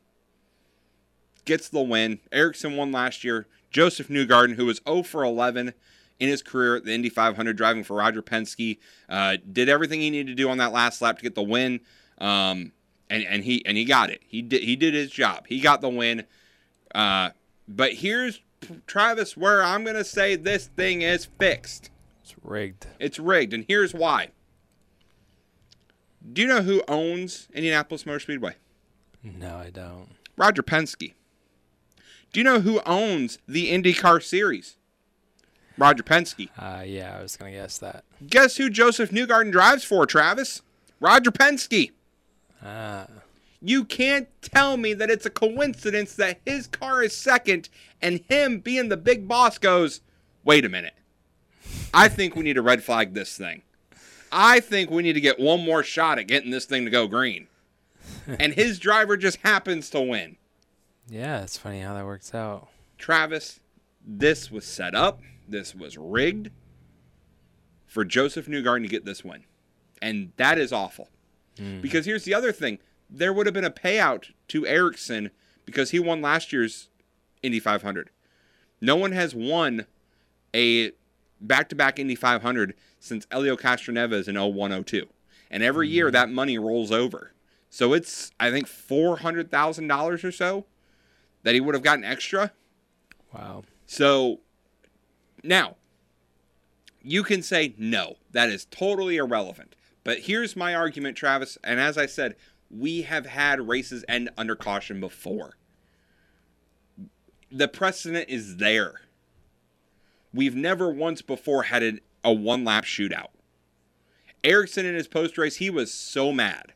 gets 1.44 1.68
the 1.68 1.82
win. 1.82 2.18
Ericsson 2.32 2.76
won 2.76 2.90
last 2.90 3.22
year. 3.22 3.46
Joseph 3.70 4.08
Newgarden, 4.08 4.54
who 4.54 4.66
was 4.66 4.80
0 4.88 5.04
for 5.04 5.22
11 5.22 5.74
in 6.20 6.28
his 6.28 6.42
career 6.42 6.76
at 6.76 6.84
the 6.84 6.92
Indy 6.92 7.08
500, 7.08 7.56
driving 7.56 7.82
for 7.82 7.96
Roger 7.96 8.22
Penske, 8.22 8.78
uh, 9.08 9.38
did 9.50 9.68
everything 9.68 10.00
he 10.00 10.10
needed 10.10 10.28
to 10.28 10.34
do 10.34 10.48
on 10.50 10.58
that 10.58 10.72
last 10.72 11.02
lap 11.02 11.16
to 11.16 11.22
get 11.22 11.34
the 11.34 11.42
win. 11.42 11.80
Um, 12.18 12.72
and, 13.08 13.24
and 13.24 13.42
he 13.42 13.64
and 13.66 13.76
he 13.76 13.84
got 13.84 14.10
it. 14.10 14.20
He 14.24 14.40
did 14.42 14.62
he 14.62 14.76
did 14.76 14.94
his 14.94 15.10
job. 15.10 15.46
He 15.48 15.60
got 15.60 15.80
the 15.80 15.88
win. 15.88 16.24
Uh, 16.94 17.30
but 17.66 17.94
here's 17.94 18.40
Travis, 18.86 19.36
where 19.36 19.62
I'm 19.62 19.82
gonna 19.82 20.04
say 20.04 20.36
this 20.36 20.68
thing 20.68 21.02
is 21.02 21.24
fixed. 21.24 21.90
It's 22.22 22.36
rigged. 22.42 22.86
It's 23.00 23.18
rigged, 23.18 23.52
and 23.52 23.64
here's 23.66 23.92
why. 23.92 24.28
Do 26.32 26.42
you 26.42 26.46
know 26.46 26.62
who 26.62 26.82
owns 26.86 27.48
Indianapolis 27.52 28.06
Motor 28.06 28.20
Speedway? 28.20 28.54
No, 29.24 29.56
I 29.56 29.70
don't. 29.70 30.10
Roger 30.36 30.62
Penske. 30.62 31.14
Do 32.32 32.38
you 32.38 32.44
know 32.44 32.60
who 32.60 32.80
owns 32.86 33.38
the 33.48 33.72
IndyCar 33.72 34.22
series? 34.22 34.76
Roger 35.78 36.02
Penske. 36.02 36.48
Uh, 36.58 36.82
yeah, 36.84 37.16
I 37.18 37.22
was 37.22 37.36
gonna 37.36 37.52
guess 37.52 37.78
that. 37.78 38.04
Guess 38.26 38.56
who 38.56 38.70
Josef 38.70 39.10
Newgarden 39.10 39.52
drives 39.52 39.84
for, 39.84 40.06
Travis? 40.06 40.62
Roger 41.00 41.30
Penske. 41.30 41.92
Ah. 42.62 43.06
You 43.62 43.84
can't 43.84 44.28
tell 44.42 44.76
me 44.76 44.94
that 44.94 45.10
it's 45.10 45.26
a 45.26 45.30
coincidence 45.30 46.14
that 46.14 46.40
his 46.46 46.66
car 46.66 47.02
is 47.02 47.14
second 47.16 47.68
and 48.00 48.24
him 48.28 48.60
being 48.60 48.88
the 48.88 48.96
big 48.96 49.28
boss 49.28 49.58
goes, 49.58 50.00
wait 50.44 50.64
a 50.64 50.68
minute. 50.68 50.94
I 51.92 52.08
think 52.08 52.34
we 52.34 52.42
need 52.42 52.54
to 52.54 52.62
red 52.62 52.82
flag 52.82 53.12
this 53.12 53.36
thing. 53.36 53.62
I 54.32 54.60
think 54.60 54.90
we 54.90 55.02
need 55.02 55.14
to 55.14 55.20
get 55.20 55.38
one 55.38 55.64
more 55.64 55.82
shot 55.82 56.18
at 56.18 56.26
getting 56.26 56.50
this 56.50 56.64
thing 56.64 56.84
to 56.84 56.90
go 56.90 57.06
green. 57.06 57.48
and 58.26 58.54
his 58.54 58.78
driver 58.78 59.16
just 59.16 59.38
happens 59.38 59.90
to 59.90 60.00
win. 60.00 60.36
Yeah, 61.08 61.42
it's 61.42 61.58
funny 61.58 61.80
how 61.80 61.94
that 61.94 62.04
works 62.04 62.34
out. 62.34 62.68
Travis, 62.96 63.60
this 64.06 64.50
was 64.50 64.64
set 64.64 64.94
up, 64.94 65.20
this 65.50 65.74
was 65.74 65.96
rigged 65.96 66.50
for 67.86 68.04
Josef 68.04 68.46
Newgarden 68.46 68.82
to 68.82 68.88
get 68.88 69.04
this 69.04 69.24
win. 69.24 69.44
And 70.00 70.32
that 70.36 70.58
is 70.58 70.72
awful. 70.72 71.08
Mm-hmm. 71.56 71.80
Because 71.80 72.06
here's 72.06 72.24
the 72.24 72.34
other 72.34 72.52
thing 72.52 72.78
there 73.08 73.32
would 73.32 73.46
have 73.46 73.54
been 73.54 73.64
a 73.64 73.70
payout 73.70 74.30
to 74.48 74.66
Ericsson 74.66 75.30
because 75.66 75.90
he 75.90 75.98
won 75.98 76.22
last 76.22 76.52
year's 76.52 76.88
Indy 77.42 77.58
500. 77.58 78.10
No 78.80 78.96
one 78.96 79.12
has 79.12 79.34
won 79.34 79.86
a 80.54 80.92
back 81.40 81.68
to 81.70 81.74
back 81.74 81.98
Indy 81.98 82.14
500 82.14 82.74
since 82.98 83.26
Helio 83.30 83.56
Castroneves 83.56 84.28
in 84.28 84.36
0102. 84.36 85.08
And 85.50 85.62
every 85.62 85.88
year 85.88 86.06
mm-hmm. 86.06 86.12
that 86.12 86.30
money 86.30 86.58
rolls 86.58 86.92
over. 86.92 87.32
So 87.68 87.92
it's, 87.92 88.32
I 88.38 88.50
think, 88.50 88.66
$400,000 88.66 90.24
or 90.24 90.32
so 90.32 90.66
that 91.42 91.54
he 91.54 91.60
would 91.60 91.74
have 91.74 91.84
gotten 91.84 92.04
extra. 92.04 92.52
Wow. 93.32 93.62
So 93.86 94.40
now 95.42 95.76
you 97.02 97.22
can 97.22 97.42
say 97.42 97.74
no, 97.78 98.16
that 98.32 98.50
is 98.50 98.66
totally 98.66 99.16
irrelevant. 99.16 99.74
But 100.04 100.20
here's 100.20 100.56
my 100.56 100.74
argument, 100.74 101.16
Travis. 101.16 101.58
And 101.64 101.80
as 101.80 101.96
I 101.98 102.06
said, 102.06 102.36
we 102.70 103.02
have 103.02 103.26
had 103.26 103.68
races 103.68 104.04
end 104.08 104.30
under 104.36 104.54
caution 104.54 105.00
before. 105.00 105.56
The 107.50 107.68
precedent 107.68 108.28
is 108.28 108.58
there. 108.58 109.02
We've 110.32 110.54
never 110.54 110.90
once 110.90 111.22
before 111.22 111.64
had 111.64 112.00
a, 112.22 112.32
one 112.32 112.64
lap 112.64 112.84
shootout. 112.84 113.30
Ericsson 114.44 114.86
in 114.86 114.94
his 114.94 115.08
post 115.08 115.36
race, 115.36 115.56
he 115.56 115.68
was 115.68 115.92
so 115.92 116.32
mad. 116.32 116.72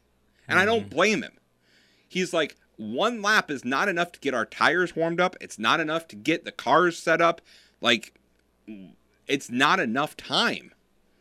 And 0.49 0.59
I 0.59 0.65
don't 0.65 0.81
mm-hmm. 0.81 0.97
blame 0.97 1.23
him. 1.23 1.39
He's 2.09 2.35
like, 2.35 2.57
one 2.77 3.23
lap 3.23 3.51
is 3.51 3.65
not 3.65 3.89
enough 3.89 4.13
to 4.13 4.21
get 4.21 4.35
our 4.35 4.45
tires 4.45 4.97
warmed 4.97 5.21
up. 5.21 5.37
It's 5.41 5.59
not 5.59 5.81
enough 5.81 6.09
to 6.09 6.17
get 6.17 6.45
the 6.45 6.53
cars 6.53 6.99
set 6.99 7.21
up. 7.21 7.41
Like, 7.81 8.15
it's 9.27 9.51
not 9.51 9.81
enough 9.81 10.17
time. 10.17 10.73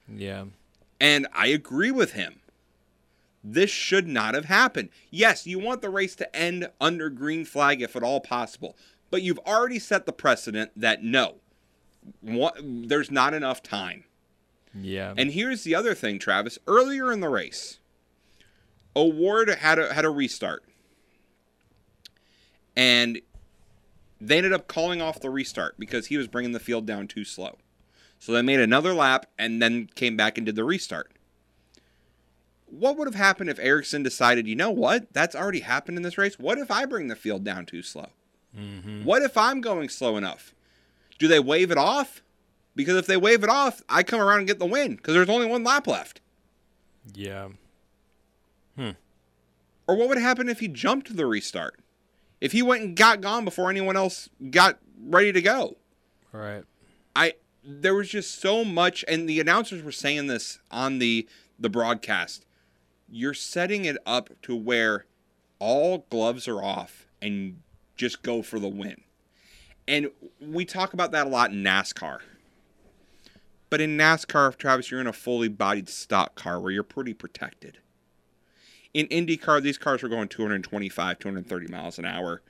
Yeah. 0.08 0.46
And 1.00 1.28
I 1.34 1.48
agree 1.48 1.92
with 1.92 2.14
him. 2.14 2.40
This 3.44 3.70
should 3.70 4.08
not 4.08 4.36
have 4.36 4.46
happened. 4.46 4.90
Yes, 5.10 5.46
you 5.46 5.60
want 5.60 5.82
the 5.82 5.90
race 5.90 6.16
to 6.16 6.36
end 6.36 6.70
under 6.80 7.10
green 7.10 7.44
flag 7.44 7.82
if 7.82 7.96
at 7.96 8.04
all 8.04 8.22
possible, 8.22 8.78
but 9.12 9.22
you've 9.22 9.40
already 9.40 9.80
set 9.80 10.06
the 10.06 10.14
precedent 10.14 10.72
that 10.78 11.04
no, 11.04 11.36
what, 12.22 12.58
there's 12.62 13.12
not 13.12 13.34
enough 13.34 13.62
time. 13.62 14.06
Yeah. 14.74 15.14
And 15.18 15.32
here's 15.32 15.64
the 15.64 15.76
other 15.76 15.94
thing, 15.94 16.20
Travis. 16.20 16.58
Earlier 16.68 17.12
in 17.12 17.20
the 17.20 17.30
race, 17.30 17.80
O'Ward 18.96 19.50
had 19.50 19.78
a 19.78 19.94
had 19.94 20.06
a 20.06 20.10
restart, 20.10 20.64
and 22.76 23.22
they 24.28 24.38
ended 24.38 24.54
up 24.54 24.68
calling 24.68 25.02
off 25.02 25.20
the 25.20 25.30
restart 25.30 25.76
because 25.78 26.08
he 26.08 26.18
was 26.18 26.28
bringing 26.28 26.54
the 26.54 26.60
field 26.60 26.86
down 26.86 27.08
too 27.08 27.26
slow. 27.26 27.58
So 28.20 28.32
they 28.32 28.42
made 28.42 28.60
another 28.60 28.94
lap 28.94 29.26
and 29.38 29.62
then 29.62 29.90
came 29.96 30.16
back 30.16 30.38
and 30.38 30.46
did 30.46 30.56
the 30.56 30.64
restart. 30.64 31.12
What 32.68 32.98
would 32.98 33.08
have 33.08 33.16
happened 33.16 33.50
if 33.50 33.60
Ericsson 33.60 34.02
decided, 34.02 34.48
you 34.48 34.56
know 34.56 34.72
what, 34.72 35.12
that's 35.14 35.36
already 35.36 35.60
happened 35.60 35.98
in 35.98 36.04
this 36.04 36.18
race? 36.18 36.40
What 36.40 36.58
if 36.58 36.72
I 36.72 36.86
bring 36.86 37.08
the 37.08 37.16
field 37.16 37.44
down 37.44 37.66
too 37.66 37.84
slow? 37.84 38.08
Mm-hmm. 38.58 39.04
What 39.04 39.24
if 39.24 39.38
I'm 39.38 39.62
going 39.62 39.90
slow 39.90 40.16
enough? 40.16 40.56
Do 41.20 41.28
they 41.28 41.40
wave 41.40 41.70
it 41.70 41.78
off? 41.78 42.24
Because 42.76 42.96
if 42.96 43.06
they 43.06 43.18
wave 43.18 43.44
it 43.44 43.50
off, 43.50 43.84
I 43.90 44.04
come 44.04 44.22
around 44.22 44.40
and 44.40 44.48
get 44.48 44.58
the 44.58 44.66
win 44.66 44.96
because 44.96 45.14
there's 45.14 45.30
only 45.30 45.46
one 45.46 45.64
lap 45.64 45.86
left. 45.86 46.22
Yeah. 47.14 47.50
Hmm. 48.76 48.92
Or 49.86 49.96
what 49.96 50.08
would 50.08 50.18
happen 50.18 50.50
if 50.50 50.60
he 50.60 50.68
jumped 50.68 51.16
the 51.16 51.26
restart? 51.26 51.83
If 52.44 52.52
he 52.52 52.62
went 52.62 52.84
and 52.84 52.94
got 52.94 53.22
gone 53.22 53.46
before 53.46 53.70
anyone 53.70 53.96
else 53.96 54.28
got 54.52 54.78
ready 55.02 55.32
to 55.32 55.42
go? 55.42 55.78
Right. 56.34 56.66
I 57.16 57.36
there 57.64 57.96
was 57.96 58.10
just 58.10 58.42
so 58.42 58.66
much, 58.66 59.06
and 59.08 59.30
the 59.30 59.40
announcers 59.40 59.82
were 59.82 59.94
saying 59.94 60.28
this 60.28 60.60
on 60.70 61.00
the 61.00 61.26
the 61.58 61.70
broadcast. 61.70 62.46
You're 63.10 63.34
setting 63.34 63.86
it 63.86 63.96
up 64.06 64.30
to 64.42 64.58
where 64.58 65.06
all 65.60 66.06
gloves 66.10 66.46
are 66.50 66.62
off 66.62 67.08
and 67.22 67.62
just 67.96 68.24
go 68.24 68.42
for 68.42 68.60
the 68.60 68.68
win. 68.68 69.04
And 69.88 70.10
we 70.42 70.66
talk 70.66 70.92
about 70.92 71.14
that 71.14 71.28
a 71.28 71.30
lot 71.30 71.52
in 71.52 71.64
NASCAR. 71.64 72.20
But 73.70 73.80
in 73.80 73.98
NASCAR, 73.98 74.58
Travis, 74.58 74.92
you're 74.92 75.00
in 75.00 75.08
a 75.08 75.14
fully 75.14 75.48
bodied 75.48 75.88
stock 75.88 76.36
car 76.36 76.60
where 76.60 76.72
you're 76.74 76.84
pretty 76.84 77.14
protected. 77.14 77.78
In 78.94 79.08
IndyCar, 79.08 79.62
these 79.62 79.78
cars 79.78 80.04
were 80.04 80.10
going 80.10 80.28
225, 80.28 81.20
230 81.20 81.68
miles 81.68 81.98
an 81.98 82.06
hour 82.06 82.42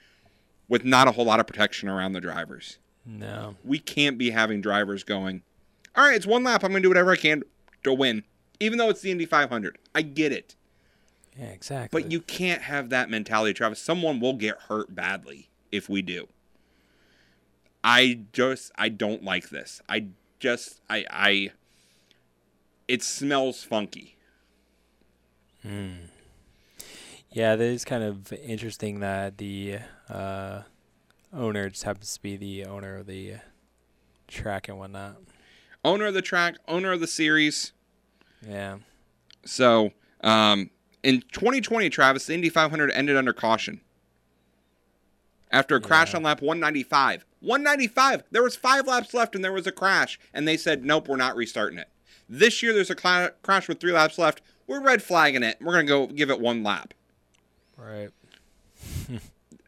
with 0.67 0.83
not 0.83 1.07
a 1.07 1.11
whole 1.11 1.25
lot 1.25 1.39
of 1.39 1.47
protection 1.47 1.87
around 1.87 2.13
the 2.13 2.21
drivers. 2.21 2.77
No. 3.05 3.55
We 3.63 3.79
can't 3.79 4.17
be 4.17 4.31
having 4.31 4.61
drivers 4.61 5.03
going, 5.03 5.43
all 5.95 6.05
right, 6.05 6.15
it's 6.15 6.25
one 6.25 6.43
lap. 6.43 6.63
I'm 6.63 6.71
going 6.71 6.81
to 6.81 6.85
do 6.85 6.89
whatever 6.89 7.11
I 7.11 7.15
can 7.15 7.43
to 7.83 7.93
win, 7.93 8.23
even 8.59 8.77
though 8.77 8.89
it's 8.89 9.01
the 9.01 9.11
Indy 9.11 9.25
500. 9.25 9.77
I 9.93 10.01
get 10.01 10.31
it. 10.31 10.55
Yeah, 11.37 11.45
exactly. 11.45 12.01
But 12.01 12.11
you 12.11 12.21
can't 12.21 12.63
have 12.63 12.89
that 12.89 13.09
mentality, 13.09 13.53
Travis. 13.53 13.79
Someone 13.79 14.19
will 14.19 14.33
get 14.33 14.57
hurt 14.69 14.93
badly 14.93 15.49
if 15.71 15.89
we 15.89 16.01
do. 16.01 16.27
I 17.83 18.19
just 18.31 18.71
I 18.77 18.89
don't 18.89 19.23
like 19.23 19.49
this. 19.49 19.81
I 19.89 20.07
just 20.39 20.79
I 20.89 21.05
I 21.09 21.51
it 22.87 23.03
smells 23.03 23.63
funky. 23.63 24.15
Hmm. 25.63 25.93
Yeah, 27.33 27.55
that 27.55 27.65
is 27.65 27.83
kind 27.83 28.03
of 28.03 28.31
interesting 28.31 28.99
that 28.99 29.39
the 29.39 29.79
uh, 30.07 30.61
owner 31.33 31.67
just 31.69 31.83
happens 31.83 32.13
to 32.13 32.21
be 32.21 32.37
the 32.37 32.65
owner 32.65 32.97
of 32.97 33.07
the 33.07 33.35
track 34.27 34.69
and 34.69 34.77
whatnot. 34.77 35.17
Owner 35.83 36.05
of 36.05 36.13
the 36.13 36.21
track, 36.21 36.57
owner 36.67 36.91
of 36.91 36.99
the 36.99 37.07
series. 37.07 37.73
Yeah. 38.47 38.77
So, 39.45 39.91
um, 40.23 40.69
in 41.01 41.21
2020, 41.31 41.89
Travis, 41.89 42.27
the 42.27 42.35
Indy 42.35 42.49
500 42.49 42.91
ended 42.91 43.17
under 43.17 43.33
caution 43.33 43.81
after 45.51 45.75
a 45.75 45.81
crash 45.81 46.13
on 46.13 46.21
lap 46.21 46.39
195. 46.41 47.25
195. 47.41 48.23
There 48.29 48.43
was 48.43 48.55
five 48.55 48.85
laps 48.85 49.13
left 49.13 49.33
and 49.35 49.43
there 49.43 49.51
was 49.51 49.67
a 49.67 49.71
crash, 49.71 50.19
and 50.33 50.47
they 50.47 50.55
said, 50.55 50.85
"Nope, 50.85 51.07
we're 51.07 51.17
not 51.17 51.35
restarting 51.35 51.79
it." 51.79 51.89
This 52.29 52.61
year, 52.61 52.73
there's 52.73 52.89
a 52.91 52.95
cla- 52.95 53.31
crash 53.41 53.67
with 53.67 53.79
three 53.79 53.91
laps 53.91 54.17
left. 54.17 54.41
We're 54.67 54.81
red 54.81 55.01
flagging 55.03 55.43
it. 55.43 55.57
We're 55.59 55.73
gonna 55.73 55.83
go 55.85 56.07
give 56.07 56.29
it 56.29 56.39
one 56.39 56.63
lap. 56.63 56.93
Right. 57.77 58.09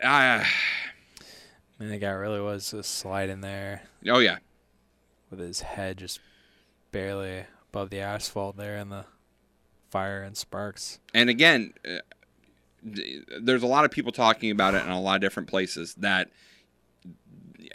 Ah, 0.03 0.43
I 0.43 1.83
mean, 1.83 1.89
the 1.89 1.97
guy 1.97 2.11
really 2.11 2.41
was 2.41 2.71
just 2.71 2.95
sliding 2.95 3.41
there. 3.41 3.83
Oh 4.07 4.19
yeah. 4.19 4.37
With 5.29 5.39
his 5.39 5.61
head 5.61 5.97
just 5.97 6.19
barely 6.91 7.45
above 7.69 7.89
the 7.89 7.99
asphalt 8.01 8.57
there 8.57 8.75
and 8.75 8.91
the 8.91 9.05
fire 9.89 10.21
and 10.21 10.35
sparks. 10.35 10.99
and 11.13 11.29
again, 11.29 11.73
uh, 11.87 11.99
there's 13.41 13.63
a 13.63 13.67
lot 13.67 13.85
of 13.85 13.91
people 13.91 14.11
talking 14.11 14.51
about 14.51 14.75
it 14.75 14.83
in 14.83 14.89
a 14.89 15.01
lot 15.01 15.15
of 15.15 15.21
different 15.21 15.49
places 15.49 15.95
that 15.95 16.29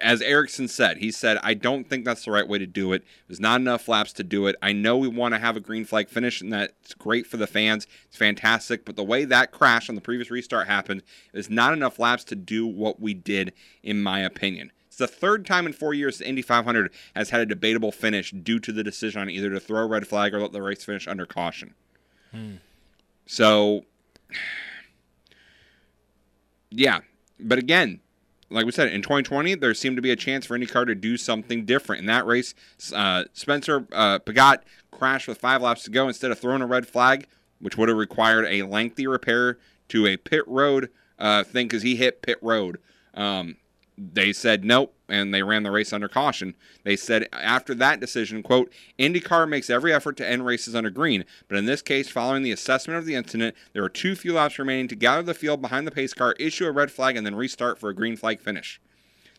as 0.00 0.22
Ericsson 0.22 0.68
said, 0.68 0.98
he 0.98 1.10
said, 1.10 1.38
I 1.42 1.54
don't 1.54 1.88
think 1.88 2.04
that's 2.04 2.24
the 2.24 2.30
right 2.30 2.46
way 2.46 2.58
to 2.58 2.66
do 2.66 2.92
it. 2.92 3.04
There's 3.28 3.40
not 3.40 3.60
enough 3.60 3.88
laps 3.88 4.12
to 4.14 4.24
do 4.24 4.46
it. 4.46 4.56
I 4.62 4.72
know 4.72 4.96
we 4.96 5.08
want 5.08 5.34
to 5.34 5.40
have 5.40 5.56
a 5.56 5.60
green 5.60 5.84
flag 5.84 6.08
finish, 6.08 6.40
and 6.40 6.52
that's 6.52 6.94
great 6.94 7.26
for 7.26 7.36
the 7.36 7.46
fans. 7.46 7.86
It's 8.06 8.16
fantastic. 8.16 8.84
But 8.84 8.96
the 8.96 9.04
way 9.04 9.24
that 9.24 9.52
crash 9.52 9.88
on 9.88 9.94
the 9.94 10.00
previous 10.00 10.30
restart 10.30 10.66
happened, 10.66 11.02
there's 11.32 11.50
not 11.50 11.72
enough 11.72 11.98
laps 11.98 12.24
to 12.24 12.36
do 12.36 12.66
what 12.66 13.00
we 13.00 13.14
did, 13.14 13.52
in 13.82 14.02
my 14.02 14.20
opinion. 14.20 14.72
It's 14.88 14.96
the 14.96 15.06
third 15.06 15.46
time 15.46 15.66
in 15.66 15.72
four 15.72 15.94
years 15.94 16.18
the 16.18 16.28
Indy 16.28 16.42
500 16.42 16.92
has 17.14 17.30
had 17.30 17.40
a 17.40 17.46
debatable 17.46 17.92
finish 17.92 18.32
due 18.32 18.58
to 18.60 18.72
the 18.72 18.82
decision 18.82 19.20
on 19.20 19.30
either 19.30 19.50
to 19.50 19.60
throw 19.60 19.82
a 19.82 19.86
red 19.86 20.06
flag 20.06 20.34
or 20.34 20.40
let 20.40 20.52
the 20.52 20.62
race 20.62 20.84
finish 20.84 21.06
under 21.06 21.26
caution. 21.26 21.74
Hmm. 22.32 22.56
So, 23.26 23.84
yeah. 26.70 27.00
But 27.38 27.58
again, 27.58 28.00
like 28.50 28.66
we 28.66 28.72
said, 28.72 28.92
in 28.92 29.00
2020, 29.00 29.54
there 29.54 29.72
seemed 29.74 29.96
to 29.96 30.02
be 30.02 30.10
a 30.10 30.16
chance 30.16 30.44
for 30.44 30.58
IndyCar 30.58 30.86
to 30.86 30.94
do 30.94 31.16
something 31.16 31.64
different. 31.64 32.00
In 32.00 32.06
that 32.06 32.26
race, 32.26 32.54
uh, 32.94 33.24
Spencer 33.32 33.86
uh, 33.92 34.18
Pigot 34.18 34.58
crashed 34.90 35.28
with 35.28 35.38
five 35.38 35.62
laps 35.62 35.84
to 35.84 35.90
go. 35.90 36.08
Instead 36.08 36.30
of 36.30 36.38
throwing 36.38 36.60
a 36.60 36.66
red 36.66 36.86
flag, 36.86 37.26
which 37.60 37.78
would 37.78 37.88
have 37.88 37.96
required 37.96 38.46
a 38.46 38.62
lengthy 38.62 39.06
repair 39.06 39.58
to 39.88 40.06
a 40.06 40.16
pit 40.16 40.42
road 40.46 40.90
uh, 41.18 41.44
thing 41.44 41.68
because 41.68 41.82
he 41.82 41.96
hit 41.96 42.22
pit 42.22 42.38
road, 42.42 42.78
um, 43.14 43.56
they 44.00 44.32
said 44.32 44.64
nope, 44.64 44.94
and 45.08 45.34
they 45.34 45.42
ran 45.42 45.62
the 45.62 45.70
race 45.70 45.92
under 45.92 46.08
caution. 46.08 46.54
They 46.84 46.96
said 46.96 47.28
after 47.32 47.74
that 47.74 48.00
decision, 48.00 48.42
quote, 48.42 48.72
IndyCar 48.98 49.46
makes 49.46 49.68
every 49.68 49.92
effort 49.92 50.16
to 50.16 50.28
end 50.28 50.46
races 50.46 50.74
under 50.74 50.88
green, 50.88 51.26
but 51.48 51.58
in 51.58 51.66
this 51.66 51.82
case, 51.82 52.08
following 52.08 52.42
the 52.42 52.52
assessment 52.52 52.98
of 52.98 53.04
the 53.04 53.14
incident, 53.14 53.54
there 53.74 53.82
were 53.82 53.90
two 53.90 54.16
few 54.16 54.32
laps 54.32 54.58
remaining 54.58 54.88
to 54.88 54.96
gather 54.96 55.22
the 55.22 55.34
field 55.34 55.60
behind 55.60 55.86
the 55.86 55.90
pace 55.90 56.14
car, 56.14 56.34
issue 56.38 56.66
a 56.66 56.72
red 56.72 56.90
flag, 56.90 57.16
and 57.16 57.26
then 57.26 57.34
restart 57.34 57.78
for 57.78 57.90
a 57.90 57.94
green 57.94 58.16
flag 58.16 58.40
finish. 58.40 58.80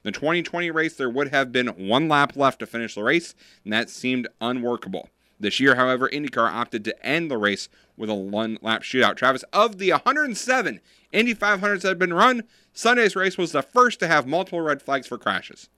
The 0.04 0.12
2020 0.12 0.70
race, 0.72 0.96
there 0.96 1.10
would 1.10 1.30
have 1.30 1.52
been 1.52 1.68
one 1.68 2.08
lap 2.08 2.36
left 2.36 2.60
to 2.60 2.68
finish 2.68 2.96
the 2.96 3.04
race, 3.04 3.34
and 3.64 3.74
that 3.74 3.90
seemed 3.90 4.28
unworkable. 4.40 5.10
This 5.40 5.60
year, 5.60 5.76
however, 5.76 6.08
IndyCar 6.08 6.52
opted 6.52 6.86
to 6.86 7.06
end 7.06 7.32
the 7.32 7.38
race 7.38 7.68
with 7.98 8.12
a 8.12 8.16
one 8.16 8.60
lap 8.62 8.84
shootout. 8.84 9.16
Travis, 9.16 9.44
of 9.54 9.80
the 9.80 9.92
107 9.92 10.80
Indy 11.12 11.36
500s 11.36 11.82
that 11.82 11.90
had 11.90 12.00
been 12.00 12.14
run, 12.14 12.44
Sunday's 12.74 13.16
race 13.16 13.38
was 13.38 13.52
the 13.52 13.62
first 13.62 14.00
to 14.00 14.08
have 14.08 14.26
multiple 14.26 14.62
red 14.62 14.82
flags 14.82 15.08
for 15.08 15.18
crashes. 15.18 15.70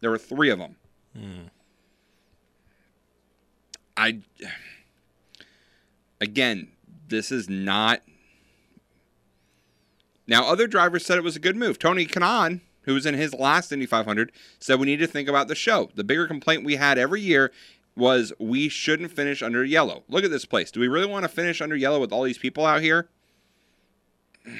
There 0.00 0.10
were 0.10 0.18
three 0.18 0.50
of 0.50 0.58
them. 0.58 0.76
I 3.96 4.18
again, 6.20 6.68
this 7.08 7.30
is 7.30 7.48
not. 7.48 8.02
Now, 10.26 10.46
other 10.46 10.66
drivers 10.66 11.04
said 11.04 11.18
it 11.18 11.24
was 11.24 11.36
a 11.36 11.40
good 11.40 11.56
move. 11.56 11.78
Tony 11.78 12.06
Kanaan, 12.06 12.60
who 12.82 12.94
was 12.94 13.06
in 13.06 13.14
his 13.14 13.34
last 13.34 13.70
Indy 13.72 13.86
500, 13.86 14.32
said 14.58 14.80
we 14.80 14.86
need 14.86 14.98
to 14.98 15.06
think 15.06 15.28
about 15.28 15.48
the 15.48 15.54
show. 15.54 15.90
The 15.94 16.04
bigger 16.04 16.26
complaint 16.26 16.64
we 16.64 16.76
had 16.76 16.98
every 16.98 17.20
year 17.20 17.52
was 17.94 18.32
we 18.40 18.68
shouldn't 18.68 19.12
finish 19.12 19.42
under 19.42 19.64
yellow. 19.64 20.02
Look 20.08 20.24
at 20.24 20.30
this 20.30 20.44
place. 20.46 20.70
Do 20.70 20.80
we 20.80 20.88
really 20.88 21.06
want 21.06 21.24
to 21.24 21.28
finish 21.28 21.60
under 21.60 21.76
yellow 21.76 22.00
with 22.00 22.12
all 22.12 22.24
these 22.24 22.38
people 22.38 22.66
out 22.66 22.80
here? 22.80 23.08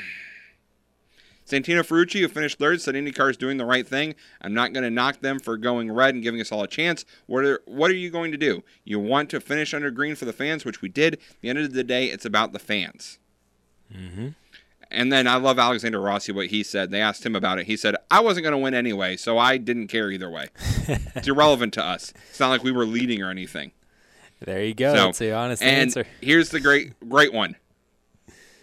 Santino 1.47 1.81
Ferrucci, 1.81 2.21
who 2.21 2.29
finished 2.29 2.59
third, 2.59 2.81
said 2.81 2.95
IndyCar 2.95 3.31
is 3.31 3.37
doing 3.37 3.59
the 3.59 3.67
right 3.67 3.87
thing. 3.87 4.15
I'm 4.41 4.55
not 4.55 4.73
going 4.73 4.85
to 4.85 4.91
knock 4.91 5.21
them 5.21 5.39
for 5.39 5.59
going 5.59 5.93
red 5.93 6.15
and 6.15 6.23
giving 6.23 6.41
us 6.41 6.51
all 6.51 6.63
a 6.63 6.69
chance. 6.69 7.05
What 7.27 7.45
are, 7.45 7.61
what 7.67 7.91
are 7.91 7.95
you 7.95 8.11
going 8.11 8.33
to 8.33 8.39
do? 8.39 8.65
You 8.83 8.99
want 8.99 9.29
to 9.31 9.41
finish 9.41 9.75
under 9.75 9.91
green 9.91 10.15
for 10.15 10.25
the 10.25 10.33
fans, 10.33 10.65
which 10.65 10.81
we 10.81 10.89
did. 10.89 11.15
At 11.15 11.21
the 11.43 11.51
end 11.51 11.59
of 11.59 11.75
the 11.75 11.85
day, 11.85 12.07
it's 12.07 12.25
about 12.25 12.53
the 12.53 12.59
fans. 12.59 13.19
Mm-hmm. 13.95 14.29
And 14.91 15.13
then 15.13 15.27
I 15.27 15.37
love 15.37 15.59
Alexander 15.59 16.01
Rossi, 16.01 16.33
what 16.33 16.47
he 16.47 16.63
said. 16.63 16.91
They 16.91 17.01
asked 17.01 17.27
him 17.27 17.37
about 17.37 17.59
it. 17.59 17.67
He 17.67 17.77
said, 17.77 17.97
I 18.11 18.21
wasn't 18.21 18.45
going 18.45 18.53
to 18.53 18.59
win 18.59 18.75
anyway, 18.75 19.17
so 19.17 19.37
I 19.37 19.59
didn't 19.59 19.89
care 19.89 20.11
either 20.11 20.31
way. 20.31 20.49
it's 20.89 21.29
irrelevant 21.29 21.75
to 21.75 21.85
us. 21.85 22.15
It's 22.31 22.41
not 22.41 22.49
like 22.49 22.63
we 22.63 22.73
were 22.73 22.87
leading 22.87 23.21
or 23.21 23.31
anything. 23.31 23.73
There 24.41 24.63
you 24.63 24.75
go. 24.75 24.95
So, 24.95 25.05
That's 25.07 25.19
the 25.19 25.33
honest 25.33 25.63
and 25.63 25.77
answer. 25.77 26.07
Here's 26.21 26.51
the 26.51 26.61
great, 26.61 26.93
great 27.09 27.33
one. 27.33 27.57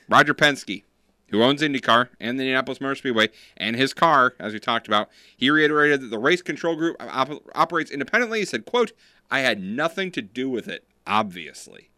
Roger 0.09 0.33
Penske, 0.33 0.83
who 1.31 1.41
owns 1.41 1.61
IndyCar 1.61 2.09
and 2.19 2.37
the 2.37 2.43
Indianapolis 2.43 2.79
Motor 2.79 2.95
Speedway, 2.95 3.29
and 3.57 3.75
his 3.75 3.93
car, 3.93 4.35
as 4.39 4.53
we 4.53 4.59
talked 4.59 4.87
about, 4.87 5.09
he 5.35 5.49
reiterated 5.49 6.01
that 6.01 6.07
the 6.07 6.19
race 6.19 6.41
control 6.41 6.75
group 6.75 6.95
op- 6.99 7.43
operates 7.55 7.89
independently. 7.89 8.39
He 8.39 8.45
said, 8.45 8.65
"quote 8.65 8.91
I 9.29 9.39
had 9.39 9.61
nothing 9.61 10.11
to 10.11 10.21
do 10.21 10.49
with 10.49 10.67
it. 10.67 10.85
Obviously, 11.07 11.89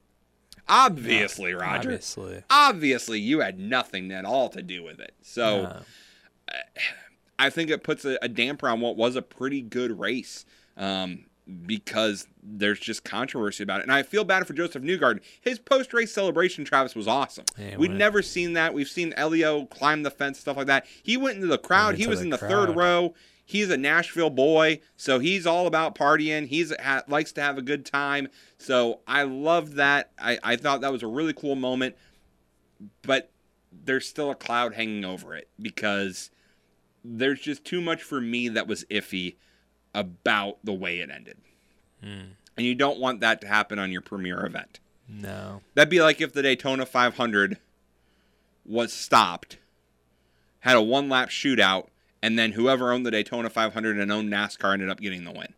obviously, 0.70 1.54
Roger. 1.54 1.90
Obviously. 1.90 2.44
obviously, 2.50 3.20
you 3.20 3.42
had 3.42 3.60
nothing 3.60 4.12
at 4.12 4.26
all 4.26 4.50
to 4.50 4.62
do 4.62 4.84
with 4.84 5.00
it. 5.00 5.14
So." 5.22 5.64
No. 5.64 6.56
I 7.40 7.50
think 7.50 7.72
it 7.72 7.84
puts 7.84 8.06
a, 8.06 8.18
a 8.22 8.30
damper 8.30 8.70
on 8.70 8.80
what 8.80 8.96
was 8.96 9.16
a 9.16 9.22
pretty 9.22 9.60
good 9.60 10.00
race 10.00 10.46
um, 10.78 11.26
because 11.66 12.28
there's 12.42 12.80
just 12.80 13.04
controversy 13.04 13.64
about 13.64 13.80
it. 13.80 13.84
And 13.84 13.92
I 13.92 14.04
feel 14.04 14.24
bad 14.24 14.48
for 14.48 14.54
Josef 14.54 14.82
Newgarden. 14.82 15.22
His 15.42 15.60
post 15.60 15.94
race 15.94 16.14
celebration, 16.14 16.64
Travis, 16.64 16.96
was 16.96 17.08
awesome. 17.08 17.46
We'd 17.78 17.92
never 17.92 18.22
seen 18.22 18.54
that. 18.54 18.74
We've 18.74 18.88
seen 18.88 19.14
Helio 19.18 19.66
climb 19.66 20.04
the 20.04 20.12
fence, 20.12 20.40
stuff 20.40 20.58
like 20.58 20.68
that. 20.68 20.86
He 21.02 21.18
went 21.18 21.36
into 21.36 21.48
the 21.48 21.58
crowd. 21.58 21.96
He 21.96 22.08
was 22.08 22.20
the 22.20 22.26
in 22.26 22.30
the 22.30 22.38
crowd. 22.38 22.50
third 22.50 22.76
row. 22.76 23.14
He's 23.46 23.70
a 23.70 23.78
Nashville 23.78 24.30
boy, 24.30 24.80
so 24.96 25.20
he's 25.20 25.46
all 25.46 25.68
about 25.68 25.96
partying. 25.96 26.48
He's 26.48 26.74
ha- 26.82 27.04
likes 27.10 27.34
to 27.34 27.42
have 27.42 27.58
a 27.58 27.62
good 27.62 27.86
time. 27.86 28.30
So 28.58 29.02
I 29.06 29.24
loved 29.24 29.74
that. 29.74 30.12
I, 30.18 30.40
I 30.42 30.56
thought 30.56 30.80
that 30.82 30.94
was 30.94 31.04
a 31.04 31.08
really 31.08 31.34
cool 31.34 31.56
moment. 31.56 31.96
But 33.02 33.32
there's 33.72 34.08
still 34.08 34.32
a 34.32 34.36
cloud 34.36 34.76
hanging 34.76 35.04
over 35.04 35.36
it 35.36 35.50
because 35.62 36.32
there's 37.04 37.42
just 37.42 37.66
too 37.66 37.82
much 37.82 38.02
for 38.02 38.22
me 38.22 38.48
that 38.50 38.68
was 38.68 38.86
iffy 38.86 39.36
about 39.94 40.58
the 40.64 40.74
way 40.74 41.00
it 41.00 41.10
ended. 41.10 41.38
Hmm. 42.02 42.34
And 42.56 42.66
you 42.66 42.76
don't 42.76 43.00
want 43.00 43.20
that 43.22 43.42
to 43.42 43.48
happen 43.48 43.80
on 43.80 43.92
your 43.92 44.02
premier 44.02 44.46
event. 44.46 44.80
No. 45.08 45.62
That'd 45.74 45.90
be 45.90 46.02
like 46.02 46.22
if 46.22 46.34
the 46.34 46.42
Daytona 46.42 46.86
500 46.86 47.58
was 48.66 48.94
stopped, 48.94 49.58
had 50.60 50.76
a 50.76 50.82
one 50.82 51.10
lap 51.10 51.30
shootout, 51.30 51.88
and 52.22 52.38
then 52.40 52.54
whoever 52.54 52.92
owned 52.92 53.06
the 53.06 53.12
Daytona 53.12 53.50
500 53.50 53.98
and 53.98 54.12
owned 54.12 54.32
NASCAR 54.32 54.74
ended 54.74 54.90
up 54.90 55.00
getting 55.02 55.24
the 55.26 55.32
win. 55.32 55.54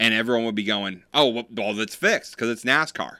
and 0.00 0.14
everyone 0.14 0.44
would 0.44 0.54
be 0.54 0.64
going, 0.64 1.02
"Oh, 1.12 1.26
well, 1.28 1.46
well 1.50 1.74
that's 1.74 1.94
fixed 1.94 2.36
because 2.36 2.50
it's 2.50 2.64
NASCAR." 2.64 3.16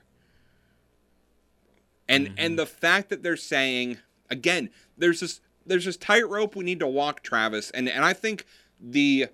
And 2.09 2.33
and 2.39 2.59
the 2.59 2.67
fact 2.67 3.09
that 3.11 3.23
they're 3.23 3.37
saying 3.37 3.99
again, 4.31 4.71
there's 4.97 5.21
this 5.21 5.41
there's 5.67 5.85
this 5.85 5.97
tightrope 5.97 6.57
we 6.57 6.65
need 6.65 6.81
to 6.81 6.87
walk, 6.87 7.23
Travis, 7.23 7.71
and 7.73 7.89
and 7.89 8.05
I 8.05 8.13
think 8.13 8.45
the 8.81 9.27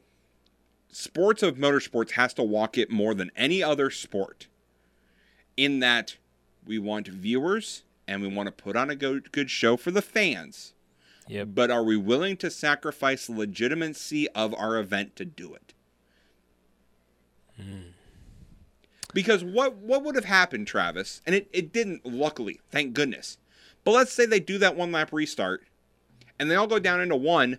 sports 0.94 1.42
of 1.42 1.56
motorsports 1.56 2.12
has 2.12 2.32
to 2.34 2.42
walk 2.42 2.78
it 2.78 2.90
more 2.90 3.14
than 3.14 3.30
any 3.36 3.62
other 3.62 3.90
sport. 3.90 4.46
In 5.56 5.80
that 5.80 6.16
we 6.66 6.78
want 6.78 7.08
viewers 7.08 7.82
and 8.06 8.22
we 8.22 8.28
want 8.28 8.46
to 8.46 8.52
put 8.52 8.76
on 8.76 8.90
a 8.90 8.96
good, 8.96 9.32
good 9.32 9.50
show 9.50 9.76
for 9.76 9.90
the 9.90 10.02
fans. 10.02 10.72
Yep. 11.28 11.48
But 11.54 11.70
are 11.70 11.84
we 11.84 11.96
willing 11.96 12.36
to 12.38 12.50
sacrifice 12.50 13.26
the 13.26 13.32
legitimacy 13.32 14.28
of 14.30 14.54
our 14.54 14.78
event 14.78 15.16
to 15.16 15.24
do 15.24 15.54
it? 15.54 15.72
Hmm. 17.56 17.90
Because 19.12 19.44
what 19.44 19.76
what 19.76 20.02
would 20.02 20.16
have 20.16 20.24
happened, 20.24 20.66
Travis? 20.66 21.22
And 21.24 21.34
it, 21.34 21.48
it 21.52 21.72
didn't, 21.72 22.04
luckily, 22.04 22.60
thank 22.70 22.94
goodness. 22.94 23.38
But 23.84 23.92
let's 23.92 24.12
say 24.12 24.26
they 24.26 24.40
do 24.40 24.58
that 24.58 24.76
one 24.76 24.90
lap 24.92 25.12
restart 25.12 25.64
and 26.38 26.50
they 26.50 26.56
all 26.56 26.66
go 26.66 26.78
down 26.78 27.00
into 27.00 27.16
one, 27.16 27.58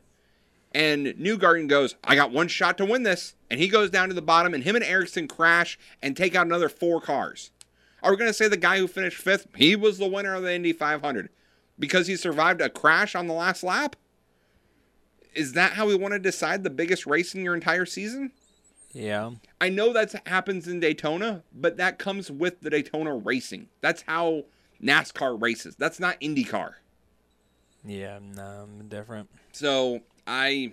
and 0.75 1.07
Newgarden 1.07 1.69
goes, 1.69 1.95
I 2.03 2.15
got 2.15 2.33
one 2.33 2.49
shot 2.49 2.77
to 2.79 2.85
win 2.85 3.03
this. 3.03 3.35
And 3.49 3.61
he 3.61 3.69
goes 3.69 3.89
down 3.89 4.09
to 4.09 4.13
the 4.13 4.21
bottom, 4.21 4.53
and 4.53 4.61
him 4.61 4.75
and 4.75 4.83
Ericsson 4.83 5.25
crash 5.29 5.79
and 6.01 6.17
take 6.17 6.35
out 6.35 6.45
another 6.45 6.67
four 6.67 6.99
cars. 6.99 7.51
Are 8.03 8.11
we 8.11 8.17
going 8.17 8.29
to 8.29 8.33
say 8.33 8.49
the 8.49 8.57
guy 8.57 8.79
who 8.79 8.87
finished 8.87 9.17
fifth, 9.17 9.47
he 9.55 9.77
was 9.77 9.97
the 9.97 10.07
winner 10.07 10.35
of 10.35 10.43
the 10.43 10.53
Indy 10.53 10.73
500 10.73 11.29
because 11.79 12.07
he 12.07 12.17
survived 12.17 12.59
a 12.59 12.69
crash 12.69 13.15
on 13.15 13.27
the 13.27 13.33
last 13.33 13.63
lap? 13.63 13.95
Is 15.33 15.53
that 15.53 15.73
how 15.73 15.87
we 15.87 15.95
want 15.95 16.13
to 16.13 16.19
decide 16.19 16.63
the 16.63 16.69
biggest 16.69 17.05
race 17.05 17.33
in 17.33 17.45
your 17.45 17.55
entire 17.55 17.85
season? 17.85 18.33
Yeah. 18.91 19.31
I 19.61 19.69
know 19.69 19.93
that 19.93 20.27
happens 20.27 20.67
in 20.67 20.81
Daytona, 20.81 21.43
but 21.53 21.77
that 21.77 21.99
comes 21.99 22.29
with 22.29 22.59
the 22.59 22.69
Daytona 22.69 23.15
racing. 23.15 23.69
That's 23.79 24.01
how 24.01 24.43
NASCAR 24.83 25.41
races. 25.41 25.77
That's 25.77 26.01
not 26.01 26.19
IndyCar. 26.19 26.73
Yeah, 27.85 28.19
no, 28.21 28.67
I'm 28.67 28.89
different. 28.89 29.29
So 29.53 30.01
I 30.27 30.71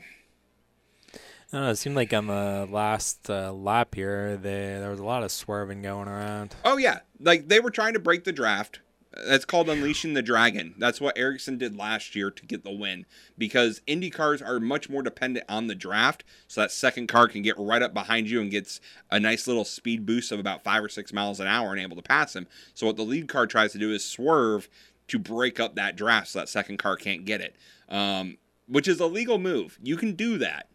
I 1.52 1.58
don't 1.58 1.66
know. 1.66 1.70
It 1.70 1.76
seemed 1.76 1.96
like 1.96 2.14
on 2.14 2.28
the 2.28 2.66
last 2.70 3.28
uh, 3.28 3.52
lap 3.52 3.94
here, 3.94 4.38
they, 4.38 4.78
there 4.78 4.88
was 4.88 5.00
a 5.00 5.04
lot 5.04 5.22
of 5.22 5.30
swerving 5.30 5.82
going 5.82 6.08
around. 6.08 6.54
Oh 6.64 6.78
yeah, 6.78 7.00
like 7.20 7.48
they 7.48 7.60
were 7.60 7.70
trying 7.70 7.92
to 7.92 8.00
break 8.00 8.24
the 8.24 8.32
draft. 8.32 8.80
That's 9.26 9.44
called 9.44 9.68
unleashing 9.68 10.14
the 10.14 10.22
dragon. 10.22 10.74
That's 10.78 10.98
what 10.98 11.18
Ericsson 11.18 11.58
did 11.58 11.76
last 11.76 12.16
year 12.16 12.30
to 12.30 12.46
get 12.46 12.64
the 12.64 12.72
win 12.72 13.04
because 13.36 13.82
Indy 13.86 14.08
cars 14.08 14.40
are 14.40 14.58
much 14.58 14.88
more 14.88 15.02
dependent 15.02 15.44
on 15.50 15.66
the 15.66 15.74
draft, 15.74 16.24
so 16.48 16.62
that 16.62 16.72
second 16.72 17.08
car 17.08 17.28
can 17.28 17.42
get 17.42 17.58
right 17.58 17.82
up 17.82 17.92
behind 17.92 18.30
you 18.30 18.40
and 18.40 18.50
gets 18.50 18.80
a 19.10 19.20
nice 19.20 19.46
little 19.46 19.66
speed 19.66 20.06
boost 20.06 20.32
of 20.32 20.40
about 20.40 20.64
five 20.64 20.82
or 20.82 20.88
six 20.88 21.12
miles 21.12 21.40
an 21.40 21.46
hour 21.46 21.72
and 21.72 21.80
able 21.82 21.96
to 21.96 22.02
pass 22.02 22.34
him. 22.34 22.46
So 22.72 22.86
what 22.86 22.96
the 22.96 23.02
lead 23.02 23.28
car 23.28 23.46
tries 23.46 23.72
to 23.72 23.78
do 23.78 23.92
is 23.92 24.02
swerve 24.02 24.70
to 25.08 25.18
break 25.18 25.60
up 25.60 25.74
that 25.74 25.96
draft 25.96 26.28
so 26.28 26.38
that 26.38 26.48
second 26.48 26.78
car 26.78 26.96
can't 26.96 27.26
get 27.26 27.42
it, 27.42 27.54
um, 27.90 28.38
which 28.68 28.88
is 28.88 29.00
a 29.00 29.06
legal 29.06 29.38
move. 29.38 29.78
You 29.82 29.96
can 29.96 30.14
do 30.14 30.38
that. 30.38 30.68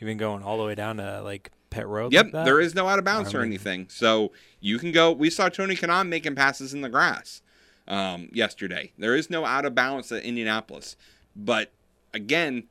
Even 0.00 0.16
going 0.16 0.42
all 0.42 0.58
the 0.58 0.64
way 0.64 0.74
down 0.74 0.98
to 0.98 1.22
like 1.22 1.50
pit 1.70 1.86
road. 1.86 2.12
Yep, 2.12 2.32
like 2.32 2.44
there 2.44 2.60
is 2.60 2.74
no 2.74 2.86
out 2.86 2.98
of 2.98 3.04
bounds 3.04 3.34
or 3.34 3.38
mean- 3.38 3.48
anything. 3.48 3.86
So 3.88 4.32
you 4.60 4.78
can 4.78 4.92
go. 4.92 5.12
We 5.12 5.30
saw 5.30 5.48
Tony 5.48 5.74
Kanaan 5.74 6.08
making 6.08 6.34
passes 6.34 6.72
in 6.72 6.80
the 6.80 6.88
grass 6.88 7.42
um, 7.86 8.28
yesterday. 8.32 8.92
There 8.98 9.16
is 9.16 9.30
no 9.30 9.44
out 9.44 9.64
of 9.64 9.74
bounds 9.74 10.12
at 10.12 10.22
Indianapolis. 10.22 10.96
But 11.34 11.72
again, 12.14 12.64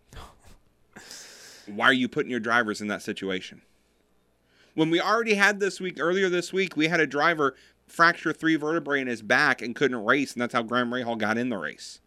why 1.65 1.85
are 1.85 1.93
you 1.93 2.07
putting 2.07 2.31
your 2.31 2.39
drivers 2.39 2.81
in 2.81 2.87
that 2.87 3.01
situation? 3.01 3.61
When 4.73 4.89
we 4.89 5.01
already 5.01 5.33
had 5.33 5.59
this 5.59 5.79
week, 5.79 5.97
earlier 5.99 6.29
this 6.29 6.53
week, 6.53 6.77
we 6.77 6.87
had 6.87 6.99
a 6.99 7.07
driver 7.07 7.55
fracture 7.87 8.31
three 8.31 8.55
vertebrae 8.55 9.01
in 9.01 9.07
his 9.07 9.21
back 9.21 9.61
and 9.61 9.75
couldn't 9.75 10.05
race, 10.05 10.33
and 10.33 10.41
that's 10.41 10.53
how 10.53 10.61
Graham 10.61 10.91
Rahal 10.91 11.17
got 11.17 11.37
in 11.37 11.49
the 11.49 11.57
race. 11.57 11.99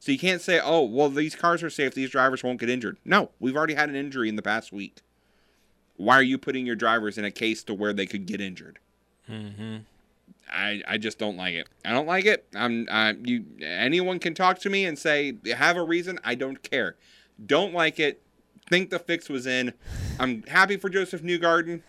So 0.00 0.12
you 0.12 0.18
can't 0.18 0.40
say, 0.40 0.60
oh, 0.62 0.82
well, 0.82 1.08
these 1.08 1.34
cars 1.34 1.62
are 1.62 1.70
safe, 1.70 1.94
these 1.94 2.10
drivers 2.10 2.42
won't 2.42 2.60
get 2.60 2.70
injured. 2.70 2.98
No, 3.04 3.30
we've 3.40 3.56
already 3.56 3.74
had 3.74 3.88
an 3.88 3.96
injury 3.96 4.28
in 4.28 4.36
the 4.36 4.42
past 4.42 4.72
week. 4.72 5.02
Why 5.96 6.14
are 6.14 6.22
you 6.22 6.38
putting 6.38 6.64
your 6.64 6.76
drivers 6.76 7.18
in 7.18 7.24
a 7.24 7.30
case 7.30 7.64
to 7.64 7.74
where 7.74 7.92
they 7.92 8.06
could 8.06 8.26
get 8.26 8.40
injured? 8.40 8.78
Mm-hmm. 9.28 9.78
I, 10.50 10.82
I 10.86 10.98
just 10.98 11.18
don't 11.18 11.36
like 11.36 11.54
it. 11.54 11.68
I 11.84 11.90
don't 11.90 12.06
like 12.06 12.24
it. 12.24 12.46
I'm 12.54 12.86
I, 12.90 13.14
you 13.22 13.44
anyone 13.60 14.18
can 14.18 14.34
talk 14.34 14.58
to 14.60 14.70
me 14.70 14.84
and 14.84 14.98
say 14.98 15.34
have 15.54 15.76
a 15.76 15.82
reason. 15.82 16.18
I 16.24 16.36
don't 16.36 16.62
care. 16.62 16.96
Don't 17.44 17.74
like 17.74 18.00
it. 18.00 18.22
Think 18.68 18.90
the 18.90 18.98
fix 18.98 19.28
was 19.28 19.46
in. 19.46 19.72
I'm 20.18 20.42
happy 20.44 20.76
for 20.76 20.88
Josef 20.88 21.22
Newgarden. 21.22 21.82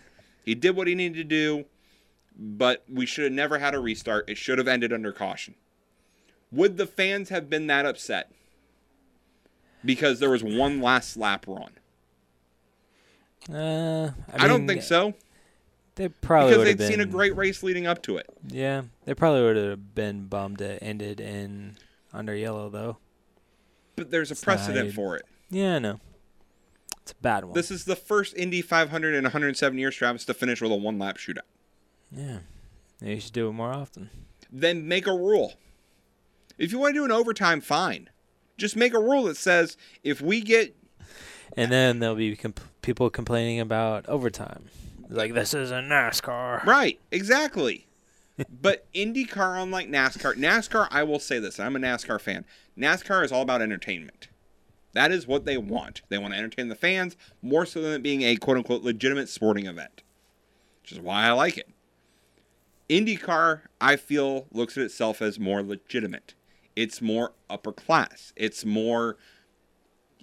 He 0.44 0.54
did 0.54 0.76
what 0.76 0.88
he 0.88 0.94
needed 0.94 1.16
to 1.16 1.24
do, 1.24 1.64
but 2.36 2.84
we 2.88 3.06
should 3.06 3.24
have 3.24 3.32
never 3.32 3.58
had 3.58 3.74
a 3.74 3.80
restart. 3.80 4.28
It 4.28 4.38
should 4.38 4.58
have 4.58 4.68
ended 4.68 4.92
under 4.92 5.12
caution. 5.12 5.54
Would 6.52 6.76
the 6.76 6.86
fans 6.86 7.28
have 7.28 7.48
been 7.48 7.66
that 7.68 7.86
upset 7.86 8.30
because 9.84 10.18
there 10.20 10.30
was 10.30 10.42
one 10.42 10.80
last 10.80 11.16
lap 11.16 11.44
run? 11.46 11.72
Uh, 13.52 14.10
I, 14.32 14.46
don't 14.46 14.66
think 14.66 14.82
so. 14.82 15.14
They 15.94 16.08
probably 16.08 16.50
because 16.50 16.58
would 16.58 16.66
have 16.66 16.78
they'd 16.78 16.84
been. 16.84 16.92
seen 16.92 17.00
a 17.00 17.06
great 17.06 17.36
race 17.36 17.62
leading 17.62 17.86
up 17.86 18.02
to 18.02 18.16
it. 18.16 18.26
Yeah, 18.46 18.82
they 19.04 19.14
probably 19.14 19.42
would 19.42 19.56
have 19.56 19.94
been 19.94 20.26
bummed 20.26 20.60
it 20.60 20.78
ended 20.82 21.20
in 21.20 21.78
under 22.12 22.34
yellow 22.34 22.68
though. 22.68 22.98
But 23.96 24.10
there's 24.10 24.30
a 24.30 24.36
precedent 24.36 24.88
Side. 24.88 24.94
for 24.94 25.16
it. 25.16 25.24
Yeah, 25.50 25.76
I 25.76 25.78
know. 25.78 26.00
It's 27.02 27.12
a 27.12 27.16
bad 27.16 27.44
one. 27.44 27.54
This 27.54 27.70
is 27.70 27.84
the 27.84 27.96
first 27.96 28.36
Indy 28.36 28.62
500 28.62 29.14
in 29.14 29.24
107 29.24 29.78
years, 29.78 29.96
Travis, 29.96 30.24
to 30.26 30.34
finish 30.34 30.60
with 30.60 30.70
a 30.72 30.76
one 30.76 30.98
lap 30.98 31.16
shootout. 31.16 31.38
Yeah, 32.12 32.38
maybe 33.00 33.14
you 33.14 33.20
should 33.20 33.32
do 33.32 33.48
it 33.48 33.52
more 33.52 33.72
often. 33.72 34.10
Then 34.52 34.86
make 34.86 35.06
a 35.06 35.12
rule. 35.12 35.54
If 36.60 36.72
you 36.72 36.78
want 36.78 36.94
to 36.94 37.00
do 37.00 37.04
an 37.06 37.10
overtime, 37.10 37.62
fine. 37.62 38.10
Just 38.58 38.76
make 38.76 38.92
a 38.92 39.00
rule 39.00 39.24
that 39.24 39.38
says 39.38 39.78
if 40.04 40.20
we 40.20 40.42
get 40.42 40.76
And 41.56 41.72
then 41.72 41.98
there'll 41.98 42.14
be 42.14 42.36
comp- 42.36 42.60
people 42.82 43.08
complaining 43.08 43.58
about 43.58 44.06
overtime. 44.06 44.66
Like 45.08 45.32
this 45.32 45.54
isn't 45.54 45.88
NASCAR. 45.88 46.64
Right, 46.64 47.00
exactly. 47.10 47.86
but 48.62 48.86
IndyCar, 48.92 49.62
unlike 49.62 49.88
NASCAR, 49.88 50.34
NASCAR, 50.34 50.86
I 50.90 51.02
will 51.02 51.18
say 51.18 51.38
this 51.38 51.58
I'm 51.58 51.76
a 51.76 51.78
NASCAR 51.78 52.20
fan. 52.20 52.44
NASCAR 52.78 53.24
is 53.24 53.32
all 53.32 53.42
about 53.42 53.62
entertainment. 53.62 54.28
That 54.92 55.10
is 55.12 55.26
what 55.26 55.46
they 55.46 55.56
want. 55.56 56.02
They 56.10 56.18
want 56.18 56.34
to 56.34 56.38
entertain 56.38 56.68
the 56.68 56.74
fans 56.74 57.16
more 57.40 57.64
so 57.64 57.80
than 57.80 57.92
it 57.92 58.02
being 58.02 58.20
a 58.20 58.36
quote 58.36 58.58
unquote 58.58 58.82
legitimate 58.82 59.30
sporting 59.30 59.64
event, 59.64 60.02
which 60.82 60.92
is 60.92 61.00
why 61.00 61.24
I 61.24 61.32
like 61.32 61.56
it. 61.56 61.70
IndyCar, 62.90 63.62
I 63.80 63.96
feel, 63.96 64.46
looks 64.52 64.76
at 64.76 64.84
itself 64.84 65.22
as 65.22 65.38
more 65.38 65.62
legitimate. 65.62 66.34
It's 66.76 67.02
more 67.02 67.32
upper 67.48 67.72
class. 67.72 68.32
It's 68.36 68.64
more 68.64 69.16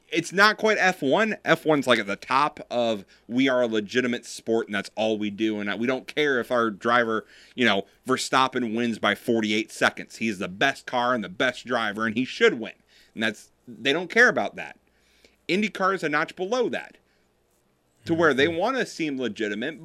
it's 0.09 0.31
not 0.31 0.57
quite 0.57 0.77
F1. 0.77 1.41
F1's 1.43 1.85
like 1.85 1.99
at 1.99 2.07
the 2.07 2.15
top 2.15 2.59
of 2.71 3.05
we 3.27 3.49
are 3.49 3.61
a 3.61 3.67
legitimate 3.67 4.25
sport 4.25 4.67
and 4.67 4.75
that's 4.75 4.89
all 4.95 5.17
we 5.17 5.29
do. 5.29 5.59
And 5.59 5.79
we 5.79 5.87
don't 5.87 6.07
care 6.07 6.39
if 6.39 6.51
our 6.51 6.69
driver, 6.69 7.25
you 7.55 7.65
know, 7.65 7.85
Verstappen 8.07 8.75
wins 8.75 8.99
by 8.99 9.15
48 9.15 9.71
seconds. 9.71 10.17
He's 10.17 10.39
the 10.39 10.47
best 10.47 10.85
car 10.85 11.13
and 11.13 11.23
the 11.23 11.29
best 11.29 11.65
driver 11.65 12.05
and 12.05 12.15
he 12.15 12.25
should 12.25 12.59
win. 12.59 12.73
And 13.13 13.23
that's, 13.23 13.51
they 13.67 13.91
don't 13.91 14.09
care 14.09 14.29
about 14.29 14.55
that. 14.55 14.77
IndyCar 15.49 15.95
is 15.95 16.03
a 16.03 16.09
notch 16.09 16.35
below 16.35 16.69
that 16.69 16.97
to 18.05 18.13
where 18.13 18.33
they 18.33 18.47
mm-hmm. 18.47 18.57
want 18.57 18.77
to 18.77 18.85
seem 18.85 19.19
legitimate, 19.19 19.79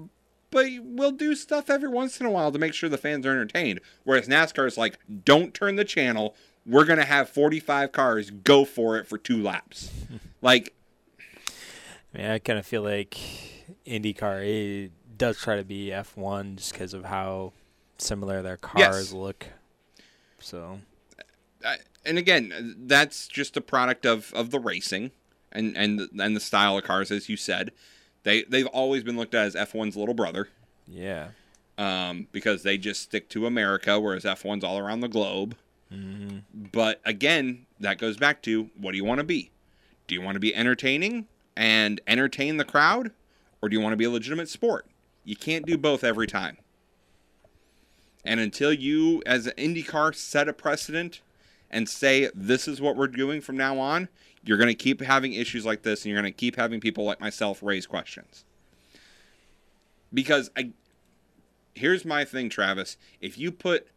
but 0.50 0.66
we'll 0.80 1.12
do 1.12 1.34
stuff 1.34 1.68
every 1.68 1.88
once 1.88 2.20
in 2.20 2.26
a 2.26 2.30
while 2.30 2.52
to 2.52 2.58
make 2.58 2.74
sure 2.74 2.88
the 2.88 2.98
fans 2.98 3.26
are 3.26 3.30
entertained. 3.32 3.80
Whereas 4.04 4.28
NASCAR 4.28 4.66
is 4.66 4.78
like, 4.78 4.98
don't 5.24 5.54
turn 5.54 5.76
the 5.76 5.84
channel. 5.84 6.34
We're 6.64 6.84
going 6.84 6.98
to 6.98 7.04
have 7.04 7.28
45 7.28 7.92
cars 7.92 8.30
go 8.30 8.64
for 8.64 8.98
it 8.98 9.06
for 9.06 9.18
two 9.18 9.42
laps. 9.42 9.90
like, 10.42 10.74
I 12.14 12.18
mean, 12.18 12.26
I 12.26 12.38
kind 12.38 12.58
of 12.58 12.66
feel 12.66 12.82
like 12.82 13.18
IndyCar 13.86 14.90
does 15.16 15.38
try 15.38 15.56
to 15.56 15.64
be 15.64 15.86
F1 15.88 16.56
just 16.56 16.72
because 16.72 16.94
of 16.94 17.04
how 17.04 17.52
similar 17.98 18.42
their 18.42 18.56
cars 18.56 18.80
Yes. 18.80 19.12
look. 19.12 19.46
So 20.38 20.80
and 22.04 22.18
again, 22.18 22.74
that's 22.86 23.28
just 23.28 23.56
a 23.56 23.60
product 23.60 24.04
of, 24.04 24.32
of 24.34 24.50
the 24.50 24.58
racing 24.58 25.12
and, 25.52 25.76
and, 25.76 26.08
and 26.18 26.34
the 26.36 26.40
style 26.40 26.76
of 26.76 26.84
cars, 26.84 27.10
as 27.10 27.28
you 27.28 27.36
said. 27.36 27.70
They, 28.24 28.42
they've 28.42 28.66
always 28.66 29.02
been 29.04 29.16
looked 29.16 29.34
at 29.34 29.46
as 29.46 29.54
F1's 29.54 29.96
little 29.96 30.14
brother. 30.14 30.48
yeah, 30.86 31.28
um, 31.78 32.28
because 32.32 32.62
they 32.62 32.76
just 32.78 33.02
stick 33.02 33.28
to 33.30 33.46
America, 33.46 33.98
whereas 33.98 34.24
F1's 34.24 34.62
all 34.62 34.78
around 34.78 35.00
the 35.00 35.08
globe. 35.08 35.56
Hmm 35.92 36.38
But 36.72 37.00
again, 37.04 37.66
that 37.80 37.98
goes 37.98 38.16
back 38.16 38.42
to 38.42 38.70
what 38.76 38.92
do 38.92 38.96
you 38.96 39.04
want 39.04 39.18
to 39.18 39.24
be? 39.24 39.50
Do 40.06 40.14
you 40.14 40.22
want 40.22 40.34
to 40.34 40.40
be 40.40 40.54
entertaining 40.54 41.26
and 41.56 42.00
entertain 42.06 42.56
the 42.56 42.64
crowd, 42.64 43.12
or 43.60 43.68
do 43.68 43.76
you 43.76 43.82
want 43.82 43.92
to 43.92 43.96
be 43.98 44.04
a 44.04 44.10
legitimate 44.10 44.48
sport? 44.48 44.86
You 45.24 45.36
can't 45.36 45.66
do 45.66 45.76
both 45.76 46.02
every 46.02 46.26
time. 46.26 46.58
And 48.24 48.40
until 48.40 48.72
you, 48.72 49.22
as 49.26 49.46
an 49.46 49.54
IndyCar, 49.56 50.14
set 50.14 50.48
a 50.48 50.52
precedent 50.52 51.20
and 51.70 51.88
say 51.88 52.30
this 52.34 52.68
is 52.68 52.80
what 52.80 52.96
we're 52.96 53.06
doing 53.08 53.40
from 53.40 53.56
now 53.56 53.78
on, 53.78 54.08
you're 54.44 54.58
going 54.58 54.68
to 54.68 54.74
keep 54.74 55.00
having 55.00 55.32
issues 55.32 55.64
like 55.64 55.82
this, 55.82 56.04
and 56.04 56.12
you're 56.12 56.20
going 56.20 56.32
to 56.32 56.36
keep 56.36 56.56
having 56.56 56.80
people 56.80 57.04
like 57.04 57.20
myself 57.20 57.62
raise 57.62 57.86
questions. 57.86 58.44
Because 60.12 60.50
I 60.56 60.72
here's 61.74 62.04
my 62.04 62.24
thing, 62.24 62.48
Travis. 62.48 62.96
If 63.20 63.38
you 63.38 63.50
put 63.50 63.88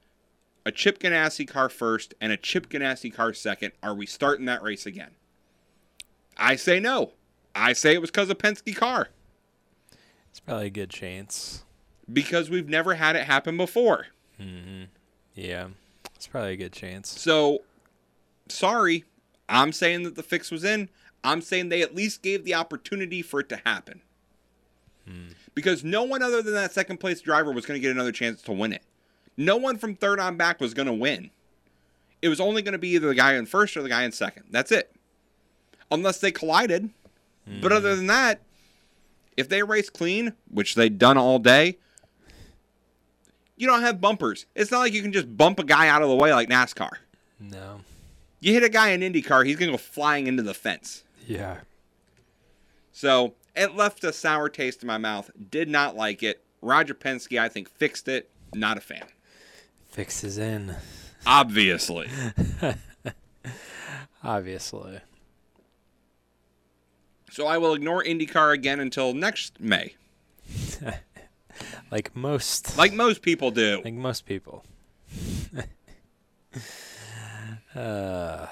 a 0.65 0.71
Chip 0.71 0.99
Ganassi 0.99 1.47
car 1.47 1.69
first 1.69 2.13
and 2.19 2.31
a 2.31 2.37
Chip 2.37 2.69
Ganassi 2.69 3.13
car 3.13 3.33
second, 3.33 3.73
are 3.83 3.93
we 3.93 4.05
starting 4.05 4.45
that 4.45 4.63
race 4.63 4.85
again? 4.85 5.11
I 6.37 6.55
say 6.55 6.79
no. 6.79 7.11
I 7.53 7.73
say 7.73 7.93
it 7.93 8.01
was 8.01 8.11
because 8.11 8.29
of 8.29 8.37
Penske 8.37 8.75
car. 8.75 9.09
It's 10.29 10.39
probably 10.39 10.67
a 10.67 10.71
good 10.71 10.89
chance. 10.89 11.63
Because 12.11 12.49
we've 12.49 12.67
never 12.67 12.95
had 12.95 13.15
it 13.15 13.23
happen 13.23 13.57
before. 13.57 14.07
hmm 14.37 14.83
Yeah, 15.33 15.67
it's 16.15 16.27
probably 16.27 16.53
a 16.53 16.57
good 16.57 16.73
chance. 16.73 17.09
So, 17.09 17.59
sorry. 18.49 19.05
I'm 19.47 19.71
saying 19.71 20.03
that 20.03 20.15
the 20.15 20.23
fix 20.23 20.51
was 20.51 20.63
in. 20.63 20.89
I'm 21.23 21.41
saying 21.41 21.69
they 21.69 21.81
at 21.81 21.95
least 21.95 22.21
gave 22.21 22.43
the 22.43 22.55
opportunity 22.55 23.21
for 23.21 23.39
it 23.39 23.49
to 23.49 23.61
happen. 23.65 24.01
Because 25.53 25.83
no 25.83 26.03
one 26.03 26.23
other 26.23 26.41
than 26.41 26.53
that 26.55 26.71
second 26.71 26.97
place 26.97 27.21
driver 27.21 27.51
was 27.51 27.65
going 27.65 27.79
to 27.79 27.81
get 27.81 27.91
another 27.91 28.11
chance 28.11 28.41
to 28.41 28.51
win 28.51 28.73
it. 28.73 28.81
No 29.37 29.57
one 29.57 29.77
from 29.77 29.95
third 29.95 30.19
on 30.19 30.37
back 30.37 30.59
was 30.59 30.73
going 30.73 30.87
to 30.87 30.93
win. 30.93 31.31
It 32.21 32.29
was 32.29 32.39
only 32.39 32.61
going 32.61 32.73
to 32.73 32.79
be 32.79 32.89
either 32.89 33.07
the 33.07 33.15
guy 33.15 33.35
in 33.35 33.45
first 33.45 33.75
or 33.77 33.81
the 33.81 33.89
guy 33.89 34.03
in 34.03 34.11
second. 34.11 34.45
That's 34.49 34.71
it. 34.71 34.95
Unless 35.91 36.19
they 36.19 36.31
collided. 36.31 36.89
But 37.61 37.71
other 37.71 37.89
mm-hmm. 37.89 37.97
than 37.97 38.07
that, 38.07 38.41
if 39.37 39.49
they 39.49 39.61
race 39.61 39.89
clean, 39.89 40.33
which 40.49 40.75
they've 40.75 40.97
done 40.97 41.17
all 41.17 41.37
day, 41.37 41.77
you 43.55 43.67
don't 43.67 43.81
have 43.81 44.01
bumpers. 44.01 44.45
It's 44.55 44.71
not 44.71 44.79
like 44.79 44.93
you 44.93 45.01
can 45.01 45.13
just 45.13 45.37
bump 45.37 45.59
a 45.59 45.63
guy 45.63 45.87
out 45.87 46.01
of 46.01 46.09
the 46.09 46.15
way 46.15 46.33
like 46.33 46.49
NASCAR. 46.49 46.89
No. 47.39 47.81
You 48.39 48.53
hit 48.53 48.63
a 48.63 48.69
guy 48.69 48.89
in 48.89 49.01
IndyCar, 49.01 49.45
he's 49.45 49.57
going 49.57 49.71
to 49.71 49.73
go 49.73 49.77
flying 49.77 50.27
into 50.27 50.43
the 50.43 50.53
fence. 50.53 51.03
Yeah. 51.27 51.57
So 52.91 53.35
it 53.55 53.75
left 53.75 54.03
a 54.03 54.11
sour 54.11 54.49
taste 54.49 54.81
in 54.81 54.87
my 54.87 54.97
mouth. 54.97 55.29
Did 55.51 55.69
not 55.69 55.95
like 55.95 56.23
it. 56.23 56.43
Roger 56.61 56.93
Penske, 56.93 57.39
I 57.39 57.49
think, 57.49 57.69
fixed 57.69 58.07
it. 58.07 58.29
Not 58.53 58.77
a 58.77 58.81
fan. 58.81 59.05
Fix 59.95 60.25
is 60.25 60.37
in. 60.37 60.75
Obviously. 61.25 62.09
Obviously. 64.25 64.99
So 67.31 67.47
I 67.47 67.57
will 67.59 67.73
ignore 67.73 68.03
IndyCar 68.03 68.53
again 68.53 68.81
until 68.81 69.13
next 69.13 69.61
May. 69.61 69.95
like 71.91 72.13
most. 72.13 72.77
Like 72.77 72.91
most 72.91 73.21
people 73.21 73.51
do. 73.51 73.79
Like 73.85 73.93
most 73.93 74.25
people. 74.25 74.65
uh, 77.73 78.47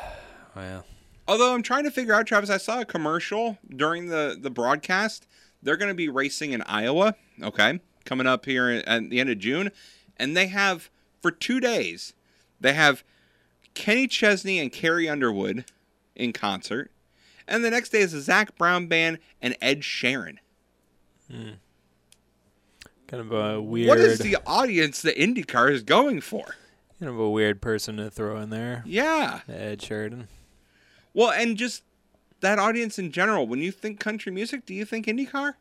well. 0.56 0.86
Although 1.28 1.54
I'm 1.54 1.62
trying 1.62 1.84
to 1.84 1.92
figure 1.92 2.14
out, 2.14 2.26
Travis, 2.26 2.50
I 2.50 2.56
saw 2.56 2.80
a 2.80 2.86
commercial 2.86 3.58
during 3.68 4.08
the, 4.08 4.38
the 4.40 4.50
broadcast. 4.50 5.28
They're 5.62 5.76
going 5.76 5.92
to 5.92 5.94
be 5.94 6.08
racing 6.08 6.54
in 6.54 6.62
Iowa, 6.62 7.16
okay, 7.42 7.82
coming 8.06 8.28
up 8.28 8.46
here 8.46 8.70
at 8.88 9.10
the 9.10 9.20
end 9.20 9.30
of 9.30 9.40
June. 9.40 9.72
And 10.16 10.38
they 10.38 10.48
have, 10.48 10.90
for 11.24 11.32
two 11.32 11.60
days, 11.60 12.14
they 12.62 12.74
have 12.74 13.04
Kenny 13.74 14.06
Chesney 14.08 14.60
and 14.60 14.72
Carrie 14.72 15.10
Underwood 15.10 15.66
in 16.16 16.34
concert. 16.34 16.92
And 17.48 17.66
the 17.66 17.72
next 17.72 17.90
day 17.90 18.02
is 18.02 18.14
a 18.14 18.22
Zac 18.22 18.56
Brown 18.58 18.86
band 18.88 19.18
and 19.42 19.58
Ed 19.62 19.82
Sheeran. 19.82 20.38
Hmm. 21.32 21.52
Kind 23.08 23.22
of 23.22 23.32
a 23.32 23.62
weird. 23.62 23.90
What 23.90 24.00
is 24.00 24.20
the 24.20 24.38
audience 24.46 25.02
that 25.02 25.18
IndyCar 25.18 25.72
is 25.72 25.82
going 25.84 26.22
for? 26.22 26.56
Kind 27.00 27.10
of 27.10 27.20
a 27.20 27.30
weird 27.30 27.62
person 27.62 27.98
to 27.98 28.10
throw 28.10 28.38
in 28.38 28.50
there. 28.50 28.84
Yeah. 28.86 29.42
Ed 29.50 29.82
Sheridan. 29.82 30.28
Well, 31.14 31.32
and 31.32 31.58
just 31.58 31.84
that 32.42 32.60
audience 32.60 33.00
in 33.00 33.12
general. 33.12 33.48
When 33.48 33.60
you 33.60 33.72
think 33.72 34.00
country 34.00 34.32
music, 34.32 34.66
do 34.66 34.74
you 34.74 34.86
think 34.86 35.06
IndyCar? 35.06 35.54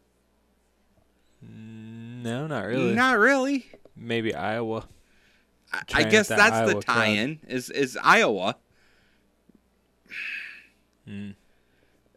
No, 1.43 2.47
not 2.47 2.67
really. 2.67 2.95
Not 2.95 3.19
really. 3.19 3.67
Maybe 3.97 4.35
Iowa. 4.35 4.87
I 5.95 6.05
guess 6.05 6.29
that's 6.29 6.41
Iowa 6.53 6.75
the 6.75 6.81
tie-in. 6.83 7.41
Is 7.49 7.71
is 7.71 7.99
Iowa? 8.03 8.57
Hmm. 11.07 11.31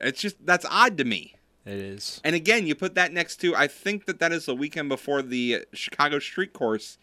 It's 0.02 0.22
just 0.22 0.45
that's 0.45 0.65
odd 0.69 0.98
to 0.98 1.06
me. 1.06 1.36
It 1.65 1.73
is. 1.73 2.22
And 2.23 2.36
again, 2.36 2.68
you 2.68 2.76
put 2.76 2.95
that 2.95 3.11
next 3.11 3.38
to 3.38 3.56
I 3.56 3.68
think 3.68 4.06
that 4.06 4.19
that 4.19 4.32
is 4.32 4.45
the 4.45 4.56
weekend 4.56 4.90
before 4.90 5.22
the 5.22 5.65
Chicago 5.73 6.19
Street 6.19 6.53
Course, 6.53 6.98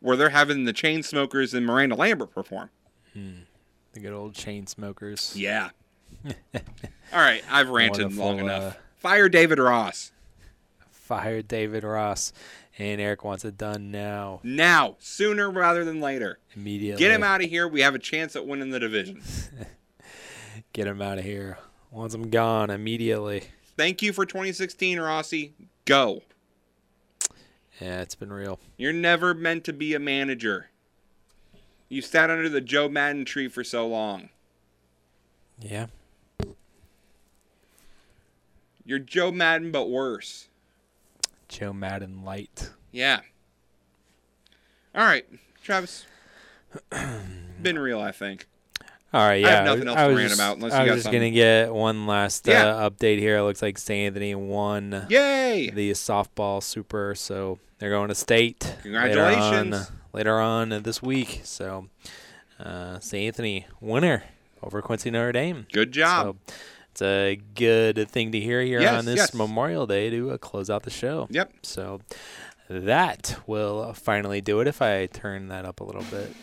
where 0.00 0.16
they're 0.16 0.30
having 0.30 0.64
the 0.64 0.72
Chainsmokers 0.72 1.54
and 1.54 1.64
Miranda 1.66 1.94
Lambert 1.94 2.32
perform. 2.32 2.70
Hmm. 3.12 3.30
The 3.92 4.00
good 4.00 4.12
old 4.12 4.34
Chainsmokers. 4.34 5.36
Yeah. 5.36 5.70
All 6.54 7.20
right, 7.20 7.42
I've 7.50 7.68
ranted 7.68 8.14
long 8.14 8.38
enough. 8.38 8.74
uh, 8.74 8.78
Fire 8.96 9.28
David 9.28 9.58
Ross 9.58 10.12
Fire 11.08 11.40
David 11.40 11.84
Ross. 11.84 12.34
And 12.78 13.00
Eric 13.00 13.24
wants 13.24 13.44
it 13.44 13.58
done 13.58 13.90
now. 13.90 14.38
now, 14.44 14.96
sooner 15.00 15.50
rather 15.50 15.84
than 15.84 16.00
later. 16.00 16.38
Immediately. 16.54 17.00
Get 17.00 17.10
him 17.10 17.24
out 17.24 17.42
of 17.42 17.50
here. 17.50 17.66
We 17.66 17.80
have 17.80 17.96
a 17.96 17.98
chance 17.98 18.36
at 18.36 18.46
winning 18.46 18.70
the 18.70 18.78
division. 18.78 19.20
Get 20.72 20.86
him 20.86 21.02
out 21.02 21.18
of 21.18 21.24
here. 21.24 21.58
Wants 21.90 22.14
him 22.14 22.30
gone 22.30 22.70
immediately. 22.70 23.44
Thank 23.76 24.00
you 24.00 24.12
for 24.12 24.24
2016, 24.24 25.00
Rossi. 25.00 25.54
Go. 25.86 26.22
Yeah, 27.80 28.00
it's 28.00 28.14
been 28.14 28.32
real. 28.32 28.60
You're 28.76 28.92
never 28.92 29.34
meant 29.34 29.64
to 29.64 29.72
be 29.72 29.94
a 29.94 29.98
manager. 29.98 30.70
You 31.88 32.02
sat 32.02 32.30
under 32.30 32.48
the 32.48 32.60
Joe 32.60 32.88
Maddon 32.88 33.24
tree 33.24 33.48
for 33.48 33.64
so 33.64 33.86
long. 33.86 34.28
Yeah. 35.60 35.86
You're 38.84 38.98
Joe 38.98 39.30
Maddon, 39.30 39.72
but 39.72 39.88
worse. 39.88 40.47
Joe 41.48 41.72
Maddon 41.72 42.24
light. 42.24 42.70
Yeah. 42.92 43.20
All 44.94 45.04
right, 45.04 45.26
Travis. 45.62 46.06
Been 47.62 47.78
real, 47.78 48.00
I 48.00 48.12
think. 48.12 48.46
All 49.12 49.26
right, 49.26 49.40
yeah. 49.40 49.48
I 49.48 49.50
have 49.52 49.64
nothing 49.64 49.88
else 49.88 49.96
I 49.96 50.02
to 50.04 50.08
was 50.12 50.16
rant 50.18 50.28
just, 50.30 50.40
about 50.40 50.56
unless 50.58 50.72
I 50.72 50.80
you 50.82 50.86
got 50.86 50.92
was 50.92 50.96
just 50.98 51.04
something. 51.04 51.20
gonna 51.20 51.30
get 51.30 51.72
one 51.74 52.06
last 52.06 52.46
Yeah. 52.46 52.66
uh, 52.66 52.90
update 52.90 53.18
here. 53.18 53.38
It 53.38 53.42
looks 53.42 53.62
like 53.62 53.78
St. 53.78 54.06
Anthony 54.06 54.34
won. 54.34 55.06
Yay! 55.08 55.70
The 55.70 55.92
softball 55.92 56.62
super, 56.62 57.14
so 57.14 57.58
they're 57.78 57.90
going 57.90 58.08
to 58.08 58.14
state. 58.14 58.76
Congratulations. 58.82 59.90
Later 60.12 60.38
on, 60.40 60.68
later 60.70 60.74
on 60.76 60.82
this 60.82 61.00
week. 61.02 61.40
So 61.44 61.88
uh, 62.60 62.98
St. 62.98 63.26
Anthony 63.28 63.66
winner 63.80 64.24
over 64.62 64.82
Quincy 64.82 65.10
Notre 65.10 65.32
Dame. 65.32 65.66
Good 65.72 65.92
job. 65.92 66.36
So 66.48 66.54
it's 66.98 67.02
a 67.02 67.40
good 67.54 68.08
thing 68.10 68.32
to 68.32 68.40
hear 68.40 68.60
here 68.60 68.80
Yes, 68.80 68.98
on 68.98 69.04
this 69.04 69.16
yes. 69.18 69.34
Memorial 69.34 69.86
Day 69.86 70.10
to 70.10 70.32
uh, 70.32 70.38
close 70.38 70.68
out 70.68 70.82
the 70.82 70.90
show. 70.90 71.28
Yep. 71.30 71.52
So 71.62 72.00
that 72.68 73.38
will 73.46 73.92
finally 73.92 74.40
do 74.40 74.58
it. 74.58 74.66
If 74.66 74.82
I 74.82 75.06
turn 75.06 75.46
that 75.48 75.64
up 75.64 75.78
a 75.80 75.84
little 75.84 76.02
bit. 76.10 76.34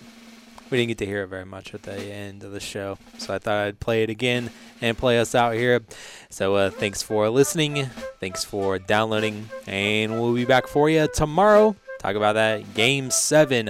We 0.71 0.77
didn't 0.77 0.87
get 0.87 0.97
to 0.99 1.05
hear 1.05 1.23
it 1.23 1.27
very 1.27 1.45
much 1.45 1.73
at 1.75 1.83
the 1.83 1.93
end 2.01 2.43
of 2.43 2.51
the 2.51 2.59
show, 2.59 2.97
so 3.19 3.35
I 3.35 3.37
thought 3.37 3.67
I'd 3.67 3.79
play 3.79 4.01
it 4.01 4.09
again 4.09 4.49
and 4.81 4.97
play 4.97 5.19
us 5.19 5.35
out 5.35 5.53
here. 5.53 5.81
So 6.31 6.55
uh, 6.55 6.69
thanks 6.71 7.03
for 7.03 7.29
listening, 7.29 7.85
thanks 8.19 8.43
for 8.43 8.79
downloading, 8.79 9.47
and 9.67 10.13
we'll 10.19 10.33
be 10.33 10.43
back 10.43 10.65
for 10.65 10.89
you 10.89 11.07
tomorrow. 11.13 11.75
Talk 11.99 12.15
about 12.15 12.33
that 12.33 12.73
game 12.73 13.11
seven 13.11 13.69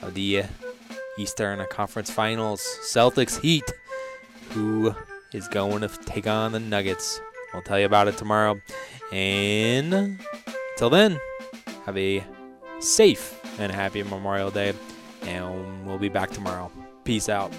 of 0.00 0.14
the 0.14 0.44
Eastern 1.18 1.62
Conference 1.70 2.10
Finals, 2.10 2.62
Celtics 2.84 3.38
Heat, 3.42 3.70
who 4.52 4.94
is 5.32 5.48
going 5.48 5.80
to 5.80 5.88
take 6.06 6.26
on 6.26 6.52
the 6.52 6.60
Nuggets. 6.60 7.20
We'll 7.52 7.62
tell 7.62 7.78
you 7.78 7.86
about 7.86 8.08
it 8.08 8.16
tomorrow. 8.16 8.60
And 9.12 10.18
until 10.72 10.90
then, 10.90 11.18
have 11.86 11.96
a 11.96 12.24
safe 12.80 13.40
and 13.58 13.72
happy 13.72 14.02
Memorial 14.02 14.50
Day, 14.50 14.72
and 15.22 15.86
we'll 15.86 15.98
be 15.98 16.08
back 16.08 16.30
tomorrow. 16.30 16.70
Peace 17.04 17.28
out. 17.28 17.52